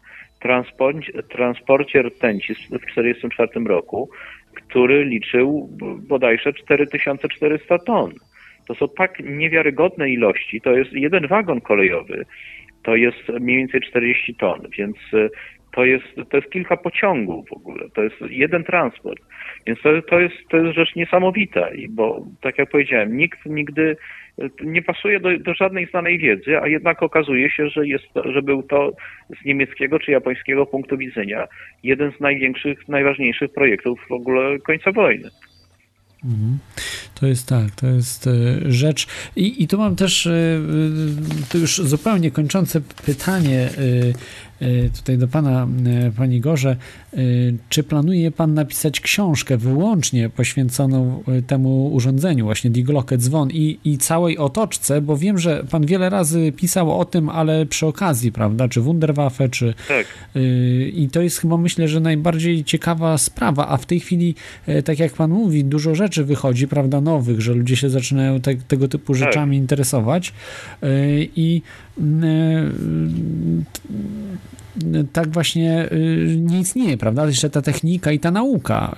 transporcie 1.30 2.02
rtęci 2.02 2.56
w 2.56 2.58
1944 2.58 3.66
roku, 3.66 4.10
który 4.56 5.06
liczył 5.06 5.70
bodajże 6.08 6.54
4400 6.54 7.80
ton. 7.80 8.14
To 8.68 8.76
są 8.76 8.88
tak 8.98 9.20
niewiarygodne 9.20 10.10
ilości. 10.10 10.62
To 10.62 10.72
jest 10.72 10.94
jeden 10.94 11.28
wagon 11.28 11.62
kolejowy, 11.62 12.26
to 12.84 12.96
jest 12.96 13.30
mniej 13.40 13.58
więcej 13.58 13.82
40 13.82 14.36
ton, 14.36 14.60
więc 14.78 14.98
to 15.72 15.86
jest, 15.86 16.06
to 16.30 16.38
jest 16.38 16.50
kilka 16.50 16.78
pociągów 16.78 17.50
w 17.50 17.54
ogóle, 17.54 17.90
to 17.96 18.04
jest 18.04 18.16
jeden 18.30 18.64
transport. 18.64 19.20
Więc 19.68 19.82
to, 19.82 20.02
to, 20.02 20.20
jest, 20.20 20.36
to 20.50 20.58
jest 20.58 20.76
rzecz 20.76 20.96
niesamowita, 20.96 21.68
bo 21.90 22.26
tak 22.42 22.58
jak 22.58 22.70
powiedziałem, 22.70 23.18
nikt 23.18 23.46
nigdy 23.46 23.98
nie 24.64 24.82
pasuje 24.82 25.20
do, 25.20 25.40
do, 25.40 25.54
żadnej 25.54 25.86
znanej 25.86 26.18
wiedzy, 26.18 26.60
a 26.62 26.68
jednak 26.68 27.04
okazuje 27.04 27.52
się, 27.52 27.70
że, 27.70 27.88
jest, 27.88 28.06
że 28.26 28.42
był 28.42 28.64
to 28.64 28.92
z 29.42 29.46
niemieckiego 29.46 30.00
czy 30.00 30.12
japońskiego 30.12 30.66
punktu 30.66 30.98
widzenia 30.98 31.48
jeden 31.84 32.12
z 32.12 32.20
największych, 32.20 32.88
najważniejszych 32.88 33.54
projektów 33.54 34.00
w 34.10 34.12
ogóle 34.12 34.60
końca 34.60 34.92
wojny. 34.92 35.30
Mhm. 36.26 36.58
To 37.16 37.28
jest 37.28 37.48
tak, 37.48 37.72
to 37.76 37.88
jest 37.88 38.28
e, 38.28 38.32
rzecz. 38.72 39.08
I, 39.36 39.64
i 39.64 39.68
tu 39.68 39.78
mam 39.78 39.96
też 39.96 40.28
e, 40.28 40.32
e, 40.32 40.62
to 41.50 41.58
już 41.58 41.78
zupełnie 41.78 42.32
kończące 42.32 42.82
pytanie 43.06 43.70
tutaj 44.96 45.18
do 45.18 45.28
pana, 45.28 45.68
pani 46.18 46.40
Gorze. 46.40 46.76
Czy 47.70 47.84
planuje 47.84 48.32
pan 48.32 48.54
napisać 48.54 49.00
książkę 49.00 49.58
wyłącznie 49.58 50.30
poświęconą 50.30 51.24
temu 51.48 51.94
urządzeniu, 51.94 52.46
właśnie 52.46 52.70
Diglocket 52.70 53.22
dzwon 53.22 53.52
i, 53.52 53.80
i 53.86 53.98
całej 53.98 54.38
otoczce, 54.38 55.02
bo 55.02 55.18
wiem, 55.18 55.38
że 55.38 55.64
pan 55.72 55.86
wiele 55.86 56.10
razy 56.10 56.52
pisał 56.52 57.00
o 57.00 57.06
tym, 57.06 57.30
ale 57.30 57.66
przy 57.66 57.86
okazji, 57.86 58.32
prawda, 58.32 58.68
czy 58.68 58.82
Wunderwaffe, 58.82 59.50
czy... 59.50 59.74
Tak. 59.88 60.06
I 60.94 61.10
to 61.12 61.22
jest 61.22 61.38
chyba, 61.38 61.58
myślę, 61.58 61.88
że 61.88 62.00
najbardziej 62.00 62.64
ciekawa 62.64 63.18
sprawa, 63.18 63.68
a 63.68 63.78
w 63.78 63.86
tej 63.86 64.00
chwili, 64.00 64.36
tak 64.86 65.00
jak 65.00 65.14
pan 65.14 65.32
mówi, 65.32 65.64
dużo 65.64 65.96
rzeczy 65.96 66.26
wychodzi, 66.26 66.68
prawda, 66.68 67.02
nowych, 67.02 67.42
że 67.42 67.54
ludzie 67.54 67.76
się 67.76 67.90
zaczynają 67.90 68.42
te, 68.42 68.56
tego 68.56 68.88
typu 68.88 69.14
tak. 69.14 69.20
rzeczami 69.20 69.58
tak. 69.58 69.62
interesować 69.62 70.34
e, 70.84 70.88
i 71.36 71.62
e, 71.62 71.89
tak 75.14 75.30
właśnie 75.30 75.72
e, 75.74 75.98
nie 76.36 76.60
istnieje, 76.60 76.98
prawda? 76.98 77.28
Jeszcze 77.28 77.50
ta 77.50 77.62
technika 77.62 78.12
i 78.12 78.20
ta 78.20 78.32
nauka 78.32 78.96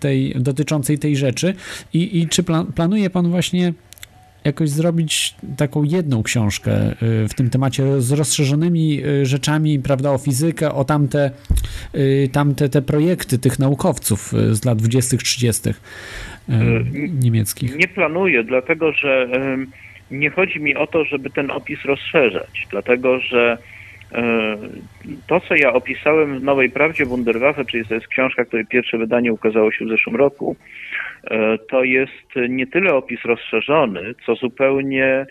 tej, 0.00 0.34
dotyczącej 0.36 0.98
tej 0.98 1.16
rzeczy. 1.16 1.54
I, 1.92 2.20
i 2.20 2.28
czy 2.28 2.42
plan, 2.42 2.66
planuje 2.66 3.10
Pan 3.10 3.30
właśnie 3.30 3.72
jakoś 4.44 4.70
zrobić 4.70 5.34
taką 5.56 5.82
jedną 5.82 6.22
książkę 6.22 6.94
w 7.00 7.34
tym 7.36 7.50
temacie 7.50 8.00
z 8.00 8.12
rozszerzonymi 8.12 9.02
rzeczami, 9.22 9.78
prawda, 9.78 10.10
o 10.10 10.18
fizykę, 10.18 10.72
o 10.72 10.84
tamte, 10.84 11.30
tamte 12.32 12.68
te 12.68 12.82
projekty 12.82 13.38
tych 13.38 13.58
naukowców 13.58 14.32
z 14.50 14.64
lat 14.64 14.78
20-30. 14.78 15.74
E, 16.48 16.54
niemieckich? 17.22 17.76
Nie 17.76 17.88
planuję, 17.88 18.44
dlatego 18.44 18.92
że 18.92 19.28
nie 20.10 20.30
chodzi 20.30 20.60
mi 20.60 20.76
o 20.76 20.86
to, 20.86 21.04
żeby 21.04 21.30
ten 21.30 21.50
opis 21.50 21.84
rozszerzać, 21.84 22.66
dlatego 22.70 23.20
że 23.20 23.58
e, 24.12 24.56
to, 25.26 25.40
co 25.40 25.54
ja 25.54 25.72
opisałem 25.72 26.38
w 26.38 26.42
Nowej 26.42 26.70
Prawdzie 26.70 27.06
Wunderwaffe, 27.06 27.64
czyli 27.64 27.86
to 27.86 27.94
jest 27.94 28.08
książka, 28.08 28.44
której 28.44 28.66
pierwsze 28.66 28.98
wydanie 28.98 29.32
ukazało 29.32 29.72
się 29.72 29.84
w 29.84 29.88
zeszłym 29.88 30.16
roku, 30.16 30.56
e, 31.30 31.58
to 31.70 31.84
jest 31.84 32.48
nie 32.48 32.66
tyle 32.66 32.94
opis 32.94 33.24
rozszerzony, 33.24 34.14
co 34.26 34.34
zupełnie 34.34 35.26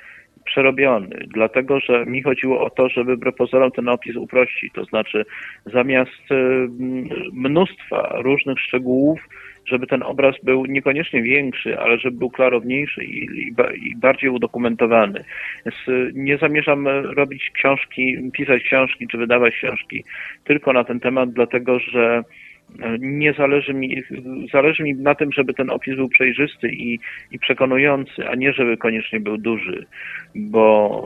przerobiony, 0.45 1.25
dlatego 1.27 1.79
że 1.79 2.05
mi 2.05 2.21
chodziło 2.21 2.65
o 2.65 2.69
to, 2.69 2.89
żeby 2.89 3.15
wbrew 3.15 3.35
pozorom 3.35 3.71
ten 3.71 3.89
opis 3.89 4.15
uprościć, 4.15 4.73
to 4.73 4.85
znaczy 4.85 5.25
zamiast 5.65 6.21
mnóstwa 7.33 8.13
różnych 8.21 8.59
szczegółów, 8.59 9.19
żeby 9.67 9.87
ten 9.87 10.03
obraz 10.03 10.35
był 10.43 10.65
niekoniecznie 10.65 11.21
większy, 11.21 11.79
ale 11.79 11.97
żeby 11.97 12.17
był 12.17 12.29
klarowniejszy 12.29 13.03
i, 13.03 13.25
i, 13.25 13.53
i 13.83 13.95
bardziej 13.95 14.29
udokumentowany. 14.29 15.23
Więc 15.65 15.87
y, 15.87 16.11
nie 16.13 16.37
zamierzam 16.37 16.87
robić 16.87 17.51
książki, 17.53 18.17
pisać 18.33 18.63
książki 18.63 19.07
czy 19.07 19.17
wydawać 19.17 19.53
książki 19.53 20.03
tylko 20.43 20.73
na 20.73 20.83
ten 20.83 20.99
temat, 20.99 21.31
dlatego 21.31 21.79
że 21.79 22.23
y, 22.69 22.83
nie 22.99 23.33
zależy 23.33 23.73
mi, 23.73 24.03
zależy 24.53 24.83
mi 24.83 24.95
na 24.95 25.15
tym, 25.15 25.31
żeby 25.31 25.53
ten 25.53 25.69
opis 25.69 25.95
był 25.95 26.09
przejrzysty 26.09 26.69
i, 26.69 26.99
i 27.31 27.39
przekonujący, 27.39 28.27
a 28.29 28.35
nie 28.35 28.53
żeby 28.53 28.77
koniecznie 28.77 29.19
był 29.19 29.37
duży, 29.37 29.85
bo 30.35 31.03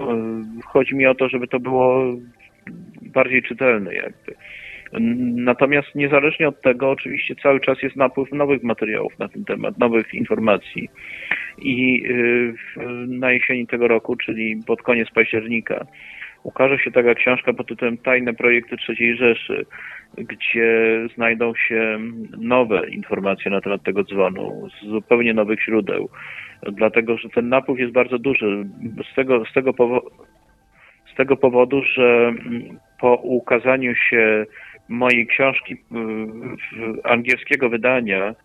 y, 0.59 0.61
chodzi 0.65 0.95
mi 0.95 1.05
o 1.05 1.15
to, 1.15 1.29
żeby 1.29 1.47
to 1.47 1.59
było 1.59 2.15
bardziej 3.01 3.43
czytelne 3.43 3.93
jakby. 3.93 4.35
Natomiast 5.35 5.95
niezależnie 5.95 6.47
od 6.47 6.61
tego, 6.61 6.89
oczywiście 6.89 7.35
cały 7.35 7.59
czas 7.59 7.81
jest 7.81 7.95
napływ 7.95 8.31
nowych 8.31 8.63
materiałów 8.63 9.19
na 9.19 9.27
ten 9.27 9.45
temat, 9.45 9.77
nowych 9.77 10.13
informacji. 10.13 10.89
I 11.57 12.03
y, 12.05 12.53
na 13.07 13.31
jesieni 13.31 13.67
tego 13.67 13.87
roku, 13.87 14.15
czyli 14.15 14.61
pod 14.67 14.81
koniec 14.81 15.09
października, 15.11 15.85
ukaże 16.43 16.79
się 16.79 16.91
taka 16.91 17.15
książka 17.15 17.53
pod 17.53 17.67
tytułem 17.67 17.97
Tajne 17.97 18.33
projekty 18.33 18.75
III 18.89 19.17
Rzeszy, 19.17 19.65
gdzie 20.17 20.99
znajdą 21.15 21.53
się 21.55 21.99
nowe 22.37 22.89
informacje 22.89 23.51
na 23.51 23.61
temat 23.61 23.83
tego 23.83 24.03
dzwonu 24.03 24.67
z 24.69 24.85
zupełnie 24.85 25.33
nowych 25.33 25.63
źródeł. 25.63 26.09
Dlatego, 26.71 27.17
że 27.17 27.29
ten 27.29 27.49
napływ 27.49 27.79
jest 27.79 27.93
bardzo 27.93 28.19
duży. 28.19 28.65
Z 29.11 29.15
tego, 29.15 29.45
z 29.45 29.53
tego, 29.53 30.01
z 31.13 31.15
tego 31.15 31.37
powodu, 31.37 31.83
że 31.83 32.33
po 32.99 33.15
ukazaniu 33.15 33.95
się 33.95 34.45
mojej 34.89 35.27
książki 35.27 35.75
angielskiego 37.03 37.69
wydania 37.69 38.35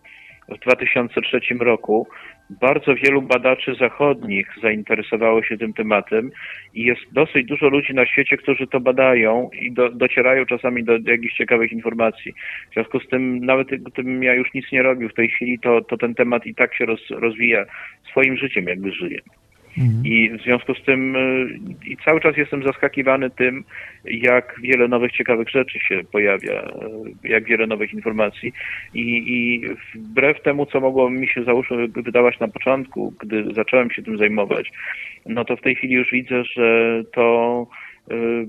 w 0.49 0.59
2003 0.59 1.39
roku, 1.59 2.07
bardzo 2.49 2.95
wielu 2.95 3.21
badaczy 3.21 3.75
zachodnich 3.75 4.47
zainteresowało 4.61 5.43
się 5.43 5.57
tym 5.57 5.73
tematem 5.73 6.31
i 6.73 6.83
jest 6.83 7.01
dosyć 7.11 7.47
dużo 7.47 7.69
ludzi 7.69 7.93
na 7.93 8.05
świecie, 8.05 8.37
którzy 8.37 8.67
to 8.67 8.79
badają 8.79 9.49
i 9.61 9.71
do, 9.71 9.89
docierają 9.89 10.45
czasami 10.45 10.83
do, 10.83 10.99
do 10.99 11.11
jakichś 11.11 11.37
ciekawych 11.37 11.71
informacji. 11.71 12.33
W 12.71 12.73
związku 12.73 12.99
z 12.99 13.07
tym, 13.07 13.45
nawet 13.45 13.67
gdybym 13.67 14.23
ja 14.23 14.33
już 14.33 14.53
nic 14.53 14.71
nie 14.71 14.83
robił 14.83 15.09
w 15.09 15.13
tej 15.13 15.29
chwili, 15.29 15.59
to, 15.59 15.81
to 15.81 15.97
ten 15.97 16.15
temat 16.15 16.45
i 16.45 16.55
tak 16.55 16.75
się 16.75 16.85
roz, 16.85 16.99
rozwija 17.09 17.65
swoim 18.11 18.37
życiem, 18.37 18.65
jakby 18.65 18.91
żyje. 18.91 19.19
I 20.03 20.29
w 20.29 20.41
związku 20.41 20.75
z 20.75 20.83
tym 20.83 21.15
y, 21.15 21.59
i 21.85 21.97
cały 22.05 22.21
czas 22.21 22.37
jestem 22.37 22.63
zaskakiwany 22.63 23.29
tym, 23.29 23.63
jak 24.05 24.55
wiele 24.61 24.87
nowych 24.87 25.11
ciekawych 25.11 25.49
rzeczy 25.49 25.79
się 25.79 26.01
pojawia, 26.11 26.61
y, 27.23 27.29
jak 27.29 27.43
wiele 27.43 27.67
nowych 27.67 27.93
informacji. 27.93 28.53
I, 28.93 29.23
i 29.27 29.61
wbrew 29.95 30.41
temu, 30.41 30.65
co 30.65 30.79
mogło 30.79 31.09
mi 31.09 31.27
się 31.27 31.43
załóżmy 31.43 31.87
wydawać 31.87 32.39
na 32.39 32.47
początku, 32.47 33.13
gdy 33.19 33.53
zacząłem 33.53 33.91
się 33.91 34.03
tym 34.03 34.17
zajmować, 34.17 34.71
no 35.25 35.45
to 35.45 35.57
w 35.57 35.61
tej 35.61 35.75
chwili 35.75 35.93
już 35.93 36.11
widzę, 36.11 36.43
że 36.43 37.01
to 37.13 37.67
y, 38.11 38.47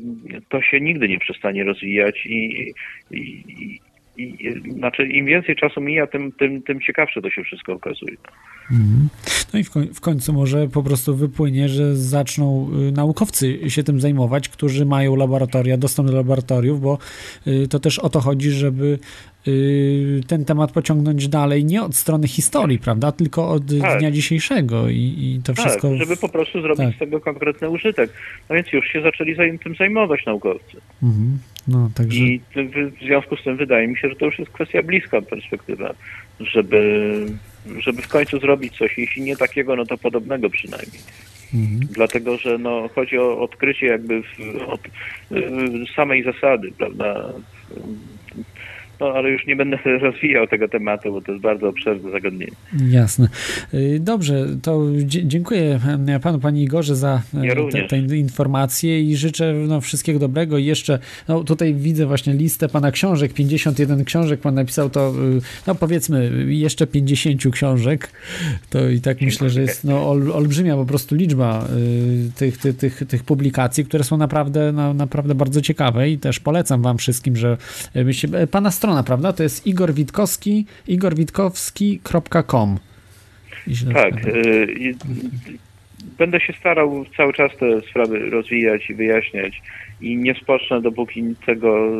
to 0.49 0.63
się 0.63 0.81
nigdy 0.81 1.09
nie 1.09 1.19
przestanie 1.19 1.65
rozwijać 1.65 2.27
i, 2.27 2.73
i, 3.11 3.81
znaczy 4.73 5.07
im 5.07 5.27
więcej 5.27 5.57
czasu 5.57 5.81
mija, 5.81 6.07
tym, 6.07 6.33
tym, 6.33 6.63
tym 6.63 6.81
ciekawsze 6.81 7.23
to 7.23 7.31
się 7.31 7.43
wszystko 7.43 7.73
okazuje. 7.73 8.17
Mhm. 8.71 9.09
No 9.53 9.59
i 9.59 9.65
w, 9.65 9.71
koń, 9.71 9.89
w, 9.95 10.01
końcu 10.01 10.33
może 10.33 10.69
po 10.69 10.83
prostu 10.83 11.17
wypłynie, 11.17 11.69
że 11.69 11.97
zaczną 11.97 12.71
y, 12.89 12.93
naukowcy 12.93 13.71
się 13.71 13.83
tym 13.83 14.01
zajmować, 14.01 14.49
którzy 14.49 14.87
mają 14.87 15.17
laboratoria, 15.17 15.77
dostęp 15.77 16.09
do 16.09 16.17
laboratoriów, 16.17 16.81
bo 16.81 16.99
y, 17.47 17.69
to 17.69 17.79
też 17.79 17.99
o 17.99 18.09
to 18.09 18.21
chodzi, 18.21 18.51
żeby 18.51 18.99
ten 20.27 20.45
temat 20.45 20.73
pociągnąć 20.73 21.29
dalej, 21.29 21.65
nie 21.65 21.83
od 21.83 21.97
strony 21.97 22.29
historii, 22.29 22.79
prawda, 22.79 23.13
tylko 23.13 23.51
od 23.51 23.63
tak. 23.81 23.99
dnia 23.99 24.11
dzisiejszego 24.11 24.89
i, 24.89 24.97
i 24.97 25.41
to 25.45 25.55
tak, 25.55 25.67
wszystko... 25.67 25.97
żeby 25.97 26.17
po 26.17 26.29
prostu 26.29 26.63
zrobić 26.63 26.87
tak. 26.87 26.95
z 26.95 26.99
tego 26.99 27.21
konkretny 27.21 27.71
użytek. 27.71 28.11
No 28.49 28.57
więc 28.57 28.73
już 28.73 28.87
się 28.89 29.03
zaczęli 29.03 29.59
tym 29.59 29.75
zajmować 29.75 30.27
naukowcy. 30.27 30.77
Mhm. 31.03 31.39
No, 31.69 31.91
także... 31.95 32.19
I 32.19 32.41
w 32.97 33.05
związku 33.05 33.37
z 33.37 33.45
tym 33.45 33.57
wydaje 33.57 33.89
mi 33.89 33.97
się, 33.97 34.09
że 34.09 34.17
to 34.17 34.27
już 34.27 34.39
jest 34.39 34.51
kwestia 34.51 34.83
bliska 34.83 35.23
perspektywa, 35.23 35.95
żeby 36.41 37.27
żeby 37.79 38.03
w 38.03 38.09
końcu 38.09 38.41
zrobić 38.41 38.79
coś, 38.79 38.99
jeśli 38.99 39.23
nie 39.23 39.37
takiego, 39.37 39.77
no 39.77 39.87
to 39.87 39.99
podobnego 39.99 40.51
przynajmniej. 40.51 41.03
Mhm. 41.55 41.81
Dlatego, 41.93 42.37
że 42.37 42.59
no, 42.59 42.89
chodzi 42.95 43.19
o 43.19 43.41
odkrycie 43.41 43.87
jakby 43.87 44.23
w, 44.23 44.57
od 44.69 44.81
samej 45.97 46.25
zasady, 46.25 46.73
prawda? 46.79 47.33
No, 49.01 49.07
ale 49.07 49.31
już 49.31 49.47
nie 49.47 49.57
będę 49.57 49.79
rozwijał 50.01 50.47
tego 50.47 50.69
tematu, 50.69 51.13
bo 51.13 51.21
to 51.21 51.33
jest 51.33 51.43
bardzo 51.43 51.69
obszerne 51.69 52.11
zagadnienie. 52.11 52.53
Jasne. 52.91 53.29
Y, 53.75 53.99
dobrze, 54.01 54.47
to 54.63 54.83
dziękuję 55.05 55.81
panu, 56.23 56.39
pani 56.39 56.63
Igorze 56.63 56.97
za 56.97 57.23
e, 57.35 57.47
ja 57.47 57.55
te, 57.73 57.83
te, 57.83 58.17
informacje 58.17 59.03
i 59.03 59.17
życzę 59.17 59.53
no, 59.53 59.81
wszystkiego 59.81 60.19
dobrego. 60.19 60.59
I 60.59 60.65
jeszcze, 60.65 60.99
no 61.29 61.45
tutaj 61.45 61.75
widzę 61.75 62.07
właśnie 62.07 62.33
listę 62.33 62.69
pana 62.69 62.91
książek, 62.91 63.33
51 63.33 64.05
książek 64.05 64.41
pan 64.41 64.55
napisał, 64.55 64.91
to 64.91 65.13
y, 65.39 65.41
no 65.67 65.75
powiedzmy 65.75 66.31
jeszcze 66.47 66.87
50 66.87 67.43
książek. 67.53 68.11
To 68.71 68.89
i 68.89 69.01
tak 69.01 69.21
myślę, 69.21 69.51
że 69.51 69.61
jest 69.61 69.85
no, 69.85 70.11
ol, 70.11 70.33
olbrzymia 70.33 70.77
po 70.77 70.85
prostu 70.85 71.15
liczba 71.15 71.69
y, 72.29 72.33
tych, 72.37 72.59
tych, 72.59 72.77
tych, 72.77 73.03
tych 73.09 73.25
publikacji, 73.25 73.85
które 73.85 74.05
są 74.05 74.17
naprawdę, 74.17 74.73
no, 74.73 74.95
naprawdę 74.95 75.35
bardzo 75.35 75.61
ciekawe 75.61 76.11
i 76.11 76.19
też 76.19 76.41
polecam 76.41 76.83
wam 76.83 76.99
wszystkim, 76.99 77.37
że 77.37 77.57
byście, 77.95 78.29
pana 78.51 78.71
strona 78.71 78.88
strona, 78.89 79.03
prawda? 79.03 79.33
To 79.33 79.43
jest 79.43 79.67
Igor 79.67 79.95
Witkowski, 79.95 80.67
igorwitkowski.com. 80.89 82.79
Tak. 83.95 84.27
Y, 84.27 84.95
będę 86.19 86.41
się 86.41 86.53
starał 86.53 87.05
cały 87.17 87.33
czas 87.33 87.53
te 87.57 87.81
sprawy 87.81 88.31
rozwijać 88.31 88.91
i 88.91 88.95
wyjaśniać 88.95 89.63
i 90.01 90.17
nie 90.17 90.35
spocznę, 90.35 90.81
dopóki 90.81 91.25
tego 91.47 91.91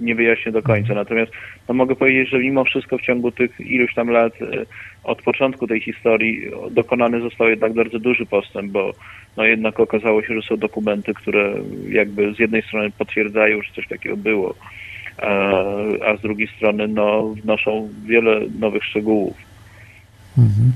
nie 0.00 0.14
wyjaśnię 0.14 0.52
do 0.52 0.62
końca. 0.62 0.94
Natomiast 0.94 1.32
no, 1.68 1.74
mogę 1.74 1.96
powiedzieć, 1.96 2.28
że 2.28 2.38
mimo 2.38 2.64
wszystko 2.64 2.98
w 2.98 3.02
ciągu 3.02 3.32
tych 3.32 3.60
iluś 3.60 3.94
tam 3.94 4.10
lat 4.10 4.42
y, 4.42 4.66
od 5.04 5.22
początku 5.22 5.66
tej 5.66 5.80
historii 5.80 6.50
dokonany 6.70 7.20
został 7.20 7.48
jednak 7.48 7.72
bardzo 7.72 7.98
duży 7.98 8.26
postęp, 8.26 8.72
bo 8.72 8.92
no 9.36 9.44
jednak 9.44 9.80
okazało 9.80 10.22
się, 10.22 10.34
że 10.34 10.48
są 10.48 10.56
dokumenty, 10.56 11.14
które 11.14 11.54
jakby 11.88 12.34
z 12.34 12.38
jednej 12.38 12.62
strony 12.62 12.90
potwierdzają, 12.90 13.62
że 13.62 13.72
coś 13.74 13.88
takiego 13.88 14.16
było, 14.16 14.54
a 16.06 16.16
z 16.16 16.20
drugiej 16.22 16.48
strony 16.56 16.88
no, 16.88 17.34
wnoszą 17.42 17.88
wiele 18.06 18.40
nowych 18.60 18.84
szczegółów. 18.84 19.52
Mhm. 20.38 20.72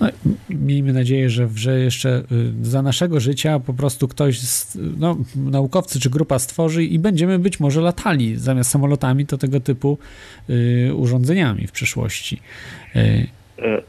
No, 0.00 0.08
miejmy 0.50 0.92
nadzieję, 0.92 1.30
że, 1.30 1.48
że 1.54 1.80
jeszcze 1.80 2.08
y, 2.18 2.22
za 2.64 2.82
naszego 2.82 3.20
życia 3.20 3.60
po 3.60 3.74
prostu 3.74 4.08
ktoś, 4.08 4.40
no, 4.98 5.16
naukowcy 5.36 6.00
czy 6.00 6.10
grupa 6.10 6.38
stworzy 6.38 6.84
i 6.84 6.98
będziemy 6.98 7.38
być 7.38 7.60
może 7.60 7.80
latali 7.80 8.36
zamiast 8.36 8.70
samolotami 8.70 9.26
to 9.26 9.38
tego 9.38 9.60
typu 9.60 9.98
y, 10.50 10.94
urządzeniami 10.94 11.66
w 11.66 11.72
przyszłości. 11.72 12.40
Y. 12.96 12.98
E, 13.58 13.82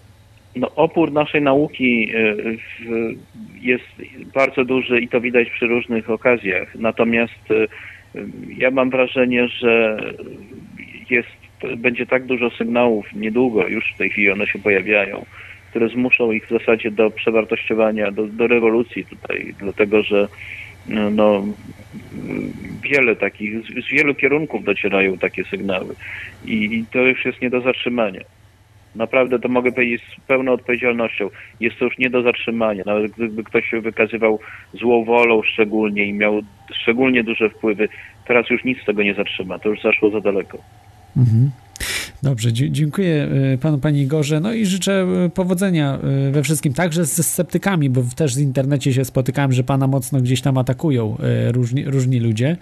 no, 0.55 0.75
opór 0.75 1.11
naszej 1.11 1.41
nauki 1.41 2.11
jest 3.61 3.85
bardzo 4.33 4.65
duży 4.65 4.99
i 4.99 5.07
to 5.07 5.21
widać 5.21 5.49
przy 5.49 5.67
różnych 5.67 6.09
okazjach. 6.09 6.75
Natomiast 6.75 7.49
ja 8.57 8.71
mam 8.71 8.89
wrażenie, 8.89 9.47
że 9.47 9.97
jest, 11.09 11.27
będzie 11.77 12.05
tak 12.05 12.25
dużo 12.25 12.49
sygnałów 12.49 13.13
niedługo, 13.13 13.67
już 13.67 13.93
w 13.93 13.97
tej 13.97 14.09
chwili 14.09 14.31
one 14.31 14.47
się 14.47 14.59
pojawiają, 14.59 15.25
które 15.69 15.89
zmuszą 15.89 16.31
ich 16.31 16.47
w 16.47 16.59
zasadzie 16.59 16.91
do 16.91 17.11
przewartościowania, 17.11 18.11
do, 18.11 18.27
do 18.27 18.47
rewolucji 18.47 19.05
tutaj, 19.05 19.53
dlatego 19.59 20.03
że 20.03 20.27
no, 21.11 21.45
wiele 22.83 23.15
takich, 23.15 23.61
z, 23.61 23.85
z 23.85 23.89
wielu 23.89 24.15
kierunków 24.15 24.63
docierają 24.63 25.17
takie 25.17 25.43
sygnały 25.43 25.95
i, 26.45 26.53
i 26.53 26.85
to 26.91 26.99
już 26.99 27.25
jest 27.25 27.41
nie 27.41 27.49
do 27.49 27.61
zatrzymania. 27.61 28.21
Naprawdę 28.99 29.39
to 29.39 29.49
mogę 29.49 29.71
powiedzieć 29.71 30.01
z 30.03 30.27
pełną 30.27 30.51
odpowiedzialnością. 30.51 31.29
Jest 31.59 31.79
to 31.79 31.85
już 31.85 31.97
nie 31.97 32.09
do 32.09 32.21
zatrzymania. 32.21 32.83
Nawet 32.85 33.11
gdyby 33.11 33.43
ktoś 33.43 33.69
się 33.69 33.81
wykazywał 33.81 34.39
złą 34.73 35.05
wolą 35.05 35.41
szczególnie 35.43 36.05
i 36.05 36.13
miał 36.13 36.41
szczególnie 36.81 37.23
duże 37.23 37.49
wpływy, 37.49 37.89
teraz 38.27 38.49
już 38.49 38.63
nic 38.63 38.85
tego 38.85 39.03
nie 39.03 39.13
zatrzyma. 39.13 39.59
To 39.59 39.69
już 39.69 39.81
zaszło 39.81 40.09
za 40.09 40.21
daleko. 40.21 40.57
Mhm. 41.17 41.51
Dobrze, 42.23 42.53
dziękuję 42.53 43.27
e, 43.53 43.57
panu, 43.57 43.77
pani 43.77 44.01
Igorze. 44.01 44.39
No 44.39 44.53
i 44.53 44.65
życzę 44.65 45.05
e, 45.25 45.29
powodzenia 45.29 45.99
e, 46.27 46.31
we 46.31 46.43
wszystkim, 46.43 46.73
także 46.73 47.05
ze 47.05 47.23
sceptykami, 47.23 47.89
bo 47.89 48.01
też 48.15 48.35
w 48.35 48.39
internecie 48.39 48.93
się 48.93 49.05
spotykałem, 49.05 49.51
że 49.51 49.63
pana 49.63 49.87
mocno 49.87 50.21
gdzieś 50.21 50.41
tam 50.41 50.57
atakują 50.57 51.17
różni, 51.51 51.85
różni 51.85 52.19
ludzie. 52.19 52.57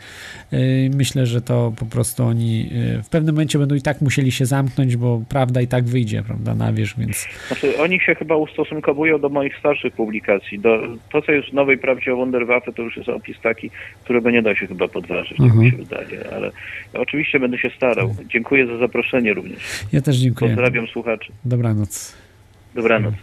Myślę, 0.95 1.25
że 1.25 1.41
to 1.41 1.73
po 1.79 1.85
prostu 1.85 2.23
oni 2.23 2.69
w 3.03 3.09
pewnym 3.09 3.35
momencie 3.35 3.59
będą 3.59 3.75
i 3.75 3.81
tak 3.81 4.01
musieli 4.01 4.31
się 4.31 4.45
zamknąć, 4.45 4.95
bo 4.95 5.21
prawda 5.29 5.61
i 5.61 5.67
tak 5.67 5.85
wyjdzie, 5.85 6.23
prawda, 6.23 6.55
na 6.55 6.73
wierzch, 6.73 6.97
więc... 6.99 7.27
Znaczy, 7.47 7.77
oni 7.77 7.99
się 7.99 8.15
chyba 8.15 8.35
ustosunkowują 8.35 9.19
do 9.19 9.29
moich 9.29 9.57
starszych 9.57 9.93
publikacji. 9.93 10.59
Do, 10.59 10.79
to, 11.11 11.21
co 11.21 11.31
jest 11.31 11.49
w 11.49 11.53
Nowej 11.53 11.77
Prawdzie 11.77 12.13
o 12.13 12.15
Wunderwaffe, 12.15 12.73
to 12.73 12.81
już 12.81 12.97
jest 12.97 13.09
opis 13.09 13.37
taki, 13.41 13.69
którego 14.03 14.31
nie 14.31 14.41
da 14.41 14.55
się 14.55 14.67
chyba 14.67 14.87
podważyć, 14.87 15.37
tak 15.37 15.55
mi 15.55 15.71
się 15.71 15.77
wydaje, 15.77 16.29
ale 16.35 16.51
oczywiście 16.93 17.39
będę 17.39 17.57
się 17.57 17.69
starał. 17.77 18.15
Dziękuję 18.29 18.67
za 18.67 18.77
zaproszenie 18.77 19.33
również 19.33 19.46
również. 19.47 19.85
Ja 19.91 20.01
też 20.01 20.17
dziękuję. 20.17 20.51
Pozdrawiam 20.51 20.87
słuchaczy. 20.87 21.31
Dobranoc. 21.45 22.13
Dobranoc. 22.75 23.13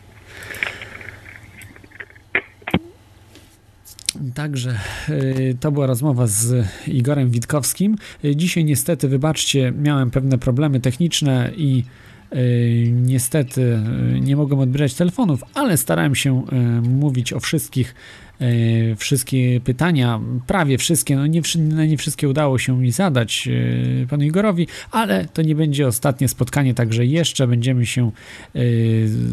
Także 4.34 4.78
y, 5.08 5.56
to 5.60 5.72
była 5.72 5.86
rozmowa 5.86 6.26
z 6.26 6.66
Igorem 6.88 7.30
Witkowskim. 7.30 7.96
Y, 8.24 8.36
dzisiaj 8.36 8.64
niestety, 8.64 9.08
wybaczcie, 9.08 9.72
miałem 9.82 10.10
pewne 10.10 10.38
problemy 10.38 10.80
techniczne 10.80 11.50
i 11.56 11.84
y, 12.32 12.88
niestety 12.92 13.80
nie 14.20 14.36
mogłem 14.36 14.60
odbierać 14.60 14.94
telefonów, 14.94 15.44
ale 15.54 15.76
starałem 15.76 16.14
się 16.14 16.44
mówić 16.82 17.32
o 17.32 17.40
wszystkich 17.40 17.94
wszystkie 18.96 19.60
pytania, 19.60 20.20
prawie 20.46 20.78
wszystkie, 20.78 21.16
no 21.16 21.26
nie, 21.26 21.42
nie 21.88 21.96
wszystkie 21.96 22.28
udało 22.28 22.58
się 22.58 22.78
mi 22.78 22.92
zadać 22.92 23.48
e, 24.02 24.06
panu 24.06 24.24
Igorowi, 24.24 24.66
ale 24.90 25.26
to 25.32 25.42
nie 25.42 25.54
będzie 25.54 25.86
ostatnie 25.86 26.28
spotkanie, 26.28 26.74
także 26.74 27.06
jeszcze 27.06 27.46
będziemy 27.46 27.86
się 27.86 28.06
e, 28.06 28.10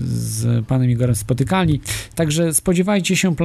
z 0.04 0.66
panem 0.66 0.90
Igorem 0.90 1.16
spotykali. 1.16 1.82
Także 2.16 2.54
spodziewajcie 2.54 3.16
się, 3.16 3.36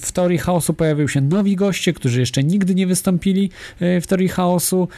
w 0.00 0.12
teorii 0.12 0.38
chaosu 0.38 0.74
pojawią 0.74 1.06
się 1.06 1.20
nowi 1.20 1.56
goście, 1.56 1.92
którzy 1.92 2.20
jeszcze 2.20 2.44
nigdy 2.44 2.74
nie 2.74 2.86
wystąpili 2.86 3.50
w 3.80 4.02
teorii 4.08 4.28
chaosu. 4.28 4.88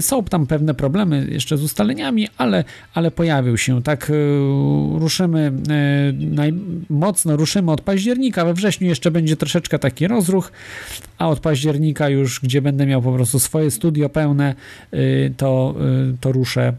Są 0.00 0.24
tam 0.24 0.46
pewne 0.46 0.74
problemy 0.74 1.26
jeszcze 1.30 1.58
z 1.58 1.62
ustaleniami, 1.62 2.28
ale, 2.36 2.64
ale 2.94 3.10
pojawią 3.10 3.56
się. 3.56 3.82
Tak 3.82 4.12
ruszymy 4.94 5.52
mocno, 6.90 7.36
ruszymy 7.36 7.72
od 7.72 7.80
października, 7.80 8.44
we 8.44 8.54
wrześniu 8.54 8.88
jeszcze 8.88 8.97
będzie 9.10 9.36
troszeczkę 9.36 9.78
taki 9.78 10.08
rozruch, 10.08 10.52
a 11.18 11.28
od 11.28 11.40
października 11.40 12.08
już, 12.08 12.40
gdzie 12.40 12.62
będę 12.62 12.86
miał 12.86 13.02
po 13.02 13.12
prostu 13.12 13.38
swoje 13.38 13.70
studio 13.70 14.08
pełne, 14.08 14.54
y, 14.94 15.34
to, 15.36 15.74
y, 16.14 16.16
to 16.20 16.32
ruszę 16.32 16.72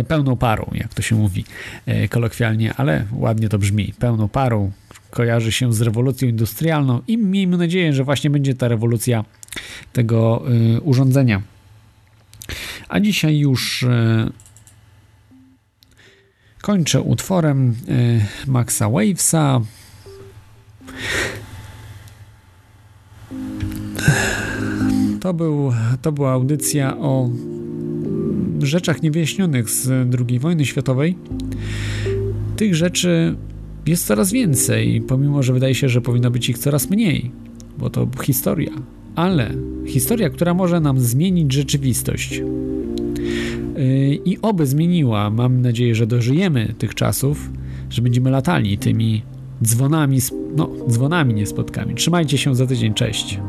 e, 0.00 0.04
pełną 0.04 0.36
parą, 0.36 0.70
jak 0.72 0.94
to 0.94 1.02
się 1.02 1.16
mówi 1.16 1.44
kolokwialnie, 2.10 2.74
ale 2.74 3.04
ładnie 3.12 3.48
to 3.48 3.58
brzmi. 3.58 3.94
Pełną 3.98 4.28
parą 4.28 4.72
kojarzy 5.10 5.52
się 5.52 5.72
z 5.72 5.80
rewolucją 5.80 6.28
industrialną 6.28 7.00
i 7.08 7.18
miejmy 7.18 7.56
nadzieję, 7.56 7.92
że 7.92 8.04
właśnie 8.04 8.30
będzie 8.30 8.54
ta 8.54 8.68
rewolucja 8.68 9.24
tego 9.92 10.42
urządzenia. 10.82 11.42
A 12.88 13.00
dzisiaj 13.00 13.38
już 13.38 13.86
kończę 16.62 17.00
utworem 17.00 17.74
Maxa 18.46 18.90
Wavesa. 18.90 19.60
To, 25.20 25.34
był, 25.34 25.72
to 26.02 26.12
była 26.12 26.32
audycja 26.32 26.98
o 26.98 27.30
rzeczach 28.62 29.02
niewyjaśnionych 29.02 29.70
z 29.70 29.88
II 30.28 30.38
wojny 30.38 30.66
światowej. 30.66 31.16
Tych 32.56 32.74
rzeczy 32.74 33.36
jest 33.86 34.06
coraz 34.06 34.32
więcej, 34.32 35.00
pomimo 35.00 35.42
że 35.42 35.52
wydaje 35.52 35.74
się, 35.74 35.88
że 35.88 36.00
powinno 36.00 36.30
być 36.30 36.48
ich 36.48 36.58
coraz 36.58 36.90
mniej, 36.90 37.30
bo 37.78 37.90
to 37.90 38.08
historia. 38.22 38.70
Ale 39.14 39.54
historia, 39.86 40.30
która 40.30 40.54
może 40.54 40.80
nam 40.80 41.00
zmienić 41.00 41.52
rzeczywistość. 41.52 42.42
Yy, 43.76 44.14
I 44.24 44.38
oby 44.42 44.66
zmieniła. 44.66 45.30
Mam 45.30 45.62
nadzieję, 45.62 45.94
że 45.94 46.06
dożyjemy 46.06 46.74
tych 46.78 46.94
czasów, 46.94 47.50
że 47.90 48.02
będziemy 48.02 48.30
latali 48.30 48.78
tymi 48.78 49.22
dzwonami, 49.62 50.18
no, 50.56 50.68
dzwonami, 50.88 51.34
nie 51.34 51.46
spotkami. 51.46 51.94
Trzymajcie 51.94 52.38
się 52.38 52.54
za 52.54 52.66
tydzień. 52.66 52.94
Cześć. 52.94 53.40